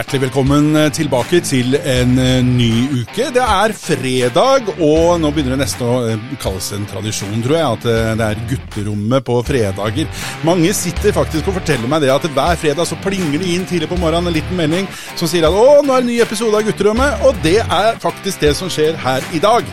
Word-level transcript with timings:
Hjertelig 0.00 0.30
velkommen 0.30 0.76
tilbake 0.96 1.42
til 1.44 1.74
en 1.76 2.14
eh, 2.16 2.38
ny 2.40 3.02
uke. 3.02 3.26
Det 3.34 3.42
er 3.44 3.74
fredag, 3.76 4.70
og 4.80 5.18
nå 5.20 5.28
begynner 5.28 5.52
det 5.52 5.66
nesten 5.66 5.84
å 5.84 5.98
eh, 6.08 6.22
kalles 6.40 6.70
en 6.72 6.86
tradisjon, 6.88 7.42
tror 7.44 7.58
jeg, 7.58 7.66
at 7.66 7.84
eh, 7.92 8.08
det 8.16 8.28
er 8.30 8.40
gutterommet 8.48 9.26
på 9.28 9.36
fredager. 9.44 10.24
Mange 10.48 10.72
sitter 10.78 11.12
faktisk 11.12 11.52
og 11.52 11.58
forteller 11.58 11.92
meg 11.92 12.06
det 12.06 12.14
at 12.14 12.24
hver 12.32 12.56
fredag 12.62 12.88
så 12.88 12.96
plinger 13.04 13.44
det 13.44 13.52
inn 13.52 13.68
tidlig 13.68 13.90
på 13.92 14.00
morgenen 14.00 14.32
en 14.32 14.38
liten 14.38 14.56
melding 14.56 14.88
som 15.10 15.28
sier 15.28 15.44
at 15.50 15.52
å, 15.52 15.82
nå 15.84 15.92
er 15.92 16.00
det 16.00 16.06
en 16.06 16.12
ny 16.14 16.18
episode 16.24 16.56
av 16.56 16.64
Gutterommet, 16.70 17.20
og 17.20 17.44
det 17.44 17.58
er 17.60 18.00
faktisk 18.00 18.40
det 18.40 18.56
som 18.56 18.72
skjer 18.72 18.96
her 19.04 19.28
i 19.36 19.44
dag. 19.44 19.68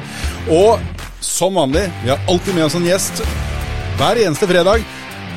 Og 0.52 0.76
som 1.24 1.56
vanlig, 1.56 1.88
vi 2.04 2.12
har 2.12 2.20
alltid 2.28 2.52
med 2.60 2.68
oss 2.68 2.76
en 2.76 2.92
gjest 2.92 3.24
hver 3.96 4.26
eneste 4.28 4.52
fredag. 4.52 4.84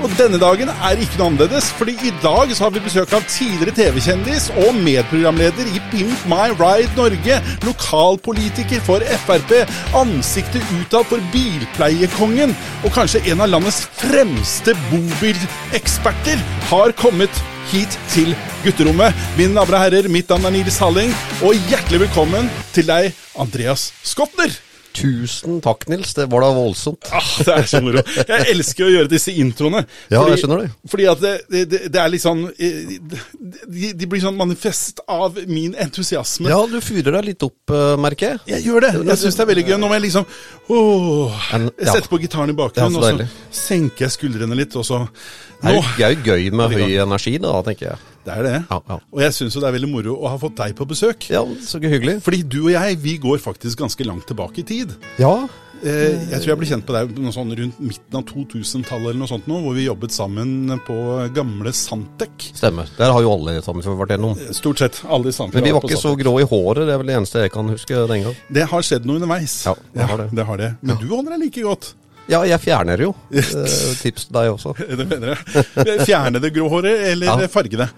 Og 0.01 0.13
denne 0.17 0.39
dagen 0.41 0.71
er 0.73 1.01
ikke 1.01 1.19
noe 1.21 1.29
annerledes, 1.29 1.67
fordi 1.77 1.93
i 2.09 2.13
dag 2.23 2.53
så 2.57 2.65
har 2.65 2.73
vi 2.73 2.81
besøk 2.81 3.11
av 3.17 3.25
tidligere 3.29 3.75
TV-kjendis 3.77 4.47
og 4.63 4.79
medprogramleder 4.81 5.69
i 5.69 5.83
Pimp 5.91 6.23
My 6.31 6.47
Ride 6.57 6.97
Norge, 6.97 7.37
lokalpolitiker 7.67 8.81
for 8.87 9.05
Frp, 9.27 9.53
ansiktet 10.01 10.65
utad 10.79 11.05
for 11.11 11.21
bilpleiekongen, 11.35 12.57
og 12.81 12.97
kanskje 12.97 13.23
en 13.35 13.45
av 13.45 13.53
landets 13.53 13.83
fremste 14.01 14.73
bobileksperter 14.89 16.41
har 16.73 16.97
kommet 17.01 17.45
hit 17.75 18.01
til 18.15 18.33
gutterommet. 18.65 19.13
Mine 19.37 19.53
damer 19.53 19.77
og 19.77 19.85
herrer, 19.85 20.09
mitt 20.09 20.33
navn 20.33 20.49
er 20.49 20.57
Nils 20.57 20.81
Halling, 20.81 21.13
og 21.45 21.69
hjertelig 21.69 22.07
velkommen 22.07 22.49
til 22.73 22.89
deg, 22.89 23.13
Andreas 23.37 23.91
Skotner. 24.01 24.70
Tusen 24.97 25.61
takk, 25.63 25.85
Nils. 25.91 26.13
Det 26.17 26.27
var 26.33 26.43
da 26.45 26.51
voldsomt. 26.55 27.09
Ah, 27.15 27.29
det 27.47 27.55
er 27.55 27.69
så 27.71 27.81
moro. 27.85 28.03
Jeg 28.19 28.47
elsker 28.55 28.87
å 28.87 28.91
gjøre 28.91 29.11
disse 29.13 29.35
introene. 29.39 29.85
Ja, 30.11 30.25
jeg 30.33 30.41
skjønner 30.43 30.65
det. 30.65 30.71
Fordi 30.91 31.07
at 31.13 31.23
det, 31.23 31.35
det, 31.51 31.81
det 31.95 32.01
er 32.03 32.11
litt 32.13 32.25
sånn 32.25 32.43
eh, 32.51 32.97
de, 32.99 33.93
de 33.97 34.09
blir 34.11 34.23
sånn 34.25 34.39
manifest 34.39 35.03
av 35.11 35.39
min 35.51 35.77
entusiasme. 35.79 36.51
Ja, 36.51 36.59
du 36.71 36.79
fyrer 36.85 37.15
deg 37.21 37.31
litt 37.33 37.47
opp, 37.47 37.75
eh, 37.75 37.95
merker 38.03 38.35
jeg. 38.35 38.43
Jeg 38.57 38.67
gjør 38.69 38.87
det. 38.89 38.93
Jeg 39.13 39.23
syns 39.23 39.39
det 39.39 39.47
er 39.47 39.51
veldig 39.53 39.67
gøy. 39.71 39.77
Nå 39.79 39.91
må 39.91 39.99
jeg 39.99 40.07
liksom 40.09 40.29
åh, 40.75 41.49
Jeg 41.55 41.91
setter 41.93 42.11
på 42.11 42.21
gitaren 42.25 42.53
i 42.53 42.59
bakgrunnen, 42.59 42.99
og 42.99 43.07
så 43.07 43.61
senker 43.63 44.09
jeg 44.09 44.17
skuldrene 44.19 44.59
litt, 44.59 44.75
og 44.79 44.87
så 44.87 45.05
Nå! 45.05 45.77
det 45.97 46.07
er 46.07 46.17
jo 46.17 46.33
gøy 46.33 46.51
med 46.57 46.73
høy 46.75 46.97
energi, 47.05 47.37
da, 47.43 47.59
tenker 47.67 47.93
jeg. 47.93 48.10
Det 48.25 48.35
er 48.37 48.43
det. 48.45 48.57
Ja, 48.69 48.81
ja. 48.89 48.99
Og 49.01 49.23
jeg 49.25 49.33
syns 49.37 49.57
det 49.57 49.65
er 49.65 49.77
veldig 49.79 49.91
moro 49.91 50.19
å 50.21 50.29
ha 50.33 50.37
fått 50.41 50.59
deg 50.61 50.77
på 50.77 50.87
besøk. 50.91 51.31
Ja, 51.33 51.41
så 51.65 51.81
hyggelig. 51.81 52.19
Fordi 52.27 52.43
du 52.45 52.61
og 52.67 52.73
jeg, 52.75 53.01
vi 53.01 53.17
går 53.23 53.41
faktisk 53.41 53.81
ganske 53.81 54.07
langt 54.09 54.29
tilbake 54.29 54.61
i 54.61 54.69
tid. 54.69 54.97
Ja, 55.21 55.49
Eh, 55.81 56.29
jeg 56.29 56.43
tror 56.43 56.51
jeg 56.51 56.59
ble 56.61 56.67
kjent 56.69 56.85
på 56.85 56.93
deg 56.93 57.13
noe 57.17 57.33
sånn 57.33 57.53
rundt 57.57 57.79
midten 57.81 58.19
av 58.19 58.25
2000-tallet, 58.29 59.07
eller 59.13 59.21
noe 59.23 59.31
sånt 59.31 59.47
nå, 59.49 59.61
hvor 59.65 59.77
vi 59.77 59.87
jobbet 59.87 60.13
sammen 60.13 60.75
på 60.85 60.97
gamle 61.33 61.73
Santec. 61.77 62.51
stemmer. 62.53 62.91
Der 62.99 63.15
har 63.15 63.25
jo 63.25 63.33
alle 63.33 63.57
sammen 63.65 63.97
vært 64.03 64.13
gjennom. 64.13 64.37
Stort 64.57 64.83
sett 64.83 65.01
alle 65.09 65.33
sammen. 65.33 65.57
Men 65.57 65.65
vi 65.65 65.73
var 65.73 65.87
ikke 65.89 66.01
så 66.01 66.13
grå 66.21 66.35
i 66.43 66.49
håret, 66.51 66.85
det 66.85 66.95
er 66.95 67.01
vel 67.01 67.09
det 67.13 67.17
eneste 67.17 67.47
jeg 67.47 67.55
kan 67.55 67.73
huske 67.73 68.05
den 68.13 68.27
gang. 68.29 68.37
Det 68.53 68.67
har 68.75 68.85
skjedd 68.85 69.09
noe 69.09 69.23
underveis. 69.23 69.57
Ja, 69.71 69.75
det 69.97 70.11
har 70.11 70.21
det. 70.25 70.29
det 70.37 70.47
har 70.51 70.61
det. 70.61 70.71
Men 70.85 71.01
du 71.01 71.09
holder 71.09 71.37
deg 71.37 71.47
like 71.47 71.65
godt. 71.65 71.95
Ja, 72.29 72.43
jeg 72.47 72.61
fjerner 72.61 73.01
jo. 73.01 73.15
Eh, 73.33 73.95
Tips 74.01 74.27
til 74.29 74.35
deg 74.37 74.51
også. 74.53 74.75
Det 75.01 75.07
mener 75.09 75.33
jeg. 75.35 76.01
Fjerne 76.07 76.41
det 76.43 76.53
grå 76.55 76.69
håret, 76.71 77.07
eller 77.13 77.27
Ja. 77.45 77.49
farge 77.49 77.77
det? 77.81 77.89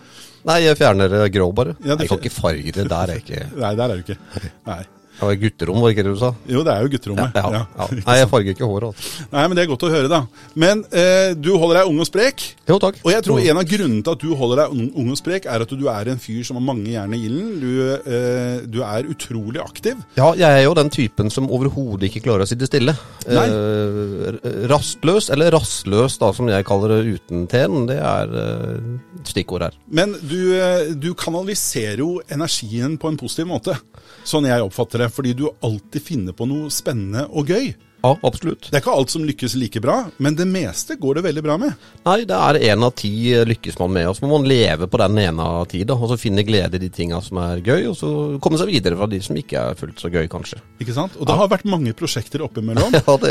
Nei, 0.44 0.60
jeg 0.64 0.76
fjerner 0.78 1.08
det 1.08 1.26
grå, 1.34 1.52
bare. 1.54 1.74
Ja, 1.84 1.94
det- 1.94 2.06
Jeg 2.06 2.08
kan 2.08 2.18
ikke 2.22 2.34
farge 2.34 2.72
det. 2.74 2.88
Der 2.90 2.96
er 3.02 3.12
jeg 3.14 3.22
ikke 3.22 3.44
Nei, 3.60 3.74
der 3.78 3.84
er 3.84 3.94
du 4.00 4.02
ikke. 4.02 4.18
Nei. 4.66 4.82
Det 5.22 5.28
var 5.28 5.36
gutterom, 5.38 5.76
var 5.78 5.92
ikke 5.94 6.02
det 6.02 6.12
du 6.16 6.18
sa? 6.18 6.32
Jo, 6.50 6.64
det 6.66 6.72
er 6.74 6.82
jo 6.82 6.88
gutterommet. 6.96 7.36
Ja, 7.38 7.50
ja. 7.54 7.86
Nei, 7.94 8.14
jeg 8.18 8.28
farger 8.32 8.56
ikke 8.56 8.66
håret. 8.66 8.88
Altså. 8.90 9.26
Nei, 9.30 9.44
men 9.46 9.54
det 9.54 9.62
er 9.62 9.68
godt 9.70 9.84
å 9.86 9.90
høre, 9.92 10.08
da. 10.10 10.18
Men 10.58 10.80
eh, 10.90 11.34
du 11.38 11.52
holder 11.54 11.78
deg 11.78 11.90
ung 11.92 12.00
og 12.02 12.08
sprek. 12.08 12.42
Jo, 12.66 12.80
takk. 12.82 12.98
Og 13.04 13.12
jeg 13.14 13.22
tror 13.22 13.38
en 13.38 13.60
av 13.60 13.68
grunnene 13.70 14.02
til 14.02 14.16
at 14.16 14.24
du 14.24 14.32
holder 14.40 14.62
deg 14.64 14.74
ung, 14.74 14.88
ung 14.98 15.12
og 15.14 15.20
sprek, 15.20 15.46
er 15.46 15.62
at 15.62 15.74
du 15.78 15.84
er 15.92 16.10
en 16.10 16.22
fyr 16.24 16.40
som 16.48 16.58
har 16.58 16.64
mange 16.66 16.90
jern 16.90 17.14
i 17.14 17.20
ilden. 17.28 17.52
Du, 17.62 17.70
eh, 17.94 18.56
du 18.66 18.80
er 18.82 19.06
utrolig 19.14 19.62
aktiv. 19.62 20.02
Ja, 20.18 20.32
jeg 20.34 20.58
er 20.58 20.66
jo 20.66 20.74
den 20.80 20.90
typen 20.90 21.30
som 21.30 21.46
overhodet 21.54 22.10
ikke 22.10 22.24
klarer 22.26 22.42
å 22.42 22.50
sitte 22.50 22.66
stille. 22.66 22.96
Nei. 23.30 23.46
Eh, 23.46 24.66
rastløs, 24.74 25.30
eller 25.30 25.54
rastløs 25.54 26.18
da, 26.18 26.32
som 26.34 26.50
jeg 26.50 26.66
kaller 26.66 26.96
det 26.96 27.16
uten 27.20 27.46
T-en, 27.50 27.86
det 27.92 28.00
er 28.02 28.34
eh, 28.42 28.90
stikkord 29.30 29.68
her. 29.68 29.78
Men 29.86 30.18
du, 30.18 30.40
eh, 30.58 30.90
du 30.98 31.12
kanaliserer 31.14 32.02
jo 32.02 32.16
energien 32.32 32.98
på 32.98 33.12
en 33.12 33.22
positiv 33.22 33.46
måte. 33.54 33.78
Sånn 34.26 34.46
jeg 34.46 34.62
oppfatter 34.62 35.04
det. 35.04 35.11
Fordi 35.12 35.34
du 35.36 35.46
alltid 35.60 36.04
finner 36.04 36.36
på 36.36 36.46
noe 36.48 36.70
spennende 36.72 37.26
og 37.28 37.52
gøy. 37.52 37.72
Ja, 38.02 38.16
absolutt. 38.26 38.66
Det 38.70 38.74
er 38.78 38.82
ikke 38.82 38.94
alt 38.98 39.12
som 39.12 39.22
lykkes 39.26 39.54
like 39.60 39.80
bra, 39.82 39.96
men 40.18 40.34
det 40.38 40.46
meste 40.50 40.96
går 40.98 41.20
det 41.20 41.22
veldig 41.28 41.42
bra 41.46 41.56
med. 41.62 41.76
Nei, 42.06 42.16
det 42.26 42.34
er 42.34 42.58
én 42.72 42.82
av 42.82 42.94
ti 42.98 43.10
lykkes 43.46 43.78
man 43.78 43.92
med, 43.94 44.08
og 44.10 44.16
så 44.18 44.26
må 44.26 44.32
man 44.40 44.48
leve 44.50 44.88
på 44.90 44.98
den 44.98 45.20
ene 45.22 45.46
av 45.60 45.68
ti, 45.70 45.84
og 45.86 46.08
så 46.10 46.18
finne 46.18 46.42
glede 46.46 46.78
i 46.78 46.82
de 46.82 46.90
tinga 46.90 47.20
som 47.22 47.38
er 47.44 47.62
gøy, 47.62 47.86
og 47.92 47.96
så 47.98 48.10
komme 48.42 48.58
seg 48.58 48.72
videre 48.72 48.98
fra 48.98 49.06
de 49.10 49.20
som 49.22 49.38
ikke 49.38 49.62
er 49.70 49.78
fullt 49.78 50.02
så 50.02 50.10
gøy, 50.10 50.26
kanskje. 50.32 50.58
Ikke 50.82 50.96
sant? 50.96 51.14
Og 51.20 51.28
det 51.30 51.36
har 51.38 51.50
vært 51.52 51.68
mange 51.70 51.94
prosjekter 51.98 52.42
oppimellom. 52.48 52.90
Ja, 53.02 53.16
det, 53.18 53.30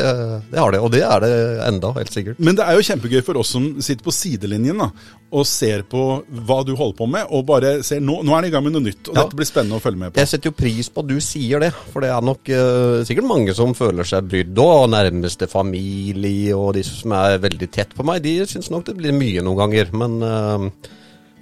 det 0.52 0.60
har 0.60 0.72
det, 0.76 0.80
og 0.84 0.92
det 0.94 1.02
er 1.08 1.24
det 1.24 1.34
enda, 1.68 1.92
helt 1.96 2.12
sikkert. 2.14 2.40
Men 2.44 2.56
det 2.60 2.64
er 2.68 2.76
jo 2.78 2.84
kjempegøy 2.86 3.22
for 3.26 3.40
oss 3.42 3.52
som 3.56 3.68
sitter 3.84 4.04
på 4.08 4.14
sidelinjen 4.16 4.80
da, 4.84 4.90
og 5.32 5.46
ser 5.48 5.84
på 5.88 6.02
hva 6.48 6.58
du 6.68 6.74
holder 6.76 6.98
på 6.98 7.08
med, 7.12 7.28
og 7.32 7.46
bare 7.48 7.76
ser 7.88 8.02
nå, 8.04 8.18
nå 8.28 8.34
er 8.36 8.44
det 8.46 8.52
i 8.52 8.54
gang 8.56 8.66
med 8.66 8.76
noe 8.76 8.84
nytt, 8.88 9.04
og 9.10 9.16
Ja. 9.16 9.24
dette 9.24 9.38
blir 9.40 9.48
spennende 9.48 9.80
å 9.80 9.84
følge 9.84 10.02
med 10.02 10.14
på. 10.14 10.20
Jeg 10.20 10.32
setter 10.32 10.52
jo 10.52 10.56
pris 10.60 10.90
på 10.92 11.04
at 11.04 11.08
du 11.12 11.16
sier 11.24 11.64
det, 11.64 11.72
for 11.94 12.04
det 12.04 12.12
er 12.12 12.24
nok 12.28 12.52
uh, 12.52 13.04
sikkert 13.08 13.28
mange 13.32 13.56
som 13.58 13.76
føler 13.78 14.08
seg 14.08 14.28
brydd 14.32 14.61
og 14.62 14.90
nærmeste 14.92 15.48
familie 15.52 16.56
og 16.58 16.76
de 16.78 16.84
som 16.86 17.14
er 17.18 17.42
veldig 17.44 17.70
tett 17.74 17.96
på 17.98 18.06
meg, 18.08 18.22
de 18.24 18.40
syns 18.50 18.72
nok 18.74 18.88
det 18.90 18.98
blir 19.00 19.16
mye 19.16 19.44
noen 19.46 19.60
ganger, 19.60 19.92
men 19.96 20.18
eh, 20.28 20.68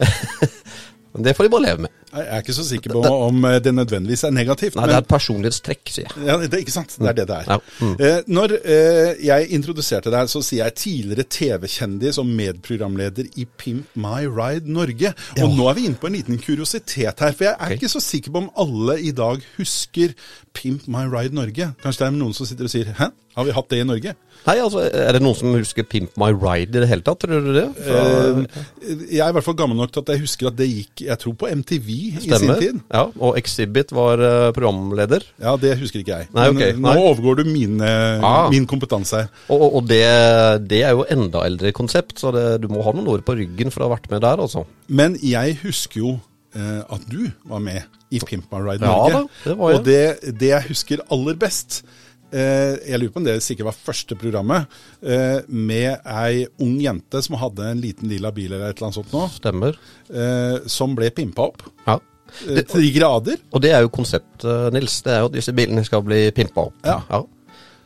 men 1.14 1.25
det 1.25 1.34
får 1.36 1.47
de 1.47 1.52
bare 1.56 1.66
leve 1.66 1.84
med. 1.86 1.94
Jeg 2.09 2.25
er 2.25 2.42
ikke 2.42 2.53
så 2.58 2.64
sikker 2.66 2.94
på 2.96 3.02
om 3.06 3.44
eh, 3.46 3.58
det 3.62 3.72
nødvendigvis 3.74 4.24
er 4.25 4.34
negativt. 4.34 4.75
Nei, 4.78 4.88
det 4.90 4.96
er 4.96 5.03
et 5.03 5.09
personlighetstrekk, 5.09 5.92
sier 5.94 6.08
jeg. 6.08 6.25
Ja, 6.25 6.38
det 6.42 6.58
er 6.58 6.64
ikke 6.64 6.74
sant. 6.74 6.96
Det 6.97 7.09
er 7.12 7.18
det 7.20 7.25
det 7.30 7.38
er. 7.38 7.50
Ja. 7.50 7.58
Mm. 7.86 7.94
Eh, 8.06 8.18
når 8.34 8.53
eh, 8.59 9.12
jeg 9.25 9.50
introduserte 9.58 10.14
deg, 10.14 10.31
så 10.31 10.42
sier 10.46 10.64
jeg 10.64 10.78
tidligere 10.81 11.28
TV-kjendis 11.30 12.18
og 12.22 12.30
medprogramleder 12.30 13.30
i 13.42 13.46
Pimp 13.62 13.94
My 13.98 14.24
Ride 14.25 14.69
Norge. 14.69 15.14
Og 15.38 15.44
Ja. 15.44 15.50
nå 15.59 15.69
er 15.69 15.78
vi 15.78 15.86
inne 15.90 16.02
på 16.02 16.09
en 16.09 16.18
liten 16.18 16.42
kuriositet 16.42 17.25
her, 17.25 17.34
for 17.34 17.46
jeg 17.46 17.53
er 17.53 17.66
okay. 17.66 17.78
ikke 17.78 17.94
så 17.94 18.02
sikker 18.06 18.34
på 18.34 18.44
om 18.46 18.52
alle 18.58 19.00
i 19.02 19.14
dag 19.14 19.46
husker 19.58 20.14
Pimp 20.53 20.88
My 20.90 21.06
Ride 21.09 21.38
Norge. 21.38 21.74
Kanskje 21.84 22.06
det 22.06 22.09
er 22.09 22.18
noen 22.18 22.38
som 22.38 22.50
sitter 22.50 22.69
og 22.69 22.74
sier 22.74 22.94
'hæ, 22.94 23.12
har 23.38 23.46
vi 23.46 23.52
hatt 23.53 23.69
det 23.69 23.81
i 23.81 23.90
Norge'? 23.90 24.16
Nei, 24.48 24.56
altså, 24.64 24.80
Er 24.88 25.12
det 25.14 25.22
noen 25.22 25.36
som 25.36 25.52
husker 25.54 25.84
Pimp 25.84 26.16
My 26.18 26.30
Ride 26.32 26.72
i 26.78 26.82
det 26.82 26.88
hele 26.90 27.04
tatt, 27.06 27.20
tror 27.22 27.44
du 27.44 27.52
det? 27.54 27.66
Fra, 27.76 28.04
Eh, 28.40 29.02
jeg 29.12 29.20
er 29.22 29.30
i 29.30 29.36
hvert 29.36 29.44
fall 29.46 29.58
gammel 29.60 29.78
nok 29.78 29.92
til 29.94 30.02
at 30.06 30.12
jeg 30.14 30.22
husker 30.24 30.48
at 30.50 30.56
det 30.58 30.68
gikk, 30.70 31.04
jeg 31.06 31.20
tror 31.22 31.34
på 31.42 31.50
MTV 31.52 31.90
i 31.90 32.22
sin 32.24 32.32
Stemmer. 32.34 32.60
tid. 32.62 32.80
Ja, 32.94 33.04
og 33.20 33.38
Exhibit 33.38 33.92
var 33.96 34.24
eh, 34.24 34.52
programleder. 34.56 35.26
Ja, 35.44 35.56
det 35.60 35.76
husker 35.82 36.00
ikke 36.02 36.18
jeg. 36.22 36.30
Nei, 36.34 36.48
Men 36.50 36.56
ok. 36.58 36.64
eh, 36.70 36.74
nå 36.80 36.88
Nei. 36.88 37.04
overgår 37.12 37.36
du 37.42 37.44
mine, 37.52 37.92
Ah. 38.24 38.50
min 38.50 38.66
kompetanse 38.66 39.24
her. 39.24 39.30
Og, 39.50 39.62
og, 39.62 39.76
og 39.82 39.88
det, 39.88 40.02
det 40.70 40.82
er 40.88 40.96
jo 40.98 41.06
enda 41.10 41.44
eldre 41.46 41.72
konsept, 41.76 42.18
så 42.20 42.32
det, 42.34 42.48
du 42.64 42.68
må 42.72 42.82
ha 42.86 42.92
noen 42.96 43.08
år 43.18 43.22
på 43.28 43.36
ryggen 43.38 43.72
for 43.72 43.84
å 43.84 43.90
ha 43.90 43.96
vært 43.98 44.10
med 44.12 44.22
der, 44.26 44.40
altså. 44.40 44.66
Men 44.88 45.18
jeg 45.22 45.60
husker 45.64 46.00
jo 46.06 46.20
at 46.90 47.04
du 47.12 47.28
var 47.46 47.60
med 47.62 47.84
i 48.10 48.18
Pimp 48.26 48.48
My 48.52 48.58
Ride 48.66 48.82
Ja 48.82 48.90
Norge. 48.90 49.12
da, 49.14 49.20
det 49.46 49.54
var 49.60 49.70
jeg. 49.70 49.78
Og 49.80 49.84
det, 49.86 50.38
det 50.40 50.48
jeg 50.50 50.64
husker 50.72 51.04
aller 51.14 51.36
best 51.38 51.84
Jeg 52.32 53.00
lurer 53.00 53.14
på 53.14 53.22
om 53.22 53.26
det 53.26 53.38
sikkert 53.42 53.70
var 53.72 53.78
første 53.78 54.16
programmet, 54.20 54.68
eh, 55.02 55.40
med 55.48 55.98
ei 56.06 56.46
ung 56.62 56.76
jente 56.84 57.22
som 57.26 57.38
hadde 57.42 57.72
en 57.72 57.82
liten 57.82 58.10
lilla 58.12 58.32
bil 58.36 58.52
eller 58.54 58.70
et 58.70 58.78
eller 58.78 58.90
annet 58.90 59.00
sånt 59.00 59.16
nå, 59.16 59.24
Stemmer. 59.34 59.80
eh, 60.14 60.60
som 60.70 60.94
ble 60.96 61.10
pimpa 61.16 61.48
opp. 61.50 61.64
Ja. 61.88 61.98
Eh, 62.46 62.62
til 62.62 62.82
de 62.86 62.92
grader. 62.94 63.38
Og 63.54 63.62
det 63.66 63.72
er 63.74 63.81
jo 63.81 63.90
konsept, 63.90 64.44
eh, 64.46 64.70
Nils. 64.76 65.02
Det 65.02 65.14
er 65.16 65.24
jo 65.24 65.31
at 65.31 65.38
disse 65.40 65.56
bilene 65.58 65.84
skal 65.88 66.04
bli 66.06 66.28
pimpa 66.38 66.68
opp. 66.70 66.76
Ja. 66.86 67.00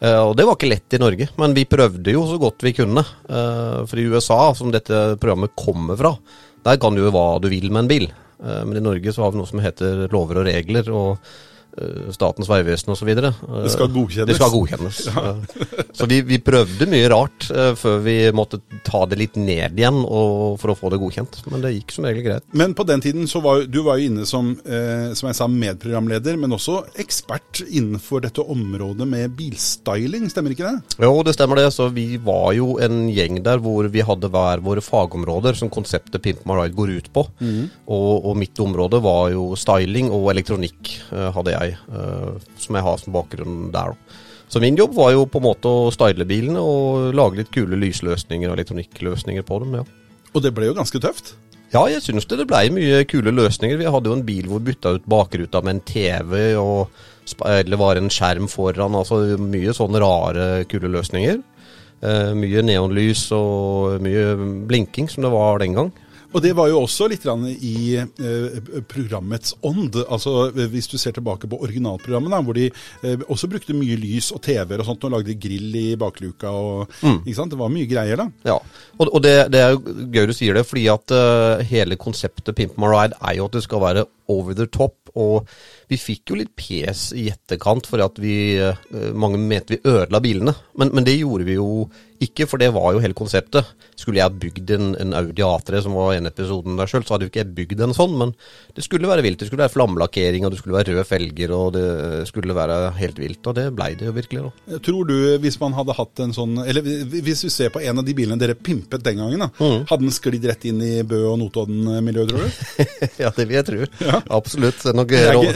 Eh, 0.03 0.19
og 0.19 0.35
det 0.35 0.43
var 0.45 0.57
ikke 0.57 0.71
lett 0.73 0.97
i 0.97 0.99
Norge, 0.99 1.29
men 1.39 1.53
vi 1.55 1.63
prøvde 1.63 2.11
jo 2.11 2.25
så 2.27 2.35
godt 2.41 2.59
vi 2.67 2.73
kunne. 2.75 2.99
Eh, 3.29 3.85
for 3.87 3.95
i 4.01 4.03
USA, 4.11 4.53
som 4.53 4.71
dette 4.73 5.15
programmet 5.21 5.55
kommer 5.55 5.95
fra, 5.95 6.17
der 6.65 6.75
kan 6.83 6.95
du 6.95 7.05
jo 7.05 7.11
hva 7.15 7.39
du 7.39 7.47
vil 7.47 7.69
med 7.71 7.85
en 7.85 7.87
bil. 7.87 8.09
Eh, 8.43 8.63
men 8.67 8.75
i 8.77 8.83
Norge 8.83 9.13
så 9.15 9.23
har 9.23 9.31
vi 9.31 9.39
noe 9.39 9.47
som 9.47 9.59
heter 9.63 10.09
lover 10.11 10.41
og 10.43 10.47
regler. 10.51 10.91
og 10.91 11.13
eh, 11.15 11.29
Statens 12.13 12.49
vegvesen 12.49 12.91
osv. 12.93 13.09
Det 13.17 13.31
skal 13.73 13.89
godkjennes. 13.93 14.29
Det 14.29 14.37
skal 14.37 14.53
godkjennes. 14.53 15.01
Ja. 15.13 15.33
Så 15.93 16.07
vi, 16.09 16.19
vi 16.25 16.39
prøvde 16.41 16.87
mye 16.89 17.07
rart 17.11 17.45
eh, 17.53 17.73
før 17.77 17.99
vi 18.03 18.15
måtte 18.35 18.59
ta 18.85 19.03
det 19.09 19.17
litt 19.19 19.35
ned 19.39 19.77
igjen 19.79 19.99
for 20.59 20.73
å 20.73 20.75
få 20.77 20.89
det 20.93 20.99
godkjent. 21.01 21.37
Men 21.51 21.63
det 21.63 21.71
gikk 21.75 21.93
som 21.95 22.07
regel 22.07 22.25
greit. 22.25 22.45
Men 22.57 22.73
på 22.77 22.85
den 22.87 23.01
tiden 23.03 23.27
så 23.29 23.41
var 23.43 23.63
du 23.69 23.79
var 23.85 23.99
jo 24.01 24.09
inne 24.09 24.25
som, 24.29 24.51
eh, 24.65 25.13
som 25.17 25.29
jeg 25.29 25.37
sa, 25.37 25.47
medprogramleder, 25.49 26.37
men 26.41 26.55
også 26.55 26.79
ekspert 27.01 27.61
innenfor 27.67 28.23
dette 28.25 28.43
området 28.43 29.07
med 29.09 29.35
bilstyling, 29.37 30.27
stemmer 30.33 30.55
ikke 30.55 30.71
det? 30.71 30.97
Jo, 31.05 31.13
det 31.25 31.35
stemmer 31.37 31.61
det. 31.61 31.67
Så 31.75 31.89
vi 31.93 32.07
var 32.21 32.51
jo 32.57 32.77
en 32.83 33.05
gjeng 33.13 33.41
der 33.45 33.61
hvor 33.63 33.87
vi 33.93 34.03
hadde 34.05 34.31
hver 34.33 34.63
våre 34.65 34.83
fagområder 34.83 35.57
som 35.59 35.71
konseptet 35.73 36.21
Pimp 36.25 36.43
My 36.49 36.57
Ride 36.61 36.77
går 36.77 36.95
ut 36.97 37.11
på. 37.15 37.25
Og, 37.87 38.11
og 38.29 38.37
mitt 38.39 38.59
område 38.63 38.99
var 39.03 39.31
jo 39.33 39.51
styling 39.59 40.11
og 40.13 40.31
elektronikk, 40.33 40.95
eh, 41.13 41.29
hadde 41.35 41.55
jeg. 41.55 41.62
Eh, 41.71 42.51
som 42.59 42.77
jeg 42.77 42.85
har 42.85 42.99
som 43.01 43.15
bakgrunn 43.15 43.71
der. 43.73 43.95
Så 44.51 44.61
min 44.61 44.77
jobb 44.77 44.93
var 44.97 45.13
jo 45.15 45.25
på 45.25 45.39
en 45.41 45.47
måte 45.47 45.69
å 45.71 45.91
style 45.93 46.27
bilene 46.29 46.61
og 46.61 47.13
lage 47.17 47.39
litt 47.39 47.53
kule 47.53 47.79
lysløsninger 47.79 48.51
og 48.51 48.59
elektronikkløsninger 48.59 49.45
på 49.47 49.63
dem. 49.63 49.79
ja. 49.79 49.87
Og 50.33 50.41
det 50.41 50.53
ble 50.53 50.67
jo 50.69 50.75
ganske 50.77 50.99
tøft. 51.01 51.33
Ja, 51.73 51.87
jeg 51.89 52.03
syns 52.05 52.27
det. 52.29 52.37
Det 52.37 52.45
blei 52.49 52.67
mye 52.73 53.01
kule 53.09 53.33
løsninger. 53.33 53.79
Vi 53.79 53.89
hadde 53.89 54.09
jo 54.11 54.17
en 54.17 54.25
bil 54.25 54.45
hvor 54.49 54.61
vi 54.61 54.69
bytta 54.71 54.93
ut 54.97 55.09
bakruta 55.09 55.61
med 55.65 55.77
en 55.77 55.83
TV, 55.89 56.33
og 56.59 56.91
eller 57.47 57.79
var 57.81 57.97
en 57.97 58.11
skjerm 58.13 58.49
foran. 58.51 58.97
Altså 58.99 59.23
mye 59.41 59.73
sånne 59.73 60.01
rare, 60.03 60.47
kule 60.69 60.91
løsninger. 60.93 61.41
Eh, 62.03 62.31
mye 62.37 62.61
neonlys 62.67 63.25
og 63.33 64.03
mye 64.03 64.35
blinking, 64.69 65.09
som 65.09 65.25
det 65.25 65.33
var 65.33 65.63
den 65.63 65.77
gang. 65.79 65.91
Og 66.33 66.41
det 66.41 66.53
var 66.57 66.69
jo 66.71 66.81
også 66.81 67.07
litt 67.11 67.25
i 67.63 67.95
eh, 67.97 68.57
programmets 68.89 69.55
ånd. 69.61 69.95
Altså 70.07 70.49
Hvis 70.51 70.89
du 70.91 70.97
ser 70.97 71.15
tilbake 71.15 71.47
på 71.49 71.59
originalprogrammet, 71.61 72.33
da, 72.33 72.41
hvor 72.41 72.57
de 72.57 72.67
eh, 72.69 73.25
også 73.27 73.49
brukte 73.51 73.77
mye 73.77 73.97
lys 74.01 74.31
og 74.33 74.41
TV-er 74.43 74.81
og 74.81 74.89
sånt, 74.89 75.05
og 75.05 75.13
lagde 75.15 75.37
grill 75.39 75.75
i 75.77 75.85
bakluka 75.99 76.51
og 76.51 76.97
ikke 77.03 77.37
sant? 77.37 77.53
Det 77.53 77.61
var 77.61 77.73
mye 77.73 77.89
greier, 77.89 78.19
da. 78.19 78.27
Ja, 78.49 78.57
og, 78.97 79.07
og 79.07 79.21
det, 79.23 79.35
det 79.53 79.61
er 79.61 79.75
jo 79.75 80.07
gøy 80.13 80.27
du 80.29 80.35
sier 80.35 80.57
det, 80.57 80.65
fordi 80.67 80.87
at 80.91 81.13
uh, 81.13 81.61
hele 81.69 81.97
konseptet 81.99 82.55
Pimp 82.57 82.79
My 82.81 82.89
Ride 82.89 83.19
er 83.21 83.37
jo 83.37 83.47
at 83.49 83.57
det 83.57 83.65
skal 83.65 83.83
være 83.83 84.05
over 84.33 84.57
the 84.57 84.67
top. 84.67 84.97
Og 85.19 85.45
vi 85.91 85.99
fikk 86.01 86.31
jo 86.33 86.39
litt 86.39 86.55
pes 86.57 87.11
i 87.13 87.27
etterkant 87.29 87.85
for 87.89 88.01
at 88.01 88.17
vi 88.21 88.57
eh, 88.57 88.79
Mange 89.13 89.37
mente 89.37 89.75
vi 89.75 89.83
ødela 89.85 90.19
bilene, 90.23 90.55
men, 90.79 90.89
men 90.95 91.05
det 91.05 91.19
gjorde 91.19 91.45
vi 91.45 91.59
jo 91.59 91.85
ikke, 92.23 92.45
for 92.47 92.61
det 92.61 92.69
var 92.71 92.93
jo 92.95 93.01
hele 93.03 93.15
konseptet. 93.17 93.67
Skulle 93.99 94.21
jeg 94.21 94.37
bygd 94.39 94.69
en, 94.77 94.85
en 95.01 95.09
Audi 95.17 95.43
A3, 95.43 95.81
som 95.83 95.95
var 95.97 96.13
en 96.15 96.29
episoden 96.29 96.77
der 96.79 96.87
sjøl, 96.87 97.03
så 97.03 97.17
hadde 97.17 97.25
jo 97.27 97.31
ikke 97.33 97.41
jeg 97.41 97.49
bygd 97.57 97.81
en 97.83 97.95
sånn, 97.97 98.13
men 98.15 98.31
det 98.77 98.85
skulle 98.85 99.09
være 99.09 99.25
vilt. 99.25 99.41
Det 99.41 99.49
skulle 99.49 99.65
være 99.65 99.73
flammelakkering, 99.73 100.45
og 100.47 100.53
det 100.53 100.61
skulle 100.61 100.77
være 100.77 100.93
røde 100.93 101.03
felger, 101.09 101.51
og 101.57 101.73
det 101.75 101.83
skulle 102.29 102.55
være 102.55 102.77
helt 102.95 103.19
vilt. 103.19 103.41
Og 103.51 103.57
det 103.57 103.65
blei 103.75 103.89
det 103.99 104.07
jo 104.07 104.13
virkelig, 104.15 104.45
da. 104.45 104.79
Tror 104.87 105.09
du, 105.09 105.15
hvis 105.43 105.59
man 105.59 105.75
hadde 105.75 105.97
hatt 105.97 106.23
en 106.23 106.31
sånn 106.37 106.55
Eller 106.63 106.85
hvis 106.85 107.43
vi 107.43 107.51
ser 107.57 107.73
på 107.75 107.81
en 107.83 107.99
av 107.99 108.07
de 108.07 108.15
bilene 108.15 108.39
dere 108.39 108.55
pimpet 108.55 109.03
den 109.03 109.19
gangen, 109.19 109.43
da, 109.43 109.49
Mm. 109.59 109.83
hadde 109.91 110.05
den 110.07 110.15
sklidd 110.15 110.47
rett 110.47 110.63
inn 110.69 110.79
i 110.85 110.93
Bø- 111.07 111.25
og 111.33 111.37
Notodden-miljøet, 111.43 112.31
tror 112.31 112.47
du? 112.47 112.87
ja, 113.25 113.33
det 113.35 113.49
vil 113.49 113.59
jeg 113.59 113.67
tro. 113.67 113.91
Absolutt. 114.29 114.83
Det 114.83 114.89
er 114.91 114.95
nok 114.97 115.11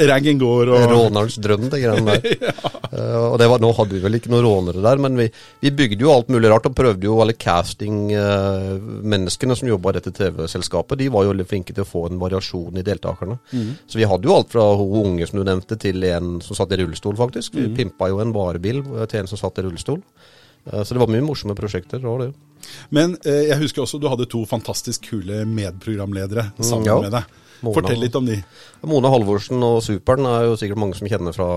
Raggen, 0.09 0.39
går 0.41 0.67
og 0.73 0.79
Rånerens 0.91 1.37
drøm, 1.41 1.69
det 1.71 1.79
greiene 1.83 2.11
der. 2.17 2.27
Eh, 2.87 3.19
og 3.19 3.35
det 3.37 3.49
var, 3.51 3.59
nå 3.59 3.67
hadde 3.75 3.97
vi 3.97 3.99
vel 3.99 4.15
ikke 4.15 4.29
noen 4.31 4.45
rånere 4.45 4.79
der, 4.81 4.97
men 5.03 5.17
vi, 5.19 5.25
vi 5.59 5.71
bygde 5.75 6.03
jo 6.05 6.13
alt 6.13 6.29
mulig 6.31 6.47
rart 6.49 6.65
og 6.69 6.75
prøvde 6.77 7.03
jo 7.03 7.19
alle 7.19 7.33
casting-menneskene 7.35 9.55
som 9.59 9.67
jobba 9.67 9.91
i 9.91 9.95
dette 9.97 10.13
TV-selskapet, 10.15 10.95
de 11.01 11.11
var 11.11 11.23
jo 11.25 11.31
veldig 11.33 11.49
flinke 11.51 11.73
til 11.75 11.83
å 11.83 11.89
få 11.89 12.07
en 12.07 12.21
variasjon 12.21 12.79
i 12.79 12.87
deltakerne. 12.87 13.35
Så 13.91 13.95
vi 13.99 14.07
hadde 14.07 14.27
jo 14.29 14.37
alt 14.37 14.53
fra 14.55 14.63
hun 14.79 14.95
unge 15.01 15.27
som 15.27 15.37
du 15.37 15.43
nevnte, 15.45 15.75
til 15.83 15.99
en 16.07 16.39
som 16.41 16.55
satt 16.57 16.73
i 16.73 16.79
rullestol, 16.79 17.15
faktisk. 17.19 17.59
Vi 17.59 17.75
pimpa 17.75 18.07
jo 18.07 18.23
en 18.23 18.33
varebil 18.33 18.79
til 19.11 19.19
en 19.19 19.29
som 19.29 19.39
satt 19.43 19.59
i 19.59 19.65
rullestol. 19.67 19.99
Eh, 20.71 20.83
så 20.83 20.93
det 20.93 21.01
var 21.01 21.11
mye 21.11 21.25
morsomme 21.25 21.55
prosjekter. 21.55 21.99
Det 21.99 22.07
var 22.07 22.25
det. 22.25 22.31
Men 22.89 23.17
eh, 23.23 23.47
jeg 23.51 23.61
husker 23.63 23.85
også 23.85 23.99
du 24.01 24.09
hadde 24.11 24.29
to 24.29 24.43
fantastisk 24.49 25.11
kule 25.11 25.43
medprogramledere 25.49 26.49
sammen 26.59 26.89
ja. 26.89 26.97
med 27.03 27.13
deg. 27.15 27.35
Mona. 27.65 27.73
Fortell 27.79 28.01
litt 28.03 28.15
om 28.19 28.27
de. 28.27 28.37
Mone 28.87 29.09
Halvorsen 29.09 29.63
og 29.65 29.79
Superen 29.85 30.27
er 30.29 30.45
jo 30.45 30.57
sikkert 30.59 30.81
mange 30.81 30.97
som 30.99 31.09
kjenner 31.09 31.33
fra 31.35 31.47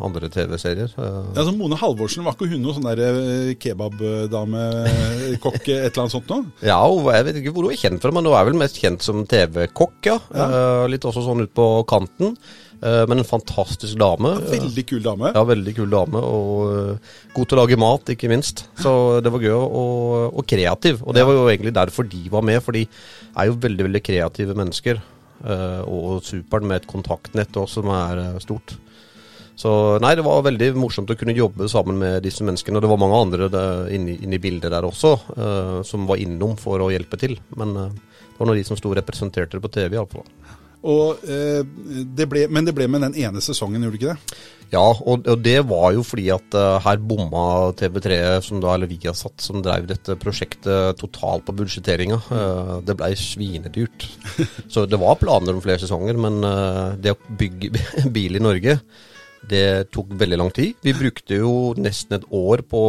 andre 0.00 0.30
TV-serier. 0.32 0.94
Eh, 0.96 1.10
Ja, 1.10 1.42
altså 1.42 1.52
Mone 1.56 1.78
Halvorsen, 1.80 2.24
var 2.24 2.36
ikke 2.38 2.48
hun 2.52 2.64
noe 2.64 2.76
sånn 2.76 2.88
der 2.88 3.02
eh, 3.04 3.52
kebabdame, 3.60 4.64
kokk, 5.44 5.60
et 5.66 5.90
eller 5.90 6.06
annet 6.06 6.16
sånt 6.16 6.32
noe? 6.32 6.48
Ja, 6.64 6.80
jeg 7.18 7.28
vet 7.28 7.42
ikke 7.42 7.54
hvor 7.56 7.68
hun 7.68 7.76
er 7.76 7.82
kjent 7.82 8.02
fra, 8.02 8.14
men 8.14 8.28
hun 8.28 8.38
er 8.38 8.48
vel 8.48 8.58
mest 8.60 8.80
kjent 8.80 9.04
som 9.04 9.22
TV-kokk, 9.28 10.00
ja. 10.08 10.18
ja. 10.32 10.50
litt 10.90 11.04
også 11.04 11.26
sånn 11.28 11.44
ut 11.44 11.54
på 11.56 11.70
kanten. 11.90 12.36
Eh, 12.82 13.04
men 13.08 13.20
en 13.20 13.28
fantastisk 13.28 13.98
dame. 14.00 14.32
Veldig 14.48 14.84
kul 14.88 15.02
dame. 15.04 15.32
Ja, 15.36 15.44
veldig 15.44 15.74
kul 15.76 15.90
dame, 15.92 16.20
og 16.24 16.70
eh, 16.72 17.16
god 17.36 17.50
til 17.50 17.58
å 17.58 17.60
lage 17.60 17.80
mat, 17.80 18.12
ikke 18.14 18.30
minst. 18.32 18.64
Så 18.80 18.92
det 19.24 19.32
var 19.34 19.44
gøy, 19.44 19.52
og, 19.52 20.30
og 20.32 20.46
kreativ. 20.48 21.02
Og 21.04 21.16
det 21.16 21.26
var 21.28 21.36
jo 21.36 21.48
egentlig 21.50 21.74
derfor 21.76 22.08
de 22.08 22.24
var 22.32 22.46
med, 22.46 22.62
for 22.64 22.76
de 22.76 22.86
er 22.88 23.50
jo 23.50 23.58
veldig, 23.60 23.90
veldig 23.90 24.04
kreative 24.06 24.56
mennesker. 24.56 25.02
Eh, 25.40 25.82
og 25.88 26.20
superen 26.26 26.68
med 26.68 26.82
et 26.82 26.88
kontaktnett 26.90 27.56
også, 27.56 27.80
som 27.80 27.92
er 27.94 28.20
eh, 28.20 28.40
stort. 28.44 28.76
Så 29.60 29.70
nei, 30.00 30.14
det 30.16 30.24
var 30.24 30.44
veldig 30.46 30.70
morsomt 30.80 31.10
å 31.12 31.16
kunne 31.20 31.36
jobbe 31.36 31.68
sammen 31.68 31.98
med 32.00 32.22
disse 32.24 32.44
menneskene. 32.46 32.78
Og 32.78 32.84
det 32.84 32.92
var 32.92 33.00
mange 33.00 33.18
andre 33.24 33.48
inne 33.92 34.36
i 34.36 34.40
bildet 34.40 34.72
der 34.72 34.86
også, 34.88 35.14
eh, 35.36 35.74
som 35.86 36.06
var 36.08 36.20
innom 36.20 36.56
for 36.60 36.80
å 36.80 36.92
hjelpe 36.92 37.20
til. 37.20 37.36
Men 37.60 37.76
det 37.76 38.38
var 38.38 38.52
av 38.52 38.56
de 38.56 38.64
som 38.64 38.78
sto 38.78 38.92
og 38.92 38.96
representerte 39.00 39.58
det 39.58 39.64
på 39.64 39.72
TV, 39.72 39.98
iallfall. 39.98 40.24
Og, 40.80 41.20
eh, 41.28 41.60
det 42.16 42.26
ble, 42.30 42.46
men 42.48 42.64
det 42.64 42.72
ble 42.76 42.86
med 42.88 43.04
den 43.04 43.18
ene 43.20 43.42
sesongen, 43.44 43.82
gjorde 43.84 43.98
det 43.98 44.00
ikke 44.00 44.14
det? 44.14 44.40
Ja, 44.70 44.84
og, 44.86 45.26
og 45.28 45.42
det 45.42 45.58
var 45.68 45.90
jo 45.96 46.04
fordi 46.06 46.28
at 46.32 46.56
eh, 46.56 46.76
her 46.86 47.00
bomma 47.04 47.44
TV3, 47.76 48.16
som 48.46 48.62
da, 48.62 48.72
eller 48.74 48.88
Viasat, 48.88 49.36
som 49.44 49.60
drev 49.64 49.88
dette 49.90 50.16
prosjektet 50.20 51.00
totalt 51.00 51.44
på 51.44 51.56
budsjetteringa. 51.58 52.20
Eh, 52.36 52.74
det 52.86 52.96
blei 52.96 53.12
svinedyrt. 53.18 54.06
Så 54.72 54.86
det 54.88 55.00
var 55.02 55.20
planer 55.20 55.56
om 55.56 55.64
flere 55.64 55.82
sesonger, 55.82 56.20
men 56.20 56.40
det 57.02 57.16
å 57.16 57.36
bygge 57.40 57.74
bil 58.16 58.38
i 58.38 58.44
Norge, 58.44 58.78
det 59.50 59.90
tok 59.92 60.14
veldig 60.20 60.38
lang 60.38 60.52
tid. 60.54 60.78
Vi 60.84 60.96
brukte 60.96 61.42
jo 61.42 61.74
nesten 61.80 62.18
et 62.18 62.28
år 62.28 62.62
på, 62.68 62.82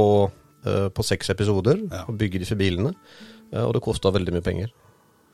på 0.91 1.05
seks 1.07 1.31
episoder 1.31 1.79
å 2.05 2.15
bygge 2.15 2.44
disse 2.44 2.57
bilene, 2.59 2.91
og 3.63 3.71
det 3.75 3.83
kosta 3.83 4.11
veldig 4.13 4.35
mye 4.35 4.45
penger. 4.45 4.73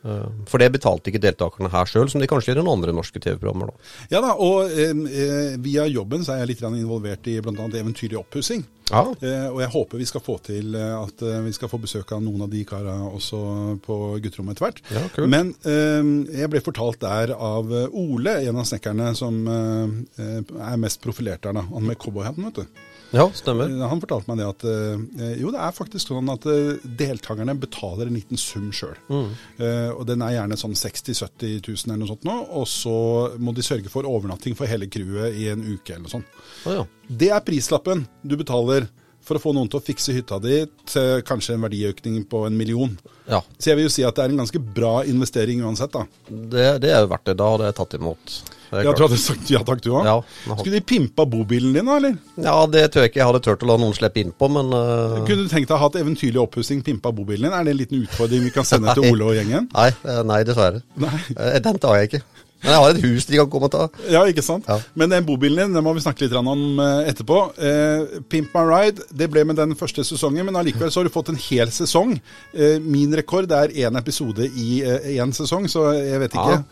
Eh, 0.05 0.29
For 0.49 0.61
det 0.61 0.69
betalte 0.75 1.09
ikke 1.11 1.21
deltakerne 1.23 1.71
her 1.73 1.89
sjøl, 1.89 2.09
som 2.11 2.21
de 2.21 2.29
kanskje 2.29 2.51
gjør 2.53 2.61
i 2.61 2.65
noen 2.65 2.77
andre 2.79 2.93
norske 2.95 3.19
TV-programmer. 3.23 3.71
Ja 4.11 4.21
da, 4.23 4.33
og 4.37 4.69
eh, 4.71 4.93
eh, 4.93 5.55
via 5.63 5.87
jobben 5.89 6.25
så 6.25 6.35
er 6.35 6.43
jeg 6.43 6.53
litt 6.53 6.65
involvert 6.67 7.27
i 7.31 7.39
bl.a. 7.41 7.67
eventyr 7.81 8.13
i 8.13 8.19
oppussing. 8.19 8.65
Ja, 8.91 9.01
Eh, 9.19 9.47
og 9.51 9.57
jeg 9.59 9.71
håper 9.73 9.99
vi 9.99 10.05
skal 10.07 10.21
få 10.23 10.37
til 10.45 10.75
eh, 10.77 10.93
at 10.95 11.21
eh, 11.25 11.41
vi 11.43 11.51
skal 11.55 11.67
få 11.67 11.79
besøk 11.83 12.11
av 12.15 12.21
noen 12.23 12.45
av 12.45 12.51
de 12.53 12.61
kara 12.67 12.93
også 13.09 13.39
på 13.83 13.97
gutterommet 14.23 14.55
etter 14.55 14.67
hvert. 14.67 14.79
Ja, 14.95 15.01
cool. 15.15 15.27
Men 15.33 15.49
eh, 15.67 16.11
jeg 16.39 16.51
ble 16.53 16.61
fortalt 16.63 17.01
der 17.03 17.33
av 17.35 17.73
Ole, 17.91 18.37
en 18.47 18.61
av 18.61 18.67
snekkerne 18.69 19.09
som 19.17 19.41
er 19.47 20.79
mest 20.79 21.01
profilert 21.03 21.43
der, 21.43 21.57
da. 21.57 21.65
Han 21.73 21.87
med 21.89 21.99
cowboyhatten, 21.99 22.47
vet 22.47 22.61
du. 22.63 22.85
Ja 23.15 23.25
stemmer. 23.35 23.69
Eh, 23.71 23.87
Han 23.89 24.01
fortalte 24.03 24.27
meg 24.31 24.39
det 24.41 24.47
at 24.49 24.65
eh, 24.67 25.31
jo, 25.41 25.51
det 25.53 25.61
er 25.63 25.75
faktisk 25.75 26.11
sånn 26.11 26.29
at 26.33 26.45
eh, 26.51 26.81
deltakerne 26.99 27.55
betaler 27.61 28.07
en 28.09 28.17
liten 28.17 28.37
sum 28.41 28.67
sjøl. 28.75 28.95
Eh, 29.11 29.89
og 29.93 30.03
den 30.09 30.21
er 30.25 30.35
gjerne 30.37 30.57
sånn 30.59 30.75
60 30.77 31.13
000-70 31.13 31.61
000 31.69 31.87
eller 31.87 32.01
noe 32.03 32.11
sånt 32.13 32.27
nå. 32.27 32.37
Og 32.59 32.67
så 32.71 32.95
må 33.39 33.53
de 33.57 33.65
sørge 33.65 33.91
for 33.93 34.07
overnatting 34.09 34.57
for 34.59 34.67
hele 34.69 34.89
crewet 34.91 35.35
i 35.39 35.47
en 35.53 35.63
uke 35.63 35.93
eller 35.95 36.05
noe 36.07 36.15
sånt. 36.17 36.39
Ah, 36.65 36.79
ja. 36.81 36.87
Det 37.07 37.31
er 37.31 37.45
prislappen 37.47 38.07
du 38.23 38.35
betaler 38.39 38.89
for 39.27 39.35
å 39.35 39.41
få 39.43 39.51
noen 39.51 39.67
til 39.67 39.81
å 39.81 39.83
fikse 39.83 40.13
hytta 40.15 40.37
di 40.39 40.61
til 40.87 41.21
kanskje 41.27 41.57
en 41.57 41.65
verdiøkning 41.65 42.21
på 42.31 42.45
en 42.47 42.55
million. 42.55 42.93
ja. 43.27 43.41
Så 43.59 43.71
jeg 43.73 43.79
vil 43.81 43.87
jo 43.89 43.91
si 43.91 44.05
at 44.07 44.15
det 44.15 44.23
er 44.23 44.31
en 44.31 44.39
ganske 44.39 44.61
bra 44.61 45.01
investering 45.03 45.65
uansett, 45.67 45.91
da. 45.91 46.05
Det, 46.31 46.67
det 46.85 46.93
er 46.93 47.01
jo 47.03 47.09
verdt 47.11 47.25
det. 47.27 47.35
Da 47.41 47.49
hadde 47.51 47.67
jeg 47.67 47.75
tatt 47.81 47.97
imot. 47.99 48.37
Jeg 48.71 48.83
tror 48.87 48.97
du 48.97 49.03
hadde 49.07 49.19
sagt 49.21 49.51
ja 49.53 49.61
takk, 49.67 49.81
du 49.83 49.91
òg. 49.93 50.07
Ja, 50.07 50.15
Skulle 50.57 50.79
de 50.79 50.83
pimpa 50.85 51.25
bobilen 51.29 51.75
din, 51.75 51.87
da, 51.87 51.97
eller? 52.01 52.17
ja, 52.35 52.55
det 52.71 52.85
tror 52.93 53.05
jeg 53.05 53.13
ikke 53.13 53.21
jeg 53.21 53.29
hadde 53.29 53.43
turt 53.45 53.63
å 53.63 53.69
la 53.71 53.77
noen 53.81 53.95
slippe 53.97 54.23
innpå, 54.23 54.49
men 54.57 54.73
uh... 54.75 55.19
Kunne 55.27 55.45
du 55.45 55.51
tenkt 55.51 55.69
deg 55.69 55.77
å 55.77 55.81
ha 55.83 55.91
et 55.93 56.01
eventyrlig 56.01 56.41
oppussing 56.43 56.83
pimpa 56.85 57.13
bobilen 57.15 57.47
din? 57.47 57.55
Er 57.55 57.67
det 57.67 57.75
en 57.75 57.81
liten 57.83 58.03
utfordring 58.03 58.43
vi 58.47 58.51
kan 58.55 58.67
sende 58.67 58.97
til. 58.97 59.07
Ole 59.13 59.31
og 59.31 59.37
gjengen? 59.37 59.69
Nei, 59.73 59.87
eh, 60.03 60.23
nei, 60.27 60.41
dessverre. 60.47 60.83
Nei. 60.99 61.15
Eh, 61.37 61.61
Den 61.63 61.79
tar 61.81 62.01
jeg 62.01 62.11
ikke. 62.11 62.25
Men 62.63 62.73
jeg 62.73 62.81
har 62.81 62.95
et 62.95 63.03
hus 63.05 63.25
de 63.29 63.37
kan 63.37 63.49
komme 63.53 63.67
og 63.69 63.73
ta. 63.73 63.83
Ja, 64.09 64.23
ikke 64.25 64.41
sant? 64.45 64.65
Ja. 64.65 64.79
Men 64.97 65.11
den 65.13 65.25
bobilen 65.27 65.67
din 65.69 65.77
den 65.77 65.85
må 65.85 65.93
vi 65.93 66.01
snakke 66.01 66.25
litt 66.25 66.33
om 66.39 66.79
eh, 66.81 67.09
etterpå. 67.11 67.37
Eh, 67.61 68.17
Pimp 68.31 68.55
my 68.57 68.63
ride, 68.65 69.05
det 69.13 69.29
ble 69.29 69.43
med 69.45 69.59
den 69.61 69.75
første 69.77 70.05
sesongen, 70.07 70.47
men 70.47 70.57
allikevel 70.57 70.89
så 70.93 71.03
har 71.03 71.09
du 71.09 71.13
fått 71.13 71.29
en 71.33 71.37
hel 71.37 71.69
sesong. 71.73 72.15
Eh, 72.57 72.79
min 72.81 73.13
rekord 73.17 73.53
er 73.53 73.75
én 73.77 73.99
episode 74.01 74.49
i 74.57 74.81
én 75.19 75.35
sesong, 75.37 75.69
så 75.69 75.91
jeg 75.99 76.23
vet 76.25 76.33
ikke. 76.33 76.57
Ja. 76.57 76.63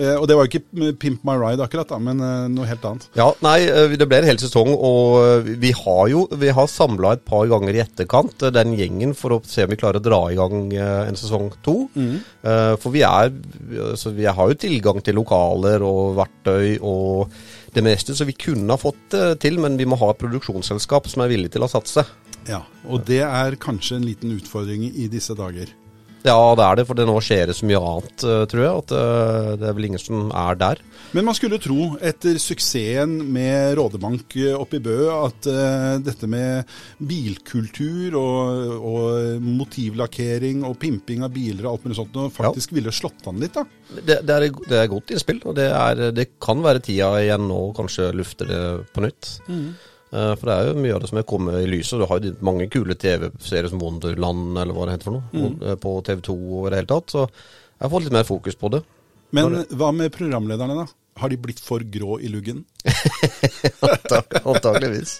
Eh, 0.00 0.16
og 0.16 0.26
det 0.28 0.36
var 0.36 0.46
jo 0.46 0.50
ikke 0.50 0.86
eh, 0.86 0.94
Pimp 0.96 1.24
my 1.28 1.36
ride 1.40 1.64
akkurat, 1.64 1.88
da, 1.90 1.98
men 2.02 2.22
eh, 2.24 2.46
noe 2.52 2.68
helt 2.68 2.84
annet. 2.88 3.06
Ja, 3.18 3.28
nei, 3.44 3.58
det 4.00 4.08
ble 4.08 4.20
en 4.20 4.28
hel 4.30 4.40
sesong, 4.40 4.72
og 4.72 5.50
vi 5.60 5.74
har 5.76 6.02
jo 6.12 6.24
vi 6.40 6.52
har 6.56 6.70
samla 6.70 7.14
et 7.16 7.24
par 7.28 7.44
ganger 7.50 7.76
i 7.76 7.82
etterkant 7.84 8.46
den 8.54 8.74
gjengen 8.78 9.14
for 9.18 9.36
å 9.36 9.40
se 9.46 9.66
om 9.66 9.72
vi 9.72 9.78
klarer 9.80 10.00
å 10.00 10.04
dra 10.04 10.20
i 10.30 10.38
gang 10.38 10.72
en 10.72 11.18
sesong 11.18 11.50
to. 11.64 11.74
Mm. 11.94 12.16
For 12.80 12.92
vi 12.94 13.02
er 13.06 13.32
altså, 13.90 14.12
Vi 14.16 14.26
har 14.26 14.50
jo 14.50 14.58
tilgang 14.60 15.00
til 15.04 15.18
lokaler 15.18 15.82
og 15.84 16.14
verktøy 16.18 16.78
og 16.78 17.34
det 17.74 17.84
meste, 17.86 18.16
så 18.16 18.26
vi 18.28 18.36
kunne 18.38 18.72
ha 18.72 18.80
fått 18.80 19.12
det 19.14 19.40
til, 19.44 19.60
men 19.62 19.78
vi 19.78 19.88
må 19.88 19.98
ha 20.00 20.10
et 20.12 20.22
produksjonsselskap 20.22 21.10
som 21.10 21.24
er 21.24 21.32
villig 21.32 21.52
til 21.54 21.66
å 21.66 21.70
satse. 21.70 22.06
Ja, 22.48 22.62
Og 22.88 23.04
det 23.06 23.20
er 23.26 23.58
kanskje 23.60 23.98
en 23.98 24.06
liten 24.08 24.32
utfordring 24.32 24.88
i 24.88 25.10
disse 25.12 25.36
dager. 25.38 25.68
Ja, 26.24 26.38
det 26.56 26.64
er 26.66 26.80
det, 26.80 26.86
for 26.88 26.98
det 26.98 27.06
nå 27.08 27.16
skjer 27.24 27.50
det 27.50 27.56
så 27.58 27.66
mye 27.68 27.80
annet, 27.80 28.24
eh, 28.28 28.44
tror 28.50 28.62
jeg, 28.62 28.84
at 28.84 28.94
eh, 28.96 29.50
det 29.60 29.68
er 29.70 29.76
vel 29.76 29.88
ingen 29.90 30.02
som 30.02 30.30
er 30.36 30.58
der. 30.60 30.82
Men 31.16 31.26
man 31.26 31.36
skulle 31.36 31.58
tro, 31.62 31.94
etter 32.06 32.38
suksessen 32.40 33.16
med 33.34 33.74
Rådebank 33.78 34.36
eh, 34.38 34.54
oppe 34.54 34.78
i 34.78 34.84
Bø, 34.84 34.98
at 35.10 35.48
dette 36.04 36.28
med 36.30 36.68
bilkultur 37.08 38.14
og, 38.20 38.74
og 38.90 39.42
motivlakkering 39.42 40.62
og 40.68 40.76
pimping 40.80 41.24
av 41.26 41.32
biler 41.34 41.66
og 41.66 41.72
alt 41.72 41.88
mulig 41.88 41.98
sånt, 41.98 42.20
faktisk 42.36 42.70
faktisk 42.70 42.76
ville 42.76 42.92
slått 42.92 43.26
an 43.26 43.40
litt, 43.40 43.54
da. 43.54 43.64
Det, 44.00 44.20
det, 44.22 44.34
er, 44.34 44.48
det 44.68 44.78
er 44.78 44.90
godt 44.90 45.10
innspill, 45.10 45.40
og 45.44 45.56
det, 45.58 45.68
er, 45.70 46.10
det 46.14 46.28
kan 46.42 46.62
være 46.62 46.82
tida 46.84 47.12
igjen 47.22 47.48
nå 47.50 47.60
kanskje 47.76 48.10
lufte 48.14 48.46
det 48.48 48.60
på 48.94 49.04
nytt. 49.04 49.30
Eh, 49.48 49.88
for 50.10 50.48
det 50.48 50.54
er 50.54 50.68
jo 50.70 50.82
mye 50.82 50.94
av 50.96 51.02
det 51.02 51.10
som 51.10 51.20
er 51.20 51.26
kommet 51.30 51.58
i 51.60 51.68
lyset. 51.70 52.00
Du 52.00 52.06
har 52.10 52.22
jo 52.24 52.32
mange 52.46 52.66
kule 52.72 52.96
TV-serier 52.98 53.70
som 53.70 53.82
Wonderland, 53.82 54.56
eller 54.58 54.74
hva 54.74 54.88
det 54.88 54.96
heter 54.96 55.10
for 55.10 55.18
noe, 55.18 55.30
mm. 55.30 55.76
på 55.82 55.92
TV2 56.08 56.34
og 56.34 56.64
i 56.66 56.72
det 56.72 56.80
hele 56.80 56.90
tatt. 56.90 57.14
Så 57.14 57.26
Jeg 57.26 57.86
har 57.86 57.92
fått 57.92 58.08
litt 58.08 58.16
mer 58.18 58.26
fokus 58.28 58.58
på 58.58 58.72
det. 58.74 58.82
Men 59.36 59.60
hva 59.78 59.92
med 59.94 60.10
programlederne, 60.12 60.82
da? 60.82 60.99
Har 61.18 61.28
de 61.28 61.36
blitt 61.40 61.60
for 61.60 61.82
grå 61.82 62.18
i 62.22 62.28
luggen? 62.32 62.62
Antakeligvis. 64.50 65.18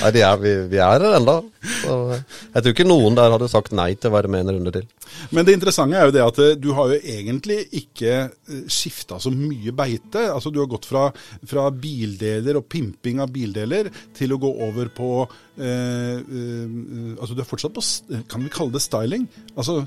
Nei, 0.00 0.12
er, 0.22 0.38
vi, 0.40 0.52
vi 0.70 0.78
er 0.80 1.02
her 1.02 1.16
ennå. 1.18 1.34
Jeg 1.62 2.62
tror 2.62 2.72
ikke 2.72 2.86
noen 2.86 3.18
der 3.18 3.34
hadde 3.34 3.50
sagt 3.52 3.74
nei 3.76 3.90
til 3.98 4.08
å 4.08 4.14
være 4.14 4.30
med 4.32 4.46
en 4.46 4.56
runde 4.56 4.72
til. 4.78 4.86
Men 5.34 5.46
det 5.46 5.56
interessante 5.58 5.98
er 5.98 6.08
jo 6.08 6.14
det 6.14 6.24
at 6.24 6.40
eh, 6.40 6.54
du 6.56 6.70
har 6.78 6.94
jo 6.94 7.00
egentlig 7.18 7.58
ikke 7.82 8.14
eh, 8.14 8.64
skifta 8.70 9.20
så 9.20 9.32
mye 9.34 9.74
beite. 9.76 10.24
Altså 10.30 10.52
Du 10.54 10.62
har 10.62 10.70
gått 10.70 10.88
fra, 10.88 11.08
fra 11.48 11.68
bildeler 11.74 12.60
og 12.60 12.68
pimping 12.72 13.20
av 13.22 13.32
bildeler 13.34 13.90
til 14.16 14.32
å 14.32 14.40
gå 14.40 14.54
over 14.68 14.92
på 14.94 15.12
eh, 15.22 16.16
eh, 16.16 17.12
Altså 17.18 17.36
du 17.36 17.42
er 17.44 17.48
fortsatt 17.48 17.76
på 17.76 17.84
Kan 18.30 18.46
vi 18.46 18.52
kalle 18.52 18.74
det 18.74 18.84
styling? 18.84 19.28
Altså 19.56 19.82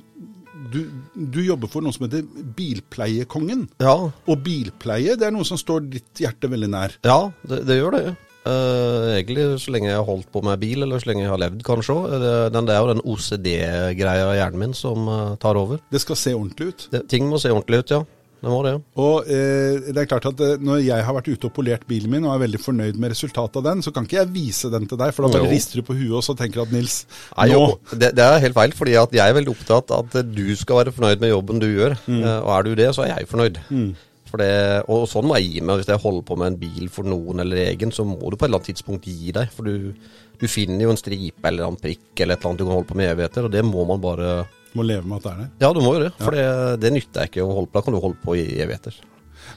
du, 0.72 0.82
du, 1.14 1.42
jobber 1.46 1.72
for 1.72 1.86
noe 1.86 1.96
som 1.96 2.08
heter 2.08 2.26
Bilpleiekongen. 2.58 3.66
Ja. 3.84 3.96
Og 4.10 4.46
bilpleie 4.46 5.18
det 5.20 5.28
er 5.28 5.36
noe 5.36 5.48
som 5.48 5.60
står 5.60 5.88
ditt 5.92 6.24
hjerte 6.24 6.50
veldig 6.52 6.72
nær. 6.72 6.96
Ja, 7.06 7.20
det, 7.48 7.64
det 7.70 7.80
gjør 7.80 7.98
det. 7.98 8.06
Uh, 8.46 9.16
egentlig 9.16 9.48
så 9.64 9.72
lenge 9.74 9.90
jeg 9.90 9.98
har 9.98 10.06
holdt 10.06 10.30
på 10.30 10.44
med 10.46 10.60
bil, 10.62 10.86
eller 10.86 11.02
så 11.02 11.10
lenge 11.10 11.24
jeg 11.24 11.32
har 11.34 11.42
levd, 11.42 11.64
kanskje 11.66 11.96
òg. 11.96 12.12
Det, 12.22 12.34
det, 12.54 12.66
er 12.76 12.84
jo 12.84 12.92
den 12.92 13.06
OCD-greia 13.14 14.28
i 14.34 14.38
hjernen 14.38 14.62
min 14.62 14.76
som 14.78 15.10
uh, 15.10 15.34
tar 15.42 15.58
over. 15.58 15.82
Det 15.90 16.04
skal 16.04 16.20
se 16.22 16.36
ordentlig 16.38 16.70
ut? 16.70 16.86
Det, 16.94 17.08
ting 17.10 17.26
må 17.32 17.42
se 17.42 17.54
ordentlig 17.54 17.82
ut, 17.82 17.98
ja 17.98 18.04
det 18.46 18.52
var 18.54 18.66
det. 18.68 18.74
Og 19.02 19.30
eh, 19.32 19.88
det 19.90 20.02
er 20.04 20.10
klart 20.10 20.28
at 20.30 20.42
eh, 20.46 20.60
Når 20.62 20.84
jeg 20.86 21.06
har 21.08 21.16
vært 21.18 21.30
ute 21.32 21.50
og 21.50 21.54
polert 21.56 21.86
bilen 21.90 22.12
min 22.14 22.28
og 22.28 22.36
er 22.36 22.44
veldig 22.44 22.62
fornøyd 22.62 23.00
med 23.02 23.16
resultatet 23.16 23.58
av 23.62 23.66
den, 23.72 23.82
så 23.82 23.94
kan 23.96 24.06
ikke 24.06 24.20
jeg 24.20 24.34
vise 24.36 24.70
den 24.74 24.86
til 24.90 25.00
deg, 25.02 25.14
for 25.16 25.26
da 25.26 25.40
bare 25.40 25.50
rister 25.50 25.82
du 25.82 25.88
på 25.88 25.98
huet 25.98 26.14
og 26.20 26.26
så 26.26 26.36
tenker 26.38 26.62
at 26.62 26.74
Nils 26.74 27.00
Nei, 27.34 27.48
nå... 27.52 27.64
det, 27.96 28.12
det, 28.18 28.26
er 28.26 28.44
helt 28.44 28.58
feil, 28.58 28.76
fordi 28.78 28.98
at 29.02 29.16
jeg 29.18 29.26
er 29.26 29.38
veldig 29.40 29.56
opptatt 29.56 29.94
av 29.96 30.06
at 30.06 30.34
du 30.36 30.46
skal 30.60 30.84
være 30.84 30.94
fornøyd 30.94 31.24
med 31.24 31.34
jobben 31.34 31.64
du 31.64 31.68
gjør. 31.72 31.98
Mm. 32.06 32.20
Eh, 32.22 32.38
og 32.38 32.52
er 32.58 32.68
du 32.68 32.76
det, 32.78 32.92
så 32.94 33.06
er 33.08 33.16
jeg 33.16 33.32
fornøyd. 33.32 33.58
Mm. 33.70 33.88
For 34.30 34.42
det, 34.42 34.52
og 34.92 35.08
sånn 35.10 35.26
må 35.30 35.40
jeg 35.40 35.50
gi 35.56 35.64
meg 35.66 35.80
hvis 35.80 35.90
jeg 35.90 36.04
holder 36.04 36.28
på 36.28 36.38
med 36.42 36.52
en 36.52 36.60
bil 36.60 36.92
for 36.94 37.08
noen 37.08 37.42
eller 37.42 37.64
egen, 37.70 37.94
så 37.96 38.06
må 38.06 38.20
du 38.20 38.36
på 38.38 38.46
et 38.46 38.50
eller 38.50 38.60
annet 38.60 38.70
tidspunkt 38.74 39.10
gi 39.10 39.34
deg. 39.34 39.50
For 39.56 39.66
du, 39.66 39.96
du 40.38 40.46
finner 40.52 40.86
jo 40.86 40.94
en 40.94 41.02
stripe 41.02 41.50
eller 41.50 41.66
en 41.66 41.80
prikk 41.80 42.14
eller 42.20 42.36
et 42.36 42.44
eller 42.44 42.52
annet 42.52 42.62
du 42.62 42.68
kan 42.68 42.76
holde 42.78 42.90
på 42.92 43.00
med 43.00 43.10
evigheter, 43.14 43.48
og 43.48 43.58
det 43.58 43.66
må 43.66 43.88
man 43.90 44.04
bare 44.04 44.36
må 44.78 44.86
leve 44.86 45.08
med 45.08 45.20
at 45.20 45.26
det 45.26 45.34
er 45.34 45.42
det? 45.44 45.50
Ja, 45.66 45.74
du 45.76 45.82
må 45.84 45.96
jo 45.98 46.06
det. 46.06 46.14
For 46.22 46.36
det, 46.36 46.48
det 46.84 46.94
nytter 46.96 47.30
ikke 47.30 47.44
å 47.44 47.52
holde 47.58 47.72
på. 47.72 47.80
Da 47.80 47.86
kan 47.86 47.96
du 47.96 48.02
holde 48.04 48.22
på 48.24 48.38
i 48.40 48.48
evigheter. 48.64 48.98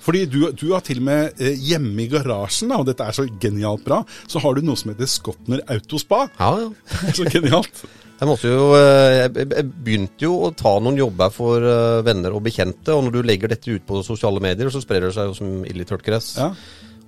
Fordi 0.05 0.25
du, 0.31 0.41
du, 0.53 0.67
har 0.73 0.83
til 0.85 1.01
og 1.03 1.07
med 1.09 1.41
eh, 1.43 1.57
hjemme 1.69 2.05
i 2.05 2.11
garasjen, 2.13 2.73
da, 2.73 2.81
og 2.81 2.89
dette 2.89 3.05
er 3.05 3.17
så 3.17 3.25
genialt 3.41 3.85
bra, 3.87 4.03
så 4.29 4.43
har 4.45 4.57
du 4.57 4.65
noe 4.65 4.79
som 4.79 4.93
heter 4.93 5.09
Skotner 5.11 5.63
Autospa. 5.73 6.27
Ja, 6.39 6.51
ja. 6.65 6.69
så 7.17 7.29
genialt. 7.29 7.87
Jeg, 8.19 8.35
jo, 8.51 8.73
eh, 8.75 9.29
jeg 9.29 9.69
begynte 9.71 10.27
jo 10.27 10.35
å 10.49 10.53
ta 10.57 10.75
noen 10.83 10.99
jobber 10.99 11.33
for 11.35 11.63
eh, 11.63 12.01
venner 12.07 12.35
og 12.35 12.45
bekjente, 12.47 12.95
og 12.95 13.07
når 13.07 13.17
du 13.17 13.23
legger 13.31 13.55
dette 13.55 13.73
ut 13.73 13.87
på 13.89 14.03
sosiale 14.07 14.43
medier, 14.45 14.73
så 14.75 14.83
sprer 14.83 15.07
det 15.07 15.15
seg 15.17 15.31
jo 15.31 15.39
som 15.39 15.65
ild 15.69 15.85
i 15.85 15.89
tørt 15.89 16.05
gress. 16.07 16.35
Ja. 16.41 16.53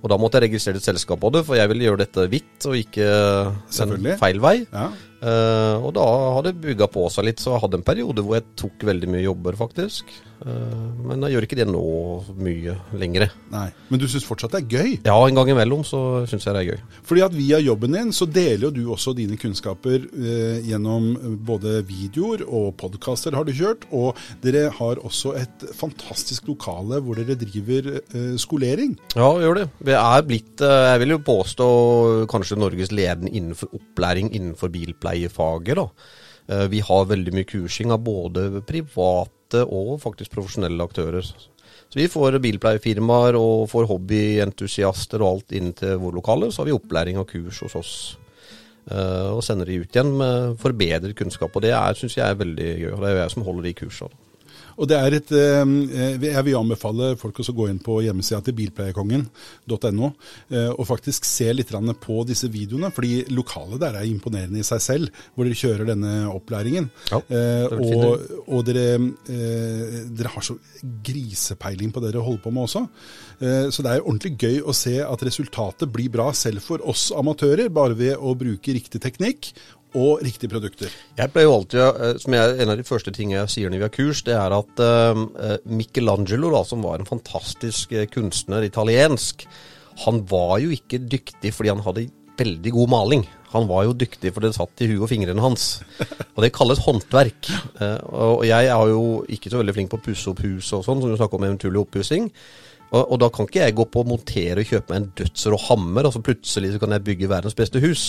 Og 0.01 0.09
da 0.09 0.17
måtte 0.17 0.39
jeg 0.39 0.49
registrere 0.49 0.81
et 0.81 0.87
selskap 0.87 1.19
på 1.21 1.29
det, 1.35 1.43
for 1.45 1.59
jeg 1.59 1.69
ville 1.69 1.85
gjøre 1.85 2.01
dette 2.01 2.25
hvitt 2.31 2.65
og 2.65 2.77
ikke 2.79 3.09
en 3.85 4.07
feil 4.17 4.39
vei. 4.41 4.55
Ja. 4.71 4.87
Uh, 5.21 5.77
og 5.85 5.91
da 5.93 6.03
hadde 6.37 6.49
det 6.49 6.63
bygga 6.63 6.87
på 6.89 7.05
seg 7.13 7.27
litt, 7.27 7.41
så 7.41 7.53
jeg 7.53 7.63
hadde 7.65 7.77
en 7.77 7.85
periode 7.85 8.23
hvor 8.25 8.39
jeg 8.39 8.47
tok 8.57 8.85
veldig 8.89 9.09
mye 9.13 9.25
jobber, 9.27 9.57
faktisk. 9.59 10.09
Uh, 10.41 10.89
men 11.05 11.21
jeg 11.25 11.35
gjør 11.35 11.45
ikke 11.45 11.57
det 11.59 11.67
nå 11.69 11.83
mye 12.41 12.73
lenger. 12.97 13.27
Nei, 13.53 13.67
Men 13.91 14.01
du 14.01 14.07
syns 14.09 14.25
fortsatt 14.25 14.55
det 14.55 14.61
er 14.63 14.71
gøy? 14.71 14.93
Ja, 15.05 15.15
en 15.15 15.37
gang 15.37 15.51
imellom 15.53 15.83
så 15.87 16.23
syns 16.29 16.47
jeg 16.47 16.55
det 16.55 16.63
er 16.63 16.69
gøy. 16.71 16.79
Fordi 17.07 17.23
at 17.25 17.35
via 17.35 17.59
jobben 17.61 17.97
din 17.97 18.13
så 18.15 18.25
deler 18.25 18.67
jo 18.67 18.71
du 18.73 18.81
også 18.95 19.13
dine 19.17 19.37
kunnskaper 19.41 20.07
eh, 20.07 20.63
gjennom 20.65 21.11
både 21.45 21.81
videoer 21.87 22.45
og 22.47 22.71
podkaster 22.81 23.37
har 23.37 23.45
du 23.45 23.53
kjørt, 23.55 23.85
og 23.93 24.17
dere 24.41 24.71
har 24.77 25.01
også 25.01 25.35
et 25.39 25.67
fantastisk 25.77 26.49
lokale 26.49 27.01
hvor 27.03 27.19
dere 27.19 27.37
driver 27.39 27.91
skolering. 28.41 28.95
Ja, 29.13 29.29
gjør 29.41 29.61
det. 29.61 29.67
Vi 29.85 29.95
er 29.97 30.25
blitt, 30.27 30.61
jeg 30.61 31.03
vil 31.03 31.15
jo 31.15 31.21
påstå, 31.25 31.69
kanskje 32.31 32.59
Norges 32.59 32.93
ledende 32.95 33.31
innenfor 33.31 33.71
opplæring 33.77 34.33
innenfor 34.33 34.73
bilpleiefaget. 34.73 35.77
da. 35.77 35.87
Eh, 36.51 36.67
vi 36.67 36.81
har 36.83 37.07
veldig 37.07 37.33
mye 37.35 37.47
kursing 37.47 37.93
av 37.93 38.03
både 38.03 38.63
private 38.67 39.63
og 39.63 39.97
faktisk 40.03 40.33
profesjonelle 40.35 40.83
aktører. 40.83 41.25
Så 41.91 41.99
vi 41.99 42.07
får 42.11 42.39
bilpleiefirmaer 42.43 43.35
og 43.39 43.67
får 43.71 43.87
hobbyentusiaster 43.89 45.23
og 45.23 45.29
alt 45.29 45.55
inn 45.55 45.71
til 45.75 45.99
våre 45.99 46.19
lokaler. 46.19 46.51
Så 46.51 46.63
har 46.63 46.71
vi 46.71 46.75
opplæring 46.75 47.19
og 47.19 47.29
kurs 47.31 47.61
hos 47.63 47.77
oss. 47.79 47.93
Eh, 48.89 49.29
og 49.31 49.43
sender 49.45 49.69
de 49.69 49.81
ut 49.83 49.95
igjen 49.95 50.11
med 50.17 50.57
forbedret 50.59 51.15
kunnskap. 51.15 51.55
Og 51.55 51.63
det 51.63 51.75
syns 51.99 52.17
jeg 52.17 52.27
er 52.27 52.39
veldig 52.39 52.69
gøy. 52.83 52.91
og 52.93 53.01
Det 53.01 53.09
er 53.09 53.15
jo 53.15 53.23
jeg 53.23 53.35
som 53.35 53.47
holder 53.47 53.67
de 53.67 53.77
kursene. 53.83 54.21
Og 54.77 54.87
det 54.89 54.97
er 54.97 55.15
et, 55.17 55.31
eh, 55.31 56.27
Jeg 56.31 56.45
vil 56.45 56.57
anbefale 56.59 57.15
folk 57.19 57.39
å 57.41 57.55
gå 57.55 57.67
inn 57.69 57.79
på 57.79 57.99
hjemmesida 58.05 58.41
til 58.45 58.55
bilpleiekongen.no 58.57 60.11
eh, 60.51 60.71
og 60.71 60.87
faktisk 60.87 61.25
se 61.25 61.51
litt 61.53 61.71
på 61.71 62.25
disse 62.27 62.47
videoene. 62.51 62.91
fordi 62.91 63.25
lokalet 63.29 63.79
der 63.79 63.95
er 63.95 64.05
imponerende 64.05 64.59
i 64.59 64.63
seg 64.63 64.81
selv, 64.81 65.09
hvor 65.35 65.45
dere 65.45 65.55
kjører 65.55 65.85
denne 65.87 66.27
opplæringen. 66.27 66.89
Ja, 67.11 67.21
eh, 67.29 67.65
og, 67.71 68.21
og 68.47 68.65
dere, 68.65 68.99
dere, 69.27 70.31
har 70.31 70.41
så 70.41 70.57
grisepeiling 71.03 71.91
på 71.91 72.01
det 72.01 72.13
dere 72.13 72.23
holder 72.23 72.43
på 72.43 72.51
med 72.51 72.63
også. 72.63 72.85
Så 73.41 73.81
det 73.81 73.91
er 73.91 74.03
ordentlig 74.05 74.35
gøy 74.37 74.59
å 74.61 74.73
se 74.75 74.99
at 75.01 75.23
resultatet 75.25 75.89
blir 75.91 76.11
bra 76.13 76.29
selv 76.37 76.61
for 76.61 76.83
oss 76.87 77.09
amatører, 77.15 77.71
bare 77.73 77.97
ved 77.97 78.19
å 78.19 78.35
bruke 78.37 78.75
riktig 78.75 79.01
teknikk 79.01 79.51
og 79.97 80.21
riktige 80.23 80.51
produkter. 80.51 80.93
Jeg 81.17 81.33
pleier 81.33 81.49
jo 81.49 81.57
alltid, 81.57 81.81
eh, 81.81 82.15
som 82.21 82.37
jeg, 82.37 82.55
En 82.61 82.71
av 82.73 82.79
de 82.79 82.87
første 82.87 83.11
tingene 83.11 83.41
jeg 83.41 83.53
sier 83.55 83.69
når 83.69 83.81
vi 83.81 83.87
har 83.87 83.95
kurs, 83.95 84.23
det 84.27 84.37
er 84.37 84.55
at 84.55 84.81
uh, 84.83 85.57
Michelangelo, 85.65 86.51
da, 86.53 86.63
som 86.67 86.83
var 86.85 86.99
en 86.99 87.09
fantastisk 87.09 87.93
kunstner, 88.13 88.63
italiensk, 88.63 89.45
han 90.05 90.23
var 90.29 90.59
jo 90.63 90.71
ikke 90.71 91.01
dyktig 91.11 91.53
fordi 91.53 91.73
han 91.73 91.83
hadde 91.85 92.07
veldig 92.39 92.71
god 92.73 92.89
maling. 92.89 93.27
Han 93.51 93.67
var 93.67 93.83
jo 93.85 93.97
dyktig 93.99 94.31
for 94.33 94.45
det 94.45 94.53
satt 94.55 94.81
i 94.81 94.87
huet 94.87 95.03
og 95.03 95.09
fingrene 95.11 95.43
hans. 95.43 95.81
Og 96.31 96.39
det 96.45 96.53
kalles 96.55 96.79
håndverk. 96.85 97.49
Og 98.15 98.45
jeg 98.47 98.69
er 98.71 98.91
jo 98.93 99.03
ikke 99.27 99.51
så 99.51 99.59
veldig 99.59 99.75
flink 99.75 99.91
på 99.91 99.99
å 99.99 100.05
pusse 100.05 100.31
opp 100.31 100.39
hus 100.45 100.71
og 100.71 100.85
sånn, 100.87 101.03
som 101.03 101.11
du 101.11 101.17
snakker 101.19 101.37
om 101.37 101.49
eventuell 101.49 101.81
oppussing. 101.83 102.31
Og, 102.91 103.05
og, 103.05 103.17
da 103.23 103.29
kan 103.31 103.47
ikke 103.47 103.61
jeg 103.63 103.75
gå 103.77 103.85
på 103.87 104.01
å 104.01 104.07
montere 104.07 104.63
og 104.63 104.67
kjøpe 104.67 104.91
meg 104.91 104.99
en 104.99 105.11
dødsrå 105.21 105.57
hammer, 105.69 106.07
og 106.07 106.15
så 106.15 106.21
plutselig 106.23 106.73
så 106.73 106.81
kan 106.81 106.91
jeg 106.91 107.05
bygge 107.07 107.29
verdens 107.31 107.55
beste 107.55 107.79
hus. 107.83 108.05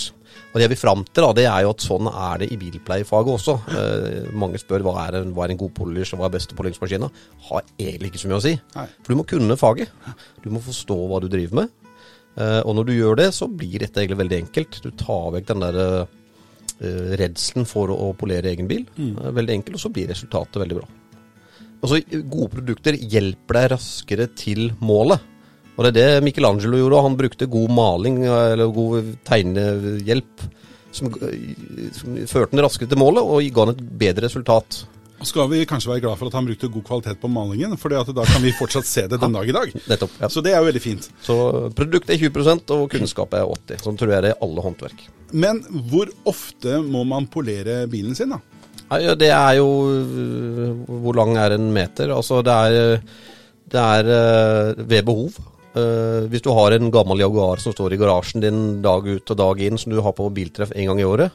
Og 0.50 0.56
det 0.56 0.64
jeg 0.64 0.72
vil 0.72 0.80
fram 0.80 1.04
til, 1.06 1.22
da, 1.22 1.34
det 1.38 1.44
er 1.46 1.62
jo 1.62 1.70
at 1.70 1.84
sånn 1.84 2.08
er 2.10 2.40
det 2.42 2.48
i 2.50 2.58
bilpleiefaget 2.58 3.34
også. 3.36 3.54
Eh, 3.78 4.32
mange 4.34 4.58
spør 4.58 4.82
hva 4.88 4.96
er, 5.04 5.20
en, 5.20 5.30
hva 5.36 5.46
er 5.46 5.54
en 5.54 5.60
god 5.60 5.70
polish, 5.76 6.16
og 6.16 6.20
hva 6.22 6.26
er 6.26 6.34
beste 6.34 6.58
polingsmaskina. 6.58 7.10
Har 7.48 7.62
egentlig 7.76 8.10
ikke 8.10 8.22
så 8.24 8.32
mye 8.32 8.40
å 8.40 8.44
si. 8.44 8.56
Nei. 8.74 8.88
For 8.98 9.14
du 9.14 9.20
må 9.20 9.26
kunne 9.28 9.58
faget. 9.60 9.92
Du 10.42 10.50
må 10.54 10.62
forstå 10.64 10.98
hva 11.12 11.22
du 11.22 11.28
driver 11.30 11.62
med. 11.62 11.76
Eh, 12.40 12.60
og 12.64 12.74
når 12.78 12.88
du 12.88 12.96
gjør 12.96 13.20
det, 13.22 13.28
så 13.36 13.46
blir 13.46 13.84
dette 13.84 14.02
egentlig 14.02 14.18
veldig 14.24 14.40
enkelt. 14.40 14.80
Du 14.82 14.90
tar 14.98 15.30
vekk 15.36 15.46
den 15.52 15.62
der 15.62 15.78
eh, 15.84 17.14
redselen 17.22 17.70
for 17.70 17.94
å 17.94 18.10
polere 18.18 18.50
egen 18.50 18.66
bil. 18.70 18.82
Mm. 18.98 19.14
veldig 19.38 19.60
enkelt, 19.60 19.78
og 19.78 19.86
så 19.86 19.92
blir 19.94 20.10
resultatet 20.10 20.58
veldig 20.64 20.80
bra. 20.80 20.90
Altså, 21.82 21.98
Gode 22.30 22.48
produkter 22.54 22.96
hjelper 22.96 23.58
deg 23.58 23.70
raskere 23.74 24.28
til 24.38 24.70
målet. 24.82 25.28
Og 25.72 25.86
det 25.86 25.90
er 25.92 25.96
det 25.98 26.24
Michelangelo 26.26 26.78
gjorde. 26.78 27.04
Han 27.08 27.18
brukte 27.18 27.50
god 27.50 27.72
maling, 27.74 28.22
eller 28.28 28.72
god 28.76 29.12
tegnehjelp, 29.26 30.44
som, 30.92 31.08
som 31.96 32.18
førte 32.28 32.52
den 32.52 32.62
raskere 32.62 32.90
til 32.92 33.00
målet 33.00 33.24
og 33.24 33.46
ga 33.56 33.66
han 33.66 33.74
et 33.74 33.86
bedre 34.04 34.28
resultat. 34.28 34.82
Skal 35.22 35.46
vi 35.52 35.62
kanskje 35.70 35.92
være 35.92 36.02
glad 36.02 36.18
for 36.18 36.28
at 36.28 36.34
han 36.34 36.46
brukte 36.48 36.70
god 36.72 36.84
kvalitet 36.86 37.20
på 37.22 37.30
malingen, 37.30 37.76
for 37.78 37.94
da 37.94 38.02
kan 38.26 38.42
vi 38.42 38.54
fortsatt 38.58 38.88
se 38.88 39.04
det 39.10 39.20
den 39.22 39.36
dag 39.36 39.48
i 39.48 39.54
dag. 39.54 39.74
Nettopp, 39.90 40.16
ja. 40.18 40.30
Så 40.32 40.42
det 40.42 40.52
er 40.52 40.58
jo 40.58 40.68
veldig 40.68 40.82
fint. 40.82 41.06
Så 41.22 41.36
produkt 41.78 42.10
er 42.10 42.18
20% 42.18 42.72
og 42.74 42.88
kunnskap 42.90 43.36
er 43.38 43.46
80 43.46 43.84
Sånn 43.86 44.00
tror 44.00 44.16
jeg 44.16 44.26
det 44.26 44.32
er 44.34 44.42
alle 44.42 44.64
håndverk. 44.66 45.04
Men 45.32 45.62
hvor 45.90 46.10
ofte 46.28 46.80
må 46.84 47.04
man 47.08 47.30
polere 47.30 47.84
bilen 47.90 48.18
sin, 48.18 48.34
da? 48.34 48.42
Ja, 49.00 49.14
det 49.16 49.30
er 49.32 49.56
jo 49.56 49.68
Hvor 50.86 51.16
lang 51.16 51.36
er 51.40 51.56
en 51.56 51.70
meter? 51.72 52.12
Altså, 52.12 52.42
det 52.44 52.52
er, 52.52 53.00
det 53.72 53.80
er 53.80 54.12
eh, 54.18 54.82
ved 54.84 55.06
behov. 55.08 55.38
Uh, 55.72 56.28
hvis 56.28 56.42
du 56.44 56.50
har 56.52 56.74
en 56.76 56.90
gammel 56.92 57.22
Jaguar 57.22 57.56
som 57.62 57.72
står 57.72 57.94
i 57.94 57.98
garasjen 58.00 58.42
din 58.44 58.58
dag 58.84 59.06
ut 59.08 59.30
og 59.32 59.38
dag 59.40 59.62
inn, 59.64 59.78
som 59.80 59.88
du 59.88 60.02
har 60.04 60.12
på 60.12 60.26
biltreff 60.28 60.74
en 60.76 60.90
gang 60.90 61.00
i 61.00 61.06
året, 61.08 61.32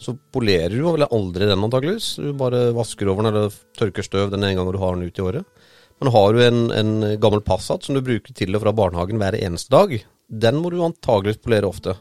så 0.00 0.14
polerer 0.32 0.72
du 0.72 0.86
vel 0.86 1.04
aldri 1.04 1.44
den 1.50 1.66
antakeligvis. 1.66 2.14
Du 2.16 2.30
bare 2.38 2.70
vasker 2.72 3.10
over 3.12 3.20
den 3.20 3.34
eller 3.34 3.58
tørker 3.76 4.06
støv 4.06 4.32
den 4.32 4.46
en 4.48 4.56
gang 4.56 4.72
du 4.72 4.80
har 4.80 4.96
den 4.96 5.04
ut 5.04 5.20
i 5.20 5.26
året. 5.26 5.68
Men 6.00 6.12
har 6.16 6.32
du 6.32 6.40
en, 6.46 6.64
en 6.72 6.94
gammel 7.20 7.44
Passat 7.44 7.84
som 7.84 7.94
du 7.96 8.02
bruker 8.04 8.32
til 8.32 8.56
og 8.56 8.64
fra 8.64 8.72
barnehagen 8.72 9.20
hver 9.20 9.36
eneste 9.36 9.76
dag, 9.76 9.94
den 10.32 10.58
må 10.62 10.72
du 10.72 10.80
antakeligvis 10.82 11.44
polere 11.44 11.68
ofte. 11.68 11.98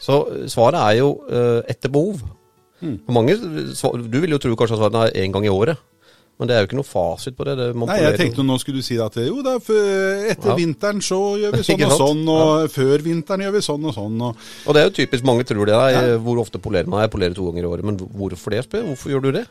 Så 0.00 0.22
svaret 0.50 0.78
er 0.80 1.00
jo 1.02 1.10
uh, 1.26 1.60
etter 1.70 1.90
behov. 1.90 2.22
Mm. 2.84 2.94
Mange, 3.16 3.34
du 3.40 4.20
vil 4.20 4.36
jo 4.36 4.40
tro 4.42 4.54
kanskje 4.60 4.76
at 4.76 4.82
svaret 4.84 5.00
er 5.08 5.24
én 5.24 5.34
gang 5.34 5.46
i 5.48 5.52
året. 5.52 5.80
Men 6.34 6.50
det 6.50 6.54
er 6.56 6.64
jo 6.64 6.66
ikke 6.66 6.78
noe 6.80 6.86
fasit 6.86 7.36
på 7.38 7.44
det. 7.46 7.52
det 7.60 7.66
Nei, 7.78 7.98
jeg 8.02 8.18
tenkte 8.18 8.42
nå 8.42 8.56
skulle 8.58 8.82
du 8.82 8.86
si 8.86 8.96
at 8.98 9.14
jo 9.22 9.38
da, 9.46 9.54
etter 9.54 10.50
ja. 10.50 10.56
vinteren 10.58 11.02
så 11.04 11.18
gjør 11.38 11.54
vi 11.54 11.62
sånn 11.68 11.84
og 11.86 11.94
sånn, 12.00 12.22
og 12.26 12.48
ja. 12.64 12.70
før 12.74 13.04
vinteren 13.06 13.44
gjør 13.46 13.54
vi 13.54 13.62
sånn 13.62 13.86
og 13.86 13.94
sånn. 13.94 14.24
Og, 14.28 14.48
og 14.66 14.74
det 14.74 14.82
er 14.82 14.88
jo 14.88 14.94
typisk, 14.98 15.26
mange 15.28 15.46
tror 15.46 15.70
det. 15.70 15.78
Ja. 15.94 16.02
Hvor 16.24 16.42
ofte 16.42 16.58
polerer 16.62 16.90
man? 16.90 17.04
Jeg 17.04 17.12
polerer 17.14 17.38
to 17.38 17.46
ganger 17.46 17.68
i 17.68 17.70
året. 17.70 17.86
Men 17.86 18.00
hvorfor 18.02 18.56
det, 18.56 18.64
spør 18.66 18.88
Hvorfor 18.90 19.14
gjør 19.14 19.28
du 19.28 19.30
det? 19.38 19.44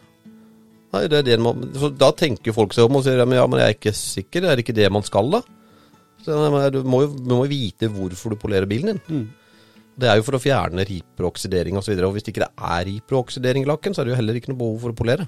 Nei, 0.93 1.05
det 1.09 1.21
er 1.23 1.29
det 1.31 1.39
man, 1.41 1.63
så 1.79 1.89
da 1.89 2.11
tenker 2.13 2.53
folk 2.53 2.75
seg 2.75 2.85
om 2.85 2.99
og 2.99 3.05
sier 3.05 3.17
ja, 3.17 3.25
men, 3.25 3.39
ja, 3.39 3.45
men 3.49 3.63
jeg 3.63 3.71
er 3.71 3.77
ikke 3.79 3.95
sikker, 3.97 4.43
det 4.43 4.51
er 4.51 4.59
ikke 4.61 4.75
det 4.77 4.91
man 4.93 5.05
skal 5.07 5.31
da? 5.33 5.39
Så, 6.21 6.35
nei, 6.37 6.67
du 6.71 6.83
må 6.85 6.99
jo 7.03 7.07
du 7.15 7.31
må 7.31 7.39
jo 7.47 7.51
vite 7.51 7.89
hvorfor 7.91 8.35
du 8.35 8.37
polerer 8.43 8.69
bilen 8.69 8.91
din. 8.93 9.23
Det 9.93 10.09
er 10.09 10.17
jo 10.17 10.25
for 10.25 10.37
å 10.37 10.41
fjerne 10.41 10.85
riper 10.89 11.25
og 11.25 11.35
oksidering 11.35 11.77
osv. 11.77 11.93
Og, 11.93 11.99
så 11.99 12.07
og 12.07 12.15
hvis 12.15 12.25
det 12.25 12.33
ikke 12.33 12.49
er 12.49 12.85
riper 12.87 13.17
og 13.17 13.27
oksidering 13.27 13.65
i 13.65 13.69
lakken, 13.69 13.93
så 13.93 14.01
er 14.01 14.09
det 14.09 14.15
jo 14.15 14.19
heller 14.21 14.39
ikke 14.39 14.53
noe 14.53 14.61
behov 14.63 14.79
for 14.81 14.93
å 14.93 14.97
polere. 14.97 15.27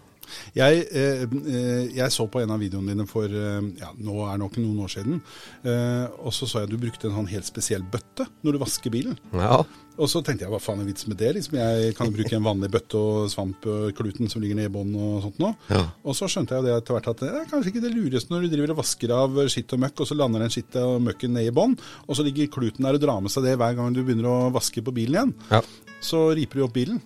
Jeg, 0.58 0.86
eh, 0.91 1.24
eh, 1.24 1.96
jeg 1.98 2.12
så 2.15 2.27
på 2.32 2.41
en 2.41 2.53
av 2.55 2.62
videoene 2.62 2.94
dine 2.94 3.08
for 3.10 3.25
eh, 3.29 3.62
ja, 3.82 3.91
nå 3.98 4.20
er 4.25 4.36
det 4.36 4.44
nok 4.44 4.60
noen 4.62 4.84
år 4.86 4.94
siden. 4.98 5.22
Eh, 5.63 6.05
og 6.22 6.34
så 6.36 6.48
så 6.50 6.63
jeg 6.63 6.74
du 6.74 6.77
brukte 6.82 7.10
en 7.10 7.17
sånn 7.20 7.32
helt 7.32 7.48
spesiell 7.48 7.84
bøtte 7.84 8.27
når 8.46 8.55
du 8.55 8.63
vasker 8.65 8.94
bilen. 8.94 9.17
Ja, 9.34 9.63
Og 9.96 10.10
så 10.12 10.20
tenkte 10.25 10.44
jeg 10.44 10.51
hva 10.51 10.60
faen 10.60 10.82
er 10.84 10.88
vitsen 10.89 11.08
med 11.08 11.22
det? 11.22 11.29
Liksom, 11.38 11.55
jeg 11.55 11.94
kan 11.96 12.10
bruke 12.12 12.36
en 12.36 12.44
vanlig 12.44 12.67
bøtte 12.74 13.00
og 13.00 13.29
svampkluten 13.32 14.27
som 14.32 14.44
ligger 14.44 14.58
nede 14.60 14.67
i 14.67 14.74
bånn 14.74 14.91
og 15.00 15.22
sånt 15.24 15.39
nå. 15.39 15.53
Ja. 15.72 15.86
Og 16.03 16.17
så 16.20 16.27
skjønte 16.32 16.51
jeg 16.51 16.63
jo 16.63 16.67
det 16.67 16.74
etter 16.75 16.98
hvert 16.98 17.08
at 17.13 17.24
det 17.24 17.29
er 17.32 17.48
kanskje 17.48 17.72
ikke 17.72 17.86
det 17.86 17.94
lureste 17.96 18.34
når 18.34 18.44
du 18.44 18.50
driver 18.51 18.75
og 18.75 18.82
vasker 18.82 19.15
av 19.15 19.39
skitt 19.53 19.72
og 19.72 19.82
møkk, 19.86 20.03
og 20.03 20.10
så 20.10 20.17
lander 20.20 20.44
den 20.44 20.51
skittet 20.51 20.82
og 20.84 21.00
møkken 21.05 21.32
ned 21.38 21.48
i 21.48 21.55
bånn, 21.55 21.77
og 22.10 22.20
så 22.20 22.27
ligger 22.27 22.51
kluten 22.51 22.84
der 22.84 23.00
og 23.00 23.05
drar 23.05 23.24
med 23.24 23.32
seg 23.32 23.48
det 23.48 23.55
hver 23.62 23.79
gang 23.79 23.96
du 23.96 24.03
begynner 24.03 24.27
å 24.34 24.38
vaske 24.55 24.84
på 24.84 24.96
bilen 24.96 25.15
igjen. 25.15 25.36
ja. 25.53 25.63
Så 26.05 26.20
riper 26.38 26.60
du 26.60 26.65
opp 26.67 26.74
bilen. 26.75 27.00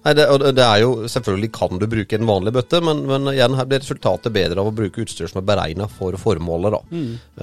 Nei, 0.00 0.14
det, 0.16 0.24
det 0.56 0.64
er 0.64 0.80
jo, 0.80 0.92
Selvfølgelig 1.12 1.50
kan 1.52 1.80
du 1.80 1.84
bruke 1.90 2.16
en 2.16 2.28
vanlig 2.28 2.54
bøtte, 2.56 2.80
men, 2.84 3.02
men 3.08 3.28
igjen 3.34 3.56
her 3.58 3.68
blir 3.68 3.82
resultatet 3.82 4.32
bedre 4.32 4.62
av 4.62 4.70
å 4.70 4.74
bruke 4.76 5.04
utstyr 5.04 5.28
som 5.28 5.42
er 5.42 5.48
beregna 5.50 5.90
for 5.92 6.16
formålet. 6.20 6.76
da. 6.76 6.80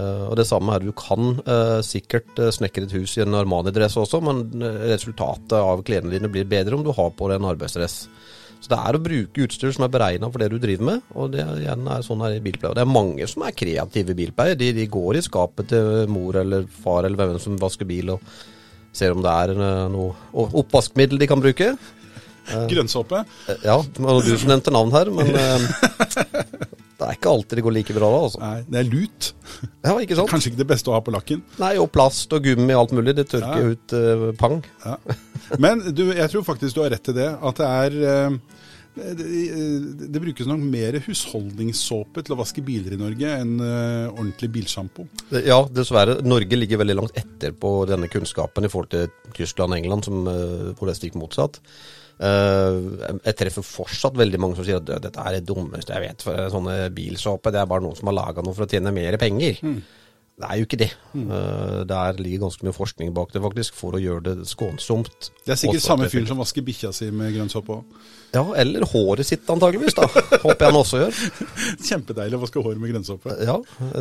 Eh, 0.01 0.23
og 0.31 0.33
Det 0.39 0.47
samme 0.49 0.73
her, 0.73 0.87
Du 0.87 0.93
kan 0.97 1.37
uh, 1.45 1.79
sikkert 1.85 2.33
uh, 2.41 2.49
snekre 2.53 2.87
et 2.87 2.95
hus 2.97 3.13
i 3.17 3.23
en 3.25 3.37
Armani-dress 3.37 3.99
også, 4.01 4.23
men 4.25 4.41
eh, 4.57 4.81
resultatet 4.95 5.57
av 5.59 5.85
klærne 5.85 6.13
dine 6.13 6.31
blir 6.33 6.49
bedre 6.49 6.79
om 6.79 6.85
du 6.85 6.91
har 6.95 7.13
på 7.13 7.29
deg 7.29 7.41
en 7.41 7.51
arbeidsdress. 7.53 7.99
Så 8.57 8.71
det 8.71 8.81
er 8.81 8.97
å 8.97 9.03
bruke 9.05 9.45
utstyr 9.45 9.73
som 9.75 9.85
er 9.85 9.93
beregna 9.93 10.31
for 10.33 10.41
det 10.41 10.49
du 10.49 10.57
driver 10.57 10.87
med, 10.89 11.07
og 11.13 11.29
det 11.35 11.45
igjen 11.61 11.85
er 11.93 12.05
sånn 12.05 12.23
her 12.25 12.39
i 12.39 12.41
bilpleie. 12.41 12.71
Og 12.71 12.77
det 12.79 12.87
er 12.87 12.89
mange 12.89 13.27
som 13.29 13.45
er 13.45 13.53
kreative 13.53 14.15
i 14.15 14.17
bilpleie. 14.17 14.57
De, 14.57 14.71
de 14.73 14.87
går 14.89 15.19
i 15.19 15.25
skapet 15.25 15.69
til 15.75 16.09
mor 16.09 16.39
eller 16.41 16.65
far 16.81 17.05
eller 17.05 17.21
hvem 17.21 17.37
som 17.43 17.59
vasker 17.61 17.85
bil, 17.85 18.15
og 18.15 18.23
ser 18.97 19.13
om 19.13 19.21
det 19.21 19.33
er 19.43 19.53
eh, 19.53 19.83
noe 19.93 20.47
oppvaskmiddel 20.57 21.21
de 21.21 21.29
kan 21.29 21.43
bruke. 21.43 21.75
Grønnsåpe. 22.71 23.23
Eh, 23.49 23.61
Ja, 23.67 23.77
det 23.83 24.03
var 24.03 24.21
du 24.23 24.33
som 24.37 24.51
nevnte 24.53 24.73
navn 24.75 24.91
her, 24.95 25.11
men 25.13 25.31
eh, 25.35 25.67
det 26.97 27.05
er 27.05 27.13
ikke 27.17 27.29
alltid 27.29 27.59
det 27.59 27.63
går 27.67 27.75
like 27.75 27.93
bra 27.97 28.07
da, 28.13 28.21
altså. 28.27 28.39
Nei, 28.41 28.61
det 28.67 28.79
er 28.81 28.87
lut. 28.89 29.31
Ja, 29.85 29.95
ikke 30.01 30.17
sant? 30.17 30.31
Kanskje 30.31 30.51
ikke 30.53 30.61
det 30.63 30.69
beste 30.71 30.89
å 30.91 30.95
ha 30.97 31.01
på 31.05 31.13
lakken. 31.13 31.43
Nei, 31.61 31.73
og 31.81 31.91
plast 31.93 32.33
og 32.33 32.45
gummi 32.47 32.73
og 32.73 32.85
alt 32.85 32.95
mulig, 32.97 33.13
det 33.19 33.27
tørker 33.33 33.65
Ja. 33.67 33.73
ut 33.75 33.97
uh, 33.97 34.29
pang. 34.39 34.61
Ja. 34.85 34.95
Men 35.61 35.83
du, 35.95 36.07
jeg 36.17 36.31
tror 36.33 36.43
faktisk 36.47 36.75
du 36.77 36.81
har 36.85 36.91
rett 36.95 37.11
i 37.13 37.17
det. 37.19 37.27
At 37.37 37.61
det 37.61 37.67
er 37.67 37.99
uh, 38.01 38.39
det, 38.97 39.13
det, 39.19 40.07
det 40.09 40.21
brukes 40.23 40.47
nok 40.49 40.63
mer 40.73 40.97
husholdningssåpe 41.05 42.23
til 42.25 42.33
å 42.33 42.39
vaske 42.39 42.63
biler 42.65 42.95
i 42.95 42.99
Norge 42.99 43.29
enn 43.43 43.53
uh, 43.61 44.07
ordentlig 44.15 44.49
bilsjampo. 44.57 45.05
Ja, 45.37 45.59
dessverre. 45.69 46.17
Norge 46.25 46.57
ligger 46.57 46.81
veldig 46.81 46.97
langt 46.97 47.19
etter 47.21 47.53
på 47.53 47.75
denne 47.89 48.09
kunnskapen 48.09 48.65
i 48.65 48.71
forhold 48.73 48.89
til 48.95 49.13
Tyskland 49.37 49.75
og 49.75 49.77
England, 49.83 50.09
som, 50.09 50.25
uh, 50.25 50.73
hvor 50.73 50.89
det 50.89 50.95
er 50.97 51.01
stikk 51.03 51.19
motsatt. 51.21 51.61
Eh, 52.17 52.77
jeg 53.27 53.37
treffer 53.37 53.65
fortsatt 53.65 54.17
veldig 54.17 54.39
mange 54.41 54.57
som 54.57 54.65
sier 54.65 54.81
at 54.81 54.89
dette 55.05 55.21
er 55.21 55.37
det 55.37 55.45
dummeste 55.47 55.93
jeg 55.93 56.05
vet. 56.07 56.25
For 56.25 56.49
sånne 56.53 56.77
bilsåpe, 56.95 57.53
det 57.53 57.61
er 57.61 57.69
bare 57.69 57.85
noen 57.85 57.97
som 57.99 58.09
har 58.11 58.17
laga 58.17 58.45
noe 58.45 58.57
for 58.57 58.65
å 58.65 58.71
tjene 58.71 58.93
mer 58.95 59.19
penger. 59.21 59.61
Det 60.37 60.45
er 60.45 60.59
jo 60.59 60.65
ikke 60.67 60.77
det. 60.77 60.91
Eh, 61.17 61.79
der 61.89 62.19
ligger 62.21 62.43
ganske 62.45 62.65
mye 62.67 62.75
forskning 62.75 63.09
bak 63.15 63.31
det, 63.33 63.41
faktisk, 63.41 63.73
for 63.73 63.97
å 63.97 64.01
gjøre 64.01 64.21
det 64.27 64.35
skånsomt. 64.45 65.31
Det 65.47 65.55
er 65.55 65.57
sikkert 65.63 65.81
samme 65.81 66.05
fyr 66.05 66.19
fyren 66.19 66.27
som 66.29 66.41
vasker 66.43 66.61
bikkja 66.67 66.91
si 66.93 67.07
med 67.09 67.33
grønnsåpe 67.33 67.73
òg. 67.79 67.97
Ja, 68.35 68.43
eller 68.59 68.83
håret 68.91 69.25
sitt 69.25 69.47
antageligvis, 69.49 69.95
da. 69.97 70.03
Håper 70.43 70.59
jeg 70.59 70.67
han 70.67 70.77
også 70.77 70.99
gjør. 70.99 71.19
Kjempedeilig 71.87 72.37
å 72.37 72.41
vaske 72.43 72.61
håret 72.61 72.81
med 72.83 72.91
grønnsåpe. 72.91 73.33
Ja, 73.47 73.55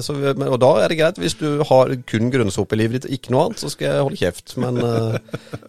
så, 0.04 0.16
men- 0.18 0.50
og 0.50 0.58
da 0.60 0.70
er 0.82 0.92
det 0.92 0.98
greit. 0.98 1.20
Hvis 1.22 1.38
du 1.40 1.62
har 1.70 1.94
kun 2.10 2.28
grønnsåpe 2.34 2.76
i 2.76 2.80
livet 2.82 2.98
ditt, 3.06 3.08
ikke 3.16 3.32
noe 3.32 3.46
annet, 3.46 3.62
så 3.62 3.70
skal 3.72 3.88
jeg 3.94 4.04
holde 4.04 4.20
kjeft. 4.20 4.56
Men 4.60 4.82
uh, 4.82 5.16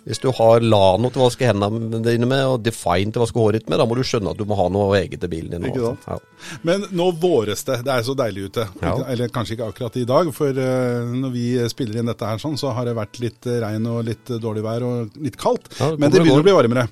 hvis 0.09 0.19
du 0.23 0.27
har 0.35 0.65
Lano 0.65 1.13
til 1.13 1.21
å 1.23 1.29
vaske 1.29 1.47
hendene 1.47 2.01
dine 2.03 2.27
med, 2.27 2.43
og 2.49 2.65
Define 2.65 3.13
til 3.13 3.21
å 3.21 3.27
vaske 3.27 3.39
håret 3.39 3.61
ditt 3.61 3.71
med, 3.71 3.79
da 3.79 3.87
må 3.87 3.95
du 3.95 4.03
skjønne 4.03 4.33
at 4.33 4.41
du 4.41 4.43
må 4.49 4.57
ha 4.59 4.67
noe 4.73 4.89
eget 4.99 5.21
til 5.23 5.31
bilen 5.31 5.53
din. 5.55 5.69
Ikke 5.71 5.85
da 5.85 5.93
sant? 5.93 6.09
Ja. 6.11 6.59
Men 6.67 6.83
nå 6.97 7.11
våres 7.21 7.63
det. 7.69 7.79
Det 7.87 7.93
er 7.93 8.03
så 8.09 8.17
deilig 8.17 8.49
ute. 8.49 8.67
Ja. 8.81 8.97
Eller 9.07 9.31
kanskje 9.31 9.55
ikke 9.55 9.69
akkurat 9.71 10.01
i 10.01 10.07
dag, 10.09 10.33
for 10.35 10.56
når 10.57 11.33
vi 11.33 11.47
spiller 11.71 11.99
inn 12.01 12.09
dette 12.11 12.29
her 12.29 12.41
sånn, 12.41 12.57
så 12.59 12.73
har 12.75 12.87
det 12.89 12.95
vært 12.97 13.19
litt 13.23 13.49
eh, 13.49 13.59
regn 13.63 13.89
og 13.91 14.05
litt 14.07 14.31
eh, 14.31 14.41
dårlig 14.43 14.63
vær 14.65 14.85
og 14.87 15.19
litt 15.23 15.37
kaldt. 15.39 15.69
Ja, 15.77 15.91
det 15.93 16.01
Men 16.01 16.13
det 16.13 16.23
begynner 16.23 16.45
å 16.45 16.47
bli 16.47 16.57
varmere. 16.57 16.87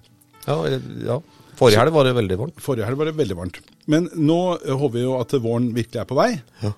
Ja, 0.46 0.60
ja. 1.06 1.20
Forrige 1.56 1.80
helg 1.80 1.94
var 1.96 2.04
det 2.04 2.16
veldig 2.18 2.38
varmt. 2.40 2.58
Forrige 2.60 2.88
helg 2.90 3.00
var 3.00 3.08
det 3.10 3.16
veldig 3.16 3.38
varmt. 3.40 3.62
Men 3.92 4.10
nå 4.18 4.40
eh, 4.58 4.74
håper 4.76 4.98
vi 4.98 5.06
jo 5.06 5.16
at 5.20 5.38
våren 5.40 5.70
virkelig 5.76 6.02
er 6.02 6.10
på 6.10 6.18
vei. 6.20 6.32
Ja. 6.64 6.74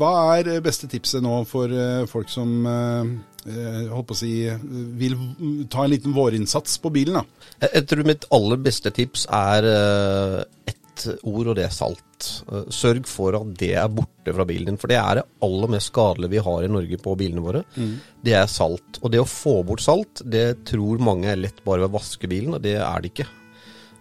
hva 0.00 0.14
er 0.38 0.54
eh, 0.54 0.62
beste 0.64 0.88
tipset 0.90 1.24
nå 1.24 1.42
for 1.50 1.72
eh, 1.72 2.06
folk 2.10 2.32
som 2.32 2.66
eh, 2.68 3.12
eh, 3.50 3.82
holdt 3.92 4.08
på 4.10 4.16
å 4.16 4.20
si 4.22 4.32
eh, 4.48 4.60
vil 4.98 5.16
ta 5.72 5.84
en 5.84 5.92
liten 5.92 6.16
vårinnsats 6.16 6.78
på 6.82 6.92
bilen? 6.94 7.20
da? 7.20 7.48
Jeg, 7.68 7.86
tror 7.90 8.08
mitt 8.08 8.26
aller 8.34 8.62
beste 8.62 8.92
tips 8.94 9.26
er 9.28 9.68
eh, 9.68 10.74
ett 11.10 11.26
ord, 11.28 11.50
og 11.50 11.56
det 11.58 11.66
er 11.66 11.74
salt. 11.74 12.28
Eh, 12.48 12.64
Sørg 12.72 13.06
for 13.10 13.36
at 13.38 13.52
det 13.60 13.72
er 13.80 13.90
borte 13.92 14.34
fra 14.36 14.46
bilen 14.48 14.72
din, 14.72 14.80
for 14.80 14.92
det 14.92 14.98
er 15.00 15.20
det 15.20 15.26
aller 15.42 15.72
mest 15.74 15.92
skadelige 15.92 16.34
vi 16.36 16.42
har 16.46 16.64
i 16.64 16.72
Norge 16.72 16.98
på 17.02 17.16
bilene 17.18 17.44
våre. 17.44 17.62
Det 18.22 18.36
er 18.38 18.50
salt. 18.50 19.00
Og 19.02 19.12
det 19.12 19.22
å 19.22 19.28
få 19.28 19.60
bort 19.66 19.84
salt, 19.84 20.24
det 20.24 20.64
tror 20.68 21.02
mange 21.02 21.30
er 21.32 21.40
lett 21.40 21.62
bare 21.66 21.84
ved 21.84 21.92
å 21.92 21.98
vaske 21.98 22.30
bilen, 22.30 22.56
og 22.58 22.62
det 22.64 22.78
er 22.80 23.02
det 23.02 23.12
ikke. 23.12 23.28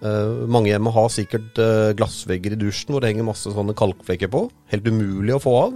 Uh, 0.01 0.47
mange 0.49 0.71
hjemme 0.71 0.89
har 0.89 1.11
sikkert 1.13 1.59
uh, 1.61 1.91
glassvegger 1.93 2.55
i 2.55 2.57
dusjen 2.57 2.89
hvor 2.89 3.03
det 3.03 3.11
henger 3.11 3.27
masse 3.27 3.51
sånne 3.53 3.75
kalkflekker 3.77 4.31
på. 4.33 4.47
Helt 4.73 4.87
umulig 4.89 5.35
å 5.35 5.43
få 5.43 5.53
av. 5.59 5.75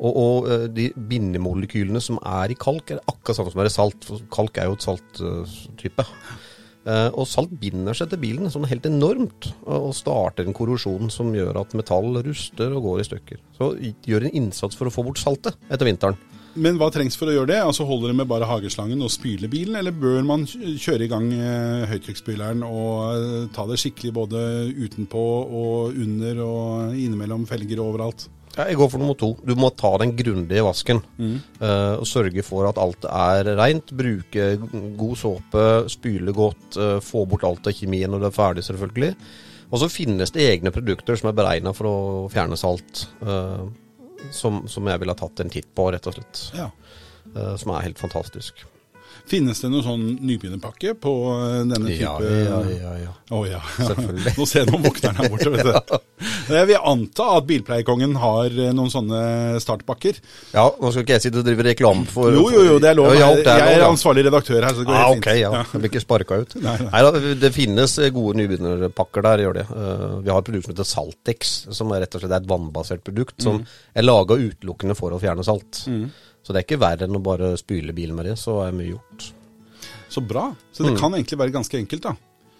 Og, 0.00 0.14
og 0.16 0.48
uh, 0.48 0.64
de 0.72 0.88
bindemolekylene 0.96 2.00
som 2.00 2.16
er 2.24 2.54
i 2.54 2.56
kalk, 2.56 2.94
er 2.94 3.02
akkurat 3.04 3.36
samme 3.36 3.52
som 3.52 3.60
er 3.60 3.68
i 3.68 3.74
salt. 3.74 4.06
For 4.08 4.24
kalk 4.32 4.56
er 4.56 4.70
jo 4.70 4.78
et 4.78 4.86
salttype. 4.86 6.06
Eh, 6.06 6.38
og 6.88 7.26
salt 7.28 7.52
binder 7.60 7.96
seg 7.96 8.08
til 8.08 8.22
bilen 8.22 8.48
sånn 8.52 8.64
helt 8.70 8.86
enormt, 8.88 9.50
og 9.68 9.90
starter 9.94 10.46
en 10.48 10.56
korrosjon 10.56 11.12
som 11.12 11.28
gjør 11.36 11.60
at 11.60 11.74
metall 11.76 12.22
ruster 12.24 12.72
og 12.72 12.86
går 12.86 13.02
i 13.02 13.08
stykker. 13.10 13.42
Så 13.58 13.74
gjør 14.08 14.26
en 14.26 14.36
innsats 14.40 14.78
for 14.78 14.88
å 14.88 14.94
få 14.94 15.04
bort 15.04 15.20
saltet 15.20 15.58
etter 15.68 15.90
vinteren. 15.90 16.16
Men 16.58 16.80
hva 16.80 16.88
trengs 16.90 17.14
for 17.14 17.30
å 17.30 17.34
gjøre 17.34 17.52
det? 17.52 17.58
Altså 17.62 17.84
Holder 17.86 18.10
det 18.10 18.16
med 18.18 18.28
bare 18.30 18.48
hageslangen 18.48 19.04
og 19.06 19.12
spyle 19.14 19.48
bilen, 19.50 19.76
eller 19.78 19.94
bør 19.94 20.24
man 20.26 20.46
kjøre 20.50 21.06
i 21.06 21.10
gang 21.10 21.28
eh, 21.36 21.86
høytrykksspyleren 21.92 22.64
og 22.66 22.90
eh, 23.12 23.46
ta 23.54 23.66
det 23.70 23.78
skikkelig 23.78 24.12
både 24.16 24.42
utenpå 24.74 25.24
og 25.46 25.94
under 25.94 26.42
og 26.42 26.98
innimellom 26.98 27.46
felger 27.50 27.78
og 27.78 27.92
overalt? 27.94 28.26
Ja, 28.56 28.66
jeg 28.66 28.78
går 28.80 28.88
for 28.90 28.98
nummer 28.98 29.16
to. 29.18 29.30
Du 29.46 29.52
må 29.58 29.70
ta 29.78 29.92
den 30.02 30.16
grundige 30.18 30.64
vasken. 30.66 31.02
eh, 31.60 31.94
og 32.00 32.06
sørge 32.06 32.42
for 32.42 32.66
at 32.68 32.78
alt 32.82 33.04
er 33.06 33.52
rent. 33.56 33.92
Bruke 33.96 34.56
god 34.98 35.16
såpe, 35.16 35.66
spyle 35.88 36.32
godt, 36.32 36.76
uh, 36.76 36.98
få 37.00 37.26
bort 37.30 37.44
alt 37.44 37.66
av 37.66 37.72
kjemien 37.72 38.10
når 38.10 38.24
det 38.24 38.30
er 38.30 38.38
ferdig, 38.38 38.64
selvfølgelig. 38.66 39.14
Og 39.70 39.78
så 39.78 39.88
finnes 39.88 40.34
det 40.34 40.48
egne 40.48 40.72
produkter 40.74 41.16
som 41.16 41.30
er 41.30 41.38
beregna 41.38 41.72
for 41.72 41.86
å 41.86 42.28
fjerne 42.32 42.58
salt. 42.58 43.06
Uh, 43.22 43.70
som, 44.34 44.66
som 44.68 44.86
jeg 44.90 45.00
ville 45.00 45.14
ha 45.14 45.16
tatt 45.16 45.40
en 45.40 45.50
titt 45.52 45.70
på, 45.74 45.86
rett 45.94 46.06
og 46.10 46.18
slett. 46.18 46.42
Ja. 46.58 46.66
Som 47.56 47.70
er 47.72 47.86
helt 47.86 48.00
fantastisk. 48.00 48.66
Finnes 49.30 49.60
det 49.62 49.68
noen 49.70 49.84
sånn 49.86 50.04
nybegynnerpakke 50.26 50.94
på 50.98 51.12
eh, 51.36 51.56
denne 51.70 51.86
type 51.86 52.02
ja, 52.02 52.60
ja. 52.66 53.04
ja. 53.04 53.42
ja. 53.46 53.60
Selvfølgelig. 53.78 54.32
Nå 54.40 54.46
ser 54.50 54.64
jeg 54.64 54.70
noen 54.72 54.86
våkner 54.88 55.20
her 55.20 55.30
borte, 55.32 55.52
vet 55.54 55.68
du. 55.70 55.98
Jeg 56.50 56.66
vil 56.66 56.82
anta 56.90 57.24
at 57.38 57.44
Bilpleiekongen 57.48 58.16
har 58.20 58.50
eh, 58.50 58.72
noen 58.76 58.90
sånne 58.92 59.20
startpakker. 59.62 60.18
Ja, 60.52 60.64
nå 60.82 60.90
skal 60.90 61.04
ikke 61.04 61.14
jeg 61.16 61.24
sitte 61.24 61.40
og 61.40 61.46
drive 61.46 61.64
reklame 61.64 62.04
for 62.10 62.32
Jo, 62.34 62.42
jo, 62.52 62.64
jo, 62.66 62.74
det 62.82 62.90
er 62.90 62.98
lov. 62.98 63.12
Ja, 63.14 63.28
ja, 63.30 63.38
det 63.38 63.52
er 63.54 63.62
jeg 63.70 63.78
er 63.78 63.84
ansvarlig 63.86 64.24
redaktør 64.26 64.58
her, 64.66 64.74
så 64.74 64.82
det 64.82 64.88
går 64.90 64.98
Ah, 64.98 65.04
helt 65.06 65.22
ok, 65.22 65.28
fint. 65.30 65.40
ja. 65.40 65.52
Jeg 65.62 65.82
blir 65.84 65.92
ikke 65.92 66.02
sparka 66.02 66.40
ut. 66.42 66.56
Nei, 66.60 66.74
nei. 66.82 66.90
Neida, 66.90 67.34
det 67.44 67.52
finnes 67.54 67.94
eh, 68.02 68.10
gode 68.16 68.36
nybegynnerpakker 68.42 69.26
der, 69.28 69.44
gjør 69.46 69.60
det. 69.60 69.66
Vi 69.70 70.32
har 70.34 70.42
et 70.42 70.50
produkt 70.50 70.66
som 70.66 70.74
heter 70.74 70.90
Saltex, 70.90 71.54
som 71.78 71.94
er 71.94 72.04
rett 72.04 72.18
og 72.18 72.24
slett 72.24 72.34
er 72.34 72.42
et 72.42 72.50
vannbasert 72.50 73.06
produkt 73.06 73.46
som 73.46 73.62
er 73.94 74.04
laga 74.06 74.36
utelukkende 74.42 74.98
for 74.98 75.14
å 75.16 75.22
fjerne 75.22 75.46
salt. 75.46 75.84
Så 76.42 76.52
det 76.54 76.62
er 76.62 76.66
ikke 76.68 76.80
verre 76.80 77.06
enn 77.06 77.18
å 77.18 77.22
bare 77.22 77.52
spyle 77.60 77.92
bilen 77.96 78.16
med 78.16 78.26
det, 78.30 78.36
så 78.40 78.58
er 78.64 78.72
mye 78.76 78.94
gjort. 78.94 79.30
Så 80.10 80.22
bra. 80.26 80.48
Så 80.72 80.86
det 80.86 80.96
kan 80.98 81.14
egentlig 81.14 81.38
være 81.38 81.54
ganske 81.54 81.78
enkelt, 81.78 82.02
da. 82.08 82.14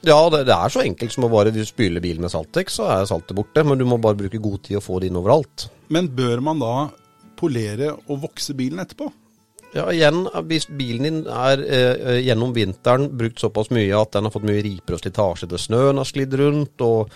Ja, 0.07 0.19
det, 0.33 0.45
det 0.49 0.55
er 0.57 0.73
så 0.73 0.81
enkelt 0.85 1.13
som 1.13 1.27
å 1.27 1.33
bare 1.33 1.53
spyle 1.69 2.01
bilen 2.01 2.23
med 2.25 2.33
Saltex, 2.33 2.79
så 2.79 2.87
er 2.89 3.09
saltet 3.11 3.37
borte. 3.37 3.65
Men 3.67 3.81
du 3.81 3.85
må 3.89 3.99
bare 4.01 4.17
bruke 4.17 4.39
god 4.41 4.63
tid 4.69 4.79
og 4.79 4.85
få 4.87 5.01
det 5.03 5.11
inn 5.11 5.19
overalt. 5.21 5.67
Men 5.93 6.09
bør 6.17 6.41
man 6.47 6.63
da 6.63 6.75
polere 7.41 7.91
og 8.07 8.23
vokse 8.29 8.55
bilen 8.57 8.81
etterpå? 8.85 9.11
Ja, 9.75 9.85
igjen, 9.95 10.25
hvis 10.51 10.65
bilen 10.75 11.07
din 11.07 11.19
er 11.31 11.61
eh, 11.63 12.17
gjennom 12.27 12.51
vinteren 12.57 13.05
brukt 13.15 13.39
såpass 13.39 13.69
mye 13.71 13.93
at 14.01 14.17
den 14.17 14.27
har 14.27 14.33
fått 14.35 14.47
mye 14.49 14.65
riper 14.67 14.97
og 14.97 15.03
slitasje 15.05 15.47
til 15.53 15.61
snøen 15.63 16.01
har 16.01 16.09
sklidd 16.09 16.35
rundt, 16.41 16.83
og 16.83 17.13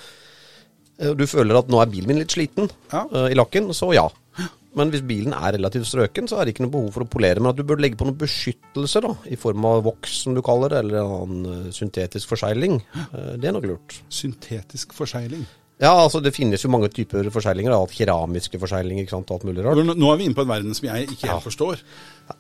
eh, 1.00 1.10
du 1.18 1.24
føler 1.26 1.58
at 1.58 1.72
nå 1.72 1.80
er 1.82 1.90
bilen 1.90 2.12
min 2.12 2.20
litt 2.22 2.36
sliten 2.36 2.70
Ja. 2.92 3.02
eh, 3.10 3.32
i 3.34 3.38
lakken, 3.38 3.72
så 3.74 3.90
ja. 3.96 4.06
Men 4.74 4.90
hvis 4.90 5.04
bilen 5.06 5.32
er 5.36 5.54
relativt 5.54 5.86
strøken, 5.86 6.26
så 6.30 6.40
er 6.40 6.44
det 6.48 6.54
ikke 6.56 6.64
noe 6.66 6.74
behov 6.74 6.92
for 6.96 7.04
å 7.06 7.10
polere. 7.10 7.38
Men 7.42 7.52
at 7.52 7.58
du 7.60 7.62
bør 7.66 7.78
legge 7.82 7.98
på 8.00 8.08
noe 8.08 8.18
beskyttelse, 8.18 9.02
da, 9.04 9.12
i 9.30 9.38
form 9.38 9.64
av 9.70 9.84
voks, 9.86 10.16
som 10.24 10.34
du 10.34 10.42
kaller 10.42 10.74
det, 10.74 10.84
eller 10.84 11.00
en 11.02 11.18
annen 11.18 11.68
eh, 11.68 11.74
syntetisk 11.76 12.32
forsegling, 12.34 12.80
eh, 12.94 13.34
det 13.38 13.50
er 13.50 13.54
nok 13.58 13.68
lurt. 13.70 14.00
Syntetisk 14.10 14.96
forsegling. 14.98 15.44
Ja, 15.82 15.90
altså 15.98 16.20
det 16.22 16.30
finnes 16.30 16.62
jo 16.62 16.68
mange 16.70 16.86
typer 16.94 17.26
forseglinger. 17.34 17.72
da, 17.74 17.80
keramiske 17.90 18.60
forseglinger, 18.62 19.02
ikke 19.02 19.10
sant, 19.16 19.30
alt 19.34 19.42
mulig 19.44 19.64
rart. 19.66 19.80
Nå 19.98 20.10
er 20.12 20.20
vi 20.20 20.28
inne 20.28 20.36
på 20.38 20.44
en 20.44 20.52
verden 20.52 20.76
som 20.78 20.86
jeg 20.86 21.08
ikke 21.10 21.32
helt 21.32 21.42
forstår. 21.42 21.80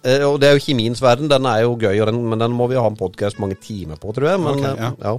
Eh, 0.06 0.22
Og 0.22 0.38
det 0.40 0.48
er 0.48 0.54
jo 0.54 0.62
kjemiens 0.62 1.02
verden, 1.02 1.26
den 1.28 1.44
er 1.50 1.64
jo 1.64 1.74
gøy, 1.74 1.98
og 2.00 2.06
den, 2.12 2.20
men 2.30 2.38
den 2.38 2.54
må 2.54 2.68
vi 2.70 2.78
ha 2.78 2.86
en 2.86 2.96
podkast 2.96 3.40
mange 3.42 3.58
timer 3.60 3.98
på, 3.98 4.14
tror 4.14 4.30
jeg. 4.30 4.40
Men, 4.40 4.54
Ok, 4.54 4.64
eh, 4.70 4.84
ja. 4.84 4.92
ja. 5.02 5.16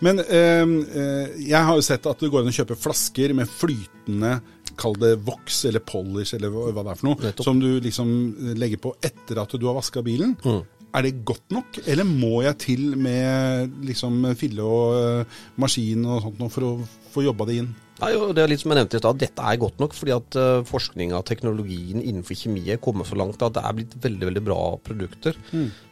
Men 0.00 0.20
eh, 0.24 1.36
jeg 1.44 1.60
har 1.68 1.76
jo 1.76 1.84
sett 1.84 2.08
at 2.08 2.24
det 2.24 2.32
går 2.32 2.40
an 2.46 2.52
å 2.52 2.56
kjøpe 2.56 2.76
flasker 2.80 3.36
med 3.36 3.52
flytende 3.52 4.38
Kall 4.78 4.96
det 5.00 5.16
voks 5.26 5.64
eller 5.68 5.84
polish 5.84 6.36
eller 6.36 6.52
hva 6.54 6.82
det 6.84 6.94
er 6.94 7.00
for 7.00 7.10
noe. 7.10 7.20
Nettopp. 7.28 7.46
Som 7.46 7.62
du 7.62 7.70
liksom 7.84 8.10
legger 8.58 8.80
på 8.82 8.94
etter 9.04 9.42
at 9.42 9.56
du 9.58 9.66
har 9.68 9.78
vaska 9.78 10.04
bilen. 10.06 10.36
Mm. 10.44 10.62
Er 10.96 11.04
det 11.04 11.18
godt 11.28 11.52
nok, 11.52 11.82
eller 11.84 12.06
må 12.08 12.38
jeg 12.46 12.56
til 12.62 12.84
med 12.96 13.74
liksom 13.84 14.22
fille 14.40 14.64
og 14.64 14.94
eh, 14.96 15.40
maskin 15.60 16.06
og 16.08 16.22
sånt 16.24 16.40
for 16.54 16.64
å 16.64 16.72
få 17.12 17.26
jobba 17.26 17.44
det 17.50 17.58
inn? 17.60 17.68
Nei, 17.98 18.12
jo, 18.14 18.28
det 18.30 18.44
er 18.44 18.50
litt 18.52 18.62
som 18.62 18.70
jeg 18.70 18.78
nevnte 18.78 18.98
i 18.98 19.00
stad, 19.00 19.18
dette 19.18 19.42
er 19.50 19.58
godt 19.58 19.80
nok 19.82 19.94
fordi 19.96 20.12
at 20.14 20.36
uh, 20.38 20.60
forskninga 20.66 21.16
og 21.18 21.26
teknologien 21.26 21.98
innenfor 21.98 22.38
kjemi 22.38 22.62
er 22.70 22.78
kommet 22.82 23.08
så 23.08 23.18
langt 23.18 23.42
at 23.42 23.56
det 23.56 23.64
er 23.66 23.74
blitt 23.74 23.96
veldig 24.04 24.28
veldig 24.28 24.42
bra 24.46 24.58
produkter. 24.86 25.38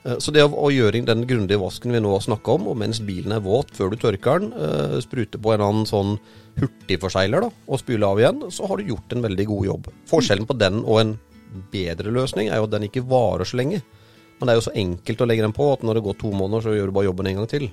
Eh, 0.07 0.14
så 0.23 0.35
det 0.35 0.45
å, 0.47 0.53
å 0.55 0.71
gjøre 0.71 1.03
den 1.09 1.27
grundige 1.27 1.59
vasken 1.59 1.95
vi 1.97 2.03
nå 2.03 2.12
har 2.14 2.23
snakka 2.23 2.55
om, 2.61 2.69
og 2.71 2.79
mens 2.79 3.03
bilen 3.03 3.35
er 3.35 3.42
våt 3.42 3.75
før 3.75 3.90
du 3.90 3.99
tørker 3.99 4.45
den, 4.45 4.53
uh, 4.55 4.99
sprute 5.03 5.40
på 5.40 5.51
en 5.51 5.59
eller 5.59 5.73
annen 5.73 5.90
sånn 5.90 6.14
hurtigforsegler 6.61 7.49
da, 7.49 7.51
og 7.66 7.83
spyle 7.83 8.07
av 8.09 8.23
igjen, 8.23 8.45
så 8.55 8.71
har 8.71 8.79
du 8.79 8.92
gjort 8.92 9.16
en 9.16 9.27
veldig 9.27 9.49
god 9.51 9.71
jobb. 9.73 9.90
Forskjellen 10.12 10.47
på 10.47 10.57
den 10.62 10.85
og 10.85 11.03
en 11.03 11.16
bedre 11.73 12.14
løsning 12.14 12.53
er 12.53 12.61
jo 12.61 12.69
at 12.69 12.77
den 12.77 12.87
ikke 12.87 13.05
varer 13.11 13.49
så 13.49 13.59
lenge. 13.59 13.83
Men 14.37 14.47
det 14.47 14.55
er 14.55 14.61
jo 14.61 14.69
så 14.69 14.77
enkelt 14.77 15.23
å 15.25 15.29
legge 15.29 15.45
den 15.47 15.57
på 15.57 15.73
at 15.73 15.83
når 15.87 15.99
det 15.99 16.07
går 16.07 16.19
to 16.21 16.31
måneder, 16.37 16.62
så 16.69 16.77
gjør 16.77 16.90
du 16.90 16.97
bare 16.97 17.09
jobben 17.09 17.31
en 17.31 17.40
gang 17.40 17.51
til. 17.51 17.69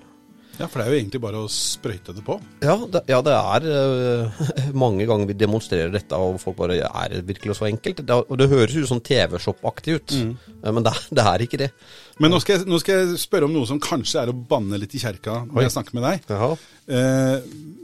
Ja, 0.60 0.68
for 0.70 0.80
det 0.80 0.84
er 0.86 0.94
jo 0.94 1.00
egentlig 1.00 1.22
bare 1.24 1.39
å 1.42 1.50
sprøyte 1.50 2.13
det 2.13 2.22
på. 2.26 2.36
Ja, 2.62 2.76
det, 2.78 3.02
ja, 3.10 3.20
det 3.26 3.34
er 3.34 3.66
uh, 3.66 4.42
mange 4.84 5.08
ganger 5.10 5.30
vi 5.30 5.38
demonstrerer 5.38 5.89
dette, 5.94 6.18
og 6.18 6.38
folk 6.42 6.60
bare 6.60 6.78
Er 6.86 7.16
det 7.16 7.24
virkelig 7.30 7.58
så 7.58 7.68
enkelt? 7.70 8.04
Det, 8.06 8.20
og 8.22 8.39
det 8.39 8.50
høres 8.52 8.76
jo 8.78 8.86
sånn 8.89 9.02
TV-shop-aktig 9.04 9.98
ut, 9.98 10.13
mm. 10.13 10.34
men 10.70 10.86
det, 10.86 10.94
det 11.10 11.28
er 11.34 11.46
ikke 11.46 11.62
det. 11.66 11.72
Men 12.22 12.36
nå 12.36 12.42
skal, 12.44 12.60
jeg, 12.60 12.70
nå 12.70 12.78
skal 12.82 13.02
jeg 13.02 13.22
spørre 13.24 13.50
om 13.50 13.56
noe 13.56 13.70
som 13.70 13.82
kanskje 13.82 14.22
er 14.22 14.30
å 14.30 14.38
banne 14.38 14.78
litt 14.78 14.94
i 14.94 15.02
kjerka 15.02 15.42
når 15.48 15.63
Oi. 15.63 15.66
jeg 15.66 15.76
snakker 15.78 15.98
med 15.98 16.06
deg. 16.10 16.28
Jaha. 16.30 16.52
Uh, 16.86 17.80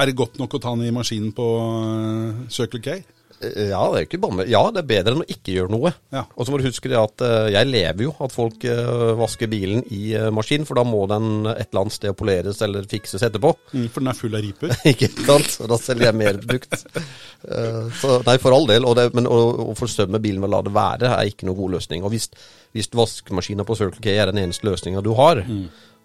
er 0.00 0.08
det 0.08 0.18
godt 0.18 0.38
nok 0.40 0.54
å 0.54 0.60
ta 0.62 0.74
den 0.76 0.86
i 0.86 0.94
maskinen 0.94 1.32
på 1.36 1.46
eh, 1.60 2.44
Circle 2.52 2.80
K? 2.84 3.00
Ja, 3.40 3.80
det 3.88 4.00
er 4.00 4.04
ikke 4.04 4.18
banne. 4.20 4.44
Ja, 4.50 4.60
det 4.68 4.82
er 4.82 4.88
bedre 4.90 5.14
enn 5.14 5.22
å 5.22 5.28
ikke 5.32 5.54
gjøre 5.54 5.72
noe. 5.72 5.94
Ja. 6.12 6.26
Og 6.36 6.44
så 6.44 6.52
må 6.52 6.58
du 6.60 6.66
huske 6.66 6.90
det 6.92 6.98
at 7.00 7.22
øh, 7.24 7.46
jeg 7.54 7.70
lever 7.70 8.04
jo 8.04 8.12
at 8.20 8.34
folk 8.34 8.66
øh, 8.68 9.14
vasker 9.16 9.48
bilen 9.48 9.80
i 9.96 10.12
øh, 10.18 10.28
maskin, 10.36 10.66
for 10.68 10.76
da 10.76 10.84
må 10.84 11.06
den 11.08 11.48
et 11.48 11.70
eller 11.70 11.86
annet 11.86 11.96
sted 11.96 12.12
poleres 12.18 12.60
eller 12.66 12.84
fikses 12.90 13.24
etterpå. 13.24 13.54
Mm, 13.72 13.86
for 13.88 14.04
den 14.04 14.12
er 14.12 14.18
full 14.18 14.36
av 14.36 14.44
riper. 14.44 14.76
ikke 14.92 15.08
sant? 15.14 15.56
Og 15.64 15.72
da 15.72 15.80
selger 15.80 16.10
jeg 16.10 16.18
mer. 16.20 16.40
Eh, 16.52 17.80
så 18.02 18.20
nei, 18.28 18.36
for 18.44 18.58
all 18.58 18.68
del. 18.68 18.84
Og 18.84 18.98
det, 19.00 19.08
men 19.16 19.30
å, 19.30 19.40
å 19.72 19.78
forsømme 19.78 20.20
bilen 20.20 20.44
ved 20.44 20.52
å 20.52 20.54
la 20.58 20.62
det 20.68 20.76
være 20.76 21.16
er 21.16 21.32
ikke 21.32 21.48
noen 21.48 21.60
god 21.62 21.78
løsning. 21.78 22.04
Og 22.04 22.12
hvis, 22.12 22.28
hvis 22.76 22.92
vaskemaskina 22.92 23.64
på 23.64 23.80
Circle 23.80 24.04
K 24.04 24.18
er 24.18 24.34
den 24.34 24.44
eneste 24.44 24.68
løsninga 24.68 25.00
du 25.06 25.14
har, 25.16 25.46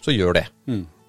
så 0.05 0.15
gjør 0.15 0.39
det. 0.39 0.47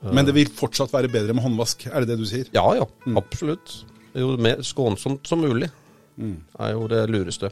Men 0.03 0.27
det 0.27 0.35
vil 0.37 0.51
fortsatt 0.51 0.91
være 0.91 1.11
bedre 1.13 1.35
med 1.39 1.47
håndvask, 1.47 1.87
er 1.87 2.03
det 2.03 2.15
det 2.15 2.21
du 2.21 2.27
sier? 2.29 2.51
Ja 2.55 2.67
ja, 2.79 2.85
absolutt. 3.19 3.81
Jo 4.17 4.35
mer 4.41 4.63
skånsomt 4.65 5.29
som 5.29 5.43
mulig. 5.45 5.71
Er 6.17 6.73
jo 6.73 6.89
det 6.91 7.05
lureste. 7.11 7.51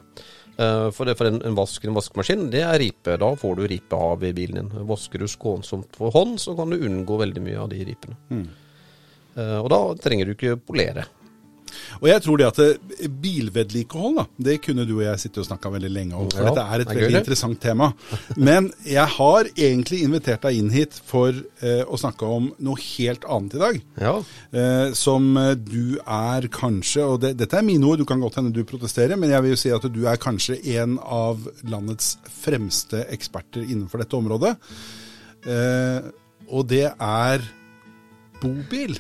Eh, 0.56 0.90
for, 0.94 1.08
det, 1.08 1.16
for 1.18 1.28
en, 1.28 1.40
en 1.46 1.56
vask 1.58 1.84
en 1.84 1.96
vaskemaskin, 1.96 2.46
det 2.52 2.62
er 2.62 2.78
ripe. 2.80 3.16
Da 3.20 3.30
får 3.38 3.58
du 3.58 3.66
ripe 3.70 3.98
av 3.98 4.22
i 4.24 4.32
bilen 4.36 4.60
din. 4.60 4.86
Vasker 4.88 5.22
du 5.22 5.28
skånsomt 5.30 5.98
for 5.98 6.14
hånd, 6.14 6.38
så 6.42 6.54
kan 6.58 6.70
du 6.70 6.78
unngå 6.78 7.18
veldig 7.24 7.42
mye 7.42 7.58
av 7.64 7.72
de 7.72 7.82
ripene. 7.88 8.18
Eh, 9.34 9.58
og 9.58 9.68
da 9.72 9.80
trenger 10.04 10.30
du 10.30 10.36
ikke 10.36 10.56
polere. 10.62 11.08
Og 12.00 12.08
jeg 12.10 12.24
tror 12.24 12.40
det 12.40 12.48
at 12.48 12.60
eh, 12.64 13.08
bilvedlikehold, 13.24 14.18
da, 14.20 14.26
det 14.48 14.58
kunne 14.64 14.86
du 14.88 14.96
og 14.96 15.04
jeg 15.06 15.22
sitte 15.24 15.42
og 15.42 15.48
snakka 15.48 15.72
veldig 15.74 15.92
lenge 15.92 16.18
om. 16.18 16.30
For 16.32 16.44
Ja, 16.44 16.50
dette 16.50 16.64
er 16.64 16.84
et 16.84 16.92
veldig 16.94 17.20
interessant 17.20 17.60
tema. 17.62 17.90
Men 18.48 18.70
jeg 18.88 19.06
har 19.16 19.50
egentlig 19.54 20.02
invitert 20.06 20.44
deg 20.46 20.60
inn 20.60 20.72
hit 20.74 20.98
for 21.08 21.34
eh, 21.34 21.82
å 21.84 22.00
snakke 22.00 22.28
om 22.28 22.50
noe 22.64 22.80
helt 22.80 23.24
annet 23.28 23.56
i 23.58 23.62
dag. 23.62 23.80
Ja. 24.00 24.14
Eh, 24.54 24.88
som 24.98 25.30
eh, 25.40 25.54
du 25.58 25.96
er 26.00 26.48
kanskje, 26.54 27.06
og 27.06 27.22
det, 27.24 27.34
dette 27.40 27.60
er 27.60 27.66
mine 27.66 27.88
ord, 27.88 28.02
du 28.02 28.08
kan 28.08 28.22
godt 28.22 28.40
hende 28.40 28.54
du 28.54 28.64
protesterer, 28.68 29.18
men 29.20 29.32
jeg 29.32 29.44
vil 29.44 29.54
jo 29.54 29.62
si 29.64 29.72
at 29.74 29.88
du 29.92 30.02
er 30.10 30.20
kanskje 30.20 30.58
en 30.78 30.98
av 31.02 31.42
landets 31.68 32.14
fremste 32.44 33.04
eksperter 33.14 33.64
innenfor 33.64 34.02
dette 34.02 34.18
området. 34.18 34.54
Eh, 35.44 36.12
og 36.52 36.68
det 36.70 36.86
er 36.92 37.44
bobil. 38.42 38.96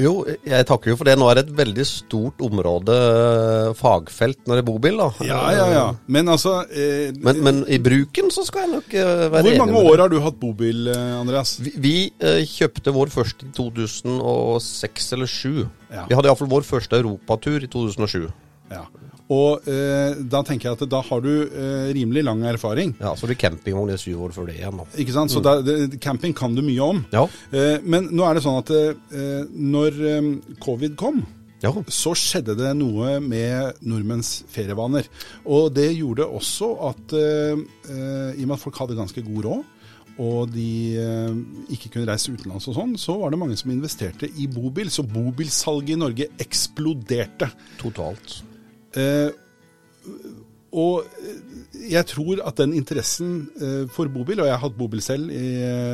Jo, 0.00 0.22
jeg 0.40 0.64
takker 0.70 0.88
jo 0.88 0.96
for 0.96 1.04
det. 1.04 1.18
Nå 1.20 1.26
er 1.28 1.36
det 1.36 1.42
et 1.46 1.56
veldig 1.58 1.84
stort 1.84 2.40
område, 2.46 2.94
eh, 2.96 3.72
fagfelt, 3.76 4.38
når 4.48 4.56
det 4.56 4.62
er 4.62 4.68
bobil, 4.70 4.96
da. 5.02 5.08
Ja, 5.28 5.40
ja, 5.52 5.66
ja. 5.74 5.82
Men 6.08 6.30
altså 6.32 6.54
eh, 6.72 7.10
Men, 7.20 7.42
men 7.44 7.58
i 7.68 7.76
bruken 7.84 8.30
så 8.32 8.46
skal 8.48 8.64
jeg 8.64 8.72
nok 8.72 8.94
eh, 8.96 9.10
være 9.28 9.42
Hvor 9.42 9.50
enig 9.50 9.60
mange 9.60 9.74
med 9.76 9.82
deg. 9.82 9.90
år 9.92 10.02
har 10.06 10.12
du 10.14 10.18
hatt 10.24 10.38
bobil, 10.40 10.80
eh, 10.94 11.12
Andreas? 11.20 11.58
Vi, 11.60 11.74
vi 11.76 11.94
eh, 12.24 12.40
kjøpte 12.48 12.94
vår 12.96 13.12
første 13.12 13.50
i 13.50 13.52
2006 13.58 15.12
eller 15.18 15.28
2007. 15.28 15.68
Ja. 15.92 16.06
Vi 16.08 16.16
hadde 16.18 16.32
iallfall 16.32 16.50
vår 16.56 16.64
første 16.72 16.96
europatur 17.02 17.60
i 17.60 17.68
2007. 17.68 18.30
Ja. 18.72 18.86
Og 19.32 19.66
eh, 19.66 20.18
da 20.30 20.42
tenker 20.46 20.68
jeg 20.68 20.78
at 20.78 20.90
da 20.90 21.00
har 21.02 21.22
du 21.24 21.30
eh, 21.46 21.88
rimelig 21.96 22.22
lang 22.26 22.44
erfaring. 22.46 22.94
Ja, 23.02 23.16
Så 23.18 23.26
vi 23.26 23.38
campingvogn 23.38 23.90
i 23.90 23.98
syv 23.98 24.28
år 24.28 24.36
før 24.36 24.50
det 24.50 24.60
igjen. 24.60 24.78
da. 24.78 24.86
Ikke 25.02 25.16
sant? 25.16 25.34
Så 25.34 25.42
da, 25.42 25.58
det, 25.66 25.98
camping 26.02 26.36
kan 26.36 26.54
du 26.54 26.62
mye 26.62 26.92
om. 26.92 27.02
Ja. 27.14 27.26
Eh, 27.50 27.82
men 27.82 28.12
nå 28.14 28.26
er 28.26 28.38
det 28.38 28.44
sånn 28.46 28.60
at 28.60 28.70
eh, 28.70 29.42
når 29.50 30.00
eh, 30.12 30.30
covid 30.62 30.94
kom, 31.00 31.24
ja. 31.64 31.74
så 31.90 32.14
skjedde 32.14 32.54
det 32.60 32.72
noe 32.78 33.18
med 33.24 33.82
nordmenns 33.82 34.44
ferievaner. 34.52 35.10
Og 35.42 35.72
det 35.74 35.90
gjorde 35.96 36.30
også 36.30 36.70
at 36.92 37.18
eh, 37.18 37.64
i 38.36 38.44
og 38.44 38.46
med 38.46 38.58
at 38.60 38.62
folk 38.62 38.78
hadde 38.84 39.00
ganske 39.00 39.26
god 39.26 39.48
råd, 39.50 39.72
og 40.22 40.48
de 40.48 40.96
ikke 41.74 41.90
kunne 41.92 42.06
reise 42.08 42.32
utenlands 42.32 42.64
og 42.70 42.76
sånn, 42.78 42.94
så 42.96 43.18
var 43.20 43.34
det 43.34 43.40
mange 43.42 43.58
som 43.60 43.68
investerte 43.74 44.30
i 44.40 44.46
bobil. 44.48 44.88
Så 44.88 45.04
bobilsalget 45.04 45.92
i 45.92 45.98
Norge 46.00 46.30
eksploderte. 46.40 47.50
Totalt. 47.82 48.38
Eh, 48.96 49.30
og 50.76 51.06
eh, 51.22 51.36
jeg 51.86 52.08
tror 52.10 52.40
at 52.44 52.58
den 52.58 52.72
interessen 52.76 53.46
eh, 53.62 53.84
for 53.92 54.10
bobil, 54.12 54.40
og 54.42 54.48
jeg 54.48 54.54
har 54.54 54.62
hatt 54.62 54.76
bobil 54.78 55.02
selv 55.04 55.30
i 55.32 55.46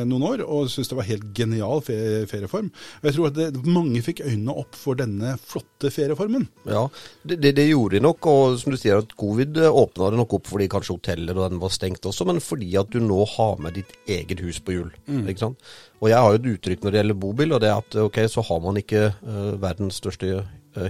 noen 0.08 0.24
år, 0.26 0.44
og 0.46 0.70
syns 0.72 0.90
det 0.90 0.98
var 0.98 1.08
helt 1.08 1.26
genial 1.36 1.82
ferieform. 1.84 2.70
Og 3.02 3.08
jeg 3.08 3.16
tror 3.16 3.28
at 3.28 3.38
det, 3.38 3.64
mange 3.66 4.02
fikk 4.04 4.24
øynene 4.24 4.56
opp 4.62 4.78
for 4.78 4.98
denne 4.98 5.34
flotte 5.42 5.92
ferieformen. 5.92 6.48
Ja, 6.70 6.86
det, 7.26 7.40
det, 7.44 7.54
det 7.58 7.68
gjorde 7.68 7.98
de 7.98 8.04
nok. 8.06 8.30
Og 8.32 8.56
som 8.62 8.74
du 8.74 8.80
sier, 8.80 9.02
at 9.02 9.14
covid 9.18 9.60
åpna 9.68 10.12
det 10.14 10.22
nok 10.22 10.38
opp 10.38 10.50
fordi 10.50 10.70
kanskje 10.72 10.96
hoteller 10.96 11.38
og 11.38 11.52
den 11.52 11.62
var 11.62 11.74
stengt 11.74 12.08
også, 12.08 12.26
men 12.30 12.42
fordi 12.42 12.72
at 12.80 12.90
du 12.94 13.02
nå 13.02 13.20
har 13.36 13.60
med 13.62 13.78
ditt 13.78 13.94
eget 14.10 14.42
hus 14.42 14.62
på 14.62 14.78
hjul. 14.78 14.92
ikke 15.26 15.46
sant? 15.46 15.72
Og 16.02 16.10
jeg 16.10 16.18
har 16.18 16.32
jo 16.32 16.40
et 16.40 16.50
uttrykk 16.56 16.82
når 16.82 16.90
det 16.90 16.98
gjelder 16.98 17.22
bobil, 17.22 17.54
og 17.54 17.62
det 17.62 17.70
er 17.70 17.78
at 17.78 18.00
ok, 18.08 18.24
så 18.30 18.42
har 18.48 18.64
man 18.64 18.80
ikke 18.80 19.04
eh, 19.12 19.52
verdens 19.62 20.00
største 20.02 20.42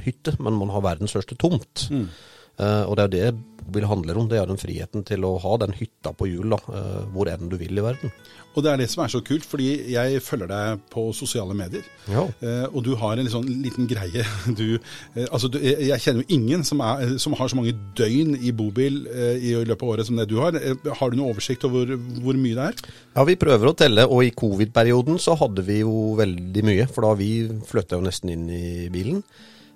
hytte, 0.04 0.36
men 0.38 0.58
man 0.58 0.70
har 0.74 0.84
verdens 0.84 1.14
største 1.14 1.38
tomt. 1.40 1.88
Eh, 1.92 2.84
og 2.84 2.96
det 2.96 3.02
er 3.02 3.08
jo 3.08 3.16
det 3.16 3.62
bobil 3.62 3.88
handler 3.88 4.18
om. 4.18 4.28
Det 4.28 4.38
er 4.40 4.48
den 4.50 4.60
friheten 4.60 5.04
til 5.06 5.24
å 5.26 5.36
ha 5.42 5.56
den 5.62 5.74
hytta 5.78 6.12
på 6.16 6.28
hjul 6.30 6.56
eh, 6.58 7.02
hvor 7.14 7.30
enn 7.30 7.50
du 7.50 7.58
vil 7.60 7.78
i 7.78 7.84
verden. 7.84 8.12
Og 8.52 8.64
det 8.64 8.68
er 8.68 8.80
det 8.82 8.88
som 8.92 9.00
er 9.00 9.08
så 9.08 9.22
kult, 9.24 9.46
fordi 9.48 9.94
jeg 9.94 10.20
følger 10.20 10.50
deg 10.50 10.80
på 10.92 11.06
sosiale 11.16 11.54
medier. 11.56 11.86
Ja. 12.10 12.26
Uh, 12.42 12.66
og 12.68 12.82
du 12.84 12.90
har 13.00 13.16
en 13.16 13.30
sånn 13.32 13.48
liten 13.64 13.88
greie. 13.88 14.26
Du, 14.62 14.76
eh, 14.76 15.24
altså 15.30 15.48
du, 15.48 15.56
jeg 15.62 15.96
kjenner 16.02 16.20
jo 16.20 16.36
ingen 16.36 16.64
som, 16.66 16.82
er, 16.84 17.14
som 17.22 17.32
har 17.38 17.48
så 17.48 17.56
mange 17.56 17.72
døgn 17.96 18.34
i 18.36 18.52
bobil 18.52 19.06
eh, 19.08 19.38
i 19.40 19.54
løpet 19.54 19.84
av 19.86 19.92
året 19.94 20.08
som 20.08 20.18
det 20.20 20.26
du 20.28 20.36
har. 20.42 20.58
Eh, 20.58 20.90
har 20.98 21.12
du 21.12 21.16
noe 21.16 21.32
oversikt 21.32 21.64
over 21.68 21.94
hvor 21.94 22.36
mye 22.36 22.58
det 22.58 22.66
er? 22.66 22.92
Ja, 23.14 23.24
vi 23.28 23.38
prøver 23.40 23.70
å 23.70 23.74
telle, 23.78 24.04
og 24.04 24.26
i 24.26 24.34
covid-perioden 24.36 25.16
så 25.22 25.38
hadde 25.40 25.64
vi 25.64 25.80
jo 25.80 26.12
veldig 26.20 26.66
mye, 26.68 26.88
for 26.92 27.08
da 27.08 27.14
vi 27.16 27.30
flytta 27.70 27.96
jo 27.96 28.04
nesten 28.04 28.34
inn 28.34 28.44
i 28.52 28.90
bilen. 28.92 29.22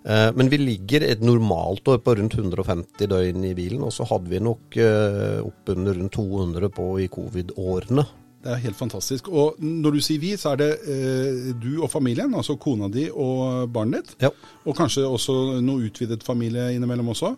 Eh, 0.06 0.32
Men 0.34 0.48
vi 0.48 0.58
ligger 0.60 1.02
et 1.02 1.22
normalt 1.24 1.88
år 1.88 1.98
på 1.98 2.14
rundt 2.18 2.36
150 2.38 3.08
døgn 3.10 3.48
i 3.48 3.54
bilen, 3.58 3.82
og 3.82 3.92
så 3.94 4.06
hadde 4.06 4.30
vi 4.30 4.38
nok 4.42 4.78
eh, 4.78 5.42
oppunder 5.42 5.98
rundt 5.98 6.14
200 6.14 6.70
på 6.76 6.86
i 7.02 7.08
covid-årene. 7.10 8.06
Det 8.46 8.52
er 8.54 8.62
helt 8.62 8.78
fantastisk. 8.78 9.28
Og 9.34 9.58
når 9.58 9.96
du 9.96 10.00
sier 10.06 10.22
vi, 10.22 10.36
så 10.38 10.52
er 10.52 10.62
det 10.62 10.70
eh, 10.86 11.50
du 11.58 11.82
og 11.82 11.90
familien, 11.90 12.36
altså 12.38 12.54
kona 12.62 12.86
di 12.92 13.08
og 13.10 13.66
barnet 13.74 14.06
ditt. 14.06 14.28
Ja. 14.28 14.30
Og 14.64 14.78
kanskje 14.78 15.08
også 15.08 15.58
noe 15.64 15.88
utvidet 15.90 16.22
familie 16.22 16.70
innimellom 16.76 17.10
også. 17.10 17.34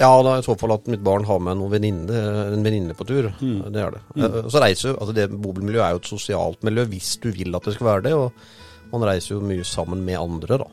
Ja, 0.00 0.14
da 0.24 0.38
i 0.38 0.46
så 0.46 0.54
fall 0.56 0.78
at 0.78 0.86
mitt 0.88 1.02
barn 1.04 1.26
har 1.28 1.42
med 1.42 1.58
noen 1.58 1.74
venninne, 1.74 2.20
en 2.54 2.62
venninne 2.64 2.94
på 2.96 3.04
tur. 3.04 3.32
Det 3.42 3.82
er 3.82 3.98
det. 3.98 4.00
Mm. 4.14 4.38
Så 4.48 4.62
reiser 4.62 4.94
altså 4.94 5.12
det 5.12 5.26
Bobilmiljøet 5.34 5.82
er 5.84 5.92
jo 5.92 6.00
et 6.00 6.08
sosialt 6.08 6.62
miljø 6.64 6.86
hvis 6.88 7.18
du 7.20 7.28
vil 7.34 7.58
at 7.58 7.66
det 7.66 7.74
skal 7.74 7.90
være 7.90 8.06
det, 8.06 8.14
og 8.16 8.94
man 8.94 9.04
reiser 9.10 9.34
jo 9.34 9.42
mye 9.44 9.66
sammen 9.66 10.00
med 10.06 10.16
andre, 10.16 10.62
da. 10.62 10.70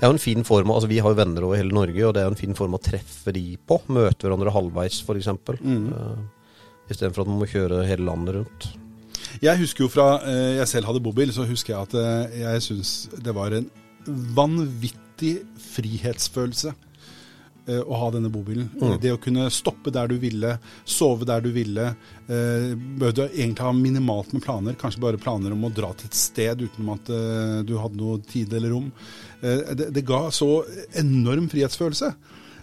Det 0.00 0.06
er 0.06 0.14
jo 0.14 0.16
en 0.16 0.22
fin 0.22 0.46
form, 0.48 0.70
altså 0.72 0.88
Vi 0.88 0.98
har 1.04 1.12
jo 1.12 1.16
venner 1.18 1.44
over 1.44 1.58
hele 1.60 1.74
Norge, 1.76 2.04
og 2.08 2.14
det 2.16 2.22
er 2.22 2.30
jo 2.30 2.32
en 2.32 2.38
fin 2.40 2.54
form 2.56 2.72
å 2.72 2.80
treffe 2.80 3.34
de 3.36 3.42
på. 3.68 3.76
Møte 3.92 4.24
hverandre 4.24 4.54
halvveis, 4.54 5.02
f.eks. 5.04 5.28
Mm. 5.60 5.90
Istedenfor 6.88 7.26
at 7.26 7.28
man 7.28 7.42
må 7.42 7.48
kjøre 7.50 7.82
hele 7.84 8.06
landet 8.08 8.38
rundt. 8.38 8.70
Jeg 9.44 9.60
husker 9.60 9.84
jo 9.84 9.90
fra 9.92 10.06
uh, 10.24 10.56
jeg 10.56 10.70
selv 10.72 10.88
hadde 10.88 11.02
bobil, 11.04 11.28
så 11.36 11.44
husker 11.44 11.74
jeg 11.74 11.84
at 11.84 11.98
uh, 12.00 12.32
jeg 12.32 12.64
syns 12.64 12.94
det 13.20 13.34
var 13.36 13.52
en 13.52 13.68
vanvittig 14.08 15.34
frihetsfølelse 15.74 16.72
eh, 16.72 16.89
å 17.78 17.98
ha 18.00 18.08
denne 18.10 18.30
bobilen. 18.32 18.66
Mm. 18.80 18.96
Det 19.00 19.12
å 19.14 19.20
kunne 19.22 19.46
stoppe 19.54 19.92
der 19.94 20.08
du 20.10 20.16
ville, 20.18 20.56
sove 20.84 21.24
der 21.28 21.40
du 21.44 21.50
ville. 21.54 21.92
Eh, 22.26 22.74
behøvde 22.98 23.28
egentlig 23.30 23.62
ha 23.66 23.72
minimalt 23.76 24.32
med 24.34 24.42
planer, 24.42 24.74
kanskje 24.80 25.00
bare 25.04 25.20
planer 25.22 25.52
om 25.54 25.64
å 25.68 25.72
dra 25.74 25.92
til 25.94 26.10
et 26.10 26.18
sted 26.18 26.62
uten 26.66 26.90
at 26.96 27.08
eh, 27.14 27.56
du 27.68 27.76
hadde 27.78 27.96
noe 28.00 28.18
tid 28.26 28.52
eller 28.58 28.74
rom. 28.74 28.90
Eh, 29.42 29.74
det, 29.78 29.90
det 29.94 30.06
ga 30.08 30.26
så 30.34 30.50
enorm 30.98 31.48
frihetsfølelse. 31.52 32.12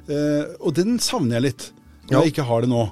Eh, 0.08 0.56
og 0.60 0.74
den 0.78 0.98
savner 1.04 1.39
jeg 1.39 1.48
litt, 1.50 1.72
når 2.08 2.13
Ja. 2.17 2.22
jeg 2.24 2.34
ikke 2.36 2.48
har 2.48 2.62
det 2.63 2.70
nå. 2.72 2.86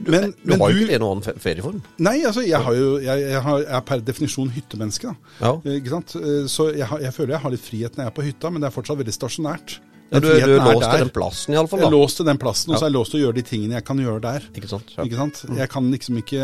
Men, 0.00 0.32
Du 0.42 0.54
har 0.56 0.70
jo 0.72 0.78
ikke 0.80 0.94
en 0.96 1.02
annen 1.04 1.22
fe- 1.26 1.34
ferieform. 1.38 1.82
Nei, 2.00 2.22
altså, 2.24 2.40
jeg, 2.40 2.56
har 2.64 2.72
jo, 2.72 2.94
jeg, 3.04 3.20
jeg, 3.20 3.40
har, 3.44 3.58
jeg 3.60 3.74
er 3.76 3.82
per 3.84 4.00
definisjon 4.00 4.48
hyttemenneske. 4.54 5.10
Ja. 5.42 5.50
Eh? 5.60 5.76
Eh, 5.76 6.46
Så 6.48 6.70
jeg, 6.72 6.88
jeg 7.04 7.12
føler 7.12 7.34
jeg 7.36 7.42
har 7.44 7.52
litt 7.52 7.60
frihet 7.66 7.96
når 7.98 8.06
jeg 8.06 8.08
er 8.08 8.16
på 8.16 8.24
hytta, 8.24 8.50
men 8.50 8.62
det 8.64 8.70
er 8.70 8.74
fortsatt 8.78 8.96
veldig 9.02 9.12
stasjonært. 9.12 9.74
Ja, 10.10 10.18
du, 10.18 10.26
du 10.26 10.32
er 10.56 10.64
låst 10.66 10.88
til 10.90 11.04
den 11.04 11.12
plassen, 11.14 11.54
iallfall. 11.54 11.80
Jeg 11.84 11.86
er 11.86 11.94
låst 11.94 12.18
til 12.18 12.26
den 12.26 12.38
plassen, 12.42 12.72
og 12.72 12.78
så 12.80 12.86
er 12.86 12.90
jeg 12.90 12.96
låst 12.96 13.14
til 13.14 13.20
å 13.20 13.22
gjøre 13.28 13.38
de 13.38 13.44
tingene 13.46 13.78
jeg 13.78 13.86
kan 13.86 14.02
gjøre 14.02 14.22
der. 14.24 14.48
Ikke 14.58 14.70
sant? 14.72 14.90
Ja. 14.96 15.04
Ikke 15.06 15.20
sant? 15.20 15.44
Jeg 15.60 15.70
kan 15.70 15.86
liksom 15.94 16.18
ikke 16.18 16.42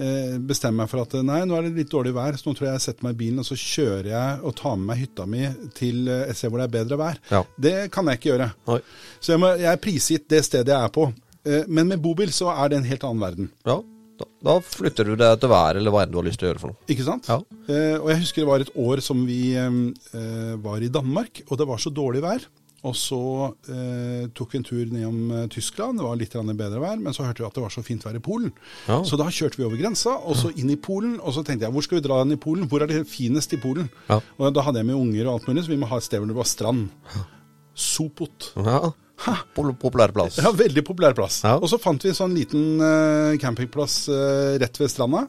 eh, 0.00 0.38
bestemme 0.48 0.80
meg 0.82 0.88
for 0.92 1.02
at 1.04 1.16
nei, 1.28 1.42
nå 1.48 1.58
er 1.58 1.68
det 1.68 1.74
litt 1.76 1.92
dårlig 1.92 2.14
vær, 2.16 2.38
så 2.40 2.48
nå 2.48 2.56
tror 2.56 2.70
jeg 2.70 2.78
jeg 2.78 2.84
setter 2.86 3.04
meg 3.08 3.16
i 3.16 3.20
bilen 3.20 3.42
og 3.42 3.48
så 3.50 3.58
kjører 3.60 4.08
jeg 4.14 4.40
og 4.48 4.56
tar 4.62 4.78
med 4.80 4.88
meg 4.92 5.02
hytta 5.02 5.26
mi 5.28 5.44
til 5.76 6.08
jeg 6.08 6.30
et 6.32 6.40
sted 6.40 6.52
hvor 6.52 6.62
det 6.62 6.68
er 6.70 6.76
bedre 6.78 7.00
vær. 7.02 7.20
Ja. 7.30 7.42
Det 7.68 7.76
kan 7.92 8.08
jeg 8.08 8.20
ikke 8.22 8.32
gjøre. 8.32 8.50
Oi. 8.76 8.80
Så 9.20 9.34
jeg, 9.34 9.42
må, 9.44 9.52
jeg 9.60 9.70
er 9.74 9.82
prisgitt 9.84 10.28
det 10.32 10.44
stedet 10.48 10.72
jeg 10.72 10.80
er 10.88 10.94
på. 10.94 11.10
Eh, 11.44 11.64
Men 11.68 11.92
med 11.92 12.00
bobil 12.04 12.32
så 12.32 12.48
er 12.54 12.72
det 12.72 12.80
en 12.80 12.88
helt 12.88 13.04
annen 13.08 13.24
verden. 13.26 13.50
Ja, 13.68 13.76
da, 14.20 14.26
da 14.44 14.54
flytter 14.64 15.08
du 15.08 15.14
deg 15.20 15.36
til 15.40 15.52
været 15.52 15.78
eller 15.80 15.92
hva 15.94 16.02
enn 16.04 16.10
du 16.12 16.18
har 16.20 16.26
lyst 16.26 16.40
til 16.40 16.48
å 16.48 16.54
gjøre 16.54 16.60
for 16.64 16.72
noe. 16.72 16.80
Ikke 16.92 17.04
sant? 17.06 17.28
Ja. 17.28 17.38
Eh, 17.68 17.96
og 18.00 18.08
jeg 18.12 18.22
husker 18.24 18.42
det 18.44 18.48
var 18.50 18.64
et 18.64 18.72
år 18.88 19.04
som 19.04 19.22
vi 19.28 19.42
eh, 19.56 19.78
eh, 20.16 20.56
var 20.64 20.80
i 20.84 20.90
Danmark, 20.92 21.44
og 21.48 21.60
det 21.60 21.68
var 21.68 21.80
så 21.80 21.92
dårlig 21.92 22.24
vær. 22.24 22.44
Og 22.88 22.94
så 22.96 23.20
eh, 23.68 24.28
tok 24.32 24.54
vi 24.54 24.60
en 24.60 24.64
tur 24.64 24.92
nedom 24.92 25.18
eh, 25.36 25.48
Tyskland, 25.52 26.00
det 26.00 26.06
var 26.06 26.16
litt 26.16 26.32
bedre 26.32 26.80
vær, 26.80 26.96
men 27.02 27.12
så 27.12 27.26
hørte 27.26 27.42
vi 27.42 27.48
at 27.48 27.58
det 27.58 27.64
var 27.64 27.74
så 27.74 27.84
fint 27.84 28.06
vær 28.06 28.16
i 28.16 28.22
Polen. 28.24 28.54
Ja. 28.86 29.02
Så 29.04 29.18
da 29.20 29.28
kjørte 29.28 29.60
vi 29.60 29.66
over 29.66 29.80
grensa, 29.80 30.16
og 30.16 30.38
så 30.40 30.52
inn 30.56 30.72
i 30.72 30.78
Polen. 30.80 31.18
Og 31.20 31.36
så 31.36 31.44
tenkte 31.44 31.68
jeg, 31.68 31.74
hvor 31.74 31.84
skal 31.84 32.00
vi 32.00 32.06
dra 32.08 32.22
den 32.24 32.38
i 32.38 32.40
Polen? 32.40 32.70
Hvor 32.70 32.84
er 32.84 32.88
det 32.88 33.04
finest 33.10 33.52
i 33.56 33.60
Polen? 33.60 33.90
Ja. 34.08 34.20
Og 34.38 34.56
da 34.56 34.64
hadde 34.64 34.80
jeg 34.80 34.88
med 34.88 34.96
unger 34.96 35.28
og 35.28 35.36
alt 35.36 35.50
mulig, 35.50 35.66
så 35.66 35.74
vi 35.74 35.78
må 35.82 35.90
ha 35.90 36.00
et 36.00 36.08
sted 36.08 36.22
hvor 36.22 36.32
det 36.32 36.40
var 36.40 36.48
strand. 36.48 36.88
Sopot. 37.76 38.52
Ja. 38.56 38.80
Populær 39.52 40.14
plass. 40.16 40.38
Ja, 40.40 40.48
veldig 40.56 40.84
populær 40.86 41.12
plass. 41.16 41.42
Ja. 41.44 41.58
Og 41.60 41.68
så 41.68 41.76
fant 41.80 42.00
vi 42.00 42.08
en 42.14 42.16
sånn 42.16 42.32
liten 42.32 42.80
uh, 42.80 43.36
campingplass 43.42 44.06
uh, 44.08 44.56
rett 44.60 44.80
ved 44.80 44.88
stranda. 44.92 45.26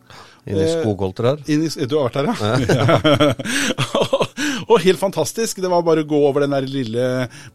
Inni 0.48 0.70
skogholter 0.72 1.34
der. 1.34 1.44
Inni, 1.52 1.68
du 1.68 1.98
har 2.00 2.08
vært 2.08 2.22
der, 2.22 2.32
ja? 2.32 3.34
og 4.72 4.84
helt 4.86 5.02
fantastisk. 5.02 5.62
Det 5.64 5.72
var 5.72 5.86
bare 5.86 6.06
å 6.06 6.10
gå 6.10 6.20
over 6.30 6.46
den 6.46 6.56
der 6.56 6.68
lille 6.70 7.08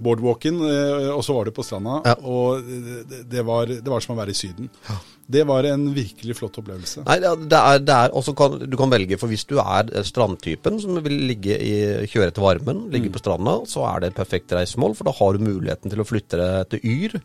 boardwalken, 0.02 0.62
eh, 0.68 1.10
og 1.14 1.22
så 1.26 1.36
var 1.36 1.48
du 1.48 1.54
på 1.56 1.64
stranda. 1.66 2.00
Ja. 2.06 2.16
Og 2.22 2.64
det, 2.66 3.24
det, 3.32 3.44
var, 3.46 3.70
det 3.70 3.92
var 3.92 4.04
som 4.04 4.16
å 4.16 4.20
være 4.20 4.34
i 4.34 4.38
Syden. 4.38 4.70
Det 5.26 5.42
var 5.42 5.66
en 5.66 5.88
virkelig 5.90 6.36
flott 6.38 6.54
opplevelse. 6.60 7.02
Nei, 7.06 7.16
det 7.18 7.58
er, 7.58 7.80
det 7.82 7.94
er, 7.94 8.12
også 8.14 8.30
kan, 8.38 8.60
Du 8.70 8.76
kan 8.78 8.92
velge, 8.92 9.18
for 9.18 9.30
hvis 9.30 9.42
du 9.48 9.56
er 9.58 9.90
strandtypen 10.06 10.78
som 10.82 11.00
vil 11.02 11.16
ligge 11.26 11.56
i, 11.58 11.72
kjøre 12.06 12.30
etter 12.30 12.44
varmen, 12.44 12.84
ligge 12.92 13.10
på 13.10 13.22
stranda, 13.22 13.56
så 13.66 13.82
er 13.90 14.04
det 14.04 14.12
et 14.12 14.20
perfekt 14.20 14.54
reisemål, 14.54 14.94
for 14.94 15.08
da 15.08 15.14
har 15.18 15.34
du 15.34 15.42
muligheten 15.48 15.90
til 15.90 16.02
å 16.02 16.06
flytte 16.06 16.38
deg 16.38 16.70
til 16.70 16.86
Yr, 16.92 17.16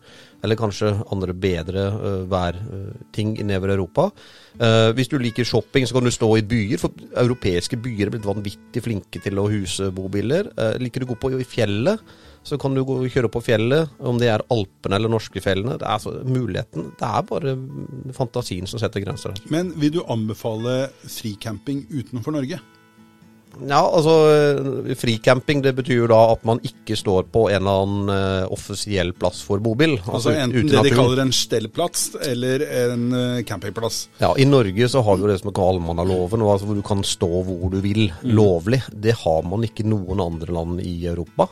eller 0.41 0.57
kanskje 0.57 0.95
andre 1.13 1.35
bedre 1.37 1.85
uh, 1.93 2.23
værting 2.31 3.35
nedover 3.45 3.75
Europa. 3.75 4.09
Uh, 4.57 4.89
hvis 4.97 5.11
du 5.11 5.19
liker 5.21 5.45
shopping, 5.45 5.85
så 5.85 5.99
kan 5.99 6.09
du 6.09 6.13
stå 6.13 6.31
i 6.39 6.45
byer, 6.55 6.81
for 6.81 7.05
europeiske 7.21 7.77
byer 7.85 8.09
er 8.09 8.15
blitt 8.15 8.25
vanvittig 8.25 8.81
flinke 8.81 9.21
til 9.21 9.37
å 9.37 9.45
huse 9.51 9.91
bobiler. 9.93 10.49
Uh, 10.57 10.73
liker 10.81 11.05
du 11.05 11.11
å 11.11 11.13
gå 11.13 11.21
på 11.21 11.35
i 11.37 11.45
fjellet, 11.45 12.01
så 12.43 12.57
kan 12.57 12.73
du 12.73 12.81
gå 12.83 12.95
kjøre 13.13 13.29
på 13.29 13.41
fjellet, 13.45 13.89
om 14.01 14.17
det 14.17 14.31
er 14.33 14.41
Alpene 14.49 14.97
eller 14.97 15.11
Norskefjellene. 15.13 15.77
Det 15.77 15.85
er 15.85 15.93
altså 15.99 16.15
muligheten. 16.25 16.91
Det 16.97 17.05
er 17.07 17.25
bare 17.29 17.55
fantasien 18.17 18.65
som 18.67 18.81
setter 18.81 19.03
grenser. 19.05 19.37
Men 19.53 19.73
vil 19.77 19.91
du 19.99 20.01
anbefale 20.09 20.87
fricamping 21.05 21.83
utenfor 21.91 22.33
Norge? 22.39 22.57
Ja, 23.67 23.81
altså 23.83 24.13
Fricamping 24.95 25.59
det 25.61 25.73
betyr 25.75 25.97
jo 26.05 26.07
da 26.07 26.19
at 26.31 26.43
man 26.47 26.61
ikke 26.63 26.95
står 26.95 27.25
på 27.33 27.49
en 27.51 27.57
eller 27.59 27.81
annen 27.83 28.11
eh, 28.13 28.45
offisiell 28.55 29.11
plass 29.19 29.41
for 29.43 29.59
bobil. 29.63 29.97
Altså 29.99 30.31
altså 30.31 30.35
Enten 30.39 30.69
det 30.71 30.83
de 30.87 30.93
kaller 30.95 31.19
en 31.25 31.33
stellplass, 31.35 32.05
eller 32.31 32.63
en 32.85 33.03
eh, 33.17 33.41
campingplass. 33.47 34.05
Ja, 34.23 34.31
I 34.39 34.47
Norge 34.47 34.87
så 34.91 35.03
har 35.03 35.19
vi 35.19 35.25
jo 35.27 35.31
det 35.33 35.39
som 35.41 35.51
er 35.51 35.61
allmannaloven, 35.67 36.45
altså 36.47 36.69
hvor 36.69 36.79
du 36.79 36.85
kan 36.93 37.03
stå 37.03 37.31
hvor 37.47 37.67
du 37.75 37.81
vil 37.83 38.07
Mm. 38.21 38.31
lovlig. 38.35 38.81
Det 38.91 39.13
har 39.19 39.43
man 39.47 39.63
ikke 39.67 39.83
i 39.83 39.89
noen 39.91 40.19
andre 40.23 40.51
land 40.53 40.79
i 40.81 41.05
Europa. 41.11 41.47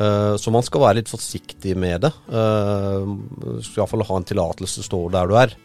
Eh, 0.00 0.34
så 0.40 0.52
man 0.54 0.64
skal 0.64 0.84
være 0.86 1.00
litt 1.00 1.10
forsiktig 1.12 1.74
med 1.78 2.06
det. 2.06 2.12
Uh, 2.32 3.04
skal 3.60 3.82
iallfall 3.82 4.06
ha 4.08 4.20
en 4.20 4.28
tillatelse 4.28 4.84
stå 4.86 5.04
der 5.12 5.28
du 5.28 5.36
er. 5.40 5.56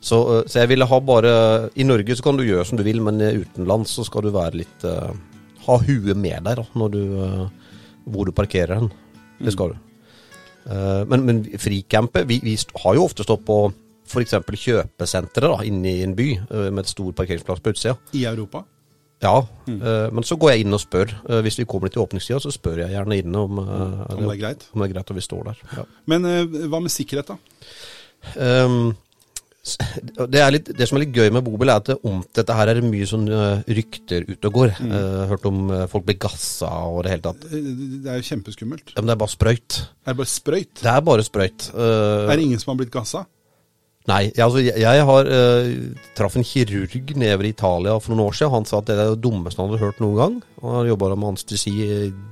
Så, 0.00 0.18
eh, 0.36 0.44
så 0.46 0.62
jeg 0.62 0.70
ville 0.72 0.86
ha 0.86 1.00
bare 1.02 1.32
I 1.74 1.86
Norge 1.86 2.16
så 2.16 2.22
kan 2.22 2.38
du 2.38 2.46
gjøre 2.46 2.66
som 2.68 2.78
du 2.78 2.84
vil, 2.86 3.00
men 3.02 3.20
eh, 3.20 3.40
utenlands 3.42 3.96
så 3.98 4.06
skal 4.06 4.26
du 4.26 4.30
være 4.34 4.60
litt 4.60 4.86
eh, 4.86 5.10
Ha 5.66 5.76
huet 5.84 6.16
med 6.16 6.46
deg 6.46 6.60
da, 6.60 6.64
når 6.78 6.94
du, 6.94 7.02
eh, 7.24 7.74
hvor 8.08 8.28
du 8.28 8.32
parkerer 8.32 8.78
den. 8.78 8.92
Det 9.42 9.52
skal 9.54 9.74
du. 9.74 9.82
Eh, 10.70 11.02
men, 11.10 11.26
men 11.26 11.42
fricampe 11.58 12.24
vi, 12.28 12.40
vi 12.44 12.56
har 12.84 12.96
jo 12.96 13.04
ofte 13.08 13.26
stått 13.26 13.44
på 13.46 13.60
f.eks. 14.08 14.38
kjøpesentre 14.48 15.50
da, 15.50 15.58
inne 15.68 15.90
i 15.90 16.02
en 16.06 16.16
by 16.16 16.30
eh, 16.38 16.70
med 16.70 16.84
et 16.84 16.94
stor 16.94 17.12
parkeringsplass 17.18 17.64
på 17.64 17.74
utsida. 17.74 17.98
I 18.16 18.24
Europa. 18.30 18.64
Ja, 19.22 19.34
eh, 19.66 20.10
men 20.14 20.22
så 20.22 20.36
går 20.38 20.52
jeg 20.54 20.60
inn 20.66 20.76
og 20.76 20.80
spør. 20.82 21.10
Eh, 21.28 21.40
hvis 21.42 21.58
vi 21.58 21.64
kommer 21.66 21.90
til 21.90 22.02
åpningstida, 22.04 22.38
så 22.44 22.52
spør 22.54 22.84
jeg 22.84 22.92
gjerne 22.94 23.18
inne 23.18 23.40
om, 23.48 23.58
eh, 23.58 24.14
Om 24.14 24.22
det 24.28 24.36
er 24.36 24.42
greit. 24.44 24.68
om 24.74 24.80
det 24.82 24.90
er 24.90 24.94
greit 24.94 25.10
at 25.10 25.16
vi 25.16 25.26
står 25.26 25.44
der. 25.50 25.62
Ja. 25.76 25.84
Men 26.06 26.24
eh, 26.24 26.44
hva 26.70 26.80
med 26.84 26.90
sikkerhet, 26.94 27.26
da? 27.34 27.38
Um, 28.38 28.94
det, 30.32 30.40
er 30.40 30.52
litt, 30.54 30.68
det 30.78 30.86
som 30.88 30.96
er 30.96 31.02
litt 31.04 31.12
gøy 31.18 31.28
med 31.34 31.44
bobil, 31.44 31.68
er 31.68 31.80
at 31.82 31.90
det, 31.90 31.96
om 32.08 32.22
dette 32.38 32.54
her 32.56 32.70
er 32.72 32.78
mye 32.86 33.08
sånn 33.10 33.26
eh, 33.28 33.64
rykter 33.76 34.24
ute 34.30 34.48
og 34.48 34.54
går. 34.54 34.70
Eh, 34.86 35.16
hørt 35.32 35.44
om 35.50 35.58
eh, 35.74 35.82
folk 35.90 36.06
blir 36.08 36.16
gassa 36.22 36.70
og 36.88 37.02
det 37.04 37.12
hele 37.16 37.26
tatt. 37.26 37.44
Eh, 37.50 37.66
Det 38.06 38.12
er 38.14 38.22
jo 38.22 38.28
kjempeskummelt. 38.30 38.94
Ja, 38.94 39.02
men 39.02 39.10
det 39.10 39.16
er 39.18 39.20
bare 39.24 39.34
sprøyt. 39.34 39.80
Er 40.06 40.14
det 40.14 40.20
bare 40.22 40.32
sprøyt? 40.32 40.74
Det 40.80 40.92
er 40.94 41.04
bare 41.10 41.26
sprøyt. 41.26 41.68
Eh, 41.74 42.30
Er 42.30 42.36
det 42.38 42.46
ingen 42.46 42.62
som 42.62 42.72
har 42.72 42.80
blitt 42.80 42.94
gassa? 42.94 43.26
Nei, 44.08 44.30
altså, 44.40 44.62
jeg, 44.64 44.72
jeg 44.80 45.04
har 45.04 45.28
uh, 45.28 46.04
traff 46.16 46.36
en 46.38 46.46
kirurg 46.46 47.10
nede 47.20 47.44
i 47.44 47.52
Italia 47.52 47.98
for 48.00 48.14
noen 48.14 48.30
år 48.30 48.38
siden. 48.38 48.54
Han 48.54 48.68
sa 48.68 48.80
at 48.80 48.88
det 48.88 48.96
er 48.96 49.10
det 49.12 49.22
dummeste 49.24 49.60
han 49.60 49.68
hadde 49.68 49.82
hørt 49.82 50.00
noen 50.00 50.16
gang. 50.16 50.38
Han 50.62 50.76
har 50.78 50.88
jobba 50.94 51.10
med 51.14 51.34
anestesi 51.34 51.74
i 51.84 51.88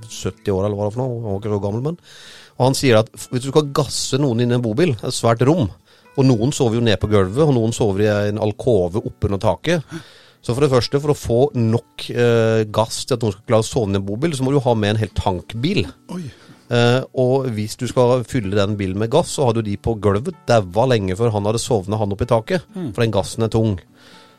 70 0.07 0.55
år, 0.55 0.65
eller 0.65 0.77
hva 0.79 0.87
det 0.87 0.95
for 0.95 1.03
noe. 1.03 1.19
Han 1.21 1.35
var 1.35 1.41
ikke 1.43 1.53
så 1.53 1.63
gammel, 1.67 1.83
men. 1.85 1.99
Og 2.57 2.63
han 2.65 2.77
sier 2.77 3.01
at 3.03 3.11
hvis 3.13 3.45
du 3.45 3.51
skal 3.51 3.69
gasse 3.77 4.17
noen 4.21 4.41
inn 4.41 4.55
i 4.55 4.57
en 4.57 4.65
bobil, 4.65 4.95
et 4.97 5.13
svært 5.13 5.45
rom, 5.45 5.69
og 6.17 6.25
noen 6.25 6.53
sover 6.55 6.79
jo 6.79 6.85
ned 6.87 6.97
på 6.97 7.11
gulvet, 7.11 7.43
og 7.45 7.53
noen 7.53 7.75
sover 7.75 8.07
i 8.07 8.09
en 8.31 8.41
alkove 8.41 9.03
oppunder 9.05 9.41
taket. 9.43 9.85
Så 10.41 10.55
for 10.55 10.65
det 10.65 10.71
første, 10.71 11.01
for 11.03 11.13
å 11.13 11.17
få 11.17 11.39
nok 11.59 12.07
uh, 12.09 12.65
gass 12.73 13.03
til 13.05 13.19
at 13.19 13.21
noen 13.25 13.35
skal 13.35 13.45
klare 13.51 13.65
å 13.65 13.69
sove 13.69 13.93
i 13.93 13.99
en 13.99 14.05
bobil, 14.07 14.33
så 14.33 14.45
må 14.45 14.53
du 14.53 14.61
ha 14.65 14.73
med 14.73 14.95
en 14.95 15.03
hel 15.03 15.13
tankbil. 15.17 15.85
Oi. 16.15 16.25
Eh, 16.67 17.01
og 17.15 17.47
hvis 17.55 17.77
du 17.79 17.85
skal 17.87 18.25
fylle 18.27 18.55
den 18.57 18.75
bilen 18.79 18.99
med 18.99 19.11
gass, 19.13 19.35
så 19.37 19.47
hadde 19.47 19.63
jo 19.63 19.69
de 19.69 19.77
på 19.79 19.95
gulvet 20.03 20.35
daua 20.49 20.87
lenge 20.91 21.15
før 21.19 21.31
han 21.35 21.47
hadde 21.47 21.63
sovna 21.63 21.99
han 22.01 22.15
oppi 22.15 22.27
taket. 22.29 22.67
For 22.95 23.03
den 23.03 23.15
gassen 23.15 23.47
er 23.47 23.53
tung. 23.53 23.77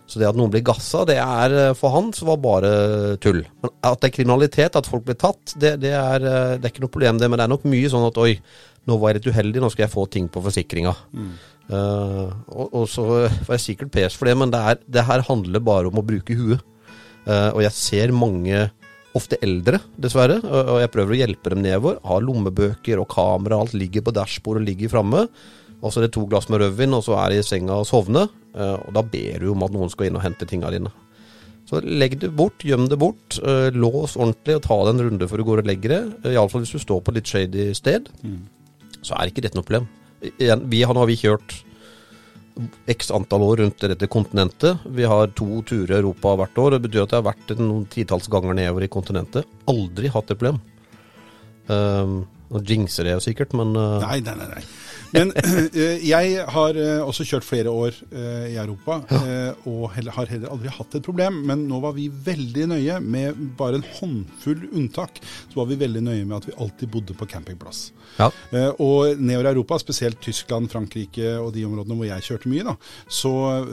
Så 0.08 0.16
det 0.16 0.28
at 0.30 0.36
noen 0.38 0.48
blir 0.52 0.64
gassa, 0.64 1.02
det 1.08 1.18
er 1.20 1.54
eh, 1.56 1.74
for 1.76 1.92
han 1.92 2.10
så 2.16 2.30
var 2.30 2.40
bare 2.40 2.72
tull. 3.20 3.42
Men 3.60 3.74
at 3.84 4.00
det 4.00 4.08
er 4.08 4.16
kriminalitet, 4.16 4.78
at 4.80 4.88
folk 4.88 5.04
blir 5.04 5.18
tatt, 5.20 5.52
det, 5.60 5.76
det, 5.84 5.92
er, 5.92 6.24
eh, 6.24 6.56
det 6.56 6.64
er 6.64 6.72
ikke 6.72 6.86
noe 6.86 6.94
problem, 6.94 7.20
det. 7.20 7.28
Men 7.28 7.40
det 7.40 7.44
er 7.44 7.52
nok 7.52 7.68
mye 7.68 7.92
sånn 7.92 8.08
at 8.08 8.20
oi, 8.24 8.32
nå 8.88 8.96
var 8.96 9.12
jeg 9.12 9.20
litt 9.20 9.30
uheldig, 9.34 9.62
nå 9.62 9.70
skal 9.74 9.84
jeg 9.84 9.92
få 9.92 10.06
ting 10.08 10.30
på 10.32 10.42
forsikringa. 10.46 10.94
Eh, 11.68 12.24
og, 12.48 12.66
og 12.72 12.88
så 12.88 13.04
var 13.10 13.58
jeg 13.58 13.64
sikkert 13.66 13.92
pes 13.92 14.16
for 14.16 14.30
det, 14.30 14.36
men 14.40 14.52
det, 14.54 14.64
er, 14.72 14.80
det 14.96 15.04
her 15.10 15.26
handler 15.28 15.64
bare 15.64 15.92
om 15.92 16.00
å 16.00 16.06
bruke 16.06 16.36
huet. 16.38 16.64
Uh, 17.28 17.50
og 17.52 17.58
jeg 17.60 17.76
ser 17.76 18.12
mange, 18.16 18.56
ofte 19.16 19.38
eldre 19.44 19.80
dessverre, 20.00 20.38
og, 20.44 20.74
jeg 20.82 20.92
prøver 20.92 21.14
å 21.14 21.20
hjelpe 21.22 21.52
dem 21.54 21.62
nedover. 21.64 21.98
Har 22.04 22.24
lommebøker 22.24 23.00
og 23.00 23.08
kamera, 23.12 23.60
alt 23.62 23.76
ligger 23.76 24.04
på 24.04 24.14
dashbordet 24.16 24.62
og 24.62 24.68
ligger 24.68 24.92
framme. 24.92 25.26
Og 25.78 25.92
så 25.92 26.00
er 26.00 26.08
det 26.08 26.14
to 26.16 26.24
glass 26.28 26.48
med 26.50 26.62
rødvin, 26.62 26.96
og 26.96 27.04
så 27.06 27.16
er 27.22 27.32
de 27.32 27.42
i 27.42 27.46
senga 27.46 27.80
og 27.80 27.86
sovner. 27.88 28.28
eh, 28.54 28.74
og 28.74 28.94
da 28.94 29.02
ber 29.02 29.38
du 29.40 29.52
om 29.52 29.62
at 29.62 29.74
noen 29.74 29.90
skal 29.90 30.08
inn 30.08 30.18
og 30.18 30.24
hente 30.24 30.46
tinga 30.48 30.70
dine. 30.74 30.90
Så 31.68 31.82
legg 31.84 32.18
det 32.18 32.32
bort, 32.34 32.64
gjem 32.64 32.88
det 32.88 32.98
bort. 32.98 33.38
eh, 33.38 33.70
lås 33.70 34.16
ordentlig 34.16 34.56
og 34.56 34.62
ta 34.62 34.78
deg 34.84 34.94
en 34.94 35.10
runde 35.10 35.28
før 35.28 35.36
du 35.36 35.44
går 35.44 35.62
og 35.62 35.68
legger 35.68 35.88
det. 35.88 36.02
Uh, 36.24 36.32
Iallfall 36.32 36.64
hvis 36.64 36.72
du 36.72 36.78
står 36.78 37.00
på 37.04 37.14
litt 37.14 37.26
shady 37.28 37.72
sted. 37.74 38.08
Så 39.02 39.14
er 39.14 39.28
ikke 39.28 39.44
dette 39.44 39.54
noe 39.54 39.66
problem. 39.68 39.86
Igjen, 40.40 40.64
vi, 40.66 40.82
nå 40.82 40.98
har 40.98 41.06
vi 41.06 41.16
kjørt 41.20 41.62
x 42.90 43.12
antall 43.14 43.44
år 43.46 43.62
rundt 43.62 43.84
dette 43.92 44.08
kontinentet. 44.10 44.82
Vi 44.84 45.06
har 45.08 45.30
to 45.38 45.62
turer 45.66 45.96
i 45.96 46.00
Europa 46.00 46.34
hvert 46.40 46.58
år. 46.58 46.74
Det 46.74 46.82
betyr 46.88 47.04
at 47.04 47.14
jeg 47.14 47.22
har 47.22 47.28
vært 47.28 47.54
noen 47.60 47.86
titalls 47.92 48.28
ganger 48.32 48.56
nedover 48.58 48.86
i 48.86 48.90
kontinentet. 48.92 49.46
Aldri 49.70 50.10
hatt 50.14 50.32
et 50.32 50.40
problem. 50.40 50.60
Um, 51.68 52.20
Nå 52.48 52.62
jinxer 52.64 53.04
jeg 53.04 53.18
jo 53.18 53.24
sikkert, 53.26 53.52
men 53.58 53.74
uh... 53.76 53.98
Nei, 54.00 54.22
nei, 54.24 54.32
nei. 54.40 54.62
Men 55.14 55.32
eh, 55.36 56.04
jeg 56.04 56.44
har 56.52 56.78
eh, 56.78 57.00
også 57.00 57.26
kjørt 57.28 57.46
flere 57.46 57.72
år 57.72 57.96
eh, 58.10 58.52
i 58.52 58.56
Europa, 58.60 59.00
og 59.68 59.84
har 59.94 60.28
heller 60.28 60.50
aldri 60.52 60.72
hatt 60.72 60.96
et 60.98 61.04
problem. 61.04 61.42
Men 61.48 61.66
nå 61.70 61.80
var 61.82 61.94
vi 61.96 62.08
veldig 62.08 62.68
nøye, 62.74 62.98
med 63.00 63.38
bare 63.58 63.80
en 63.80 63.86
håndfull 63.98 64.66
unntak, 64.68 65.20
så 65.48 65.62
var 65.62 65.70
vi 65.70 65.78
veldig 65.80 66.04
nøye 66.04 66.26
med 66.26 66.36
at 66.40 66.48
vi 66.50 66.56
alltid 66.58 66.92
bodde 66.92 67.16
på 67.18 67.28
campingplass. 67.30 67.88
ja. 68.18 68.30
Og 68.82 69.18
nedover 69.20 69.48
i 69.48 69.52
Europa, 69.52 69.78
spesielt 69.80 70.20
Tyskland, 70.24 70.70
Frankrike 70.72 71.36
og 71.38 71.52
de 71.54 71.64
områdene 71.66 71.96
hvor 71.98 72.08
jeg 72.08 72.26
kjørte 72.26 72.50
mye, 72.52 72.66
da, 72.66 72.74
så 73.10 73.32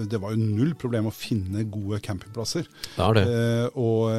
det 0.09 0.19
var 0.21 0.35
jo 0.35 0.41
null 0.41 0.73
problem 0.79 1.09
å 1.09 1.15
finne 1.15 1.65
gode 1.71 1.99
campingplasser. 2.05 2.67
Det 2.95 3.05
er 3.05 3.17
det. 3.17 3.25
Og 3.81 4.11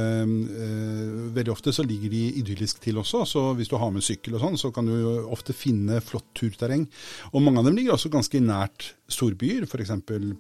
veldig 1.37 1.55
ofte 1.55 1.75
så 1.75 1.85
ligger 1.87 2.13
de 2.13 2.23
idyllisk 2.43 2.81
til 2.85 3.01
også, 3.03 3.25
så 3.29 3.45
hvis 3.59 3.71
du 3.71 3.77
har 3.81 3.93
med 3.95 4.05
sykkel 4.05 4.37
og 4.39 4.45
sånn, 4.45 4.61
så 4.61 4.73
kan 4.75 4.89
du 4.89 5.27
ofte 5.33 5.57
finne 5.57 6.01
flott 6.05 6.29
turterreng. 6.37 6.87
Og 7.33 7.42
mange 7.42 7.61
av 7.61 7.66
dem 7.69 7.77
ligger 7.79 7.95
også 7.97 8.11
ganske 8.12 8.40
nært 8.42 8.92
storbyer, 9.09 9.66
f.eks. 9.69 9.92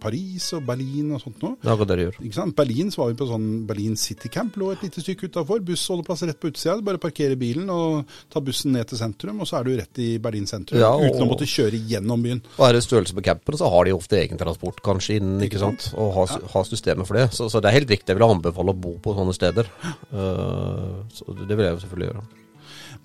Paris 0.02 0.48
og 0.56 0.64
Berlin 0.66 1.12
og 1.14 1.20
sånt 1.22 1.38
noe. 1.44 1.54
Det 1.62 1.76
hva 1.78 1.86
dere 1.86 2.06
gjør. 2.08 2.16
Ikke 2.26 2.38
sant? 2.40 2.56
Berlin 2.58 2.90
så 2.90 3.02
var 3.04 3.12
vi 3.12 3.18
på 3.20 3.28
sånn 3.30 3.46
Berlin 3.68 3.94
City 4.00 4.30
Camp, 4.32 4.56
lå 4.58 4.72
et 4.74 4.82
lite 4.82 5.04
stykke 5.04 5.28
utafor. 5.30 5.62
Bussholdeplass 5.66 6.24
rett 6.26 6.40
på 6.42 6.50
utsida. 6.50 6.78
Bare 6.86 6.98
parkere 7.02 7.38
bilen 7.38 7.70
og 7.70 8.08
ta 8.32 8.42
bussen 8.42 8.74
ned 8.74 8.88
til 8.90 8.98
sentrum, 8.98 9.38
og 9.44 9.46
så 9.50 9.60
er 9.60 9.68
du 9.68 9.76
rett 9.78 10.00
i 10.02 10.08
Berlin 10.22 10.48
sentrum. 10.50 10.80
Ja, 10.82 10.90
og- 10.94 11.06
Uten 11.06 11.22
å 11.26 11.30
måtte 11.30 11.46
kjøre 11.46 11.78
gjennom 11.78 12.22
byen. 12.26 12.42
Og 12.58 12.64
er 12.68 12.72
det 12.74 12.82
størrelse 12.82 13.14
på 13.14 13.22
campen, 13.28 13.54
så 13.56 13.70
har 13.70 13.84
de 13.86 13.94
ofte 13.94 14.18
egen 14.18 14.38
transport 14.40 14.82
kanskje 14.82 15.20
innen, 15.20 15.40
ikke 15.46 15.62
sant? 15.62 15.92
Og 15.94 16.12
har, 16.14 16.40
har 16.52 16.64
systemet 16.66 17.06
for 17.06 17.14
det. 17.20 17.28
Så, 17.32 17.46
så 17.52 17.62
det 17.62 17.70
er 17.70 17.78
helt 17.80 17.90
riktig. 17.94 18.08
Jeg 18.10 18.18
vil 18.18 18.26
anbefale 18.28 18.74
å 18.74 18.80
bo 18.80 18.96
på 18.98 19.14
sånne 19.14 19.34
steder. 19.36 19.70
Uh, 20.10 21.04
så 21.14 21.30
det 21.46 21.54
vil 21.54 21.66
jeg 21.68 21.76
jo 21.76 21.80
selvfølgelig 21.86 22.10
gjøre. 22.10 22.26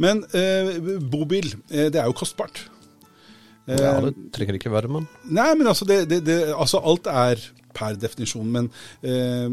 Men 0.01 0.23
eh, 0.33 0.97
bobil, 1.11 1.51
eh, 1.69 1.89
det 1.91 1.99
er 2.01 2.07
jo 2.07 2.15
kostbart. 2.17 2.63
Eh, 3.67 3.77
Ja, 3.81 3.99
det 4.01 4.15
trenger 4.33 4.57
ikke 4.57 4.71
være, 4.73 4.89
men 4.89 5.07
Nei, 5.29 5.51
men 5.55 5.67
altså, 5.67 5.85
det, 5.85 6.07
det, 6.09 6.23
det, 6.25 6.39
altså 6.55 6.81
alt 6.83 7.07
er 7.07 7.43
per 7.73 7.95
definisjon, 7.95 8.47
men 8.51 8.71
eh, 9.05 9.47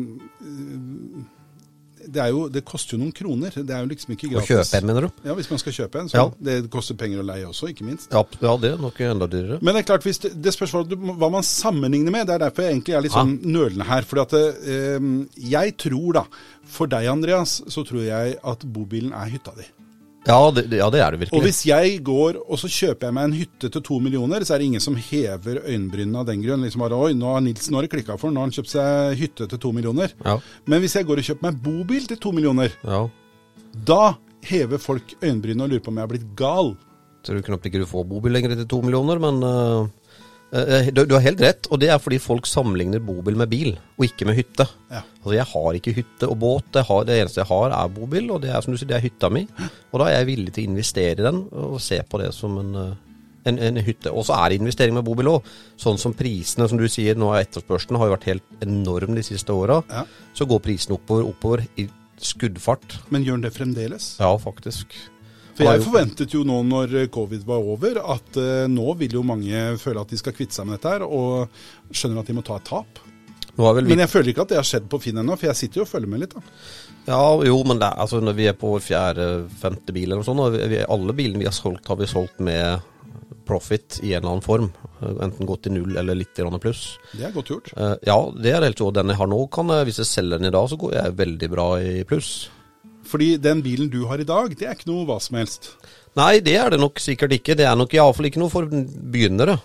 det, 2.09 2.25
jo, 2.33 2.47
det 2.49 2.63
koster 2.65 2.97
jo 2.97 3.03
noen 3.03 3.13
kroner. 3.13 3.53
Det 3.53 3.75
er 3.75 3.83
jo 3.85 3.91
liksom 3.91 4.15
ikke 4.15 4.31
gratis. 4.33 4.49
å 4.49 4.57
kjøpe 4.63 4.79
en, 4.81 4.87
mener 4.89 5.05
du? 5.05 5.23
Ja, 5.29 5.35
hvis 5.37 5.51
man 5.53 5.61
skal 5.61 5.75
kjøpe 5.77 6.01
en. 6.01 6.09
Så 6.09 6.17
Ja. 6.17 6.25
Det 6.49 6.55
koster 6.73 6.97
penger 6.97 7.21
å 7.21 7.27
leie 7.27 7.45
også, 7.51 7.69
ikke 7.69 7.85
minst. 7.85 8.09
Ja, 8.15 8.23
ja, 8.41 8.55
det 8.57 8.71
er 8.73 8.79
nok 8.81 9.01
enda 9.05 9.29
dyrere. 9.29 9.59
Men 9.61 9.75
det 9.77 9.83
er 9.83 9.89
klart, 9.91 10.07
det, 10.09 10.33
det 10.41 10.55
spørs 10.55 10.73
hva, 10.73 11.29
man 11.31 11.45
sammenligner 11.45 12.15
med. 12.15 12.27
Det 12.31 12.39
er 12.39 12.45
derfor 12.47 12.65
jeg 12.65 12.79
egentlig 12.79 12.97
er 12.97 13.05
litt 13.05 13.13
Ja. 13.13 13.21
sånn 13.25 13.35
nølende 13.45 13.85
her. 13.91 14.07
at 14.25 14.33
eh, 14.39 15.11
jeg 15.53 15.77
tror 15.77 16.13
da, 16.23 16.25
for 16.65 16.87
deg 16.87 17.11
Andreas, 17.13 17.59
så 17.69 17.85
tror 17.85 18.03
jeg 18.07 18.39
at 18.43 18.65
bobilen 18.65 19.13
er 19.13 19.29
hytta 19.35 19.53
di. 19.59 19.69
Ja, 20.29 20.51
det, 20.53 20.67
ja, 20.77 20.91
det 20.93 21.01
er 21.01 21.17
det 21.17 21.31
Og 21.33 21.41
hvis 21.47 21.63
jeg 21.65 22.01
går 22.05 22.37
og 22.43 22.59
så 22.61 22.69
kjøper 22.69 23.09
jeg 23.09 23.17
meg 23.17 23.29
en 23.31 23.37
hytte 23.39 23.71
til 23.73 23.85
to 23.85 23.97
millioner, 24.05 24.45
så 24.45 24.55
er 24.55 24.61
det 24.61 24.69
ingen 24.69 24.85
som 24.85 24.99
hever 25.01 25.63
øyenbrynene 25.63 26.21
av 26.21 26.27
den 26.29 26.43
grunn. 26.45 26.67
Liksom 26.67 26.85
bare, 26.85 26.99
Oi, 27.09 27.15
nå 27.17 27.31
har 27.33 27.45
Nils 27.45 27.71
nå 27.73 27.79
har 27.79 27.87
det 27.87 27.93
klikka 27.95 28.19
for, 28.21 28.35
nå 28.35 28.43
har 28.43 28.51
han 28.51 28.57
kjøpt 28.59 28.75
seg 28.75 29.17
hytte 29.23 29.49
til 29.49 29.63
to 29.63 29.73
millioner. 29.73 30.13
Ja, 30.27 30.37
Men 30.69 30.85
hvis 30.85 30.99
jeg 30.99 31.09
går 31.09 31.23
og 31.23 31.31
kjøper 31.31 31.49
meg 31.49 31.63
bobil 31.65 32.11
til 32.11 32.21
to 32.21 32.35
millioner, 32.37 32.75
ja. 32.85 33.07
da 33.89 34.03
hever 34.49 34.83
folk 34.83 35.17
øyenbrynene 35.23 35.65
og 35.65 35.73
lurer 35.73 35.87
på 35.87 35.95
om 35.95 36.01
jeg 36.01 36.07
har 36.07 36.13
blitt 36.13 36.29
gal. 36.37 36.75
Tror 37.25 37.41
du 37.41 37.47
knapt 37.49 37.71
ikke 37.71 37.81
du 37.81 37.89
får 37.89 38.05
bobil 38.13 38.37
lenger 38.37 38.55
til 38.59 38.69
to 38.69 38.83
millioner, 38.85 39.21
men 39.23 39.41
eh, 39.49 39.89
du, 40.51 41.03
du 41.05 41.15
har 41.15 41.25
helt 41.25 41.43
rett. 41.45 41.69
Og 41.73 41.81
det 41.83 41.91
er 41.93 42.01
fordi 42.03 42.21
folk 42.23 42.49
sammenligner 42.49 43.03
bobil 43.05 43.37
med 43.39 43.51
bil, 43.53 43.75
og 43.99 44.07
ikke 44.07 44.29
med 44.29 44.39
hytte. 44.39 44.69
Ja. 44.93 45.03
Altså 45.21 45.35
Jeg 45.37 45.49
har 45.53 45.81
ikke 45.81 45.97
hytte 45.99 46.31
og 46.31 46.39
båt. 46.41 46.79
Har, 46.89 47.05
det 47.09 47.19
eneste 47.19 47.43
jeg 47.43 47.51
har, 47.51 47.75
er 47.77 47.93
bobil, 47.93 48.31
og 48.35 48.41
det 48.45 48.53
er 48.55 48.65
som 48.65 48.73
du 48.75 48.81
sier, 48.81 48.91
det 48.91 48.99
er 48.99 49.05
hytta 49.05 49.31
mi. 49.33 49.45
Og 49.93 50.01
da 50.01 50.09
er 50.09 50.21
jeg 50.21 50.31
villig 50.33 50.55
til 50.57 50.65
å 50.65 50.73
investere 50.73 51.19
i 51.19 51.29
den, 51.29 51.45
og 51.53 51.77
se 51.85 52.01
på 52.09 52.23
det 52.23 52.33
som 52.37 52.57
en, 52.63 52.73
eh, 52.85 52.97
en, 53.53 53.61
en 53.69 53.83
hytte. 53.85 54.13
Og 54.13 54.25
så 54.29 54.39
er 54.39 54.49
det 54.51 54.63
investering 54.63 54.97
med 54.97 55.07
bobil 55.07 55.35
òg. 55.35 55.53
Sånn 55.81 56.01
som 56.01 56.17
prisene, 56.17 56.69
som 56.71 56.81
du 56.81 56.89
sier, 56.89 57.19
nå 57.19 57.31
er 57.35 57.45
etterspørselen 57.45 58.01
har 58.01 58.09
jo 58.09 58.17
vært 58.17 58.31
helt 58.33 58.65
enorm 58.65 59.19
de 59.19 59.27
siste 59.27 59.55
åra. 59.55 59.83
Ja. 59.93 60.07
Så 60.37 60.49
går 60.49 60.65
prisene 60.65 60.97
oppover, 60.97 61.29
oppover 61.29 61.67
i 61.77 61.89
skuddfart. 62.25 62.99
Men 63.15 63.25
gjør 63.27 63.39
den 63.39 63.47
det 63.47 63.55
fremdeles? 63.55 64.11
Ja, 64.19 64.33
faktisk. 64.41 64.97
For 65.59 65.67
jeg 65.67 65.85
forventet 65.85 66.35
jo 66.37 66.45
nå 66.47 66.63
når 66.69 66.97
covid 67.15 67.45
var 67.49 67.69
over, 67.75 68.01
at 68.15 68.39
eh, 68.39 68.65
nå 68.71 68.95
vil 69.01 69.19
jo 69.19 69.27
mange 69.27 69.75
føle 69.83 70.05
at 70.05 70.13
de 70.13 70.19
skal 70.21 70.37
kvitte 70.37 70.55
seg 70.55 70.69
med 70.69 70.79
dette 70.79 70.93
her, 70.95 71.05
og 71.05 71.49
skjønner 71.91 72.23
at 72.23 72.31
de 72.31 72.37
må 72.37 72.45
ta 72.47 72.61
et 72.61 72.69
tap. 72.69 73.01
Men 73.59 74.05
jeg 74.05 74.11
føler 74.13 74.31
ikke 74.31 74.45
at 74.47 74.53
det 74.53 74.61
har 74.61 74.67
skjedd 74.67 74.85
på 74.91 75.01
Finn 75.03 75.19
ennå, 75.19 75.35
for 75.35 75.51
jeg 75.51 75.59
sitter 75.59 75.81
jo 75.81 75.87
og 75.89 75.91
følger 75.91 76.11
med 76.13 76.23
litt. 76.23 76.37
da. 76.37 76.61
Ja, 77.09 77.23
jo, 77.49 77.57
men 77.67 77.81
det, 77.81 77.89
altså, 78.05 78.21
når 78.23 78.37
vi 78.39 78.47
er 78.47 78.55
på 78.59 78.71
fjerde-femte 78.85 79.95
bil 79.97 80.07
eller 80.07 80.21
noe 80.21 80.29
sånt, 80.29 80.45
og 80.45 80.55
vi, 80.71 80.79
alle 80.85 81.17
bilene 81.19 81.43
vi 81.43 81.49
har 81.49 81.57
solgt, 81.57 81.89
har 81.91 81.99
vi 81.99 82.07
solgt 82.07 82.39
med 82.45 82.85
profit 83.49 83.99
i 84.03 84.13
en 84.13 84.21
eller 84.21 84.35
annen 84.37 84.45
form. 84.45 84.69
Enten 85.01 85.49
gått 85.49 85.65
til 85.67 85.75
null 85.75 85.97
eller 85.99 86.19
litt 86.19 86.39
pluss. 86.61 86.99
Det 87.15 87.25
er 87.27 87.33
godt 87.35 87.51
gjort. 87.51 87.73
Eh, 87.75 87.95
ja, 88.07 88.19
det 88.37 88.53
er 88.53 88.67
helt 88.67 88.79
så. 88.79 88.93
Den 88.95 89.11
jeg 89.11 89.19
har 89.19 89.31
nå, 89.33 89.41
kan 89.51 89.73
hvis 89.89 90.03
jeg 90.05 90.11
selger 90.11 90.39
den 90.39 90.53
i 90.53 90.55
dag, 90.55 90.69
så 90.69 90.79
går 90.79 90.95
jeg 91.01 91.19
veldig 91.19 91.51
bra 91.51 91.69
i 91.81 92.05
pluss. 92.07 92.51
Fordi 93.09 93.31
den 93.41 93.63
bilen 93.65 93.89
du 93.93 94.03
har 94.11 94.21
i 94.21 94.27
dag, 94.29 94.53
det 94.59 94.67
er 94.69 94.77
ikke 94.77 94.91
noe 94.91 95.07
hva 95.09 95.17
som 95.25 95.39
helst. 95.41 95.71
Nei, 96.19 96.39
det 96.45 96.57
er 96.61 96.75
det 96.75 96.81
nok 96.83 97.01
sikkert 97.01 97.33
ikke. 97.39 97.55
Det 97.57 97.65
er 97.69 97.77
nok 97.79 97.95
iallfall 97.97 98.29
ikke 98.29 98.41
noe 98.43 98.53
for 98.53 98.69
begynnere. 98.69 99.59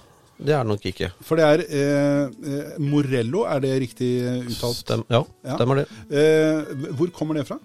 Det 0.44 0.54
er 0.56 0.64
det 0.66 0.72
nok 0.72 0.86
ikke. 0.90 1.10
For 1.24 1.40
det 1.40 1.46
er 1.46 1.64
eh, 1.68 2.24
eh, 2.54 2.72
Morello, 2.82 3.44
er 3.48 3.62
det 3.64 3.74
riktig 3.84 4.10
eh, 4.24 4.40
uttalt? 4.50 4.80
Stem, 4.82 5.04
ja, 5.14 5.22
Ja. 5.46 5.58
stemmer 5.58 5.82
det. 5.84 5.86
Eh, 6.10 6.88
hvor 6.98 7.12
kommer 7.16 7.38
det 7.40 7.46
fra? 7.48 7.60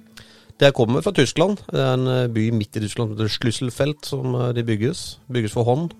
Det 0.59 0.73
kommer 0.75 1.03
fra 1.07 1.13
Tyskland. 1.15 1.61
Det 1.71 1.81
er 1.81 1.95
en 1.95 2.07
eh, 2.13 2.27
by 2.35 2.49
midt 2.59 2.77
i 2.77 2.83
Tyskland 2.85 3.13
som 3.13 3.17
heter 3.17 3.33
Schlüsselfeld, 3.37 4.03
som 4.07 4.37
de 4.55 4.67
bygges. 4.67 5.07
Bygges 5.33 5.55
for 5.55 5.65
hånd. 5.69 5.95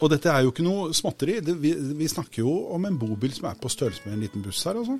Og 0.00 0.08
dette 0.08 0.32
er 0.32 0.44
jo 0.46 0.52
ikke 0.54 0.64
noe 0.64 0.90
småtteri. 0.96 1.38
Det, 1.44 1.54
vi, 1.60 1.74
vi 1.98 2.08
snakker 2.08 2.40
jo 2.44 2.52
om 2.74 2.84
en 2.88 2.96
bobil 3.00 3.32
som 3.36 3.50
er 3.50 3.58
på 3.60 3.68
størrelse 3.72 4.06
med 4.06 4.16
en 4.16 4.22
liten 4.24 4.44
buss 4.44 4.62
her. 4.64 4.78
altså. 4.80 4.96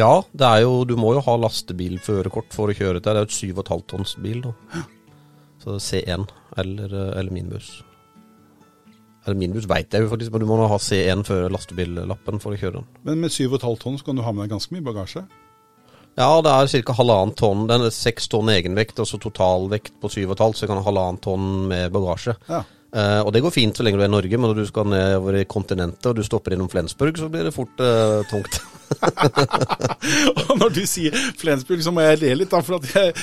Ja, 0.00 0.22
det 0.32 0.46
er 0.48 0.62
jo, 0.64 0.80
du 0.88 0.94
må 0.96 1.12
jo 1.16 1.20
ha 1.26 1.36
lastebilførerkort 1.42 2.54
for 2.56 2.72
å 2.72 2.76
kjøre 2.76 2.98
dette. 2.98 3.12
Det 3.12 3.20
er 3.20 3.26
jo 3.26 3.28
et 3.28 3.66
7,5 3.66 3.84
tonns 3.90 4.16
bil. 4.22 4.40
Da. 4.46 4.82
Så 5.60 5.76
C1 5.76 6.24
eller, 6.60 6.94
eh, 6.94 7.18
eller 7.20 7.34
minibuss. 7.34 7.82
Eller 9.26 9.36
minibuss 9.36 9.68
veit 9.68 9.92
jeg 9.92 10.06
jo 10.06 10.10
faktisk, 10.14 10.32
men 10.32 10.40
du 10.40 10.48
må 10.48 10.56
ha 10.64 10.80
C1 10.80 11.26
før 11.28 11.52
lastebillappen 11.52 12.40
for 12.40 12.56
å 12.56 12.60
kjøre 12.60 12.80
den. 12.80 12.88
Men 13.04 13.20
med 13.26 13.34
7,5 13.34 13.76
tonn 13.82 14.00
så 14.00 14.08
kan 14.08 14.16
du 14.16 14.24
ha 14.24 14.32
med 14.32 14.46
deg 14.46 14.56
ganske 14.56 14.72
mye 14.72 14.86
bagasje. 14.88 15.26
Ja, 16.18 16.30
det 16.42 16.50
er 16.50 16.82
ca. 16.82 16.96
halvannet 16.96 17.36
tonn. 17.36 17.68
Den 17.68 17.84
er 17.86 17.94
seks 17.94 18.26
tonn 18.28 18.48
egenvekt, 18.48 18.98
altså 18.98 19.20
totalvekt 19.20 20.00
på 20.00 20.08
7,5, 20.08 20.56
så 20.56 20.64
jeg 20.64 20.72
kan 20.72 20.80
ha 20.80 20.88
halvannet 20.88 21.22
tonn 21.28 21.68
med 21.68 21.92
bagasje. 21.92 22.38
Ja. 22.48 22.64
Uh, 22.90 23.20
og 23.22 23.30
det 23.32 23.44
går 23.44 23.52
fint 23.54 23.76
så 23.76 23.84
lenge 23.86 24.00
du 24.00 24.02
er 24.02 24.10
i 24.10 24.16
Norge, 24.16 24.34
men 24.34 24.50
når 24.50 24.64
du 24.64 24.66
skal 24.66 24.88
nedover 24.90 25.36
i 25.38 25.46
kontinentet 25.46 26.08
og 26.10 26.16
du 26.18 26.24
stopper 26.26 26.56
innom 26.56 26.72
Flensburg, 26.72 27.20
så 27.20 27.28
blir 27.30 27.46
det 27.46 27.54
fort 27.54 27.84
uh, 27.84 28.24
tungt. 28.32 28.58
Og 30.50 30.54
når 30.58 30.72
du 30.74 30.80
sier 30.88 31.14
Flensburg, 31.40 31.82
så 31.84 31.92
må 31.94 32.04
jeg 32.04 32.20
le 32.22 32.32
litt, 32.42 32.52
da. 32.52 32.60
For 32.64 32.82
jeg, 32.94 33.14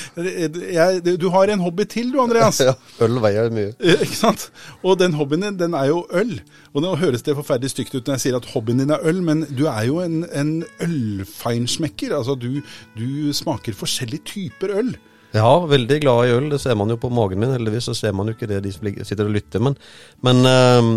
jeg, 0.74 1.16
du 1.20 1.28
har 1.34 1.52
en 1.52 1.64
hobby 1.64 1.86
til, 1.90 2.12
du, 2.14 2.20
Andreas. 2.22 2.60
ja, 2.68 2.74
øl 3.04 3.18
veier 3.24 3.50
mye. 3.54 3.72
Eh, 3.78 4.04
Ikke 4.06 4.18
sant? 4.18 4.48
Og 4.82 4.98
den 5.00 5.16
hobbyen 5.18 5.48
din, 5.48 5.58
den 5.60 5.76
er 5.78 5.90
jo 5.92 6.04
øl. 6.16 6.38
Og 6.74 6.84
nå 6.84 6.94
høres 7.00 7.24
det 7.26 7.36
forferdelig 7.38 7.74
stygt 7.74 7.96
ut 7.96 8.06
når 8.06 8.18
jeg 8.18 8.26
sier 8.26 8.38
at 8.38 8.48
hobbyen 8.54 8.82
din 8.84 8.94
er 8.94 9.04
øl, 9.08 9.20
men 9.24 9.44
du 9.50 9.66
er 9.70 9.84
jo 9.88 10.00
en, 10.04 10.22
en 10.32 10.54
ølfeinschmecker. 10.84 12.16
Altså, 12.16 12.38
du, 12.38 12.62
du 12.98 13.32
smaker 13.36 13.76
forskjellige 13.76 14.26
typer 14.34 14.76
øl. 14.82 14.96
Ja, 15.36 15.48
veldig 15.68 15.98
glad 16.00 16.24
i 16.24 16.32
øl. 16.32 16.46
Det 16.50 16.60
ser 16.62 16.76
man 16.78 16.88
jo 16.88 16.96
på 17.00 17.10
magen 17.12 17.42
min. 17.42 17.52
Heldigvis 17.52 17.90
så 17.90 17.94
ser 17.96 18.14
man 18.16 18.30
jo 18.30 18.36
ikke 18.36 18.48
det, 18.48 18.62
de 18.64 18.72
som 18.72 18.86
sitter 19.04 19.28
og 19.28 19.34
lytter. 19.34 19.60
Men, 19.60 19.76
men 20.24 20.40
øhm, 20.48 20.92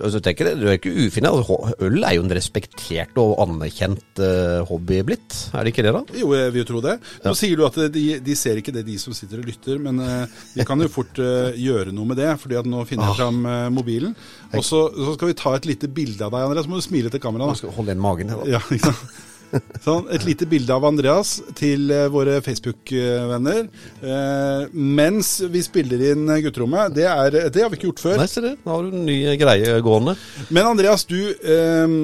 altså, 0.00 0.22
tenker 0.24 0.50
jeg, 0.50 0.60
du 0.60 0.66
er 0.68 0.78
ikke 0.78 0.94
ufin. 1.06 1.28
Altså, 1.28 1.58
øl 1.86 2.00
er 2.02 2.16
jo 2.16 2.24
en 2.26 2.36
respektert 2.38 3.18
og 3.20 3.36
anerkjent 3.44 4.22
øh, 4.24 4.60
hobby 4.68 5.02
blitt. 5.06 5.38
Er 5.52 5.64
det 5.64 5.74
ikke 5.74 5.86
det, 5.86 5.94
da? 5.96 6.02
Jo, 6.18 6.32
jeg 6.36 6.54
vil 6.54 6.62
jo 6.64 6.68
tro 6.72 6.84
det. 6.84 6.98
Nå 7.24 7.34
sier 7.38 7.58
du 7.58 7.66
at 7.68 7.80
de, 7.94 8.06
de 8.24 8.38
ser 8.38 8.60
ikke 8.60 8.74
det, 8.74 8.86
de 8.88 8.98
som 9.00 9.16
sitter 9.16 9.42
og 9.42 9.48
lytter, 9.48 9.80
men 9.82 10.00
vi 10.54 10.66
kan 10.66 10.80
jo 10.82 10.90
fort 10.92 11.20
eh, 11.22 11.54
gjøre 11.58 11.94
noe 11.94 12.08
med 12.08 12.20
det. 12.20 12.30
fordi 12.42 12.58
at 12.60 12.68
nå 12.68 12.84
finner 12.88 13.10
jeg 13.10 13.20
fram 13.20 13.40
eh, 13.46 13.68
mobilen. 13.74 14.14
Og 14.54 14.64
så, 14.64 14.84
så 14.94 15.16
skal 15.16 15.32
vi 15.32 15.38
ta 15.38 15.54
et 15.56 15.68
lite 15.68 15.90
bilde 15.92 16.24
av 16.24 16.34
deg, 16.34 16.46
Andreas. 16.48 16.68
Så 16.68 16.72
må 16.72 16.80
du 16.80 16.86
smile 16.86 17.12
til 17.12 17.22
kameraet. 17.22 17.66
Hold 17.76 17.90
igjen 17.90 18.02
magen 18.02 18.32
her, 18.32 18.42
da. 18.42 18.56
Ja, 18.56 18.62
ikke 18.74 18.92
sant? 18.92 19.24
Sånn, 19.86 20.08
et 20.14 20.24
lite 20.26 20.48
bilde 20.48 20.74
av 20.74 20.86
Andreas 20.88 21.38
til 21.58 21.90
eh, 21.94 22.06
våre 22.12 22.38
Facebook-venner. 22.44 23.68
Eh, 24.02 24.64
mens 24.72 25.32
vi 25.52 25.62
spiller 25.64 26.04
inn 26.12 26.26
Gutterommet. 26.44 26.94
Det, 26.96 27.06
er, 27.08 27.38
det 27.52 27.64
har 27.64 27.72
vi 27.72 27.80
ikke 27.80 27.90
gjort 27.90 28.04
før. 28.04 28.20
Nei, 28.20 28.28
se 28.30 28.44
det. 28.44 28.54
Nå 28.64 28.74
har 28.74 28.84
du 28.86 28.98
en 28.98 29.08
ny 29.08 29.18
greie 29.40 29.78
gående. 29.84 30.16
Men 30.54 30.72
Andreas, 30.74 31.06
du 31.08 31.18
eh, 31.18 31.98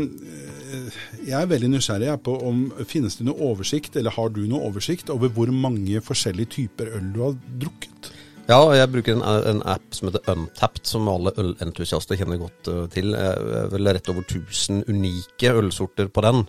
Jeg 1.24 1.38
er 1.40 1.50
veldig 1.50 1.72
nysgjerrig 1.76 2.10
jeg, 2.10 2.22
på 2.26 2.36
om 2.48 2.66
finnes 2.88 3.20
det 3.20 3.28
noe 3.28 3.52
oversikt, 3.52 3.96
eller 4.00 4.14
har 4.16 4.32
du 4.34 4.44
noe 4.48 4.64
oversikt 4.70 5.12
over 5.14 5.32
hvor 5.32 5.52
mange 5.54 6.02
forskjellige 6.04 6.56
typer 6.58 6.92
øl 6.98 7.10
du 7.14 7.24
har 7.28 7.40
drukket? 7.62 8.12
Ja, 8.44 8.58
jeg 8.76 8.90
bruker 8.92 9.14
en, 9.16 9.22
en 9.24 9.62
app 9.72 9.94
som 9.96 10.10
heter 10.10 10.26
Untapped, 10.28 10.84
som 10.84 11.08
alle 11.08 11.32
ølentusiaster 11.40 12.18
kjenner 12.20 12.42
godt 12.42 12.68
øh, 12.68 12.82
til. 12.92 13.14
Jeg 13.16 13.54
er 13.60 13.70
vel 13.72 13.88
rett 13.88 14.10
over 14.12 14.26
1000 14.26 14.84
unike 14.90 15.52
ølsorter 15.56 16.10
på 16.12 16.24
den. 16.26 16.42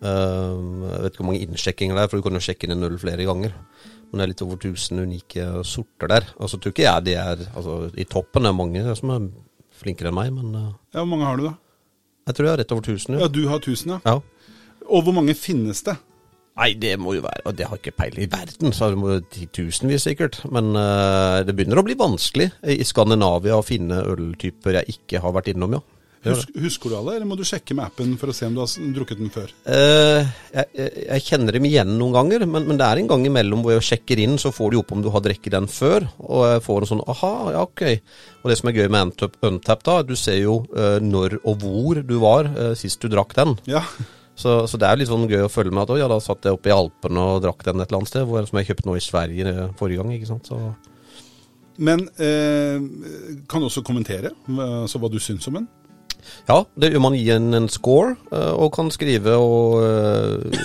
Uh, 0.00 0.86
jeg 0.88 1.02
vet 1.04 1.12
ikke 1.12 1.22
hvor 1.22 1.28
mange 1.28 1.44
innsjekkinger 1.44 1.98
det 1.98 2.02
er, 2.04 2.10
for 2.10 2.20
du 2.20 2.26
kan 2.26 2.38
jo 2.38 2.44
sjekke 2.44 2.66
inn 2.66 2.76
en 2.76 2.88
øl 2.88 2.98
flere 3.00 3.26
ganger. 3.28 3.56
Men 4.10 4.18
det 4.18 4.24
er 4.24 4.30
litt 4.32 4.44
over 4.44 4.58
1000 4.58 5.04
unike 5.04 5.48
sorter 5.68 6.10
der. 6.10 6.28
Altså 6.40 6.58
tror 6.58 6.74
ikke 6.74 6.86
jeg 6.86 7.06
de 7.06 7.16
er 7.20 7.44
altså, 7.54 7.80
I 7.94 8.06
toppen 8.10 8.48
er 8.48 8.56
mange 8.56 8.82
som 8.98 9.12
er 9.14 9.28
flinkere 9.80 10.10
enn 10.10 10.18
meg, 10.18 10.32
men 10.34 10.54
uh, 10.56 10.70
Ja, 10.94 11.02
Hvor 11.02 11.10
mange 11.12 11.28
har 11.28 11.40
du, 11.40 11.48
da? 11.50 11.56
jeg 12.30 12.36
tror 12.36 12.46
jeg 12.46 12.52
har 12.52 12.60
rett 12.62 12.72
over 12.74 12.86
1000. 12.86 13.14
Ja, 13.16 13.20
Ja. 13.24 13.28
Du 13.32 13.42
har 13.48 13.58
1000, 13.58 13.92
ja. 13.92 13.98
ja. 14.06 14.20
Og 14.90 15.04
hvor 15.06 15.14
mange 15.14 15.34
finnes 15.38 15.82
det? 15.86 15.96
Nei, 16.60 16.74
det 16.74 16.96
må 17.00 17.14
jo 17.14 17.22
være 17.24 17.44
Og 17.46 17.54
det 17.56 17.66
har 17.70 17.78
ikke 17.78 17.94
peiling 17.96 18.26
i 18.26 18.30
verden, 18.30 18.72
så 18.76 18.90
det 18.90 18.98
må 18.98 19.14
titusenvis 19.32 20.04
sikkert. 20.08 20.40
Men 20.52 20.74
uh, 20.76 21.40
det 21.46 21.54
begynner 21.56 21.80
å 21.80 21.86
bli 21.86 21.96
vanskelig 21.98 22.50
i 22.66 22.84
Skandinavia 22.84 23.56
å 23.56 23.64
finne 23.64 24.02
øltyper 24.10 24.80
jeg 24.80 24.96
ikke 24.98 25.22
har 25.24 25.34
vært 25.36 25.52
innom, 25.54 25.78
ja. 25.78 25.82
Husk, 26.20 26.50
husker 26.60 26.92
du 26.92 26.96
alle, 26.98 27.14
eller 27.16 27.28
må 27.30 27.36
du 27.38 27.46
sjekke 27.48 27.72
med 27.72 27.86
appen 27.86 28.10
for 28.20 28.28
å 28.28 28.34
se 28.36 28.44
om 28.44 28.52
du 28.52 28.60
har 28.60 28.92
drukket 28.96 29.20
den 29.22 29.30
før? 29.32 29.54
Uh, 29.64 30.28
jeg, 30.52 30.66
jeg, 31.06 31.24
kjenner 31.24 31.56
dem 31.56 31.64
igjen 31.64 31.94
noen 31.96 32.12
ganger, 32.18 32.44
men, 32.44 32.66
men 32.68 32.80
det 32.80 32.88
er 32.90 33.00
en 33.00 33.08
gang 33.08 33.24
imellom 33.24 33.64
hvor 33.64 33.72
jeg 33.78 33.86
sjekker 33.88 34.20
inn, 34.20 34.36
så 34.40 34.52
får 34.52 34.74
de 34.74 34.80
opp 34.82 34.92
om 34.92 35.00
du 35.00 35.08
har 35.14 35.24
drukket 35.24 35.56
den 35.56 35.68
før, 35.72 36.04
og 36.20 36.44
jeg 36.50 36.64
får 36.66 36.84
en 36.84 36.90
sånn 36.92 37.04
aha, 37.14 37.32
ja 37.56 37.64
ok. 37.64 37.84
Og 38.42 38.52
det 38.52 38.58
som 38.60 38.68
er 38.68 38.76
gøy 38.82 38.90
med 38.92 39.26
Untap, 39.48 39.86
da, 39.88 39.96
du 40.04 40.12
ser 40.18 40.42
jo 40.42 40.60
uh, 40.76 40.98
når 41.00 41.38
og 41.40 41.64
hvor 41.64 42.02
du 42.04 42.16
var 42.20 42.52
uh, 42.52 42.74
sist 42.76 43.00
du 43.00 43.08
drakk 43.08 43.32
den. 43.40 43.56
Ja. 43.70 43.86
Så, 44.36 44.60
så 44.68 44.76
det 44.80 44.88
er 44.88 45.00
litt 45.00 45.08
sånn 45.08 45.28
gøy 45.28 45.46
å 45.48 45.50
følge 45.52 45.72
med 45.72 45.86
at 45.86 45.96
å, 45.96 45.98
ja, 46.00 46.06
da 46.08 46.20
satt 46.20 46.44
jeg 46.44 46.56
oppe 46.56 46.68
i 46.68 46.76
Alpene 46.76 47.24
og 47.32 47.42
drakk 47.44 47.64
den 47.64 47.80
et 47.80 47.88
eller 47.88 48.02
annet 48.02 48.12
sted, 48.12 48.28
hvor, 48.28 48.44
som 48.48 48.60
jeg 48.60 48.70
kjøpte 48.70 48.88
nå 48.88 49.00
i 49.00 49.02
Sverige 49.04 49.66
forrige 49.80 50.00
gang, 50.04 50.14
ikke 50.16 50.30
sant. 50.30 50.48
Så, 50.52 50.60
Men 51.80 52.06
eh, 52.20 52.76
kan 53.48 53.60
du 53.60 53.68
også 53.68 53.84
kommentere 53.84 54.32
hva- 54.48 54.70
altså, 54.84 55.00
hva 55.00 55.12
du 55.12 55.20
syns 55.20 55.48
om 55.48 55.60
den? 55.60 55.68
Ja, 56.48 56.58
det 56.80 56.92
man 57.02 57.16
gir 57.18 57.36
en, 57.36 57.68
score, 57.72 58.14
eh, 58.32 58.52
og 58.52 58.72
kan 58.76 58.90
skrive 58.94 59.36
og 59.40 59.82
eh, 59.86 60.62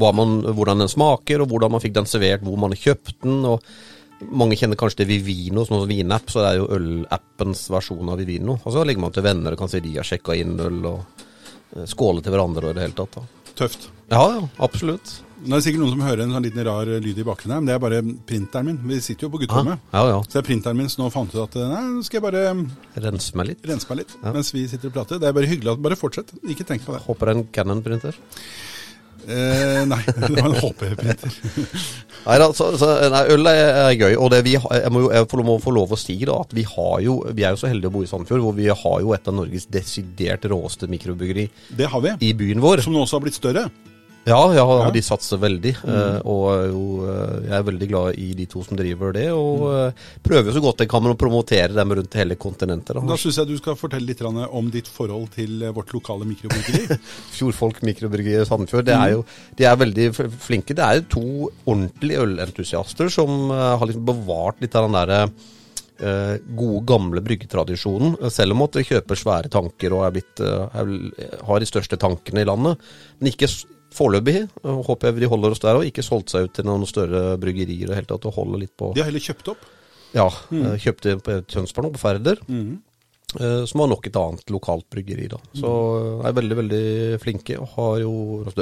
man, 0.00 0.40
hvordan 0.56 0.84
den 0.84 0.90
smaker, 0.90 1.42
og 1.42 1.50
hvordan 1.52 1.74
man 1.76 1.82
fikk 1.82 1.96
den 1.98 2.08
servert, 2.10 2.44
hvor 2.46 2.60
man 2.60 2.74
har 2.74 2.84
kjøpt 2.88 3.16
den. 3.24 3.42
og 3.44 3.64
mange 4.28 4.56
kjenner 4.58 4.76
kanskje 4.76 5.02
til 5.02 5.08
Vivino, 5.08 5.64
som 5.64 5.86
vinapp, 5.88 6.28
så 6.28 6.42
det 6.42 6.50
er 6.50 6.58
jo 6.60 6.68
ølappens 6.76 7.64
versjon 7.72 8.12
av 8.12 8.20
Vivino. 8.20 8.58
Og 8.60 8.74
så 8.74 8.84
legger 8.84 9.04
man 9.06 9.14
til 9.16 9.24
venner 9.24 9.56
og 9.56 9.62
kan 9.62 9.72
si 9.72 9.80
de 9.84 9.96
har 9.96 10.06
sjekka 10.06 10.36
inn 10.36 10.58
øl, 10.60 10.82
og 10.90 11.24
eh, 11.76 11.86
skåle 11.88 12.24
til 12.24 12.34
hverandre 12.34 12.68
og 12.68 12.74
i 12.74 12.78
det 12.78 12.86
hele 12.88 12.98
tatt. 13.00 13.16
Da. 13.16 13.54
Tøft. 13.62 13.88
Ja, 14.10 14.48
absolutt. 14.58 15.20
Nå 15.40 15.54
er 15.56 15.60
det 15.62 15.64
sikkert 15.64 15.80
noen 15.80 15.92
som 15.94 16.02
hører 16.04 16.20
en 16.26 16.32
sånn 16.34 16.44
liten 16.44 16.64
rar 16.66 16.88
lyd 17.00 17.16
i 17.16 17.24
bakgrunnen 17.24 17.54
her, 17.54 17.60
men 17.62 17.68
det 17.70 17.74
er 17.76 17.80
bare 17.80 18.00
printeren 18.28 18.66
min. 18.68 18.80
Vi 18.90 18.98
sitter 19.00 19.24
jo 19.24 19.30
på 19.32 19.38
Ja, 19.40 19.46
gutterommet. 19.46 19.78
ja, 19.94 20.02
ja. 20.10 20.18
Så 20.26 20.34
det 20.34 20.40
er 20.42 20.48
printeren 20.50 20.76
min 20.76 20.90
som 20.92 21.04
nå 21.06 21.10
fant 21.14 21.32
ut 21.32 21.40
at 21.46 21.56
eh, 21.56 21.68
nei, 21.70 21.84
nå 21.94 22.02
skal 22.04 22.18
jeg 22.20 22.24
bare 22.26 22.42
Rense 23.06 23.38
meg 23.40 23.48
litt. 23.52 23.62
rense 23.70 23.88
meg 23.88 24.02
litt 24.02 24.12
mens 24.26 24.52
vi 24.52 24.66
sitter 24.68 24.90
og 24.90 24.98
prater. 24.98 25.22
Det 25.22 25.30
er 25.30 25.32
bare 25.38 25.48
hyggelig 25.48 25.72
at 25.72 25.80
Bare 25.86 25.96
fortsett. 25.96 26.34
Ikke 26.44 26.66
tenk 26.68 26.84
på 26.84 26.92
det. 26.92 27.00
Håper 27.06 27.30
det 27.30 27.32
er 27.32 27.40
en 27.40 27.48
Canon-printer. 27.56 28.18
Eh, 29.30 29.80
nei, 29.88 30.00
det 30.16 30.30
var 30.36 30.48
en 30.50 30.60
HP-printer. 30.60 31.34
Nei 32.26 32.36
da, 32.40 32.46
så, 32.56 32.70
så 32.76 32.86
nei, 33.12 33.20
øl 33.32 33.48
er, 33.48 33.60
er 33.86 33.94
gøy. 33.96 34.14
Og 34.20 34.28
det 34.32 34.42
vi 34.44 34.58
jeg 34.58 34.92
må 34.92 35.06
jo 35.06 35.10
jeg 35.14 35.44
må 35.48 35.54
få 35.64 35.72
lov 35.72 35.92
å 35.96 35.98
si 36.00 36.18
da, 36.28 36.36
at 36.44 36.52
vi 36.56 36.64
har 36.68 37.00
jo 37.04 37.14
Vi 37.32 37.44
er 37.48 37.54
jo 37.56 37.60
så 37.62 37.70
heldige 37.70 37.88
å 37.88 37.94
bo 37.96 38.02
i 38.04 38.08
Sandefjord, 38.10 38.42
hvor 38.44 38.56
vi 38.60 38.68
har 38.68 38.96
jo 39.06 39.14
et 39.16 39.28
av 39.32 39.36
Norges 39.40 39.64
desidert 39.72 40.44
råeste 40.52 40.88
mikrobryggeri 40.92 41.46
Det 41.80 41.88
har 41.88 42.04
vi. 42.04 42.12
i 42.28 42.34
byen 42.36 42.60
vår. 42.60 42.84
Som 42.84 42.92
nå 42.96 43.06
også 43.06 43.16
har 43.20 43.24
blitt 43.24 43.38
større. 43.40 43.70
Ja, 44.28 44.40
ja, 44.52 44.64
Ja. 44.84 44.90
de 44.92 45.00
satser 45.02 45.38
veldig. 45.40 45.72
Mm. 45.80 46.20
og 46.28 46.42
er 46.52 46.66
jo, 46.68 46.82
eh, 47.08 47.48
jeg 47.48 47.54
er 47.56 47.62
veldig 47.64 47.88
glad 47.88 48.18
i 48.20 48.32
de 48.34 48.46
to 48.46 48.62
som 48.62 48.76
driver 48.76 49.12
det. 49.16 49.30
Og 49.32 49.64
mm. 49.64 49.92
prøver 50.22 50.52
så 50.52 50.60
godt 50.60 50.84
jeg 50.84 50.90
kan 50.92 51.02
å 51.08 51.16
promotere 51.16 51.72
dem 51.72 51.94
rundt 51.96 52.14
hele 52.14 52.36
kontinentet. 52.36 52.94
Da 52.94 53.00
Da. 53.00 53.16
syns 53.16 53.38
jeg 53.40 53.48
du 53.48 53.56
skal 53.56 53.76
fortelle 53.76 54.06
litt 54.06 54.20
om 54.20 54.70
ditt 54.70 54.88
forhold 54.88 55.30
til 55.34 55.62
eh, 55.62 55.72
vårt 55.72 55.92
lokale 55.92 56.28
mikrobryggeri. 56.28 56.98
Fjordfolk 57.36 57.80
mikrobryggeri 57.82 58.42
i 58.42 58.44
Sandefjord, 58.44 58.84
det 58.84 58.94
er 58.94 59.14
jo, 59.16 59.24
de 59.56 59.64
er 59.64 59.80
veldig 59.80 60.10
flinke. 60.38 60.76
Det 60.76 60.84
er 60.84 61.00
jo 61.00 61.08
to 61.16 61.24
ordentlige 61.64 62.20
ølentusiaster 62.26 63.08
som 63.08 63.50
eh, 63.50 63.78
har 63.80 63.86
liksom 63.88 64.04
bevart 64.04 64.60
litt 64.60 64.76
av 64.76 64.86
den 64.86 65.00
derre 65.00 65.22
eh, 66.00 66.36
gode, 66.56 66.84
gamle 66.88 67.24
bryggetradisjonen. 67.24 68.16
Selv 68.30 68.56
om 68.56 68.64
at 68.66 68.76
de 68.76 68.86
kjøper 68.86 69.18
svære 69.18 69.52
tanker 69.52 69.96
og 69.96 70.06
er 70.06 70.16
blitt, 70.16 70.44
eh, 70.44 70.80
er, 70.80 71.36
har 71.48 71.60
de 71.60 71.68
største 71.68 71.98
tankene 72.00 72.44
i 72.44 72.48
landet. 72.48 72.90
Men 73.18 73.32
ikke 73.32 73.48
foreløpig. 73.96 74.36
eh, 74.64 74.80
Håper 74.86 75.10
jeg 75.10 75.20
de 75.24 75.30
holder 75.32 75.56
oss 75.56 75.62
der 75.62 75.78
og 75.80 75.86
ikke 75.88 76.04
solgt 76.06 76.30
seg 76.34 76.48
ut 76.48 76.54
til 76.56 76.64
noen 76.68 76.86
større 76.88 77.36
bryggerier 77.40 77.90
og 77.90 77.98
helt 77.98 78.10
tatt. 78.12 78.28
Og 78.30 78.36
holder 78.38 78.64
litt 78.64 78.74
på 78.76 78.92
De 78.94 79.02
har 79.02 79.10
heller 79.10 79.24
kjøpt 79.24 79.52
opp. 79.54 79.66
Ja, 80.14 80.26
mm. 80.50 80.64
kjøpte 80.82 81.16
på 81.22 81.36
Tønsberg 81.46 81.86
nå, 81.86 81.92
på 81.94 82.02
Færder. 82.02 82.40
Mhm. 82.48 82.78
Eh, 83.38 83.64
Som 83.70 83.80
har 83.84 83.88
nok 83.92 84.06
et 84.08 84.16
annet 84.18 84.50
lokalt 84.50 84.86
bryggeri, 84.90 85.28
da. 85.30 85.38
Så 85.54 85.70
eh, 86.00 86.28
er 86.28 86.34
veldig, 86.38 86.56
veldig 86.58 86.82
flinke. 87.22 87.58
Og 87.60 87.68
har 87.76 88.00
jo 88.02 88.12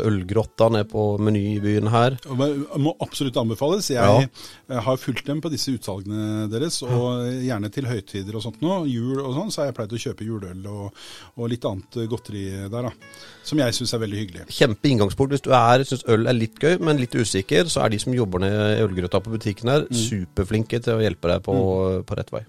Ølgrotta 0.03 0.69
nede 0.75 0.89
på 0.91 1.05
Meny 1.23 1.45
i 1.57 1.61
byen 1.65 1.89
her. 1.93 2.19
Må 2.29 2.93
absolutt 3.01 3.39
anbefales. 3.41 3.89
Jeg 3.91 4.29
Ja. 4.69 4.81
har 4.85 4.97
fulgt 5.01 5.25
dem 5.27 5.41
på 5.41 5.51
disse 5.51 5.73
utsalgene 5.73 6.49
deres, 6.53 6.83
og 6.83 7.25
gjerne 7.45 7.71
til 7.73 7.89
høytider 7.89 8.35
og 8.37 8.43
sånt 8.45 8.61
nå, 8.61 8.83
jul 8.91 9.21
og 9.23 9.33
sånn, 9.35 9.51
så 9.55 9.63
har 9.63 9.71
jeg 9.71 9.79
pleid 9.79 9.93
å 9.97 10.03
kjøpe 10.05 10.27
juleøl 10.29 10.67
og, 10.69 10.93
og 11.39 11.49
litt 11.49 11.65
annet 11.65 12.01
godteri 12.11 12.45
der, 12.69 12.89
da. 12.91 12.93
Som 13.49 13.59
jeg 13.63 13.73
syns 13.79 13.95
er 13.97 14.03
veldig 14.05 14.19
hyggelig. 14.21 14.47
Kjempe 14.53 14.91
inngangsport. 14.91 15.31
Hvis 15.33 15.45
du 15.47 15.51
er, 15.57 15.85
syns 15.89 16.05
øl 16.09 16.27
er 16.29 16.37
litt 16.37 16.59
gøy, 16.61 16.77
men 16.85 17.01
litt 17.01 17.15
usikker, 17.17 17.65
så 17.73 17.85
er 17.87 17.95
de 17.95 17.99
som 18.03 18.13
jobber 18.13 18.43
nede 18.45 18.69
i 18.77 18.83
Ølgrotta 18.85 19.23
på 19.25 19.33
butikken 19.33 19.71
her, 19.73 19.87
superflinke 19.89 20.81
til 20.85 20.99
å 20.99 21.03
hjelpe 21.05 21.31
deg 21.33 21.45
på, 21.47 21.55
på 22.05 22.19
rett 22.19 22.33
vei. 22.35 22.45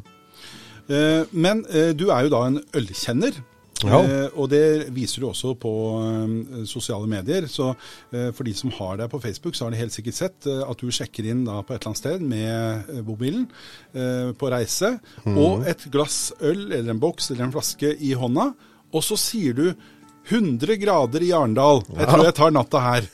Eh, 0.89 1.23
Men 1.31 1.63
eh, 1.69 1.91
du 1.93 2.07
er 2.11 2.25
jo 2.25 2.31
da 2.33 2.43
en 2.49 2.59
ølkjenner. 2.75 3.37
Ja. 3.79 3.99
Eh, 4.03 4.25
og 4.35 4.49
det 4.51 4.89
viser 4.91 5.21
du 5.23 5.27
også 5.29 5.53
på 5.55 5.71
sosiale 6.67 7.07
medier. 7.07 7.45
Så 7.47 7.69
for 8.35 8.43
de 8.43 8.51
som 8.57 8.73
har 8.75 8.97
deg 8.99 9.07
på 9.13 9.21
Facebook, 9.23 9.55
så 9.55 9.65
har 9.67 9.71
de 9.71 9.79
helt 9.79 9.95
sikkert 9.95 10.17
sett 10.17 10.47
at 10.51 10.81
du 10.81 10.89
sjekker 10.91 11.29
inn 11.31 11.45
da 11.47 11.61
på 11.63 11.71
et 11.75 11.79
eller 11.79 11.93
annet 11.93 12.01
sted 12.01 12.25
med 12.33 13.05
mobilen 13.07 13.45
på 14.35 14.49
reise, 14.51 14.91
og 15.31 15.63
et 15.69 15.85
glass 15.93 16.33
øl 16.41 16.65
eller 16.73 16.91
en 16.91 16.99
boks 16.99 17.31
eller 17.31 17.45
en 17.47 17.55
flaske 17.55 17.93
i 18.03 18.11
hånda, 18.19 18.49
og 18.91 19.05
så 19.05 19.15
sier 19.21 19.55
du 19.55 19.65
100 20.29 20.75
grader 20.83 21.23
i 21.25 21.31
Arendal. 21.33 21.79
Jeg 21.95 22.09
tror 22.11 22.25
jeg 22.27 22.35
tar 22.37 22.51
natta 22.53 22.83
her. 22.83 23.07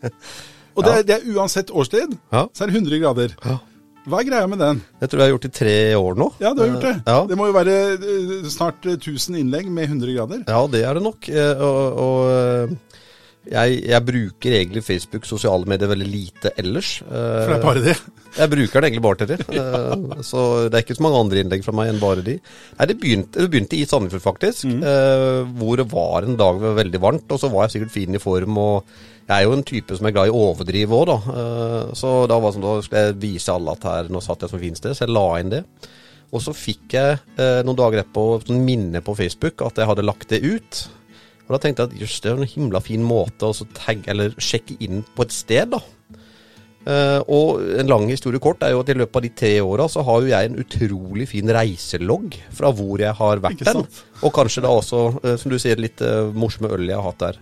Og 0.76 0.84
det, 0.84 0.92
er- 0.92 1.04
det 1.08 1.14
er 1.16 1.30
uansett 1.34 1.70
årstid, 1.72 2.14
så 2.52 2.64
er 2.64 2.68
det 2.70 2.74
100 2.78 2.98
grader. 3.00 3.34
Ja. 3.42 3.58
Hva 4.06 4.20
er 4.22 4.28
greia 4.28 4.46
med 4.46 4.60
den? 4.62 4.80
Jeg 5.02 5.10
tror 5.10 5.18
jeg 5.22 5.26
har 5.26 5.32
gjort 5.34 5.46
det 5.48 5.50
i 5.50 5.58
tre 5.58 5.76
år 5.98 6.18
nå. 6.20 6.26
Ja, 6.38 6.52
du 6.54 6.60
har 6.62 6.68
gjort 6.70 6.84
det. 6.86 6.94
Eh, 7.00 7.10
Ja. 7.10 7.20
Det 7.26 7.38
må 7.40 7.48
jo 7.48 7.54
være 7.56 7.76
eh, 7.96 8.50
snart 8.54 8.86
eh, 8.86 8.94
1000 9.00 9.40
innlegg 9.40 9.66
med 9.74 9.88
100 9.90 10.14
grader. 10.14 10.44
Ja, 10.46 10.60
det 10.70 10.84
er 10.86 10.94
det 10.94 11.02
nok. 11.08 11.26
Eh, 11.32 11.64
Og, 11.66 11.98
og 12.04 12.20
eh, 12.30 12.76
jeg, 13.46 13.76
jeg 13.86 14.02
bruker 14.02 14.54
egentlig 14.60 14.82
Facebook, 14.82 15.26
sosiale 15.26 15.66
medier, 15.70 15.86
veldig 15.90 16.06
lite 16.10 16.50
ellers. 16.58 16.96
Eh, 17.02 17.10
For 17.10 17.50
det 17.52 17.58
er 17.58 17.66
bare 17.66 17.82
det. 17.84 17.96
Jeg 18.36 18.50
bruker 18.52 18.80
det 18.82 18.88
egentlig 18.90 19.04
bare 19.06 19.20
til 19.22 19.28
det. 19.32 19.38
ja. 19.54 20.22
Så 20.30 20.40
det 20.70 20.78
er 20.80 20.82
ikke 20.86 20.96
så 20.98 21.06
mange 21.06 21.20
andre 21.24 21.42
innlegg 21.42 21.62
fra 21.66 21.74
meg 21.78 21.90
enn 21.92 22.00
bare 22.02 22.24
de. 22.26 22.38
Nei, 22.78 22.88
Det 22.90 22.98
begynte, 23.02 23.42
det 23.42 23.50
begynte 23.52 23.78
i 23.78 23.84
Sandefjord, 23.90 24.22
faktisk. 24.26 24.66
Mm. 24.70 24.80
Hvor 25.58 25.78
det 25.82 25.86
var 25.94 26.26
en 26.26 26.38
dag 26.38 26.58
det 26.62 26.66
var 26.70 26.78
veldig 26.82 27.02
varmt, 27.06 27.30
og 27.34 27.42
så 27.42 27.50
var 27.54 27.66
jeg 27.68 27.76
sikkert 27.78 27.94
fin 27.98 28.18
i 28.18 28.22
form. 28.22 28.58
og 28.58 28.98
jeg 29.26 29.34
er 29.36 29.44
jo 29.48 29.54
en 29.56 29.64
type 29.66 29.96
som 29.98 30.06
er 30.06 30.14
glad 30.14 30.28
i 30.30 30.34
å 30.34 30.42
overdrive 30.52 30.94
òg, 30.94 31.06
da. 31.10 31.16
Eh, 31.34 31.94
Så 31.98 32.10
da 32.30 32.38
var 32.38 32.52
det 32.52 32.58
sånn, 32.58 32.66
da 32.66 32.74
skulle 32.86 33.04
jeg 33.08 33.16
vise 33.24 33.52
alle 33.54 33.72
at 33.74 33.86
her, 33.90 34.10
nå 34.12 34.22
satt 34.22 34.44
jeg 34.46 34.52
som 34.52 34.62
finnes 34.62 34.80
det, 34.84 34.94
så 34.96 35.06
jeg 35.06 35.14
la 35.16 35.26
inn 35.40 35.50
det. 35.56 35.64
Og 36.34 36.42
så 36.42 36.54
fikk 36.54 36.94
jeg 36.94 37.18
eh, 37.38 37.62
noen 37.66 37.78
dager 37.78 38.02
etterpå 38.02 38.26
sånn 38.46 38.62
minne 38.66 39.02
på 39.02 39.14
Facebook 39.18 39.62
at 39.66 39.78
jeg 39.78 39.86
hadde 39.90 40.04
lagt 40.06 40.28
det 40.30 40.42
ut. 40.42 40.84
Og 41.46 41.54
da 41.54 41.58
tenkte 41.62 41.84
jeg 41.84 41.92
at 41.92 42.00
jøss, 42.02 42.20
det 42.24 42.30
er 42.32 42.40
en 42.40 42.50
himla 42.54 42.80
fin 42.82 43.02
måte 43.06 43.46
å 43.46 43.54
tagge, 43.78 44.08
eller 44.10 44.34
sjekke 44.42 44.78
inn 44.82 45.04
på 45.14 45.22
et 45.26 45.34
sted, 45.34 45.70
da. 45.74 45.82
Eh, 46.86 47.18
og 47.26 47.62
en 47.80 47.88
lang 47.90 48.04
historie 48.10 48.38
kort 48.42 48.62
er 48.62 48.70
jo 48.74 48.82
at 48.84 48.90
i 48.92 48.94
løpet 48.94 49.18
av 49.18 49.24
de 49.24 49.30
tre 49.34 49.52
åra 49.58 49.88
så 49.90 50.04
har 50.06 50.20
jo 50.22 50.30
jeg 50.30 50.50
en 50.52 50.58
utrolig 50.62 51.26
fin 51.32 51.50
reiselogg 51.50 52.36
fra 52.54 52.70
hvor 52.70 53.02
jeg 53.02 53.10
har 53.18 53.42
vært 53.42 53.64
den. 53.66 53.82
Og 54.22 54.34
kanskje 54.34 54.62
da 54.62 54.70
også, 54.70 55.00
som 55.42 55.50
du 55.50 55.58
sier, 55.58 55.82
litt 55.82 55.98
morsomme 56.38 56.70
øl 56.76 56.86
jeg 56.86 56.94
har 56.94 57.08
hatt 57.08 57.24
der. 57.24 57.40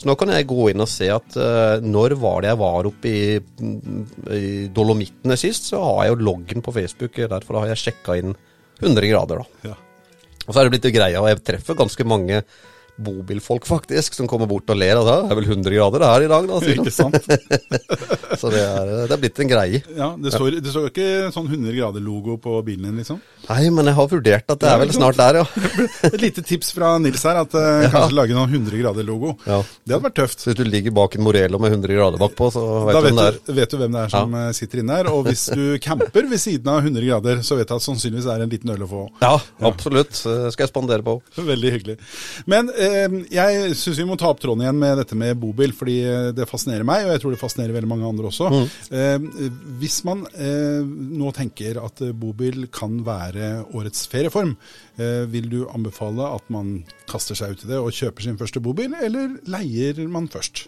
Så 0.00 0.08
nå 0.08 0.14
kan 0.16 0.32
jeg 0.32 0.48
gå 0.48 0.70
inn 0.70 0.80
og 0.80 0.88
se 0.88 1.10
at 1.12 1.34
uh, 1.36 1.82
når 1.84 2.14
var 2.22 2.40
det 2.40 2.48
jeg 2.54 2.60
var 2.62 2.86
oppe 2.88 3.10
i, 3.10 3.24
i 4.32 4.46
Dolomittene 4.72 5.36
sist, 5.36 5.68
så 5.68 5.82
har 5.84 6.06
jeg 6.06 6.14
jo 6.14 6.24
loggen 6.30 6.64
på 6.64 6.72
Facebook 6.72 7.20
der, 7.20 7.44
for 7.44 7.56
da 7.56 7.66
har 7.66 7.74
jeg 7.74 7.82
sjekka 7.82 8.16
inn 8.16 8.32
100 8.80 9.10
grader, 9.10 9.42
da. 9.42 9.72
Ja. 9.72 9.76
Og 10.46 10.54
så 10.54 10.62
er 10.62 10.66
det 10.66 10.78
blitt 10.78 10.88
greia, 10.96 11.20
og 11.20 11.28
jeg 11.28 11.42
treffer 11.44 11.76
ganske 11.76 12.06
mange 12.08 12.40
bobilfolk 13.04 13.66
faktisk, 13.68 14.14
som 14.18 14.28
kommer 14.30 14.48
bort 14.50 14.68
og 14.70 14.78
ler. 14.78 14.98
av 15.00 15.06
det. 15.08 15.16
det 15.28 15.34
er 15.34 15.38
vel 15.40 15.48
100 15.48 15.74
grader 15.76 16.04
her 16.06 16.24
i 16.26 16.30
dag, 16.30 16.48
da. 16.50 16.60
Ikke 16.74 16.92
sant? 16.94 17.16
Så 18.40 18.50
det 18.52 18.60
er, 18.62 18.90
det 19.08 19.14
er 19.16 19.20
blitt 19.22 19.40
en 19.42 19.50
greie. 19.50 19.80
Ja, 19.96 20.10
det 20.20 20.32
står, 20.34 20.58
det 20.62 20.72
står 20.72 20.90
ikke 20.90 21.08
sånn 21.34 21.48
100 21.48 21.74
grader-logo 21.76 22.36
på 22.42 22.58
bilen 22.66 22.90
din, 22.90 23.00
liksom. 23.00 23.20
Nei, 23.48 23.62
men 23.74 23.88
jeg 23.90 23.96
har 23.96 24.10
vurdert 24.10 24.52
at 24.54 24.60
det 24.60 24.68
Ja, 24.70 24.76
er 24.76 24.82
vel 24.84 24.92
snart 24.94 25.18
der, 25.18 25.40
ja. 25.40 25.46
Et 26.10 26.18
lite 26.22 26.44
tips 26.46 26.72
fra 26.76 26.92
Nils 27.02 27.24
her, 27.26 27.40
at 27.44 27.56
eh, 27.58 27.86
kanskje 27.92 28.18
lage 28.18 28.36
noen 28.36 28.52
100 28.60 28.82
grader-logo. 28.82 29.34
Ja. 29.48 29.60
Det 29.84 29.96
hadde 29.96 30.06
vært 30.08 30.18
tøft. 30.20 30.44
Så 30.44 30.52
hvis 30.52 30.60
du 30.60 30.64
ligger 30.68 30.94
bak 31.00 31.16
en 31.16 31.24
Morello 31.26 31.60
med 31.62 31.74
100 31.78 31.96
grader 31.96 32.20
bakpå, 32.20 32.50
så 32.54 32.66
vet 32.90 32.98
Da 32.98 33.02
du 33.02 33.08
hvem 33.08 33.20
det 33.22 33.26
er. 33.32 33.40
du, 33.40 33.52
vet 33.60 33.74
du 33.74 33.78
hvem 33.80 33.96
det 33.98 34.04
er 34.04 34.14
som 34.14 34.36
ja. 34.38 34.44
sitter 34.56 34.84
inne 34.84 35.00
her. 35.00 35.10
Og 35.14 35.24
hvis 35.28 35.46
du 35.56 35.64
camper 35.82 36.28
ved 36.30 36.42
siden 36.42 36.70
av 36.72 36.84
100 36.84 37.08
grader, 37.08 37.42
så 37.46 37.58
vet 37.58 37.70
du 37.70 37.76
at 37.78 37.86
sannsynligvis 37.86 38.28
er 38.30 38.42
det 38.44 38.48
en 38.48 38.54
liten 38.54 38.74
øl 38.76 38.86
å 38.86 38.90
få. 38.90 39.02
Ja, 39.24 39.34
absolutt. 39.72 40.12
Det 40.14 40.54
skal 40.54 40.66
jeg 40.66 40.72
spandere 40.74 41.06
på. 41.06 41.18
Veldig 41.40 41.74
hyggelig. 41.78 41.98
Men 42.50 42.70
eh, 42.76 42.89
Eh, 42.89 42.89
jeg 43.30 43.74
syns 43.78 44.00
vi 44.00 44.06
må 44.08 44.16
ta 44.20 44.30
opp 44.30 44.40
tråden 44.42 44.64
igjen 44.64 44.80
med 44.80 44.98
dette 45.00 45.18
med 45.18 45.38
bobil, 45.40 45.74
fordi 45.76 45.96
eh, 46.06 46.30
det 46.36 46.48
fascinerer 46.50 46.86
meg, 46.86 47.06
og 47.06 47.14
jeg 47.14 47.22
tror 47.22 47.34
det 47.34 47.40
fascinerer 47.42 47.76
veldig 47.76 47.90
mange 47.90 48.08
andre 48.08 48.30
også. 48.30 48.50
Mm. 48.52 48.66
Eh, 48.98 49.46
hvis 49.82 50.00
man 50.08 50.24
eh, 50.34 50.82
nå 51.20 51.32
tenker 51.36 51.80
at 51.82 52.02
bobil 52.20 52.68
kan 52.74 53.00
være 53.06 53.52
årets 53.76 54.06
ferieform, 54.10 54.56
eh, 55.00 55.24
vil 55.30 55.48
du 55.52 55.60
anbefale 55.70 56.32
at 56.36 56.52
man 56.52 56.80
kaster 57.10 57.38
seg 57.38 57.54
ut 57.54 57.64
i 57.66 57.72
det 57.72 57.80
og 57.80 57.94
kjøper 57.94 58.26
sin 58.26 58.38
første 58.40 58.62
bobil, 58.64 58.94
eller 59.00 59.38
leier 59.50 60.04
man 60.10 60.30
først? 60.30 60.66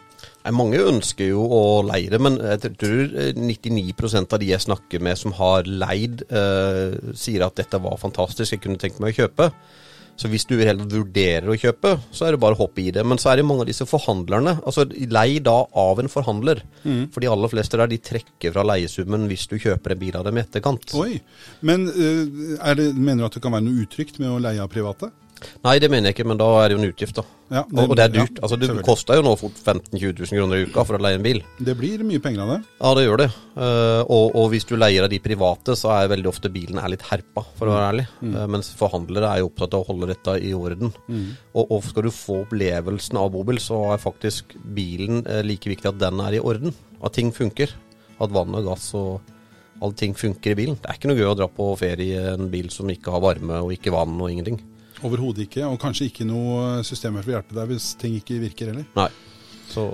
Mange 0.51 0.81
ønsker 0.83 1.29
jo 1.31 1.45
å 1.55 1.63
leie 1.87 2.11
det, 2.11 2.19
men 2.23 2.39
jeg 2.41 2.75
tror 2.81 3.13
99% 3.39 4.35
av 4.35 4.43
de 4.43 4.51
jeg 4.51 4.65
snakker 4.65 5.03
med 5.03 5.19
som 5.19 5.35
har 5.39 5.69
leid, 5.69 6.25
eh, 6.31 6.99
sier 7.15 7.47
at 7.47 7.59
dette 7.61 7.79
var 7.83 8.01
fantastisk, 8.03 8.57
jeg 8.57 8.65
kunne 8.65 8.81
tenkt 8.83 8.99
meg 9.03 9.15
å 9.15 9.23
kjøpe. 9.23 9.53
Så 10.23 10.29
hvis 10.31 10.45
du 10.47 10.55
helt 10.61 10.85
vurderer 10.87 11.49
å 11.51 11.57
kjøpe, 11.59 11.97
så 12.15 12.29
er 12.29 12.37
det 12.37 12.43
bare 12.45 12.55
å 12.55 12.61
hoppe 12.61 12.85
i 12.85 12.93
det. 12.95 13.03
Men 13.03 13.19
så 13.19 13.33
er 13.33 13.41
det 13.41 13.47
mange 13.49 13.65
av 13.65 13.71
disse 13.73 13.87
forhandlerne. 13.91 14.61
altså 14.63 14.85
Lei 15.11 15.41
da 15.43 15.57
av 15.67 15.99
en 15.99 16.11
forhandler. 16.13 16.63
Mm. 16.85 17.09
For 17.11 17.25
de 17.25 17.31
aller 17.33 17.51
fleste 17.51 17.81
der 17.81 17.91
de 17.91 17.99
trekker 17.99 18.55
fra 18.55 18.63
leiesummen 18.71 19.27
hvis 19.31 19.49
du 19.51 19.57
kjøper 19.59 19.97
en 19.97 20.03
bil 20.05 20.21
av 20.21 20.29
dem 20.29 20.39
i 20.39 20.45
etterkant. 20.45 20.95
Oi, 21.01 21.17
Men 21.67 21.89
uh, 21.91 22.71
det, 22.79 22.93
mener 22.95 23.25
du 23.25 23.29
at 23.33 23.41
det 23.41 23.43
kan 23.43 23.57
være 23.57 23.67
noe 23.67 23.83
utrygt 23.83 24.23
med 24.23 24.31
å 24.31 24.39
leie 24.43 24.63
av 24.63 24.71
private? 24.71 25.11
Nei, 25.65 25.77
det 25.83 25.89
mener 25.93 26.11
jeg 26.11 26.17
ikke, 26.17 26.29
men 26.31 26.41
da 26.41 26.49
er 26.61 26.71
det 26.71 26.77
jo 26.77 26.83
en 26.83 26.91
utgift, 26.93 27.19
da. 27.19 27.25
Ja, 27.53 27.63
det, 27.69 27.85
og, 27.85 27.93
det 27.99 28.05
er 28.05 28.13
dyrt. 28.15 28.39
Ja, 28.39 28.43
altså, 28.47 28.57
det 28.57 28.69
koster 28.87 29.19
jo 29.19 29.25
nå 29.27 29.33
fort 29.37 29.59
15 29.59 29.99
000-20 29.99 30.23
000 30.25 30.39
kroner 30.39 30.61
i 30.63 30.69
uka 30.69 30.85
for 30.89 30.97
å 30.97 31.03
leie 31.05 31.19
en 31.19 31.25
bil. 31.25 31.43
Det 31.61 31.75
blir 31.77 32.05
mye 32.09 32.23
penger 32.25 32.45
av 32.45 32.53
det. 32.55 32.59
Ja, 32.79 32.93
det 32.97 33.05
gjør 33.05 33.21
det. 33.21 33.29
Uh, 33.53 34.01
og, 34.07 34.25
og, 34.31 34.47
hvis 34.55 34.67
du 34.69 34.75
leier 34.79 35.05
av 35.05 35.13
de 35.13 35.21
private, 35.23 35.77
så 35.79 35.93
er 35.99 36.13
veldig 36.15 36.31
ofte 36.31 36.53
bilen 36.53 36.81
er 36.81 36.95
litt 36.95 37.05
herpa, 37.11 37.45
for 37.59 37.69
å 37.69 37.77
være 37.77 37.91
ærlig. 37.91 38.07
Mm. 38.23 38.33
Uh, 38.39 38.47
mens 38.57 38.73
forhandlere 38.79 39.29
er 39.35 39.43
jo 39.43 39.51
opptatt 39.51 39.77
av 39.77 39.85
å 39.85 39.89
holde 39.91 40.09
dette 40.15 40.39
i 40.41 40.55
orden. 40.57 40.95
Mm. 41.09 41.29
Og, 41.53 41.67
og, 41.67 41.79
skal 41.91 42.09
du 42.09 42.15
få 42.17 42.41
opplevelsen 42.47 43.21
av 43.21 43.31
bobil, 43.37 43.61
så 43.61 43.83
er 43.93 44.03
faktisk 44.03 44.57
bilen 44.77 45.27
uh, 45.29 45.43
like 45.45 45.69
viktig 45.73 45.93
at 45.93 46.01
den 46.01 46.25
er 46.25 46.39
i 46.39 46.43
orden. 46.43 46.73
At 47.05 47.19
ting 47.19 47.35
funker. 47.37 47.77
At 48.23 48.33
vann 48.33 48.57
og 48.57 48.69
gass 48.71 48.89
og 48.97 49.21
alle 49.83 49.99
ting 49.99 50.15
funker 50.15 50.55
i 50.55 50.59
bilen. 50.59 50.79
Det 50.81 50.89
er 50.89 50.99
ikke 50.99 51.11
noe 51.11 51.19
gøy 51.19 51.31
å 51.33 51.39
dra 51.39 51.49
på 51.51 51.73
ferie 51.81 52.21
i 52.21 52.35
en 52.35 52.51
bil 52.53 52.71
som 52.73 52.91
ikke 52.93 53.13
har 53.15 53.25
varme 53.25 53.61
og 53.65 53.73
ikke 53.75 53.93
vann 53.95 54.15
og 54.21 54.31
ingenting. 54.31 54.61
Overhodet 55.03 55.49
ikke, 55.49 55.67
og 55.67 55.81
kanskje 55.83 56.09
ikke 56.11 56.27
noe 56.29 56.81
systemer 56.87 57.25
for 57.25 57.33
å 57.33 57.39
hjelpe 57.39 57.57
deg 57.59 57.71
hvis 57.75 57.93
ting 58.01 58.17
ikke 58.19 58.41
virker 58.43 58.73
heller. 58.73 58.89
Nei. 58.99 59.11
Så, 59.73 59.85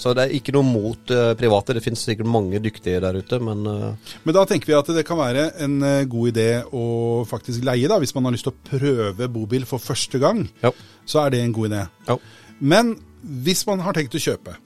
så, 0.00 0.14
det 0.16 0.24
er 0.24 0.34
ikke 0.38 0.54
noe 0.56 0.64
mot 0.64 1.10
uh, 1.12 1.34
private. 1.36 1.74
Det 1.76 1.82
finnes 1.84 2.04
sikkert 2.08 2.28
mange 2.30 2.60
dyktige 2.64 3.02
der 3.04 3.18
ute, 3.20 3.38
men 3.44 3.66
uh, 3.68 4.12
Men 4.24 4.36
da 4.36 4.46
tenker 4.48 4.70
vi 4.70 4.78
at 4.78 4.92
det 4.96 5.04
kan 5.08 5.20
være 5.20 5.50
en 5.64 5.76
uh, 5.84 6.06
god 6.08 6.30
idé 6.32 6.48
å 6.64 6.86
faktisk 7.28 7.66
leie, 7.66 7.90
da, 7.90 7.98
hvis 8.00 8.14
man 8.16 8.28
har 8.28 8.36
lyst 8.36 8.48
til 8.48 8.54
å 8.54 8.70
prøve 8.70 9.28
bobil 9.32 9.66
for 9.68 9.82
første 9.82 10.20
gang. 10.22 10.46
Ja. 10.64 10.72
Så 11.04 11.20
er 11.20 11.34
det 11.34 11.42
en 11.44 11.52
god 11.56 11.68
idé. 11.68 11.82
Ja. 12.08 12.16
Men 12.60 12.96
hvis 13.44 13.66
man 13.68 13.84
har 13.84 13.96
tenkt 13.96 14.16
å 14.16 14.22
kjøpe, 14.22 14.56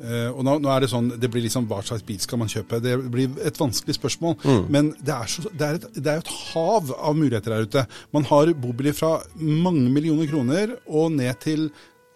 Uh, 0.00 0.30
og 0.32 0.44
nå, 0.46 0.56
nå, 0.64 0.70
er 0.72 0.80
Det 0.80 0.88
sånn, 0.88 1.10
det 1.20 1.28
blir 1.28 1.44
liksom 1.44 1.66
hva 1.68 1.82
slags 1.84 2.04
bil 2.08 2.20
skal 2.22 2.40
man 2.40 2.48
kjøpe? 2.48 2.80
Det 2.80 2.96
blir 3.12 3.36
et 3.44 3.60
vanskelig 3.60 3.98
spørsmål. 3.98 4.38
Mm. 4.40 4.62
Men 4.72 4.90
det 4.96 5.12
er, 5.12 5.28
så, 5.28 5.44
det, 5.50 5.66
er 5.66 5.78
et, 5.80 5.86
det 5.98 6.12
er, 6.14 6.22
et, 6.24 6.34
hav 6.54 6.92
av 6.96 7.18
muligheter 7.18 7.52
der 7.52 7.68
ute. 7.68 7.86
Man 8.16 8.24
har 8.30 8.52
bobiler 8.56 8.96
fra 8.96 9.18
mange 9.36 9.90
millioner 9.92 10.30
kroner 10.30 10.76
og 10.88 11.12
ned 11.18 11.36
til 11.44 11.68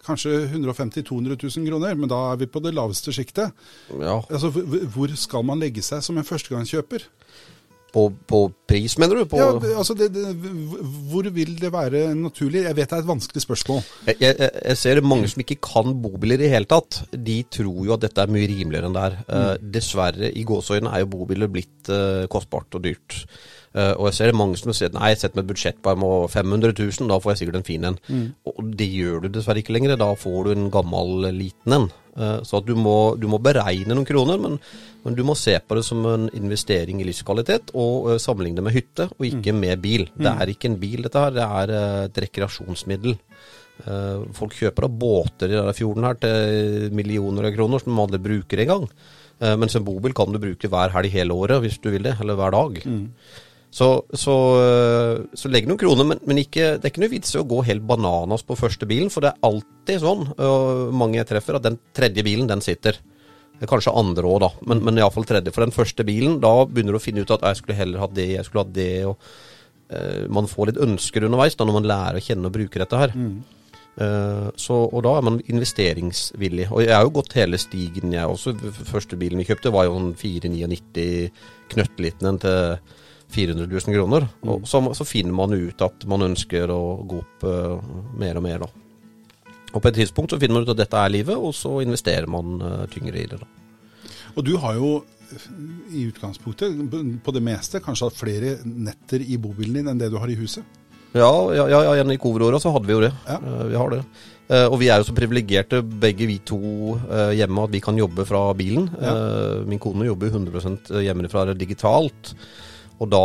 kanskje 0.05 0.33
150 0.51 1.05
000-200 1.05 1.37
000 1.41 1.69
kroner. 1.69 1.97
Men 1.99 2.09
da 2.11 2.21
er 2.31 2.41
vi 2.41 2.49
på 2.49 2.61
det 2.63 2.73
laveste 2.73 3.13
sjiktet. 3.15 3.53
Ja. 3.93 4.19
Altså, 4.23 4.49
hvor 4.93 5.13
skal 5.19 5.45
man 5.45 5.61
legge 5.61 5.85
seg 5.85 6.03
som 6.05 6.17
en 6.17 6.27
førstegangskjøper? 6.27 7.05
På, 7.95 8.09
på, 8.27 8.39
pris, 8.67 8.97
mener 8.99 9.21
du? 9.21 9.35
ja, 9.39 9.47
altså 9.77 9.95
det, 9.95 10.09
det, 10.11 10.25
Hvor 11.07 11.29
vil 11.31 11.53
det 11.61 11.69
være 11.71 12.09
naturlig? 12.17 12.65
Jeg 12.65 12.75
vet 12.75 12.91
det 12.91 12.97
er 12.97 13.03
et 13.05 13.07
vanskelig 13.07 13.43
spørsmål. 13.45 13.83
Jeg, 14.09 14.17
jeg, 14.19 14.49
jeg 14.51 14.79
ser 14.81 15.01
mange 15.05 15.29
som 15.31 15.43
ikke 15.45 15.61
kan 15.63 15.95
bobiler 16.03 16.43
i 16.43 16.51
hele 16.51 16.67
tatt. 16.67 17.05
De 17.15 17.37
tror 17.47 17.85
jo 17.87 17.95
at 17.95 18.03
dette 18.03 18.25
er 18.25 18.33
mye 18.35 18.49
rimeligere 18.51 18.89
enn 18.89 18.97
det 18.97 19.05
er. 19.07 19.19
Mm. 19.21 19.35
Uh, 19.35 19.69
dessverre, 19.77 20.31
i 20.31 20.43
gåseøynene 20.47 20.91
er 20.91 21.05
jo 21.05 21.11
bobiler 21.13 21.51
blitt 21.51 21.93
uh, 21.93 22.25
kostbart 22.31 22.75
og 22.75 22.83
dyrt. 22.83 23.21
Uh, 23.75 23.91
og 23.99 24.07
jeg 24.07 24.15
ser 24.21 24.37
mange 24.37 24.55
som 24.55 24.71
sier 24.71 24.93
nei, 24.95 25.09
jeg 25.11 25.19
setter 25.19 25.35
meg 25.35 25.43
et 25.43 25.49
budsjett 25.49 25.79
på 25.83 25.91
500 26.31 26.71
000, 26.77 27.09
da 27.11 27.17
får 27.19 27.33
jeg 27.33 27.39
sikkert 27.41 27.57
en 27.59 27.67
fin 27.67 27.87
en. 27.89 27.97
Mm. 28.07 28.27
Og 28.47 28.69
det 28.79 28.87
gjør 28.87 29.25
du 29.25 29.29
dessverre 29.35 29.59
ikke 29.59 29.75
lenger. 29.75 29.97
Da 29.99 30.13
får 30.15 30.37
du 30.47 30.51
en 30.53 30.69
gammel, 30.71 31.27
liten 31.35 31.75
en. 31.75 31.87
Uh, 32.15 32.39
så 32.47 32.61
at 32.61 32.69
du 32.69 32.71
må, 32.79 32.95
du 33.19 33.27
må, 33.27 33.41
beregne 33.43 33.91
noen 33.91 34.07
kroner, 34.07 34.39
men, 34.39 34.55
men, 35.03 35.17
du 35.17 35.25
må 35.27 35.35
se 35.35 35.57
på 35.59 35.75
det 35.75 35.83
som 35.83 36.05
en 36.07 36.29
investering 36.39 37.01
i 37.03 37.07
livskvalitet, 37.09 37.73
og 37.75 38.13
sammenligne 38.23 38.61
det 38.61 38.63
med 38.69 38.77
hytte, 38.77 39.09
og 39.11 39.27
ikke 39.27 39.51
mm. 39.51 39.59
med 39.65 39.83
bil. 39.83 40.07
Mm. 40.13 40.23
Det 40.23 40.31
er 40.31 40.53
ikke 40.53 40.71
en 40.71 40.79
bil, 40.85 41.03
dette 41.03 41.25
her. 41.25 41.35
Det 41.35 41.49
er 41.59 41.75
et 42.05 42.23
rekreasjonsmiddel. 42.25 43.19
folk 44.31 44.53
kjøper 44.55 44.85
da 44.85 44.89
båter 45.03 45.51
i 45.51 45.57
denne 45.57 45.73
fjorden 45.75 46.07
her 46.07 46.15
til 46.15 46.93
millioner 46.95 47.49
av 47.49 47.57
kroner 47.57 47.83
som 47.83 47.91
de 47.91 48.03
aldri 48.05 48.21
bruker 48.23 48.61
engang. 48.63 48.87
Mens 49.59 49.75
en 49.75 49.83
bobil 49.83 50.15
kan 50.15 50.31
du 50.31 50.39
bruke 50.39 50.69
hver 50.71 50.93
helg 50.93 51.11
hele 51.11 51.35
året 51.35 51.59
hvis 51.59 51.81
du 51.83 51.89
vil 51.91 52.07
det, 52.07 52.15
eller 52.23 52.39
hver 52.39 52.55
dag. 52.55 52.79
Mm. 52.87 53.09
Så, 53.75 53.87
så, 54.15 54.33
eh, 54.63 55.17
så 55.35 55.49
legg 55.51 55.65
noen 55.67 55.79
kroner, 55.79 56.07
men, 56.07 56.21
men 56.23 56.39
ikke, 56.39 56.77
det 56.77 56.87
er 56.87 56.93
ikke 56.93 57.01
noe 57.03 57.11
vits 57.11 57.33
i 57.35 57.41
å 57.41 57.47
gå 57.47 57.59
helt 57.67 57.83
bananas 57.83 58.45
på 58.47 58.55
første 58.55 58.87
bilen, 58.87 59.09
for 59.11 59.25
det 59.25 59.33
er 59.33 59.49
alltid 59.49 59.99
sånn, 60.03 60.23
og 60.31 60.93
mange 60.95 61.19
jeg 61.19 61.27
treffer, 61.33 61.57
at 61.57 61.65
den 61.65 61.75
tredje 61.95 62.23
bilen, 62.23 62.47
den 62.47 62.63
sitter. 62.63 63.01
Kanskje 63.67 63.91
andre 63.95 64.29
òg, 64.31 64.39
da, 64.45 64.49
men, 64.71 64.79
men 64.85 65.01
iallfall 65.01 65.27
tredje. 65.27 65.51
For 65.55 65.65
den 65.65 65.75
første 65.75 66.07
bilen, 66.07 66.39
da 66.43 66.53
begynner 66.69 66.95
du 66.95 67.01
å 67.01 67.03
finne 67.03 67.27
ut 67.27 67.35
at 67.35 67.43
jeg 67.49 67.59
skulle 67.59 67.77
heller 67.81 68.03
hatt 68.03 68.15
det, 68.15 68.29
jeg 68.37 68.47
skulle 68.47 68.63
hatt 68.63 68.73
det, 68.75 68.89
og 69.09 69.19
uh, 69.91 70.23
man 70.39 70.49
får 70.51 70.71
litt 70.71 70.81
ønsker 70.87 71.27
underveis 71.27 71.55
da 71.59 71.67
når 71.67 71.79
man 71.81 71.91
lærer 71.91 72.19
å 72.19 72.25
kjenne 72.25 72.51
og 72.51 72.55
bruke 72.55 72.79
dette 72.83 72.99
her. 72.99 73.15
Mm. 73.15 73.37
Uh, 73.95 74.49
så, 74.59 74.81
og 74.85 75.03
da 75.07 75.17
er 75.19 75.31
man 75.33 75.43
investeringsvillig. 75.51 76.67
Og 76.71 76.83
jeg 76.83 76.95
har 76.95 77.07
jo 77.07 77.15
gått 77.15 77.35
hele 77.39 77.59
stigen, 77.59 78.15
jeg 78.15 78.27
også. 78.27 78.55
Første 78.87 79.19
bilen 79.19 79.39
vi 79.43 79.47
kjøpte 79.47 79.75
var 79.75 79.87
jo 79.87 79.99
en 79.99 80.13
499 80.19 81.09
knøttliten 81.71 82.31
en 82.31 82.43
til 82.43 83.01
400 83.35 83.67
000 83.67 83.97
kroner. 83.97 84.27
Og 84.47 84.65
så, 84.69 84.81
så, 84.97 85.07
finner 85.07 85.35
man 85.35 85.53
ut 85.53 85.83
at 85.85 86.07
man 86.09 86.25
ønsker 86.29 86.71
å 86.71 86.81
gå 87.03 87.21
opp 87.21 87.45
uh, 87.47 87.93
mer 88.17 88.39
og 88.39 88.45
mer. 88.47 88.65
da. 88.65 88.69
Og 89.75 89.81
på 89.83 89.91
et 89.91 89.99
tidspunkt 89.99 90.31
så 90.31 90.39
finner 90.39 90.59
man 90.59 90.67
ut 90.67 90.73
at 90.73 90.79
dette 90.85 91.01
er 91.01 91.11
livet, 91.11 91.35
og 91.35 91.51
så 91.55 91.77
investerer 91.83 92.31
man 92.31 92.57
uh, 92.63 92.85
tyngre 92.91 93.19
i 93.21 93.27
det. 93.31 93.41
da. 93.43 93.51
Og 94.35 94.47
du 94.47 94.55
har 94.59 94.79
jo 94.79 94.95
i 95.91 96.05
utgangspunktet 96.05 96.75
på 97.23 97.33
det 97.33 97.43
meste 97.43 97.81
kanskje 97.83 98.09
hatt 98.09 98.17
flere 98.19 98.57
netter 98.65 99.23
i 99.23 99.39
bobilen 99.41 99.79
din 99.79 99.91
enn 99.91 100.01
det 100.01 100.11
du 100.13 100.19
har 100.21 100.31
i 100.31 100.37
huset? 100.37 100.63
Ja, 101.15 101.31
ja, 101.55 101.65
ja, 101.71 101.81
ja 101.95 102.05
i 102.11 102.19
covid-åra 102.19 102.59
så 102.59 102.73
hadde 102.75 102.89
vi 102.89 102.95
jo 102.95 103.03
det. 103.05 103.11
Ja. 103.27 103.39
Uh, 103.39 103.65
vi 103.71 103.79
har 103.79 103.93
det. 103.93 104.01
Uh, 104.45 104.67
og 104.67 104.77
vi 104.81 104.89
er 104.91 104.99
jo 104.99 105.07
så 105.07 105.15
privilegerte 105.17 105.79
begge 105.81 106.27
vi 106.29 106.37
to 106.45 106.59
uh, 107.07 107.31
hjemme 107.33 107.63
at 107.65 107.73
vi 107.73 107.81
kan 107.83 107.97
jobbe 107.97 108.27
fra 108.27 108.49
bilen. 108.57 108.89
Ja. 108.99 109.15
min 109.65 109.79
kone 109.79 110.09
jobber 110.09 110.33
100% 110.33 110.91
hjemmefra 111.05 111.53
digitalt. 111.55 112.35
Og 112.95 113.09
da, 113.11 113.23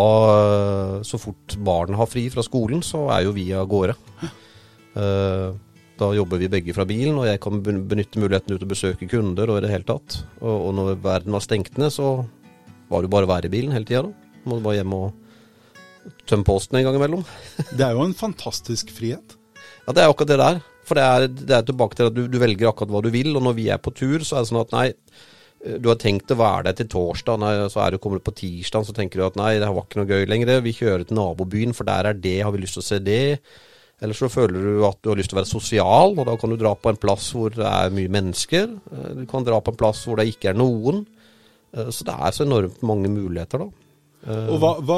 så 1.06 1.18
fort 1.22 1.54
barn 1.62 1.94
har 1.98 2.08
fri 2.10 2.24
fra 2.32 2.42
skolen, 2.42 2.82
så 2.82 3.04
er 3.14 3.26
jo 3.26 3.34
vi 3.36 3.46
av 3.54 3.68
gårde. 3.70 3.94
Uh, 4.96 5.54
da 6.00 6.08
jobber 6.16 6.40
vi 6.40 6.48
begge 6.50 6.74
fra 6.74 6.86
bilen, 6.88 7.18
og 7.20 7.28
jeg 7.28 7.40
kan 7.44 7.60
benytte 7.62 8.20
muligheten 8.22 8.56
ut 8.56 8.64
og 8.64 8.70
besøke 8.72 9.08
kunder 9.10 9.52
og 9.52 9.60
i 9.60 9.64
det 9.66 9.72
hele 9.72 9.86
tatt. 9.86 10.22
Og, 10.40 10.70
når 10.76 10.96
verden 11.04 11.36
var 11.36 11.44
stengt 11.44 11.76
ned, 11.78 11.92
så 11.94 12.22
var 12.90 13.04
det 13.04 13.12
bare 13.12 13.28
å 13.28 13.30
være 13.30 13.50
i 13.50 13.52
bilen 13.52 13.74
hele 13.76 13.86
tida. 13.86 14.08
Må 14.48 14.58
du 14.58 14.64
bare 14.64 14.80
hjem 14.80 14.96
og 14.96 16.16
tømme 16.24 16.48
posten 16.48 16.80
en 16.80 16.88
gang 16.88 16.96
imellom. 16.96 17.24
det 17.76 17.84
er 17.84 17.94
jo 17.94 18.06
en 18.06 18.16
fantastisk 18.16 18.94
frihet. 18.96 19.36
Ja, 19.84 19.92
det 19.92 20.02
er 20.02 20.08
akkurat 20.08 20.32
det 20.32 20.40
der. 20.40 20.62
For 20.88 20.98
det 20.98 21.04
er, 21.04 21.26
det 21.28 21.54
er 21.54 21.66
tilbake 21.68 21.98
til 21.98 22.08
at 22.08 22.16
du, 22.16 22.24
du 22.32 22.40
velger 22.40 22.72
akkurat 22.72 22.90
hva 22.96 23.04
du 23.04 23.12
vil, 23.14 23.34
og 23.36 23.44
når 23.44 23.58
vi 23.60 23.68
er 23.70 23.82
på 23.82 23.92
tur, 23.94 24.24
så 24.24 24.38
er 24.38 24.42
det 24.42 24.50
sånn 24.50 24.64
at 24.64 24.74
nei, 24.74 24.86
du 25.60 25.90
har 25.90 25.98
tenkt 26.00 26.32
å 26.32 26.38
være 26.40 26.70
der 26.70 26.76
til 26.78 26.88
torsdag, 26.88 27.42
så 27.68 27.82
er 27.84 27.92
du 27.92 28.00
kommet 28.00 28.24
på 28.24 28.32
tirsdag, 28.32 28.86
så 28.86 28.94
tenker 28.96 29.20
du 29.20 29.26
at 29.26 29.36
nei, 29.36 29.58
det 29.60 29.68
var 29.68 29.84
ikke 29.84 30.00
noe 30.00 30.08
gøy 30.08 30.24
lenger. 30.30 30.62
Vi 30.64 30.72
kjører 30.78 31.04
til 31.04 31.18
nabobyen, 31.18 31.74
for 31.76 31.88
der 31.88 32.08
er 32.08 32.16
det, 32.16 32.38
har 32.46 32.54
vi 32.54 32.62
lyst 32.62 32.78
til 32.78 32.84
å 32.84 32.86
se 32.86 33.00
det. 33.04 33.24
Eller 34.00 34.16
så 34.16 34.30
føler 34.32 34.64
du 34.64 34.84
at 34.88 34.96
du 35.02 35.10
har 35.12 35.18
lyst 35.20 35.32
til 35.32 35.36
å 35.36 35.42
være 35.42 35.50
sosial, 35.50 36.14
og 36.16 36.24
da 36.24 36.36
kan 36.40 36.52
du 36.52 36.56
dra 36.60 36.72
på 36.72 36.92
en 36.92 37.00
plass 37.00 37.28
hvor 37.36 37.52
det 37.52 37.66
er 37.68 37.92
mye 37.92 38.12
mennesker. 38.12 38.70
Eh, 38.96 39.10
du 39.20 39.26
kan 39.28 39.44
dra 39.44 39.60
på 39.60 39.74
en 39.74 39.80
plass 39.82 40.06
hvor 40.08 40.20
det 40.20 40.30
ikke 40.30 40.54
er 40.54 40.56
noen. 40.56 41.04
Eh, 41.76 41.90
så 41.92 42.06
det 42.08 42.16
er 42.16 42.34
så 42.34 42.46
enormt 42.46 42.80
mange 42.86 43.12
muligheter, 43.12 43.66
da. 43.66 43.79
Og 44.20 44.58
hva, 44.60 44.70
hva, 44.84 44.96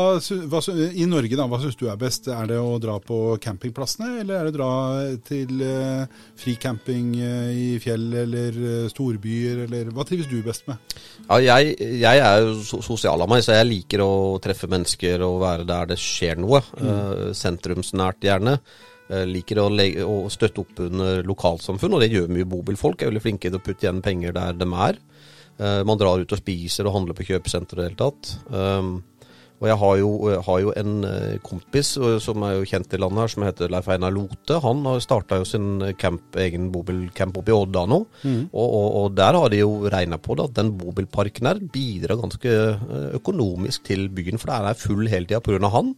hva, 0.50 0.60
I 0.98 1.04
Norge, 1.06 1.36
da, 1.38 1.44
hva 1.46 1.60
syns 1.62 1.76
du 1.78 1.84
er 1.86 1.98
best? 2.00 2.26
Er 2.32 2.48
det 2.50 2.56
å 2.58 2.74
dra 2.82 2.96
på 2.98 3.36
campingplassene, 3.42 4.16
eller 4.18 4.34
er 4.34 4.48
det 4.48 4.50
å 4.50 4.56
dra 4.56 4.70
til 5.28 5.62
uh, 5.62 6.22
fricamping 6.42 7.12
uh, 7.20 7.52
i 7.54 7.68
fjell 7.82 8.08
eller 8.24 8.58
uh, 8.58 8.88
storbyer, 8.90 9.62
eller 9.68 9.92
hva 9.94 10.06
trives 10.08 10.26
du 10.30 10.40
best 10.42 10.66
med? 10.66 10.96
Ja, 11.28 11.38
jeg, 11.38 11.76
jeg 12.02 12.22
er 12.24 12.48
jo 12.48 12.80
sosial 12.82 13.22
av 13.22 13.30
meg, 13.30 13.44
så 13.46 13.54
jeg 13.60 13.68
liker 13.68 14.02
å 14.02 14.40
treffe 14.42 14.70
mennesker 14.70 15.22
og 15.28 15.38
være 15.44 15.68
der 15.70 15.92
det 15.92 16.00
skjer 16.02 16.42
noe. 16.42 16.62
Mm. 16.82 17.30
sentrumsnært, 17.36 18.24
gjerne. 18.26 18.56
Jeg 19.12 19.28
liker 19.30 19.60
å, 19.62 19.68
legge, 19.70 20.02
å, 20.08 20.26
støtte 20.32 20.64
opp 20.64 20.82
under 20.82 21.22
lokalsamfunn, 21.28 21.94
og 21.94 22.02
det 22.02 22.10
gjør 22.10 22.32
mye 22.32 22.48
bobilfolk. 22.48 23.02
Er 23.02 23.12
veldig 23.12 23.22
flinke 23.22 23.50
til 23.50 23.60
å 23.60 23.62
putte 23.62 23.86
igjen 23.86 24.02
penger 24.02 24.34
der 24.34 24.58
de 24.58 24.68
er. 24.88 24.98
man 25.86 25.98
drar 26.00 26.18
ut 26.18 26.32
og 26.32 26.40
spiser 26.40 26.88
og 26.88 26.96
handler 26.96 27.14
på 27.18 27.28
kjøpesenter 27.28 27.78
i 27.78 27.82
det 27.82 27.90
hele 27.90 28.00
tatt. 28.02 29.10
Og 29.62 29.68
jeg 29.70 29.78
har 29.78 29.96
jo, 30.00 30.08
jeg 30.32 30.42
har 30.42 30.56
jo 30.64 30.72
en 30.80 30.94
eh, 31.06 31.34
kompis 31.46 31.92
eh, 32.00 32.16
som 32.24 32.42
er 32.42 32.56
jo 32.56 32.64
kjent 32.66 32.96
i 32.96 32.98
landet 32.98 33.22
her, 33.22 33.30
som 33.30 33.44
heter 33.46 33.70
Leif 33.70 33.86
Einar 33.94 34.10
Lote. 34.10 34.56
Han 34.64 34.80
har 34.88 34.98
starta 35.04 35.38
jo 35.38 35.46
sin 35.46 35.68
camp, 36.00 36.34
egen 36.42 36.66
bobilcamp 36.74 37.38
oppe 37.38 37.52
i 37.52 37.54
Odda 37.54 37.84
nå. 37.86 38.00
Og, 38.50 38.66
og, 38.66 38.88
og 39.04 39.14
der 39.20 39.38
har 39.38 39.52
de 39.54 39.60
jo 39.62 39.76
regna 39.92 40.18
på 40.18 40.34
det, 40.40 40.48
at 40.50 40.58
den 40.58 40.72
bobilparken 40.80 41.46
her 41.46 41.62
bidrar 41.72 42.18
ganske 42.24 42.50
eh, 42.50 43.06
økonomisk 43.20 43.86
til 43.86 44.08
byen. 44.10 44.42
For 44.42 44.50
den 44.50 44.66
er 44.72 44.82
full 44.82 45.06
hele 45.12 45.30
tida 45.30 45.38
pga. 45.46 45.70
han. 45.76 45.94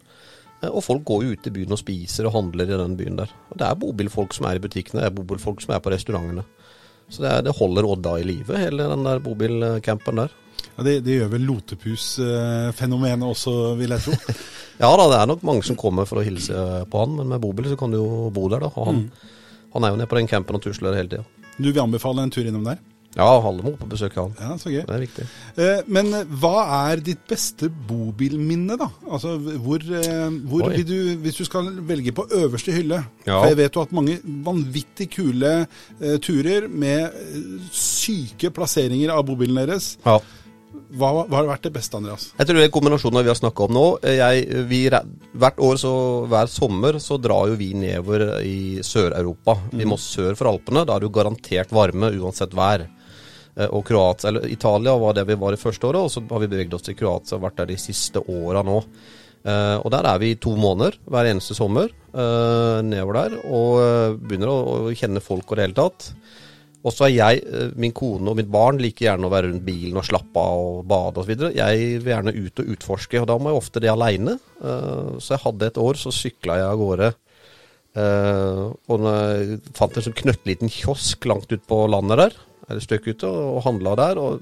Eh, 0.61 0.69
Og 0.69 0.85
folk 0.85 1.09
går 1.09 1.25
jo 1.25 1.33
ut 1.33 1.49
i 1.49 1.55
byen 1.57 1.73
og 1.73 1.81
spiser 1.81 2.29
og 2.29 2.37
handler 2.37 2.69
i 2.69 2.77
den 2.85 2.99
byen 3.01 3.17
der. 3.25 3.33
Og 3.49 3.57
det 3.63 3.71
er 3.71 3.81
bobilfolk 3.81 4.37
som 4.37 4.45
er 4.51 4.61
i 4.61 4.65
butikkene, 4.69 5.01
det 5.01 5.09
er 5.09 5.17
bobilfolk 5.23 5.65
som 5.65 5.73
er 5.73 5.81
på 5.81 5.97
restaurantene. 5.97 6.45
Så 7.09 7.21
det, 7.25 7.33
er, 7.33 7.43
det 7.49 7.57
holder 7.57 7.85
Odda 7.89 8.19
i 8.21 8.29
live, 8.29 8.57
hele 8.61 8.87
den 8.93 9.09
der 9.09 9.25
bobilcampen 9.25 10.21
der. 10.21 10.37
Ja, 10.75 10.83
det, 10.87 10.95
det 11.07 11.19
gjør 11.21 11.29
vel 11.37 11.45
Lotepus-fenomenet 11.49 13.27
også, 13.29 13.55
vil 13.81 13.95
jeg 13.97 14.07
tro. 14.09 14.19
Ja 14.75 14.89
da, 14.99 15.05
det 15.07 15.19
er 15.21 15.29
nok 15.31 15.43
mange 15.47 15.63
som 15.63 15.77
kommer 15.79 16.03
for 16.03 16.19
å 16.19 16.25
hilse 16.27 16.51
på 16.91 16.99
han, 17.05 17.13
men 17.15 17.29
med 17.31 17.39
bobil 17.45 17.69
så 17.71 17.77
kan 17.79 17.93
du 17.95 18.01
jo 18.01 18.25
bo 18.35 18.49
der, 18.51 18.65
da. 18.65 18.73
Og 18.75 18.89
han, 18.89 19.05
han 19.71 19.87
er 19.87 19.93
jo 19.93 19.99
nede 20.01 20.09
på 20.11 20.19
den 20.19 20.27
campen 20.27 20.59
og 20.59 20.65
tusler 20.65 20.97
hele 20.99 21.13
tida. 21.13 21.23
Du 21.61 21.69
vil 21.69 21.79
anbefale 21.85 22.25
en 22.27 22.33
tur 22.35 22.43
innom 22.43 22.67
der? 22.67 22.81
Ja, 23.15 23.29
alle 23.39 23.63
må 23.63 23.77
på 23.79 23.87
besøk 23.87 24.17
av 24.19 24.33
han. 24.33 24.35
Ja, 24.43 24.57
så 24.59 24.73
gøy. 24.75 24.81
Det 24.89 24.95
er 24.97 25.03
viktig. 25.05 25.25
Eh, 25.63 25.85
Men 25.95 26.11
hva 26.43 26.65
er 26.91 27.05
ditt 27.07 27.23
beste 27.31 27.69
bobilminne, 27.71 28.75
da? 28.81 28.89
Altså, 29.07 29.37
hvor, 29.63 29.79
eh, 29.79 30.27
hvor 30.51 30.67
vil 30.75 30.83
du, 30.89 30.97
Hvis 31.23 31.39
du 31.39 31.45
skal 31.47 31.71
velge 31.87 32.11
på 32.17 32.27
øverste 32.35 32.75
hylle 32.75 32.99
Ja. 33.29 33.37
For 33.39 33.53
jeg 33.53 33.61
vet 33.63 33.79
jo 33.79 33.85
at 33.87 33.95
mange 33.95 34.19
vanvittig 34.25 35.07
kule 35.15 35.53
eh, 35.63 36.17
turer 36.19 36.67
med 36.67 37.15
eh, 37.15 37.69
syke 37.71 38.51
plasseringer 38.51 39.15
av 39.15 39.23
bobilen 39.31 39.63
deres. 39.63 39.93
Ja. 40.03 40.19
Hva, 40.95 41.11
hva 41.27 41.39
har 41.39 41.49
vært 41.49 41.67
det 41.67 41.73
beste, 41.75 41.99
Andreas? 41.99 42.29
Jeg 42.39 42.49
tror 42.49 42.59
det 42.59 42.67
er 42.69 42.75
kombinasjonen 42.75 43.21
av 43.21 43.27
vi 43.27 43.33
har 43.33 43.39
snakka 43.39 43.67
om 43.67 43.75
nå. 43.75 43.85
Jeg, 44.07 44.61
vi, 44.71 44.81
hvert 44.91 45.63
år, 45.63 45.79
så 45.81 45.95
hver 46.31 46.51
sommer, 46.51 46.99
så 47.03 47.19
drar 47.23 47.51
jo 47.51 47.59
vi 47.59 47.73
nedover 47.79 48.27
i 48.47 48.83
Sør-Europa. 48.85 49.57
Vi 49.73 49.89
må 49.89 49.99
sør 50.01 50.37
for 50.39 50.51
Alpene. 50.53 50.85
Da 50.87 50.97
er 50.97 51.03
det 51.03 51.11
jo 51.11 51.17
garantert 51.17 51.75
varme 51.75 52.13
uansett 52.19 52.55
vær. 52.55 52.87
Eh, 53.55 53.69
Og 53.71 53.85
Kroatia, 53.87 54.31
eller 54.31 54.47
Italia 54.51 54.97
var 54.99 55.15
det 55.17 55.27
vi 55.31 55.39
var 55.39 55.55
i 55.55 55.61
første 55.61 55.91
året, 55.91 56.07
og 56.07 56.11
så 56.13 56.23
har 56.31 56.43
vi 56.43 56.51
beveget 56.51 56.75
oss 56.75 56.87
til 56.87 56.99
Kroatia 56.99 57.39
og 57.39 57.45
vært 57.47 57.61
der 57.63 57.71
de 57.71 57.79
siste 57.81 58.23
åra 58.23 58.65
nå. 58.67 58.81
Uh, 59.45 59.77
og 59.85 59.91
der 59.93 60.07
er 60.09 60.21
vi 60.23 60.31
i 60.33 60.39
to 60.41 60.55
måneder 60.57 60.95
hver 61.05 61.27
eneste 61.29 61.53
sommer 61.53 61.91
uh, 62.17 62.81
nedover 62.81 63.19
der, 63.19 63.35
og 63.45 63.75
eh, 63.83 64.15
begynner 64.17 64.49
å, 64.49 64.55
å 64.89 64.95
kjenne 64.97 65.21
folk 65.21 65.51
og 65.51 65.59
det 65.59 65.67
hele 65.67 65.77
tatt. 65.77 66.07
Og 66.85 66.93
så 66.93 67.07
er 67.07 67.15
jeg, 67.15 67.43
eh, 67.49 67.71
min 67.81 67.95
kone 67.97 68.29
og 68.31 68.37
mitt 68.37 68.51
barn 68.53 68.79
liker 68.83 69.09
gjerne 69.09 69.29
å 69.29 69.33
være 69.33 69.51
rundt 69.51 69.65
bilen 69.65 69.97
og 69.97 70.05
slappe 70.05 70.37
av 70.41 70.65
og 70.69 70.87
bade 70.91 71.23
osv. 71.23 71.35
Jeg 71.57 71.85
vil 72.05 72.13
gjerne 72.13 72.37
ut 72.37 72.61
og 72.61 72.73
utforske, 72.77 73.21
og 73.23 73.29
da 73.31 73.39
må 73.41 73.53
jeg 73.53 73.61
ofte 73.63 73.81
det 73.81 73.93
aleine. 73.93 74.39
Så 75.21 75.35
jeg 75.35 75.43
hadde 75.45 75.67
et 75.69 75.81
år, 75.81 75.99
så 76.01 76.13
sykla 76.13 76.59
jeg 76.61 76.69
av 76.69 76.81
gårde. 76.81 77.15
eh, 77.97 78.73
Og 78.89 79.07
fant 79.75 79.97
en 79.97 80.07
sånn 80.07 80.21
knøttliten 80.21 80.73
kiosk 80.73 81.25
langt 81.25 81.53
ut 81.53 81.65
på 81.67 81.87
landet 81.89 82.19
der, 82.19 82.35
eller 82.69 82.81
et 82.81 82.89
stykke 82.89 83.15
ute, 83.17 83.29
og 83.29 83.63
handla 83.65 83.97
der. 83.97 84.19
og 84.19 84.41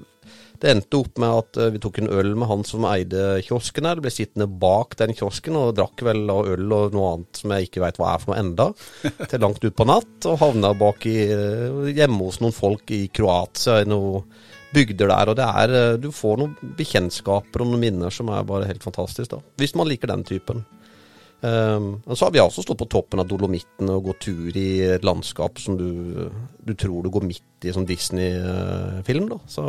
det 0.63 0.71
endte 0.71 0.95
opp 1.01 1.19
med 1.19 1.39
at 1.41 1.57
eh, 1.59 1.71
vi 1.75 1.79
tok 1.83 1.97
en 1.99 2.09
øl 2.15 2.29
med 2.39 2.47
han 2.47 2.61
som 2.63 2.85
eide 2.87 3.41
kiosken 3.43 3.87
her. 3.89 3.99
Ble 3.99 4.11
sittende 4.13 4.47
bak 4.47 4.95
den 5.01 5.11
kiosken 5.17 5.57
og 5.59 5.73
drakk 5.75 6.05
vel 6.07 6.23
da 6.29 6.37
øl 6.53 6.71
og 6.71 6.95
noe 6.95 7.09
annet 7.17 7.41
som 7.41 7.51
jeg 7.51 7.67
ikke 7.67 7.83
veit 7.83 7.99
hva 7.99 8.13
er 8.13 8.21
for 8.23 8.31
noe 8.31 8.39
enda, 8.39 8.69
til 9.29 9.43
langt 9.43 9.65
ut 9.65 9.75
på 9.75 9.87
natt. 9.89 10.29
Og 10.31 10.39
havna 10.39 10.71
bak 10.79 11.03
i, 11.11 11.17
eh, 11.27 11.89
hjemme 11.99 12.29
hos 12.29 12.39
noen 12.39 12.55
folk 12.55 12.95
i 12.95 13.01
Kroatia, 13.11 13.81
i 13.83 13.89
noen 13.91 14.23
bygder 14.73 15.11
der. 15.11 15.33
Og 15.33 15.37
det 15.41 15.49
er, 15.65 15.75
eh, 15.81 15.97
du 15.99 16.07
får 16.15 16.39
noen 16.39 16.73
bekjentskaper 16.79 17.65
og 17.65 17.73
noen 17.73 17.83
minner 17.83 18.15
som 18.15 18.31
er 18.31 18.47
bare 18.47 18.71
helt 18.71 18.87
fantastisk, 18.87 19.35
da. 19.35 19.43
Hvis 19.59 19.75
man 19.75 19.91
liker 19.91 20.13
den 20.13 20.23
typen. 20.31 20.63
Um, 21.43 21.97
og 22.07 22.15
så 22.15 22.29
har 22.29 22.31
vi 22.31 22.39
også 22.39 22.63
stått 22.63 22.79
på 22.79 22.85
toppen 22.87 23.19
av 23.19 23.27
Dolomittene 23.27 23.97
og 23.97 24.05
gått 24.07 24.21
tur 24.29 24.55
i 24.55 24.67
et 24.93 25.03
landskap 25.03 25.59
som 25.59 25.75
du, 25.75 26.29
du 26.63 26.71
tror 26.79 27.03
du 27.03 27.09
går 27.11 27.25
midt 27.27 27.67
i 27.67 27.73
som 27.75 27.83
Disney-film. 27.83 29.27
da. 29.27 29.41
Så 29.51 29.65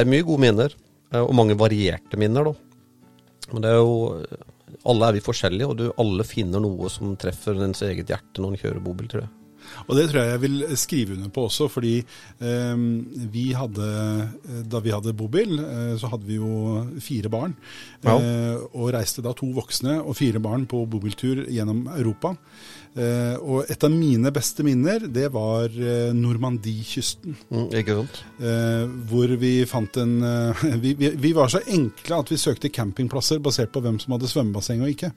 er 0.00 0.10
mye 0.10 0.26
gode 0.26 0.44
minner, 0.44 0.76
eh, 1.12 1.22
og 1.22 1.34
mange 1.36 1.56
varierte 1.58 2.20
minner. 2.20 2.50
da. 2.50 2.54
Men 3.52 3.64
det 3.64 3.72
er 3.72 3.80
jo 3.80 4.22
Alle 4.86 5.06
er 5.06 5.14
vi 5.14 5.20
forskjellige, 5.22 5.66
og 5.66 5.76
du, 5.78 5.84
alle 5.98 6.24
finner 6.26 6.60
noe 6.60 6.88
som 6.90 7.14
treffer 7.16 7.58
ens 7.62 7.82
eget 7.86 8.10
hjerte 8.10 8.42
når 8.42 8.52
en 8.52 8.60
kjører 8.60 8.82
bobil, 8.82 9.06
tror 9.08 9.22
jeg. 9.22 9.30
Og 9.86 9.96
det 9.98 10.08
tror 10.10 10.22
jeg 10.22 10.34
jeg 10.34 10.42
vil 10.46 10.64
skrive 10.80 11.16
under 11.16 11.32
på 11.32 11.46
også, 11.48 11.68
fordi 11.72 11.96
eh, 12.00 12.84
vi 13.32 13.48
hadde 13.56 13.90
Da 14.70 14.80
vi 14.82 14.94
hadde 14.94 15.16
bobil, 15.16 15.58
eh, 15.60 15.92
så 16.00 16.10
hadde 16.12 16.28
vi 16.28 16.40
jo 16.40 16.82
fire 17.02 17.30
barn. 17.32 17.56
Ja. 18.04 18.16
Eh, 18.16 18.64
og 18.72 18.94
reiste 18.96 19.24
da 19.24 19.34
to 19.36 19.50
voksne 19.56 20.00
og 20.02 20.16
fire 20.18 20.42
barn 20.42 20.66
på 20.70 20.84
bobiltur 20.90 21.44
gjennom 21.50 21.86
Europa. 21.96 22.36
Eh, 22.96 23.36
og 23.44 23.68
et 23.68 23.84
av 23.84 23.92
mine 23.92 24.30
beste 24.32 24.64
minner, 24.64 25.04
det 25.12 25.28
var 25.34 25.68
eh, 25.68 26.14
Normandie-kysten. 26.16 27.36
Mm, 27.52 27.66
ikke 27.82 27.96
sant? 27.98 28.22
Eh, 28.40 28.84
hvor 29.10 29.34
vi 29.42 29.52
fant 29.68 30.00
en 30.00 30.14
eh, 30.24 30.64
vi, 30.84 30.94
vi, 30.96 31.12
vi 31.20 31.32
var 31.36 31.52
så 31.52 31.60
enkle 31.66 32.22
at 32.22 32.32
vi 32.32 32.40
søkte 32.40 32.72
campingplasser 32.72 33.42
basert 33.44 33.74
på 33.74 33.84
hvem 33.84 34.00
som 34.00 34.16
hadde 34.16 34.30
svømmebasseng 34.32 34.84
og 34.86 34.94
ikke. 34.94 35.12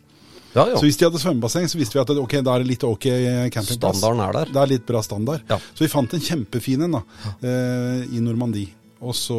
Ja. 0.53 0.65
Så 0.73 0.81
hvis 0.85 0.97
de 0.97 1.05
hadde 1.05 1.21
svømmebasseng, 1.21 1.67
så 1.69 1.77
visste 1.79 1.97
vi 1.97 2.01
at 2.01 2.11
ok, 2.23 2.39
da 2.45 2.55
er 2.55 2.63
det 2.63 2.71
litt 2.71 2.85
ok 2.87 3.05
campingplass. 3.53 3.99
Standarden 3.99 4.23
er 4.25 4.37
der. 4.39 4.53
Det 4.55 4.61
er 4.63 4.71
litt 4.71 4.87
bra 4.87 5.03
standard. 5.05 5.43
Ja. 5.49 5.59
Så 5.73 5.85
vi 5.85 5.91
fant 5.91 6.15
en 6.15 6.23
kjempefin 6.25 6.87
en 6.87 6.97
da, 6.97 7.03
eh, 7.45 8.07
i 8.17 8.23
Normandie. 8.23 8.73
Og 9.05 9.15
så 9.15 9.37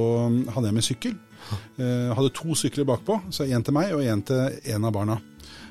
hadde 0.55 0.71
jeg 0.71 0.77
med 0.77 0.87
sykkel. 0.87 1.19
Eh, 1.81 2.13
hadde 2.15 2.31
to 2.37 2.55
sykler 2.59 2.87
bakpå, 2.89 3.19
så 3.35 3.49
en 3.49 3.65
til 3.67 3.77
meg 3.77 3.95
og 3.97 4.05
en 4.05 4.23
til 4.23 4.61
en 4.75 4.87
av 4.87 4.95
barna. 4.95 5.19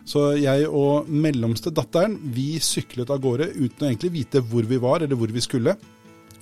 Så 0.09 0.31
jeg 0.41 0.65
og 0.65 1.09
mellomste 1.09 1.71
datteren 1.75 2.17
vi 2.33 2.57
syklet 2.63 3.11
av 3.13 3.21
gårde 3.21 3.51
uten 3.53 3.85
å 3.85 3.89
egentlig 3.91 4.13
vite 4.15 4.41
hvor 4.41 4.65
vi 4.65 4.79
var 4.81 5.05
eller 5.05 5.19
hvor 5.19 5.31
vi 5.31 5.43
skulle. 5.43 5.75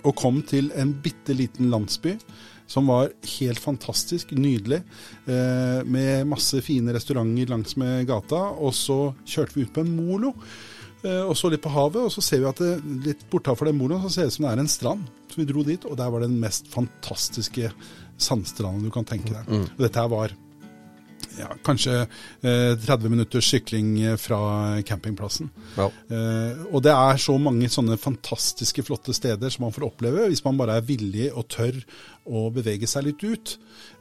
Og 0.08 0.16
kom 0.16 0.40
til 0.48 0.70
en 0.78 0.94
bitte 1.04 1.36
liten 1.36 1.70
landsby 1.74 2.16
som 2.68 2.90
var 2.92 3.12
helt 3.40 3.60
fantastisk, 3.64 4.32
nydelig. 4.36 4.82
Eh, 5.26 5.84
med 5.88 6.28
masse 6.28 6.62
fine 6.62 6.94
restauranter 6.96 7.52
langs 7.52 7.78
med 7.80 8.08
gata. 8.10 8.42
Og 8.60 8.76
så 8.76 9.00
kjørte 9.26 9.58
vi 9.58 9.68
ut 9.68 9.74
på 9.76 9.86
en 9.86 9.94
molo 9.96 10.34
eh, 11.04 11.24
og 11.24 11.36
så 11.40 11.52
litt 11.52 11.64
på 11.64 11.72
havet. 11.74 12.04
Og 12.04 12.12
så 12.14 12.24
ser 12.26 12.44
vi 12.44 12.50
at 12.52 12.64
det, 12.64 12.74
litt 13.08 13.24
bortafor 13.32 13.72
den 13.72 13.80
moloen 13.80 14.04
så 14.06 14.12
ser 14.14 14.28
det 14.28 14.36
ut 14.36 14.40
som 14.40 14.50
det 14.50 14.56
er 14.56 14.66
en 14.66 14.74
strand. 14.76 15.08
Så 15.32 15.42
vi 15.42 15.48
dro 15.48 15.64
dit, 15.68 15.88
og 15.88 15.96
der 16.00 16.12
var 16.12 16.24
det 16.24 16.32
den 16.32 16.44
mest 16.44 16.68
fantastiske 16.74 17.72
sandstranden 18.18 18.88
du 18.88 18.92
kan 18.94 19.08
tenke 19.08 19.32
deg. 19.32 19.48
Og 19.78 19.82
dette 19.86 20.04
her 20.04 20.12
var 20.12 20.36
ja, 21.40 21.50
kanskje 21.66 22.00
eh, 22.02 22.74
30 22.84 23.12
minutters 23.14 23.50
sykling 23.52 23.94
eh, 24.02 24.18
fra 24.22 24.40
campingplassen. 24.88 25.50
Ja. 25.78 25.90
Eh, 25.90 26.64
og 26.72 26.84
det 26.86 26.94
er 26.94 27.22
så 27.22 27.38
mange 27.42 27.70
sånne 27.72 27.98
fantastiske, 28.02 28.86
flotte 28.88 29.16
steder 29.16 29.54
som 29.54 29.68
man 29.68 29.76
får 29.76 29.90
oppleve 29.90 30.28
hvis 30.32 30.44
man 30.46 30.58
bare 30.60 30.80
er 30.80 30.88
villig 30.88 31.30
og 31.34 31.48
tør 31.54 31.78
å 32.28 32.48
bevege 32.54 32.90
seg 32.90 33.08
litt 33.10 33.24
ut. 33.24 33.58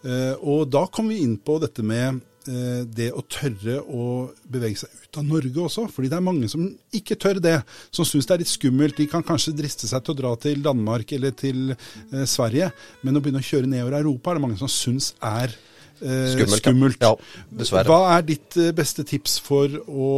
Eh, 0.06 0.34
og 0.40 0.70
da 0.72 0.86
kom 0.92 1.12
vi 1.12 1.22
inn 1.24 1.36
på 1.42 1.58
dette 1.62 1.84
med 1.86 2.20
eh, 2.48 2.82
det 2.86 3.10
å 3.14 3.22
tørre 3.30 3.78
å 3.82 4.06
bevege 4.50 4.82
seg 4.82 5.04
ut 5.04 5.20
av 5.20 5.28
Norge 5.28 5.62
også. 5.66 5.86
Fordi 5.92 6.10
det 6.12 6.18
er 6.18 6.26
mange 6.26 6.50
som 6.52 6.66
ikke 6.96 7.18
tør 7.22 7.40
det, 7.42 7.58
som 7.94 8.08
syns 8.08 8.28
det 8.28 8.36
er 8.36 8.44
litt 8.44 8.52
skummelt. 8.52 8.98
De 8.98 9.08
kan 9.10 9.24
kanskje 9.26 9.54
driste 9.56 9.90
seg 9.90 10.04
til 10.04 10.16
å 10.16 10.20
dra 10.22 10.34
til 10.42 10.64
Danmark 10.64 11.14
eller 11.16 11.36
til 11.36 11.72
eh, 11.76 12.26
Sverige, 12.28 12.72
men 13.06 13.18
å 13.18 13.24
begynne 13.24 13.44
å 13.44 13.50
kjøre 13.50 13.70
nedover 13.70 14.00
Europa 14.00 14.32
er 14.32 14.40
det 14.40 14.46
mange 14.48 14.60
som 14.62 14.72
syns 14.72 15.12
er 15.20 15.50
eh, 15.50 15.65
Skummelt, 16.00 16.60
skummelt. 16.60 17.02
Ja, 17.02 17.14
dessverre. 17.60 17.88
Hva 17.88 18.16
er 18.16 18.26
ditt 18.28 18.58
eh, 18.60 18.72
beste 18.76 19.04
tips 19.08 19.38
for 19.44 19.72
å 19.86 20.10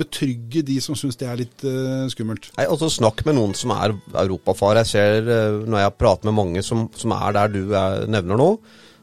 betrygge 0.00 0.64
de 0.66 0.78
som 0.84 0.98
syns 0.98 1.18
det 1.20 1.28
er 1.30 1.40
litt 1.40 1.66
eh, 1.68 2.04
skummelt? 2.12 2.50
Nei, 2.58 2.68
altså 2.68 2.90
Snakk 2.92 3.24
med 3.28 3.38
noen 3.38 3.56
som 3.56 3.72
er 3.76 3.96
europafar. 4.24 4.82
Jeg 4.82 4.92
ser 4.92 5.32
eh, 5.32 5.60
når 5.64 5.86
jeg 5.86 5.98
prater 6.00 6.28
med 6.30 6.38
mange 6.38 6.64
som, 6.66 6.86
som 6.98 7.16
er 7.16 7.36
der 7.38 7.52
du 7.54 7.62
er, 7.72 8.04
nevner 8.12 8.40
nå, 8.40 8.50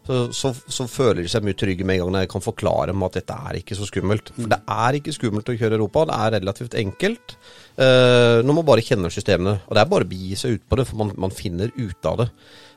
så, 0.10 0.20
så, 0.34 0.50
så 0.66 0.88
føler 0.90 1.22
de 1.22 1.30
seg 1.30 1.44
mye 1.46 1.58
trygge 1.58 1.86
med 1.86 2.00
en 2.00 2.10
gang 2.10 2.24
jeg 2.24 2.32
kan 2.32 2.42
forklare 2.42 2.90
dem 2.90 3.04
at 3.06 3.18
dette 3.20 3.36
er 3.50 3.60
ikke 3.60 3.78
så 3.78 3.86
skummelt. 3.86 4.32
For 4.34 4.50
det 4.50 4.58
er 4.74 4.98
ikke 4.98 5.14
skummelt 5.14 5.52
å 5.52 5.58
kjøre 5.60 5.78
Europa, 5.78 6.08
det 6.10 6.16
er 6.18 6.36
relativt 6.40 6.78
enkelt. 6.82 7.36
Uh, 7.80 8.42
når 8.44 8.58
man 8.58 8.66
bare 8.68 8.84
kjenner 8.84 9.14
systemene. 9.14 9.60
Og 9.68 9.78
det 9.78 9.84
er 9.84 9.92
bare 9.92 10.08
å 10.08 10.10
begi 10.10 10.34
seg 10.40 10.58
ut 10.58 10.66
på 10.66 10.80
det, 10.80 10.88
for 10.90 11.00
man, 11.04 11.14
man 11.28 11.36
finner 11.36 11.70
ut 11.78 12.10
av 12.10 12.24
det. 12.24 12.28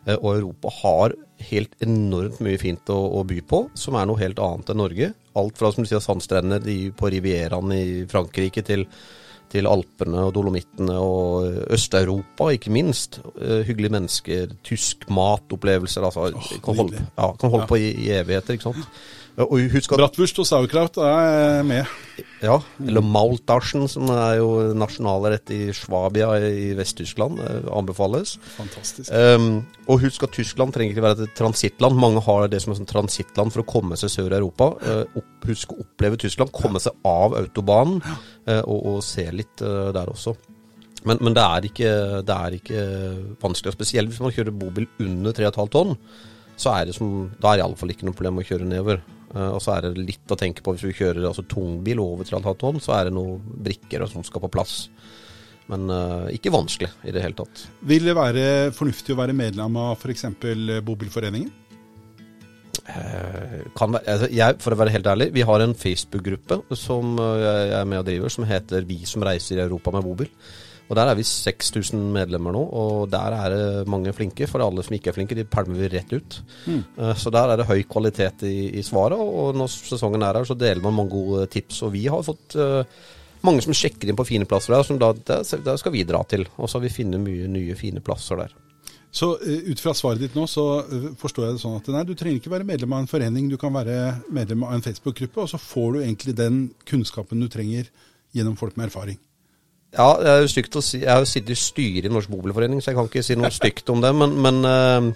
Eh, 0.06 0.16
og 0.18 0.36
Europa 0.36 0.72
har 0.82 1.14
helt 1.50 1.74
enormt 1.82 2.38
mye 2.44 2.58
fint 2.60 2.90
å, 2.94 2.98
å 3.18 3.24
by 3.26 3.40
på, 3.50 3.64
som 3.78 3.96
er 3.98 4.06
noe 4.06 4.20
helt 4.22 4.38
annet 4.42 4.70
enn 4.72 4.80
Norge. 4.82 5.10
Alt 5.38 5.58
fra 5.58 5.72
som 5.72 5.82
du 5.84 5.90
sier, 5.90 6.02
sandstrender 6.04 6.62
på 6.98 7.10
Rivieraen 7.14 7.72
i 7.74 7.82
Frankrike 8.10 8.62
til, 8.66 8.84
til 9.52 9.68
Alpene 9.70 10.26
og 10.28 10.34
Dolomittene 10.36 10.98
og 11.02 11.66
Øst-Europa, 11.74 12.50
ikke 12.56 12.72
minst. 12.74 13.20
Eh, 13.40 13.62
hyggelige 13.68 13.94
mennesker, 13.96 14.54
tysk 14.66 15.08
matopplevelser. 15.12 16.06
Altså, 16.08 16.30
kan 16.62 16.78
holde, 16.78 17.02
ja, 17.16 17.32
kan 17.40 17.50
holde 17.54 17.66
Ja. 17.66 17.72
på 17.74 17.80
i, 17.80 17.90
i 18.06 18.12
evigheter, 18.20 18.58
ikke 18.58 18.70
sant. 18.70 19.02
Bratwurst 19.96 20.40
og 20.42 20.46
sauerkraut 20.48 20.98
er 21.00 21.62
med. 21.64 21.88
Ja, 22.42 22.58
eller 22.82 23.04
Maultaschen, 23.06 23.86
som 23.88 24.10
er 24.12 24.36
jo 24.42 24.48
nasjonalrett 24.76 25.48
i 25.54 25.60
Schwabia 25.72 26.34
i 26.42 26.72
Vest-Tyskland. 26.76 27.40
eh, 27.40 27.70
Anbefales. 27.72 28.34
Fantastisk. 28.58 29.08
Um, 29.08 29.64
og 29.86 30.02
husk 30.02 30.26
at 30.26 30.34
Tyskland 30.36 30.74
trenger 30.74 30.92
ikke 30.92 31.06
være 31.06 31.28
et 31.28 31.36
transittland. 31.38 31.96
Mange 31.96 32.20
har 32.20 32.48
det 32.48 32.60
som 32.60 32.74
et 32.74 32.88
transittland 32.88 33.54
for 33.54 33.62
å 33.62 33.70
komme 33.72 33.96
seg 33.96 34.12
sør 34.12 34.34
i 34.34 34.40
Europa. 34.40 34.72
Uh, 34.84 35.22
husk 35.48 35.72
å 35.72 35.80
oppleve 35.80 36.20
Tyskland, 36.20 36.52
komme 36.52 36.82
seg 36.82 36.92
av 37.08 37.38
autobanen 37.38 38.02
uh, 38.04 38.60
og, 38.66 38.80
og 38.96 38.98
se 39.06 39.24
litt 39.32 39.64
uh, 39.64 39.94
der 39.96 40.12
også. 40.12 40.36
Men, 41.08 41.18
men 41.22 41.34
det, 41.34 41.42
er 41.42 41.64
ikke, 41.66 41.94
det 42.26 42.36
er 42.36 42.58
ikke 42.58 42.84
vanskelig, 43.42 43.74
spesielt 43.74 44.12
hvis 44.12 44.20
man 44.22 44.34
kjører 44.34 44.54
bobil 44.54 44.86
under 45.02 45.34
3,5 45.34 45.72
tonn. 45.72 45.96
Så 46.62 46.70
er 46.76 46.86
det 46.86 46.94
som, 46.94 47.30
da 47.40 47.52
er 47.52 47.58
det 47.58 47.64
iallfall 47.64 47.90
ikke 47.94 48.06
noe 48.06 48.16
problem 48.16 48.38
å 48.42 48.46
kjøre 48.46 48.68
nedover. 48.68 49.00
Eh, 49.32 49.48
og 49.48 49.60
så 49.64 49.76
er 49.76 49.86
det 49.86 50.04
litt 50.10 50.32
å 50.32 50.38
tenke 50.38 50.64
på 50.64 50.74
hvis 50.74 50.84
du 50.84 50.92
kjører 50.92 51.28
altså, 51.30 51.44
tungbil 51.48 52.02
over 52.04 52.28
3,5 52.28 52.60
tonn, 52.60 52.80
så 52.82 52.96
er 52.98 53.08
det 53.08 53.16
noen 53.16 53.40
brikker 53.66 54.06
som 54.10 54.24
skal 54.26 54.44
på 54.44 54.52
plass. 54.52 54.86
Men 55.70 55.86
uh, 55.88 56.26
ikke 56.34 56.50
vanskelig 56.52 56.88
i 57.06 57.12
det 57.14 57.22
hele 57.22 57.36
tatt. 57.38 57.60
Vil 57.86 58.08
det 58.08 58.16
være 58.18 58.44
fornuftig 58.74 59.14
å 59.14 59.20
være 59.20 59.36
medlem 59.36 59.76
av 59.78 59.94
f.eks. 59.94 60.26
Bobilforeningen? 60.84 61.52
Eh, 62.82 63.60
kan 63.78 63.94
være, 63.94 64.02
altså 64.10 64.28
jeg, 64.34 64.56
for 64.60 64.74
å 64.74 64.78
være 64.80 64.92
helt 64.96 65.06
ærlig, 65.06 65.28
vi 65.36 65.44
har 65.46 65.62
en 65.62 65.76
Facebook-gruppe 65.78 66.58
som 66.76 67.14
jeg 67.14 67.70
er 67.78 67.86
med 67.88 68.02
og 68.02 68.08
driver, 68.08 68.32
som 68.34 68.48
heter 68.48 68.88
Vi 68.88 68.98
som 69.06 69.22
reiser 69.24 69.60
i 69.60 69.64
Europa 69.64 69.94
med 69.94 70.04
bobil. 70.04 70.32
Og 70.92 70.96
Der 70.98 71.08
er 71.08 71.16
vi 71.16 71.24
6000 71.24 72.02
medlemmer 72.12 72.52
nå, 72.52 72.62
og 72.68 73.06
der 73.08 73.32
er 73.32 73.54
det 73.54 73.88
mange 73.88 74.12
flinke. 74.12 74.44
For 74.44 74.60
alle 74.60 74.84
som 74.84 74.92
ikke 74.92 75.08
er 75.08 75.16
flinke, 75.16 75.38
de 75.38 75.46
pælmer 75.48 75.78
vi 75.80 75.88
rett 75.88 76.12
ut. 76.12 76.36
Mm. 76.68 76.82
Så 77.16 77.32
der 77.32 77.48
er 77.48 77.56
det 77.56 77.64
høy 77.70 77.80
kvalitet 77.88 78.44
i, 78.44 78.68
i 78.76 78.82
svaret, 78.84 79.16
og 79.16 79.56
når 79.56 79.72
sesongen 79.72 80.20
er 80.20 80.36
her, 80.36 80.44
så 80.44 80.58
deler 80.58 80.84
man 80.84 80.98
mange 80.98 81.14
gode 81.14 81.46
tips. 81.48 81.80
Og 81.88 81.94
vi 81.96 82.04
har 82.12 82.20
fått 82.26 82.58
uh, 82.60 82.84
mange 83.46 83.64
som 83.64 83.72
sjekker 83.72 84.10
inn 84.10 84.18
på 84.18 84.26
fine 84.28 84.48
plasser 84.48 84.76
der, 84.76 84.84
som 84.84 85.00
da, 85.00 85.14
der, 85.16 85.46
der 85.64 85.80
skal 85.80 85.96
vi 85.96 86.04
dra 86.04 86.20
til. 86.28 86.44
Og 86.58 86.68
så 86.68 86.76
har 86.76 86.84
vi 86.84 86.92
funnet 86.92 87.24
mye 87.24 87.48
nye 87.50 87.78
fine 87.78 88.04
plasser 88.04 88.44
der. 88.44 88.52
Så 89.12 89.34
eh, 89.44 89.66
ut 89.68 89.80
fra 89.80 89.92
svaret 89.96 90.22
ditt 90.22 90.36
nå, 90.38 90.46
så 90.48 90.66
eh, 90.84 91.10
forstår 91.20 91.48
jeg 91.48 91.58
det 91.58 91.64
sånn 91.64 91.80
at 91.80 91.90
nei, 91.92 92.04
du 92.08 92.14
trenger 92.16 92.40
ikke 92.40 92.54
være 92.54 92.68
medlem 92.68 92.94
av 92.96 93.02
en 93.02 93.10
forening, 93.10 93.50
du 93.50 93.58
kan 93.60 93.74
være 93.74 93.98
medlem 94.32 94.64
av 94.64 94.78
en 94.78 94.84
Facebook-gruppe, 94.84 95.44
og 95.44 95.52
så 95.52 95.60
får 95.60 95.92
du 95.92 95.98
egentlig 96.00 96.36
den 96.38 96.62
kunnskapen 96.88 97.42
du 97.42 97.50
trenger 97.52 97.90
gjennom 98.32 98.56
folk 98.56 98.78
med 98.78 98.88
erfaring. 98.88 99.20
Ja, 99.92 100.08
det 100.16 100.30
er 100.30 100.40
jo 100.40 100.50
stygt 100.50 100.76
å 100.78 100.82
si. 100.84 101.02
Jeg 101.02 101.10
har 101.10 101.20
jo 101.20 101.28
sittet 101.28 101.52
i 101.52 101.60
styret 101.60 102.08
i 102.08 102.12
Norsk 102.12 102.32
Bobilforening, 102.32 102.80
så 102.80 102.92
jeg 102.92 102.98
kan 102.98 103.10
ikke 103.10 103.24
si 103.26 103.36
noe 103.36 103.52
stygt 103.60 103.92
om 103.92 104.00
det. 104.04 104.12
Men, 104.16 104.36
men 104.44 104.60
eh, 104.68 105.08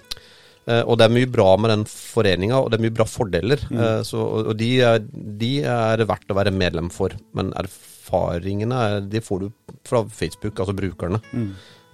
eh, 0.69 0.83
Og 0.83 0.99
det 0.99 1.07
er 1.07 1.15
mye 1.15 1.31
bra 1.33 1.49
med 1.57 1.73
den 1.73 1.85
foreninga, 1.89 2.59
og 2.61 2.69
det 2.69 2.77
er 2.77 2.85
mye 2.85 2.97
bra 2.99 3.07
fordeler. 3.09 3.65
Eh, 3.73 4.01
så, 4.07 4.21
og 4.43 4.53
de, 4.59 4.71
er, 4.85 5.01
de 5.41 5.51
er 5.65 6.05
verdt 6.05 6.33
å 6.33 6.37
være 6.37 6.53
medlem 6.53 6.91
for. 6.93 7.15
Men 7.37 7.49
erfaringene 7.57 8.83
er, 8.91 9.01
de 9.09 9.23
får 9.23 9.45
du 9.47 9.49
fra 9.87 10.03
Facebook, 10.13 10.53
altså 10.59 10.77
brukerne. 10.77 11.23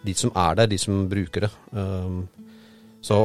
De 0.04 0.16
som 0.20 0.34
er 0.36 0.60
der, 0.60 0.74
de 0.74 0.82
som 0.82 1.06
bruker 1.08 1.46
det. 1.46 1.54
Um, 1.72 2.26
så, 3.04 3.18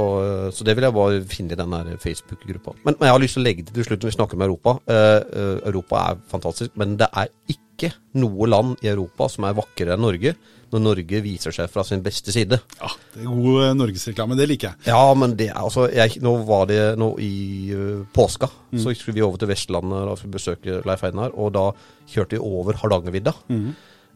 så 0.51 0.67
det 0.67 0.75
vil 0.75 0.89
jeg 0.89 0.97
bare 0.97 1.23
finne 1.31 1.55
i 1.55 1.59
den 1.59 1.95
Facebook-gruppa. 2.03 2.75
Men, 2.83 2.97
men 2.99 3.07
jeg 3.07 3.15
har 3.15 3.23
lyst 3.23 3.39
til 3.39 3.45
å 3.45 3.47
legge 3.47 3.65
til 3.67 3.77
til 3.77 3.87
slutt 3.87 4.03
når 4.03 4.11
vi 4.11 4.17
snakker 4.17 4.39
om 4.39 4.45
Europa. 4.49 4.77
Eh, 4.91 5.17
eh, 5.23 5.57
Europa 5.71 6.03
er 6.03 6.23
fantastisk, 6.33 6.73
men 6.81 6.97
det 6.99 7.07
er 7.13 7.31
ikke 7.55 7.93
noe 8.19 8.49
land 8.51 8.83
i 8.83 8.91
Europa 8.91 9.29
som 9.31 9.47
er 9.47 9.55
vakrere 9.55 9.95
enn 9.95 10.03
Norge, 10.03 10.33
når 10.73 10.83
Norge 10.83 11.21
viser 11.23 11.55
seg 11.55 11.71
fra 11.71 11.85
sin 11.87 12.03
beste 12.05 12.35
side. 12.35 12.59
Ja, 12.81 12.91
det 13.15 13.23
er 13.23 13.29
god 13.31 13.61
eh, 13.69 13.77
norgesreklame, 13.79 14.39
det 14.41 14.49
liker 14.51 14.73
jeg. 14.73 14.89
Ja, 14.91 15.05
men 15.15 15.37
det 15.39 15.53
er 15.53 15.61
altså 15.63 15.87
jeg, 15.95 16.19
Nå 16.27 16.35
var 16.49 16.67
det 16.69 16.81
nå 16.99 17.13
i 17.23 17.35
uh, 17.71 18.03
påska. 18.15 18.51
Så 18.75 18.97
skulle 18.99 19.21
vi 19.21 19.25
over 19.25 19.39
til 19.39 19.53
Vestlandet 19.53 20.11
og 20.11 20.27
besøke 20.35 20.83
Leif 20.91 21.07
Einar, 21.07 21.39
og 21.39 21.55
da 21.55 21.69
kjørte 22.11 22.35
vi 22.35 22.43
over 22.43 22.83
Hardangervidda. 22.83 23.37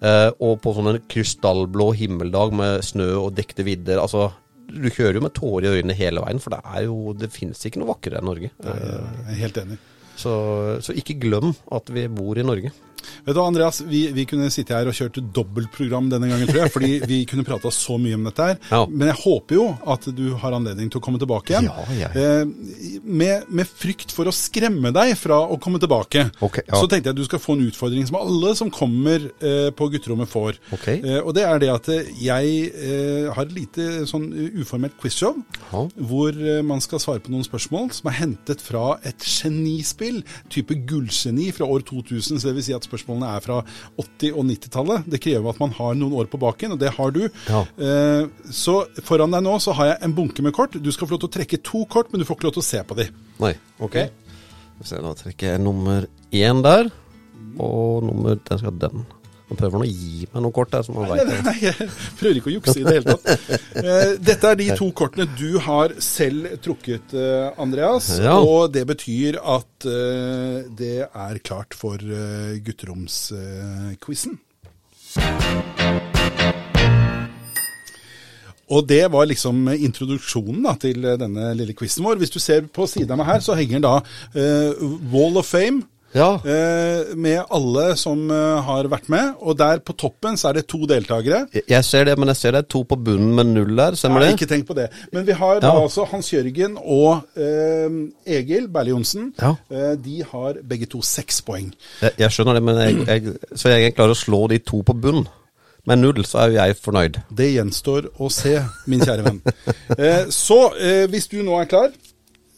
Eh, 0.03 0.29
og 0.43 0.57
på 0.63 0.73
sånn 0.75 0.91
en 0.91 1.03
krystallblå 1.11 1.93
himmeldag 1.95 2.55
med 2.59 2.83
snø 2.83 3.09
og 3.21 3.37
dekte 3.37 3.63
vidder. 3.67 4.01
Altså, 4.03 4.33
du 4.69 4.89
kjører 4.93 5.19
jo 5.19 5.25
med 5.25 5.35
tårer 5.37 5.67
i 5.69 5.81
øynene 5.81 5.97
hele 5.97 6.23
veien, 6.25 6.41
for 6.43 6.55
det 6.55 6.61
er 6.65 6.85
jo 6.87 7.13
Det 7.19 7.31
finnes 7.33 7.61
ikke 7.69 7.83
noe 7.83 7.93
vakrere 7.93 8.21
enn 8.21 8.29
Norge. 8.31 8.53
Jeg 8.63 9.35
er 9.35 9.41
helt 9.43 9.61
enig. 9.65 9.79
Så, 10.17 10.33
så 10.85 10.95
ikke 10.97 11.19
glem 11.21 11.53
at 11.73 11.89
vi 11.93 12.07
bor 12.13 12.39
i 12.39 12.45
Norge. 12.47 12.73
Vet 13.27 13.37
du, 13.37 13.43
Andreas, 13.43 13.83
vi, 13.87 14.05
vi 14.15 14.27
kunne 14.29 14.51
sitte 14.53 14.77
her 14.77 14.89
og 14.91 14.97
kjørt 14.97 15.21
dobbeltprogram 15.35 16.11
denne 16.13 16.31
gangen, 16.31 16.49
tror 16.51 16.63
jeg. 16.65 16.75
Fordi 16.75 16.93
vi 17.13 17.23
kunne 17.29 17.47
prata 17.47 17.73
så 17.75 17.99
mye 18.01 18.19
om 18.19 18.29
dette 18.29 18.49
her. 18.51 18.61
Ja. 18.71 18.83
Men 18.91 19.13
jeg 19.13 19.21
håper 19.23 19.59
jo 19.59 19.67
at 19.95 20.09
du 20.17 20.25
har 20.43 20.57
anledning 20.57 20.91
til 20.93 21.03
å 21.03 21.05
komme 21.05 21.21
tilbake 21.23 21.55
igjen. 21.55 21.69
Ja, 21.71 21.87
ja. 21.99 22.13
Eh, 22.13 23.01
med, 23.03 23.49
med 23.53 23.69
frykt 23.69 24.15
for 24.15 24.29
å 24.29 24.35
skremme 24.35 24.93
deg 24.95 25.15
fra 25.21 25.41
å 25.43 25.59
komme 25.63 25.81
tilbake. 25.83 26.29
okay. 26.41 26.67
Så 26.71 26.87
tenkte 26.87 27.11
jeg 27.11 27.17
at 27.17 27.21
du 27.21 27.27
skal 27.29 27.43
få 27.43 27.57
en 27.57 27.67
utfordring 27.69 28.07
som 28.09 28.21
alle 28.21 28.55
som 28.59 28.73
kommer 28.73 29.29
eh, 29.43 29.71
på 29.77 29.89
gutterommet 29.93 30.31
får. 30.31 30.61
Okay. 30.79 31.01
Eh, 31.01 31.21
og 31.23 31.35
det 31.37 31.47
er 31.49 31.63
det 31.63 31.71
at 31.73 31.91
eh, 31.93 32.11
jeg 32.23 32.73
eh, 32.73 33.29
har 33.33 33.47
et 33.47 33.57
lite 33.57 33.89
sånn 34.11 34.29
uformelt 34.63 34.97
quizshow. 35.01 35.39
Hvor 35.73 36.37
eh, 36.37 36.63
man 36.67 36.83
skal 36.85 37.03
svare 37.03 37.23
på 37.23 37.33
noen 37.33 37.47
spørsmål 37.47 37.91
som 37.97 38.11
er 38.11 38.19
hentet 38.21 38.63
fra 38.65 38.97
et 39.09 39.27
genispill. 39.27 40.23
Type 40.53 40.77
gullgeni 40.89 41.51
fra 41.55 41.69
år 41.69 41.85
2000. 41.89 42.41
Så 42.41 42.51
det 42.51 42.57
vil 42.59 42.67
si 42.69 42.77
at 42.77 42.87
spørsmålene 42.93 43.33
er 43.33 43.45
fra 43.45 43.59
80- 43.99 44.37
og 44.37 44.47
90-tallet. 44.53 45.09
Det 45.11 45.21
krever 45.25 45.49
at 45.51 45.61
man 45.63 45.73
har 45.81 45.97
noen 45.99 46.17
år 46.21 46.29
på 46.33 46.41
baken, 46.43 46.77
og 46.77 46.83
det 46.83 46.93
har 46.97 47.15
du. 47.17 47.23
Ja. 47.49 47.63
Eh, 47.89 48.27
så 48.53 48.77
foran 49.03 49.33
deg 49.35 49.45
nå 49.49 49.57
så 49.65 49.75
har 49.81 49.95
jeg 49.95 50.01
en 50.07 50.17
bunke 50.17 50.45
med 50.45 50.55
kort. 50.57 50.77
Du 50.77 50.91
skal 50.93 51.09
få 51.09 51.17
lov 51.17 51.25
til 51.25 51.33
å 51.33 51.37
trekke 51.41 51.63
to 51.65 51.85
kort, 51.91 52.13
men 52.13 52.23
du 52.23 52.29
får 52.29 52.39
ikke 52.39 52.51
lov 52.51 52.57
til 52.59 52.65
å 52.65 52.71
se 52.71 52.85
på 52.87 52.99
de. 53.01 53.09
Nei, 53.43 53.55
ok. 53.83 53.99
Se, 54.83 54.99
Da 54.99 55.13
trekker 55.15 55.53
jeg 55.55 55.63
nummer 55.63 56.07
én 56.35 56.63
der, 56.65 56.89
og 57.63 58.03
nummer 58.07 58.39
Den 58.49 58.59
skal 58.59 58.79
den. 58.83 59.05
Han 59.53 59.59
prøver 59.61 59.83
nå 59.83 59.85
å 59.85 59.91
gi 59.91 60.27
meg 60.33 60.41
noen 60.47 60.55
kort 60.57 60.71
der, 60.73 60.85
som 60.87 60.97
han 60.97 61.11
veit 61.11 61.29
nei, 61.29 61.41
nei, 61.45 61.57
jeg 61.67 61.89
prøver 62.17 62.39
ikke 62.41 62.49
å 62.49 62.55
jukse 62.55 62.77
i 62.81 62.85
det 62.87 62.95
hele 62.97 63.17
tatt. 63.17 63.59
Eh, 63.83 64.15
Dette 64.21 64.53
er 64.53 64.57
de 64.61 64.69
to 64.79 64.87
kortene 64.97 65.27
du 65.37 65.59
har 65.65 65.93
selv 66.03 66.55
trukket, 66.65 67.13
eh, 67.19 67.61
Andreas. 67.61 68.09
Ja. 68.23 68.39
Og 68.41 68.73
det 68.73 68.87
betyr 68.89 69.37
at 69.41 69.87
eh, 69.89 70.65
det 70.79 70.97
er 71.05 71.43
klart 71.45 71.77
for 71.77 72.01
gutteromsquizen. 72.65 74.39
Og 78.73 78.87
det 78.89 79.03
var 79.13 79.29
liksom 79.29 79.67
introduksjonen 79.75 80.63
da, 80.65 80.77
til 80.81 81.05
denne 81.21 81.53
lille 81.59 81.77
quizen 81.77 82.07
vår. 82.07 82.21
Hvis 82.23 82.33
du 82.33 82.41
ser 82.41 82.65
på 82.73 82.87
siden 82.89 83.13
av 83.13 83.21
meg 83.21 83.29
her, 83.35 83.43
så 83.45 83.57
henger 83.59 83.83
da 83.85 83.99
uh, 84.01 84.85
Wall 85.13 85.37
of 85.37 85.51
Fame. 85.51 85.83
Ja. 86.15 86.35
eh, 86.45 87.15
med 87.17 87.41
alle 87.51 87.97
som 87.97 88.31
eh, 88.31 88.61
har 88.67 88.85
vært 88.93 89.09
med. 89.13 89.35
Og 89.41 89.57
der 89.59 89.79
på 89.81 89.95
toppen 89.97 90.37
så 90.37 90.51
er 90.51 90.59
det 90.61 90.67
to 90.69 90.79
deltakere. 90.87 91.47
Jeg- 91.69 91.85
ser 91.85 92.05
det, 92.05 92.19
men 92.19 92.29
jeg 92.29 92.37
ser 92.37 92.53
det 92.53 92.59
er 92.65 92.69
to 92.69 92.83
på 92.85 92.97
bunnen 92.97 93.35
med 93.35 93.47
null 93.47 93.77
der. 93.77 93.97
Stemmer 93.97 94.21
det? 94.21 94.33
ikke 94.39 94.47
tenk 94.51 94.67
på 94.69 94.75
det. 94.77 94.89
Men 95.13 95.25
vi 95.27 95.33
har 95.33 95.61
da 95.61 95.67
Ja. 95.73 95.83
altså 95.83 96.05
Hans 96.11 96.31
Jørgen 96.33 96.77
og 96.79 97.23
eh, 97.37 97.89
Egil 98.39 98.69
Berle 98.69 98.91
Johnsen. 98.93 99.33
Ja. 99.41 99.55
Eh, 99.71 99.95
de 99.97 100.23
har 100.33 100.55
begge 100.69 100.87
to 100.87 101.01
seks 101.03 101.41
poeng. 101.43 101.73
Jeg, 102.03 102.13
jeg 102.19 102.31
skjønner 102.31 102.55
det, 102.55 102.63
men 102.63 102.77
jeg, 102.77 103.07
jeg, 103.07 103.37
så 103.57 103.69
jeg 103.73 103.95
klarer 103.97 104.13
å 104.13 104.23
slå 104.25 104.49
de 104.49 104.59
to 104.59 104.83
på 104.83 104.95
bunnen. 105.01 105.27
med 105.85 105.99
null, 105.99 106.23
så 106.25 106.39
er 106.39 106.47
jo 106.53 106.55
jeg 106.61 106.77
fornøyd. 106.79 107.17
Det 107.35 107.49
gjenstår 107.57 108.05
å 108.23 108.29
se, 108.31 108.53
min 108.87 109.01
kjære 109.01 109.25
venn. 109.25 109.41
Eh, 109.99 110.29
så 110.31 110.59
eh, 110.79 111.07
hvis 111.11 111.27
du 111.29 111.41
nå 111.43 111.57
er 111.61 111.65
klar, 111.67 111.89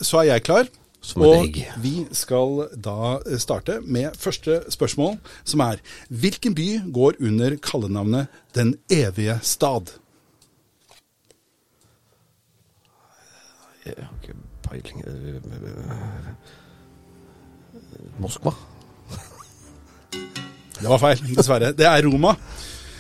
så 0.03 0.19
er 0.21 0.25
jeg 0.35 0.43
klar. 0.45 0.67
Som 1.05 1.25
et 1.27 1.29
og 1.29 1.59
vi 1.85 1.93
skal 2.17 2.63
da 2.81 3.19
starte 3.41 3.81
med 3.85 4.17
første 4.17 4.63
spørsmål, 4.73 5.19
som 5.45 5.61
er 5.61 5.83
Hvilken 6.09 6.55
by 6.57 6.69
går 6.97 7.21
under 7.21 7.59
kallenavnet 7.61 8.33
Den 8.57 8.75
evige 8.89 9.37
stad? 9.43 9.93
Jeg 13.85 14.01
har 14.01 14.15
ikke 14.23 14.37
peiling 14.65 15.05
øh, 15.05 15.43
Moskva? 18.19 18.55
Det 20.81 20.89
var 20.89 20.99
feil, 21.01 21.21
dessverre. 21.37 21.73
Det 21.77 21.87
er 21.87 22.07
Roma. 22.09 22.33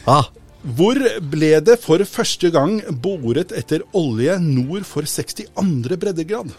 Ah, 0.06 0.28
Hvor 0.76 1.00
ble 1.32 1.60
det 1.64 1.78
for 1.82 2.04
første 2.08 2.50
gang 2.52 2.78
boret 3.02 3.52
etter 3.56 3.82
olje 3.96 4.36
nord 4.40 4.84
for 4.88 5.08
62. 5.08 5.48
breddegrad? 6.00 6.52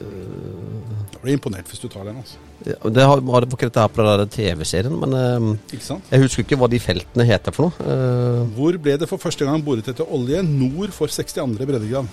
Jeg 0.00 1.20
blir 1.22 1.36
imponert 1.36 1.68
hvis 1.70 1.80
du 1.80 1.86
tar 1.88 2.04
den. 2.08 2.18
altså. 2.20 2.40
ja, 2.66 2.76
det 2.96 3.06
har, 3.06 3.22
var 3.24 3.44
det 3.44 3.50
på 3.52 3.58
dette 3.60 3.80
her 3.80 3.92
på 3.92 4.04
den 4.04 4.32
TV-serien, 4.34 4.96
men 5.00 5.14
uh, 5.14 5.76
jeg 6.10 6.24
husker 6.24 6.44
ikke 6.44 6.58
hva 6.60 6.68
de 6.72 6.80
feltene 6.82 7.26
heter 7.28 7.54
for 7.54 7.68
noe. 7.68 7.86
Uh, 7.86 8.42
Hvor 8.56 8.76
ble 8.82 8.98
det 9.00 9.08
for 9.10 9.22
første 9.22 9.46
gang 9.46 9.64
boret 9.64 9.88
etter 9.88 10.08
olje 10.08 10.42
nord 10.44 10.92
for 10.96 11.12
62. 11.12 11.58
breddegrad? 11.60 12.10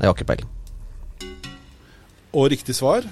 jeg 0.00 0.08
har 0.08 0.16
ikke 0.16 0.30
peiling. 0.32 0.48
Og 2.32 2.46
riktig 2.52 2.74
svar, 2.78 3.04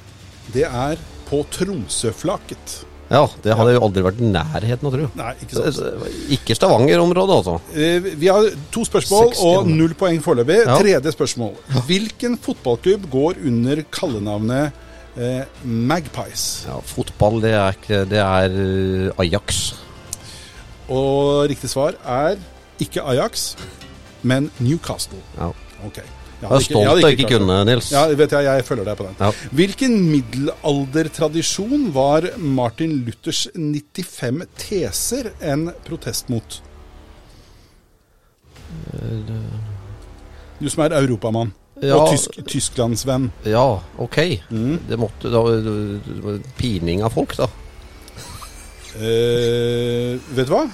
det 0.54 0.64
er 0.64 1.00
på 1.28 1.42
Tromsøflaket. 1.52 2.87
Ja, 3.08 3.22
det 3.44 3.54
hadde 3.56 3.72
jo 3.72 3.84
aldri 3.86 4.02
vært 4.04 4.18
nærheten 4.20 4.84
å 4.84 4.90
tror 4.92 5.02
jeg. 5.06 5.12
Nei, 5.16 5.30
ikke 5.44 5.62
sant. 5.62 6.18
Ikke 6.36 6.56
Stavanger-området, 6.58 7.36
altså. 7.38 7.54
Eh, 7.72 8.08
Vi 8.20 8.28
har 8.28 8.50
to 8.74 8.84
spørsmål 8.84 9.30
60 9.32 9.46
og 9.48 9.70
null 9.72 9.94
poeng 9.96 10.20
foreløpig. 10.24 10.58
Ja. 10.66 10.76
Tredje 10.76 11.14
spørsmål. 11.16 11.54
Hvilken 11.88 12.36
fotballklubb 12.44 13.08
går 13.12 13.40
under 13.48 13.80
kallenavnet 13.96 14.76
eh, 15.16 15.48
Magpies? 15.64 16.66
Ja, 16.68 16.76
fotball, 16.84 17.40
det 17.46 17.54
er, 17.56 17.78
ikke, 17.80 18.02
det 18.12 18.20
er 18.20 18.60
eh, 18.66 19.24
Ajax. 19.24 19.62
Og 20.92 21.48
riktig 21.48 21.72
svar 21.72 21.96
er 22.04 22.36
ikke 22.80 23.02
Ajax, 23.08 23.54
men 24.22 24.50
Newcastle. 24.60 25.20
Ja. 25.40 25.50
Ok. 25.88 26.02
Jeg 26.38 26.50
er 26.54 26.62
stolt 26.62 26.86
av 26.86 27.00
ikke 27.02 27.24
ikke 27.24 27.30
kunne, 27.38 27.54
Nils. 27.66 27.88
Ja, 27.90 28.04
vet 28.14 28.30
jeg, 28.36 28.44
jeg 28.46 28.64
følger 28.68 28.86
deg 28.86 28.98
på 29.00 29.06
den. 29.08 29.16
Ja. 29.18 29.30
Hvilken 29.58 29.96
middelaldertradisjon 30.12 31.88
var 31.96 32.28
Martin 32.38 32.92
Luthers 33.06 33.48
95 33.56 34.44
teser 34.60 35.32
en 35.42 35.72
protest 35.88 36.30
mot? 36.30 36.60
Du 40.58 40.68
som 40.70 40.84
er 40.86 40.94
europamann 41.00 41.52
Ja. 41.82 41.94
og 41.94 42.10
tysk, 42.10 42.38
Tysklandsvenn. 42.50 43.30
Ja, 43.46 43.80
ok. 43.98 44.16
Mm. 44.50 44.78
Det 44.88 44.98
måtte 44.98 45.30
da 45.30 45.42
Pining 46.58 47.02
av 47.06 47.14
folk, 47.14 47.36
da. 47.38 47.46
Eh, 48.98 50.18
vet 50.34 50.46
du 50.48 50.54
hva? 50.54 50.64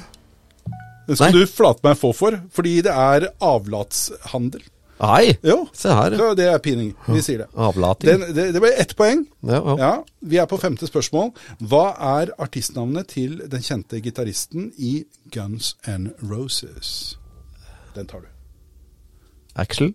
Det 1.07 1.19
skal 1.19 1.33
Nei. 1.35 1.41
du 1.45 1.51
flate 1.51 1.85
meg 1.85 1.99
få 2.01 2.15
for, 2.17 2.39
fordi 2.51 2.79
det 2.87 2.93
er 2.93 3.27
avlatshandel. 3.45 4.63
Nei, 5.01 5.35
Jo, 5.43 5.69
se 5.75 5.89
her. 5.91 6.15
så 6.17 6.35
det 6.39 6.45
er 6.53 6.59
pining. 6.63 6.93
Vi 7.11 7.21
sier 7.23 7.39
det. 7.43 7.49
Avlating. 7.59 8.09
Den, 8.23 8.35
det, 8.37 8.45
det 8.55 8.61
ble 8.63 8.71
ett 8.79 8.95
poeng. 8.97 9.25
ja, 9.43 9.59
ja. 9.59 9.75
Ja, 9.81 9.93
Vi 10.23 10.37
er 10.39 10.47
på 10.47 10.59
femte 10.63 10.87
spørsmål. 10.87 11.33
Hva 11.61 11.83
er 12.21 12.31
artistnavnet 12.39 13.09
til 13.11 13.41
den 13.51 13.61
kjente 13.67 14.01
gitaristen 14.01 14.71
i 14.79 15.05
Guns 15.35 15.75
N' 15.91 16.13
Roses? 16.23 17.19
Den 17.95 18.07
tar 18.07 18.21
du. 18.23 18.31
Axel? 19.57 19.93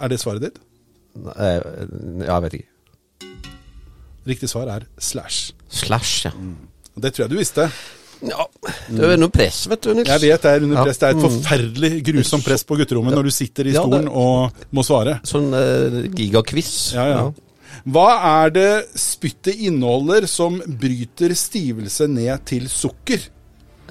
Er 0.00 0.08
det 0.10 0.18
svaret 0.20 0.42
ditt? 0.42 0.58
Nei, 1.14 1.32
eh, 1.38 1.88
ja, 2.26 2.34
jeg 2.34 2.42
vet 2.48 2.54
ikke. 2.58 2.70
Riktig 4.26 4.48
svar 4.50 4.66
er 4.72 4.86
Slash. 4.98 5.52
Slash, 5.68 6.24
ja. 6.26 6.32
Mm. 6.34 6.56
Det 7.02 7.12
tror 7.14 7.24
jeg 7.24 7.30
du 7.30 7.36
visste. 7.38 7.68
Ja. 8.30 8.46
Det 8.88 9.08
er 9.14 9.16
noe 9.20 9.32
press, 9.32 9.62
vet 9.70 9.80
du, 9.84 9.92
Nils. 9.94 10.08
Jeg 10.08 10.20
vet 10.24 10.42
det 10.42 10.50
er 10.56 10.64
under 10.66 10.84
press. 10.84 10.98
Det 10.98 11.08
er 11.08 11.14
et 11.14 11.22
Mm. 11.22 11.24
forferdelig 11.28 11.90
grusomt 12.06 12.44
press 12.44 12.64
på 12.64 12.76
gutterommet 12.80 13.14
når 13.14 13.24
du 13.28 13.30
sitter 13.30 13.66
i 13.68 13.72
stolen 13.76 14.08
og 14.08 14.52
må 14.72 14.84
svare. 14.84 15.20
Sånn 15.24 15.50
uh, 15.54 16.02
gigakviss. 16.14 16.92
Ja, 16.96 17.06
ja. 17.12 17.24
Hva 17.84 18.06
er 18.44 18.50
det 18.54 18.68
spyttet 18.96 19.58
inneholder 19.66 20.26
som 20.30 20.60
bryter 20.66 21.34
stivelse 21.36 22.06
ned 22.08 22.44
til 22.48 22.68
sukker? 22.68 23.26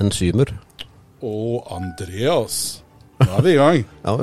Enzymer. 0.02 0.56
Å, 1.22 1.34
Andreas. 1.78 2.83
Da 3.20 3.38
er 3.38 3.46
vi 3.46 3.52
i 3.54 3.58
gang. 3.60 3.84
Ja, 4.04 4.14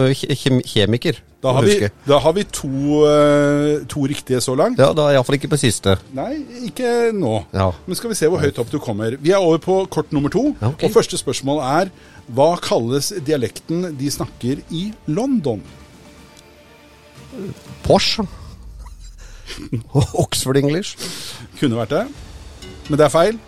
kjemiker. 0.66 1.20
Da 1.40 1.54
har 1.56 1.64
vi, 1.64 1.88
da 2.04 2.18
har 2.20 2.34
vi 2.36 2.42
to, 2.52 2.68
eh, 3.08 3.84
to 3.88 4.02
riktige 4.10 4.42
så 4.44 4.52
langt. 4.58 4.78
Ja, 4.78 4.90
da 4.92 5.06
iallfall 5.14 5.38
ikke 5.38 5.48
på 5.48 5.58
siste. 5.60 5.94
Nei, 6.12 6.34
ikke 6.68 7.12
nå. 7.16 7.38
Ja. 7.56 7.70
Men 7.86 7.96
skal 7.96 8.12
vi 8.12 8.18
se 8.18 8.28
hvor 8.28 8.42
høyt 8.42 8.58
opp 8.60 8.68
du 8.72 8.76
kommer. 8.82 9.16
Vi 9.16 9.32
er 9.32 9.40
over 9.40 9.62
på 9.62 9.78
kort 9.88 10.12
nummer 10.12 10.32
to. 10.32 10.50
Ja, 10.60 10.68
okay. 10.74 10.88
Og 10.88 10.98
første 10.98 11.16
spørsmål 11.16 11.62
er 11.64 11.92
hva 12.30 12.50
kalles 12.60 13.08
dialekten 13.24 13.88
de 13.96 14.10
snakker 14.12 14.60
i 14.70 14.90
London? 15.08 15.62
Porsche. 17.86 18.26
Oxford 20.20 20.60
English. 20.60 20.98
Kunne 21.58 21.80
vært 21.80 21.96
det, 21.96 22.04
men 22.90 23.00
det 23.00 23.06
er 23.06 23.16
feil. 23.16 23.40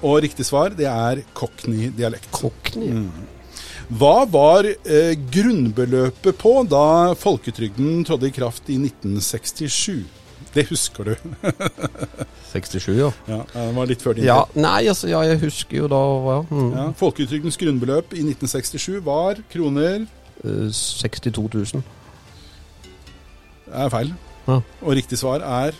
Og 0.00 0.22
riktig 0.24 0.46
svar 0.48 0.72
det 0.72 0.86
er 0.88 1.24
cockney-dialekt. 1.36 2.30
Cockney. 2.32 2.94
Hva 3.90 4.22
var 4.30 4.66
eh, 4.70 5.16
grunnbeløpet 5.34 6.36
på 6.38 6.52
da 6.70 7.12
folketrygden 7.18 8.04
trådte 8.06 8.28
i 8.30 8.34
kraft 8.34 8.68
i 8.70 8.76
1967? 8.78 10.04
Det 10.54 10.64
husker 10.70 11.10
du. 11.10 11.14
67, 12.52 12.88
ja. 12.98 13.10
ja, 13.30 13.40
det 13.54 13.64
var 13.76 13.86
litt 13.90 14.02
før 14.02 14.16
din 14.18 14.24
Ja, 14.26 14.40
tid. 14.50 14.62
nei, 14.64 14.80
altså, 14.90 15.06
ja, 15.10 15.20
jeg 15.26 15.38
husker 15.44 15.76
jo 15.84 15.90
da 15.90 16.00
ja, 16.26 16.38
mm, 16.50 16.70
Ja, 16.74 16.86
folketrygdens 16.98 17.58
grunnbeløp 17.60 18.14
i 18.18 18.24
1967 18.26 18.96
var 19.06 19.38
kroner 19.52 20.06
eh, 20.06 20.70
62 20.74 21.30
000. 21.74 21.84
Det 23.70 23.84
er 23.84 23.92
feil. 23.94 24.10
Ja. 24.48 24.56
Og 24.82 24.96
riktig 24.98 25.18
svar 25.20 25.42
er 25.46 25.76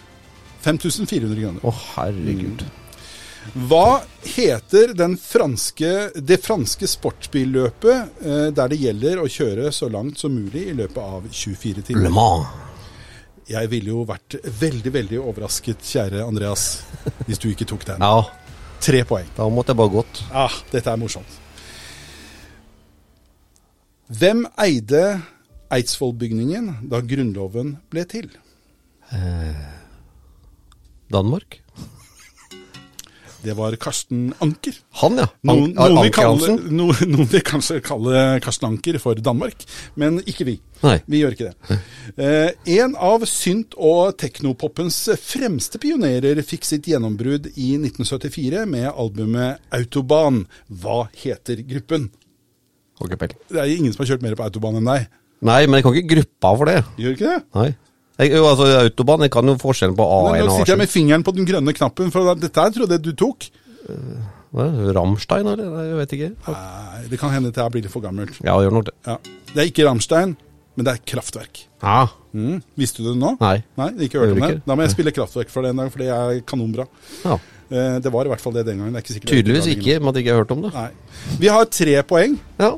5400 0.62 1.40
kroner. 1.40 1.62
Å, 1.66 1.72
herregud. 1.96 2.62
Hva 3.70 4.02
heter 4.22 4.92
den 4.94 5.16
franske, 5.18 5.90
det 6.14 6.36
franske 6.44 6.86
sportsbilløpet 6.86 8.20
eh, 8.22 8.48
der 8.54 8.68
det 8.72 8.78
gjelder 8.82 9.22
å 9.22 9.28
kjøre 9.32 9.70
så 9.74 9.88
langt 9.90 10.20
som 10.20 10.34
mulig 10.36 10.66
i 10.70 10.74
løpet 10.76 11.00
av 11.00 11.24
24 11.32 11.82
timer? 11.88 12.04
Le? 12.06 12.12
Mans. 12.14 12.46
Jeg 13.50 13.66
ville 13.72 13.90
jo 13.90 14.04
vært 14.06 14.36
veldig, 14.60 14.92
veldig 14.94 15.18
overrasket, 15.24 15.80
kjære 15.82 16.20
Andreas, 16.22 16.84
hvis 17.26 17.40
du 17.42 17.48
ikke 17.50 17.66
tok 17.66 17.88
den. 17.88 18.04
Ja, 18.04 18.20
Tre 18.80 19.00
poeng. 19.04 19.26
da 19.36 19.48
måtte 19.52 19.74
jeg 19.74 19.80
bare 19.80 19.92
gått. 19.92 20.20
Ah, 20.32 20.54
dette 20.70 20.92
er 20.92 21.00
morsomt. 21.00 21.32
Hvem 24.20 24.44
eide 24.62 25.02
Eidsvollbygningen 25.74 26.70
da 26.90 27.00
Grunnloven 27.02 27.74
ble 27.92 28.04
til? 28.10 28.30
Danmark? 31.10 31.58
Det 33.40 33.54
var 33.56 33.72
Karsten 33.80 34.34
Anker. 34.44 34.74
Han, 35.00 35.16
ja. 35.16 35.26
An- 35.48 35.48
noen, 35.48 35.70
noen, 35.72 35.98
Anker 36.02 36.12
kalle, 36.12 36.48
Hansen? 36.50 36.76
no, 36.76 36.88
noen 37.14 37.28
vil 37.32 37.44
kanskje 37.46 37.78
kalle 37.84 38.24
Karsten 38.44 38.68
Anker 38.68 38.98
for 39.00 39.16
Danmark, 39.24 39.64
men 40.00 40.18
ikke 40.28 40.44
vi. 40.48 40.56
Nei. 40.84 40.98
Vi 41.08 41.22
gjør 41.22 41.36
ikke 41.36 41.48
det. 41.50 41.78
Eh, 42.20 42.76
en 42.80 42.94
av 43.00 43.24
synt- 43.28 43.76
og 43.80 44.14
teknopoppens 44.20 44.98
fremste 45.24 45.80
pionerer 45.80 46.40
fikk 46.44 46.68
sitt 46.68 46.88
gjennombrudd 46.92 47.50
i 47.56 47.72
1974 47.80 48.66
med 48.68 48.90
albumet 48.92 49.60
Autobahn. 49.76 50.44
Hva 50.68 51.06
heter 51.22 51.64
gruppen? 51.68 52.10
Det 53.00 53.56
er 53.56 53.70
ingen 53.72 53.94
som 53.94 54.02
har 54.04 54.10
kjørt 54.12 54.24
mer 54.26 54.36
på 54.36 54.44
Autobahn 54.44 54.76
enn 54.82 54.88
deg. 54.90 55.06
Nei, 55.40 55.62
men 55.64 55.78
jeg 55.78 55.86
kan 55.86 55.94
ikke 55.96 56.10
gruppa 56.14 56.50
for 56.60 56.68
det. 56.68 56.80
Gjør 57.00 57.14
ikke 57.16 57.30
det? 57.30 57.38
Nei. 57.56 57.70
Jo, 58.28 58.42
altså, 58.50 58.66
Autobahn, 58.82 59.22
jeg 59.24 59.32
kan 59.32 59.46
jo 59.48 59.54
forskjellen 59.60 59.96
på 59.96 60.04
A1 60.04 60.26
og 60.26 60.34
A1 60.34 60.44
Nå 60.50 60.56
sitter 60.58 60.72
jeg 60.74 60.80
med 60.82 60.90
fingeren 60.92 61.24
på 61.24 61.32
den 61.36 61.46
grønne 61.48 61.72
knappen, 61.76 62.10
for 62.12 62.34
dette 62.34 62.60
her 62.66 62.74
trodde 62.74 62.98
jeg 62.98 63.02
du 63.06 63.12
tok. 63.16 63.46
Hva 64.50 64.66
er 64.66 64.72
det, 64.76 64.94
Ramstein, 64.96 65.46
eller? 65.46 65.70
Jeg 65.86 65.98
vet 66.00 66.14
ikke. 66.16 66.30
Nei, 66.50 67.02
det 67.12 67.20
kan 67.22 67.30
hende 67.34 67.52
at 67.54 67.60
jeg 67.62 67.74
blir 67.76 67.84
litt 67.86 67.92
for 67.94 68.02
gammelt. 68.04 68.40
Ja, 68.42 68.56
det 68.58 68.66
gjør 68.66 68.76
nok 68.80 68.88
det. 68.90 68.94
Ja. 69.06 69.16
Det 69.54 69.62
er 69.62 69.70
ikke 69.70 69.86
Ramstein, 69.86 70.34
men 70.76 70.88
det 70.88 70.96
er 70.96 71.04
Kraftverk. 71.12 71.62
Ja. 71.84 72.00
Mm. 72.34 72.58
Visste 72.78 73.02
du 73.04 73.12
det 73.12 73.18
nå? 73.22 73.36
Nei. 73.40 73.56
Nei, 73.78 73.88
ikke 74.06 74.20
hørt 74.22 74.34
om 74.36 74.42
det. 74.44 74.60
Da 74.66 74.76
må 74.76 74.84
jeg 74.86 74.94
spille 74.96 75.14
Kraftverk 75.14 75.50
for 75.54 75.62
det 75.66 75.72
en 75.74 75.82
dag, 75.84 75.90
for 75.94 76.02
det 76.02 76.10
er 76.14 76.42
kanonbra. 76.46 76.86
ja. 77.24 77.38
Eh, 77.70 78.00
Det 78.02 78.10
var 78.10 78.26
i 78.26 78.28
hvert 78.32 78.42
fall 78.42 78.52
det 78.52 78.66
den 78.66 78.78
gangen. 78.82 78.92
Det 78.98 79.22
Tydeligvis 79.22 79.68
ikke, 79.70 80.00
med 80.02 80.10
at 80.10 80.16
jeg 80.18 80.24
ikke 80.26 80.34
har 80.34 80.40
hørt 80.42 80.50
om 80.56 80.62
det. 80.66 80.72
Nei. 80.74 80.90
Vi 81.38 81.46
har 81.46 81.64
tre 81.70 82.02
poeng, 82.02 82.38
Ja. 82.58 82.72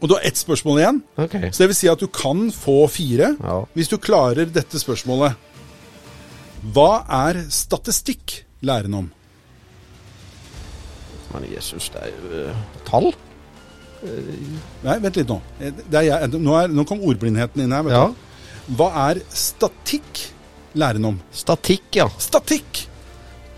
Og 0.00 0.08
du 0.08 0.14
har 0.14 0.24
ett 0.26 0.38
spørsmål 0.38 0.78
igjen. 0.80 0.98
Okay. 1.18 1.50
Så 1.50 1.64
det 1.64 1.70
vil 1.72 1.78
si 1.78 1.88
at 1.90 2.00
du 2.02 2.06
kan 2.06 2.50
få 2.54 2.84
fire 2.88 3.34
Ja. 3.40 3.64
hvis 3.74 3.88
du 3.90 3.96
klarer 3.98 4.46
dette 4.46 4.78
spørsmålet. 4.78 5.34
Hva 6.74 7.04
er 7.08 7.44
statistikk 7.50 8.44
læren 8.62 8.94
om? 8.94 9.10
Men 11.32 11.46
Jesus, 11.54 11.88
det 11.94 12.02
er 12.02 12.10
jo 12.10 12.48
uh, 12.50 12.56
tall. 12.88 13.12
Nei, 14.82 14.96
vent 15.04 15.16
litt 15.20 15.28
nå. 15.28 15.38
Eh, 15.60 15.72
er 15.92 16.06
jeg, 16.08 16.30
nå, 16.40 16.54
er, 16.56 16.72
nå 16.72 16.84
kom 16.88 17.02
ordblindheten 17.04 17.62
inn 17.64 17.74
her. 17.74 17.84
Vet 17.86 17.94
Ja. 17.96 18.06
Hva 18.76 18.88
er 19.10 19.20
statikk 19.34 20.28
læren 20.78 21.04
om? 21.04 21.18
Statikk, 21.34 21.88
ja. 21.98 22.06
Statikk! 22.18 22.84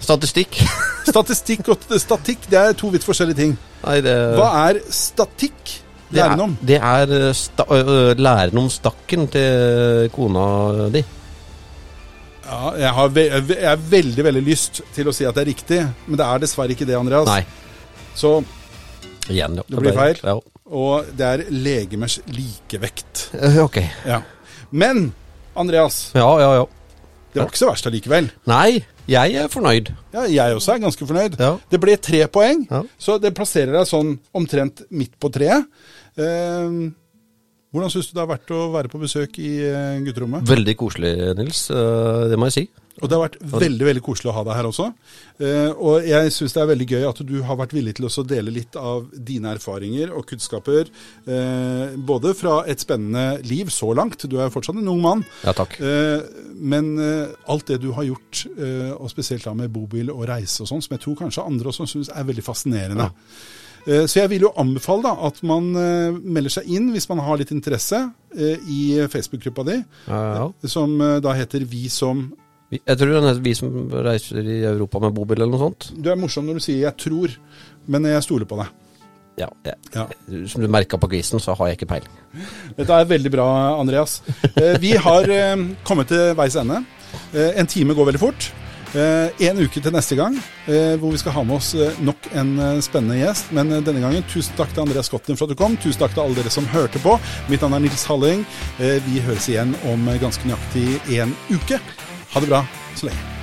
Statistikk. 0.02 0.56
Statistikk 1.10 1.68
og 1.68 1.84
statikk, 2.00 2.46
det 2.50 2.58
er 2.58 2.72
to 2.78 2.88
vidt 2.92 3.04
forskjellige 3.06 3.38
ting. 3.38 3.52
Nei, 3.82 3.96
det 4.04 4.16
Hva 4.38 4.50
er 4.68 4.78
statikk 4.94 5.72
er, 6.12 6.16
læren 6.18 6.40
om? 6.44 6.52
det 6.62 6.76
er 6.78 7.12
eh, 7.16 7.32
sta, 7.34 7.64
læren 8.18 8.58
om 8.62 8.68
stakken 8.70 9.26
til 9.32 10.08
kona 10.14 10.44
di. 10.92 11.02
Ja, 12.46 12.72
jeg 12.76 12.92
har 12.98 13.08
ve 13.14 13.24
jeg 13.30 13.64
er 13.72 13.84
veldig 13.90 14.24
veldig 14.26 14.42
lyst 14.44 14.82
til 14.92 15.08
å 15.08 15.14
si 15.16 15.24
at 15.24 15.34
det 15.38 15.44
er 15.46 15.50
riktig, 15.54 15.78
men 16.06 16.18
det 16.20 16.26
er 16.26 16.42
dessverre 16.42 16.74
ikke 16.74 16.84
det, 16.88 16.98
Andreas. 16.98 17.30
Nei. 17.30 17.44
Så, 18.18 18.42
Igjen, 19.30 19.54
ja. 19.56 19.64
Det 19.70 19.78
blir 19.80 19.94
feil. 19.96 20.18
Ja. 20.26 20.34
og 20.72 21.08
det 21.16 21.26
er 21.28 21.42
legemers 21.50 22.18
likevekt. 22.34 23.28
Eh, 23.38 23.56
Ok. 23.62 23.78
Ja. 24.08 24.20
Men, 24.70 25.12
Andreas, 25.56 26.10
Ja, 26.16 26.28
ja, 26.40 26.50
ja. 26.60 26.66
det 27.32 27.40
var 27.42 27.48
ikke 27.50 27.60
så 27.62 27.70
verst 27.70 27.86
allikevel. 27.88 28.30
Nei, 28.50 28.82
jeg 29.08 29.34
er 29.34 29.48
fornøyd. 29.48 29.90
Ja, 30.14 30.22
jeg 30.30 30.56
også 30.56 30.74
er 30.74 30.82
ganske 30.84 31.06
fornøyd. 31.06 31.38
Ja. 31.40 31.56
Det 31.70 31.80
ble 31.80 31.96
tre 31.96 32.26
poeng, 32.28 32.66
Ja. 32.70 32.82
så 32.98 33.18
det 33.20 33.34
plasserer 33.34 33.72
deg 33.72 33.86
sånn 33.86 34.18
omtrent 34.34 34.82
midt 34.90 35.18
på 35.20 35.30
treet. 35.32 35.64
Eh, 36.16 36.90
hvordan 37.72 37.90
syns 37.90 38.10
du 38.10 38.14
det 38.18 38.20
har 38.26 38.28
vært 38.36 38.50
å 38.52 38.70
være 38.72 38.88
på 38.92 39.00
besøk 39.00 39.38
i 39.40 39.52
eh, 39.64 40.00
gutterommet? 40.04 40.44
Veldig 40.48 40.76
koselig, 40.76 41.14
Nils. 41.38 41.70
Eh, 41.70 42.28
Det 42.28 42.38
må 42.38 42.46
jeg 42.50 42.52
si. 42.52 42.68
Og 43.00 43.08
det 43.08 43.16
har 43.16 43.22
vært 43.24 43.38
veldig 43.40 43.86
veldig 43.88 44.02
koselig 44.04 44.28
å 44.28 44.34
ha 44.36 44.42
deg 44.44 44.58
her 44.58 44.66
også. 44.68 44.86
Eh, 45.40 45.70
og 45.80 46.04
jeg 46.04 46.32
syns 46.34 46.52
det 46.52 46.60
er 46.60 46.68
veldig 46.68 46.86
gøy 46.90 47.06
at 47.08 47.22
du 47.24 47.32
har 47.46 47.56
vært 47.56 47.72
villig 47.72 47.94
til 47.96 48.04
å 48.08 48.24
dele 48.28 48.52
litt 48.52 48.76
av 48.76 49.06
dine 49.16 49.54
erfaringer 49.56 50.12
og 50.12 50.26
kunnskaper. 50.28 50.90
Eh, 51.24 51.96
både 51.96 52.34
fra 52.36 52.58
et 52.68 52.84
spennende 52.84 53.40
liv 53.48 53.72
så 53.72 53.94
langt, 53.96 54.26
du 54.28 54.36
er 54.36 54.50
jo 54.50 54.54
fortsatt 54.58 54.76
en 54.82 54.92
ung 54.92 55.00
mann. 55.02 55.24
Ja, 55.46 55.54
takk. 55.56 55.78
Eh, 55.80 56.20
men 56.60 56.92
eh, 57.00 57.32
alt 57.48 57.72
det 57.72 57.80
du 57.82 57.88
har 57.96 58.04
gjort, 58.10 58.44
eh, 58.58 58.92
og 58.92 59.08
spesielt 59.14 59.48
da 59.48 59.56
med 59.56 59.72
bobil 59.72 60.12
og 60.12 60.26
reise 60.28 60.60
og 60.62 60.68
sånn, 60.74 60.84
som 60.84 60.92
jeg 60.98 61.02
tror 61.06 61.16
kanskje 61.24 61.48
andre 61.48 61.72
også 61.72 61.88
syns 61.96 62.12
er 62.12 62.28
veldig 62.28 62.44
fascinerende. 62.44 63.08
Ja. 63.08 63.50
Så 63.82 64.20
jeg 64.20 64.30
vil 64.30 64.44
jo 64.44 64.52
anbefale 64.62 65.02
da 65.02 65.16
at 65.26 65.40
man 65.42 65.72
eh, 65.74 66.14
melder 66.22 66.52
seg 66.54 66.68
inn 66.70 66.92
hvis 66.94 67.08
man 67.10 67.18
har 67.26 67.40
litt 67.40 67.50
interesse 67.50 67.98
eh, 68.30 68.60
i 68.70 68.82
Facebook-gruppa 69.10 69.64
di, 69.66 69.80
Ja, 70.06 70.20
ja. 70.36 70.44
som 70.70 70.94
eh, 71.02 71.16
da 71.24 71.32
heter 71.34 71.64
Vi 71.66 71.88
som 71.90 72.28
Jeg 72.72 72.96
tror 72.98 73.10
det 73.12 73.30
er 73.30 73.40
Vi 73.44 73.52
som 73.54 73.74
reiser 73.92 74.46
i 74.48 74.62
Europa 74.64 75.00
med 75.02 75.12
bobil 75.16 75.42
eller 75.42 75.52
noe 75.52 75.60
sånt. 75.66 75.90
Du 75.92 76.08
er 76.10 76.16
morsom 76.16 76.46
når 76.48 76.54
du 76.54 76.60
sier 76.60 76.88
'jeg 76.88 76.96
tror', 76.96 77.36
men 77.86 78.04
jeg 78.04 78.22
stoler 78.22 78.46
på 78.46 78.56
deg. 78.56 78.66
Ja, 79.38 79.48
jeg, 79.64 79.74
Ja. 79.94 80.06
Som 80.46 80.62
du 80.62 80.68
merka 80.68 80.98
på 80.98 81.08
quizen, 81.08 81.40
så 81.40 81.54
har 81.56 81.68
jeg 81.68 81.78
ikke 81.78 81.88
peiling. 81.88 82.10
Dette 82.76 82.90
er 82.92 83.04
veldig 83.04 83.30
bra, 83.32 83.80
Andreas. 83.80 84.20
Eh, 84.56 84.78
Vi 84.78 84.92
har 84.92 85.22
eh, 85.28 85.56
kommet 85.84 86.08
til 86.08 86.34
veis 86.34 86.56
ende. 86.56 86.84
Eh, 87.34 87.52
En 87.60 87.66
time 87.66 87.94
går 87.94 88.06
veldig 88.12 88.20
fort. 88.20 88.52
En 88.94 89.56
uke 89.56 89.80
til 89.80 89.90
neste 89.90 90.14
gang, 90.16 90.34
hvor 91.00 91.10
vi 91.10 91.16
skal 91.16 91.32
ha 91.32 91.42
med 91.42 91.56
oss 91.56 91.74
nok 92.02 92.16
en 92.34 92.82
spennende 92.82 93.16
gjest. 93.24 93.50
Men 93.50 93.70
denne 93.82 94.00
gangen, 94.02 94.22
tusen 94.28 94.52
takk 94.54 94.68
til 94.74 94.82
Andreas 94.82 95.06
Skotten 95.06 95.34
for 95.34 95.46
at 95.46 95.48
du 95.48 95.54
kom. 95.54 95.78
Tusen 95.78 95.98
takk 95.98 96.12
til 96.12 96.20
alle 96.20 96.34
dere 96.34 96.50
som 96.50 96.66
hørte 96.66 96.98
på. 96.98 97.18
Mitt 97.48 97.62
navn 97.62 97.72
er 97.72 97.78
Nils 97.78 98.04
Halling. 98.04 98.44
Vi 98.78 99.20
høres 99.24 99.48
igjen 99.48 99.74
om 99.86 100.04
ganske 100.20 100.44
nøyaktig 100.44 101.00
en 101.18 101.34
uke. 101.50 101.80
Ha 102.32 102.40
det 102.40 102.46
bra 102.48 102.66
så 102.94 103.06
lenge. 103.06 103.41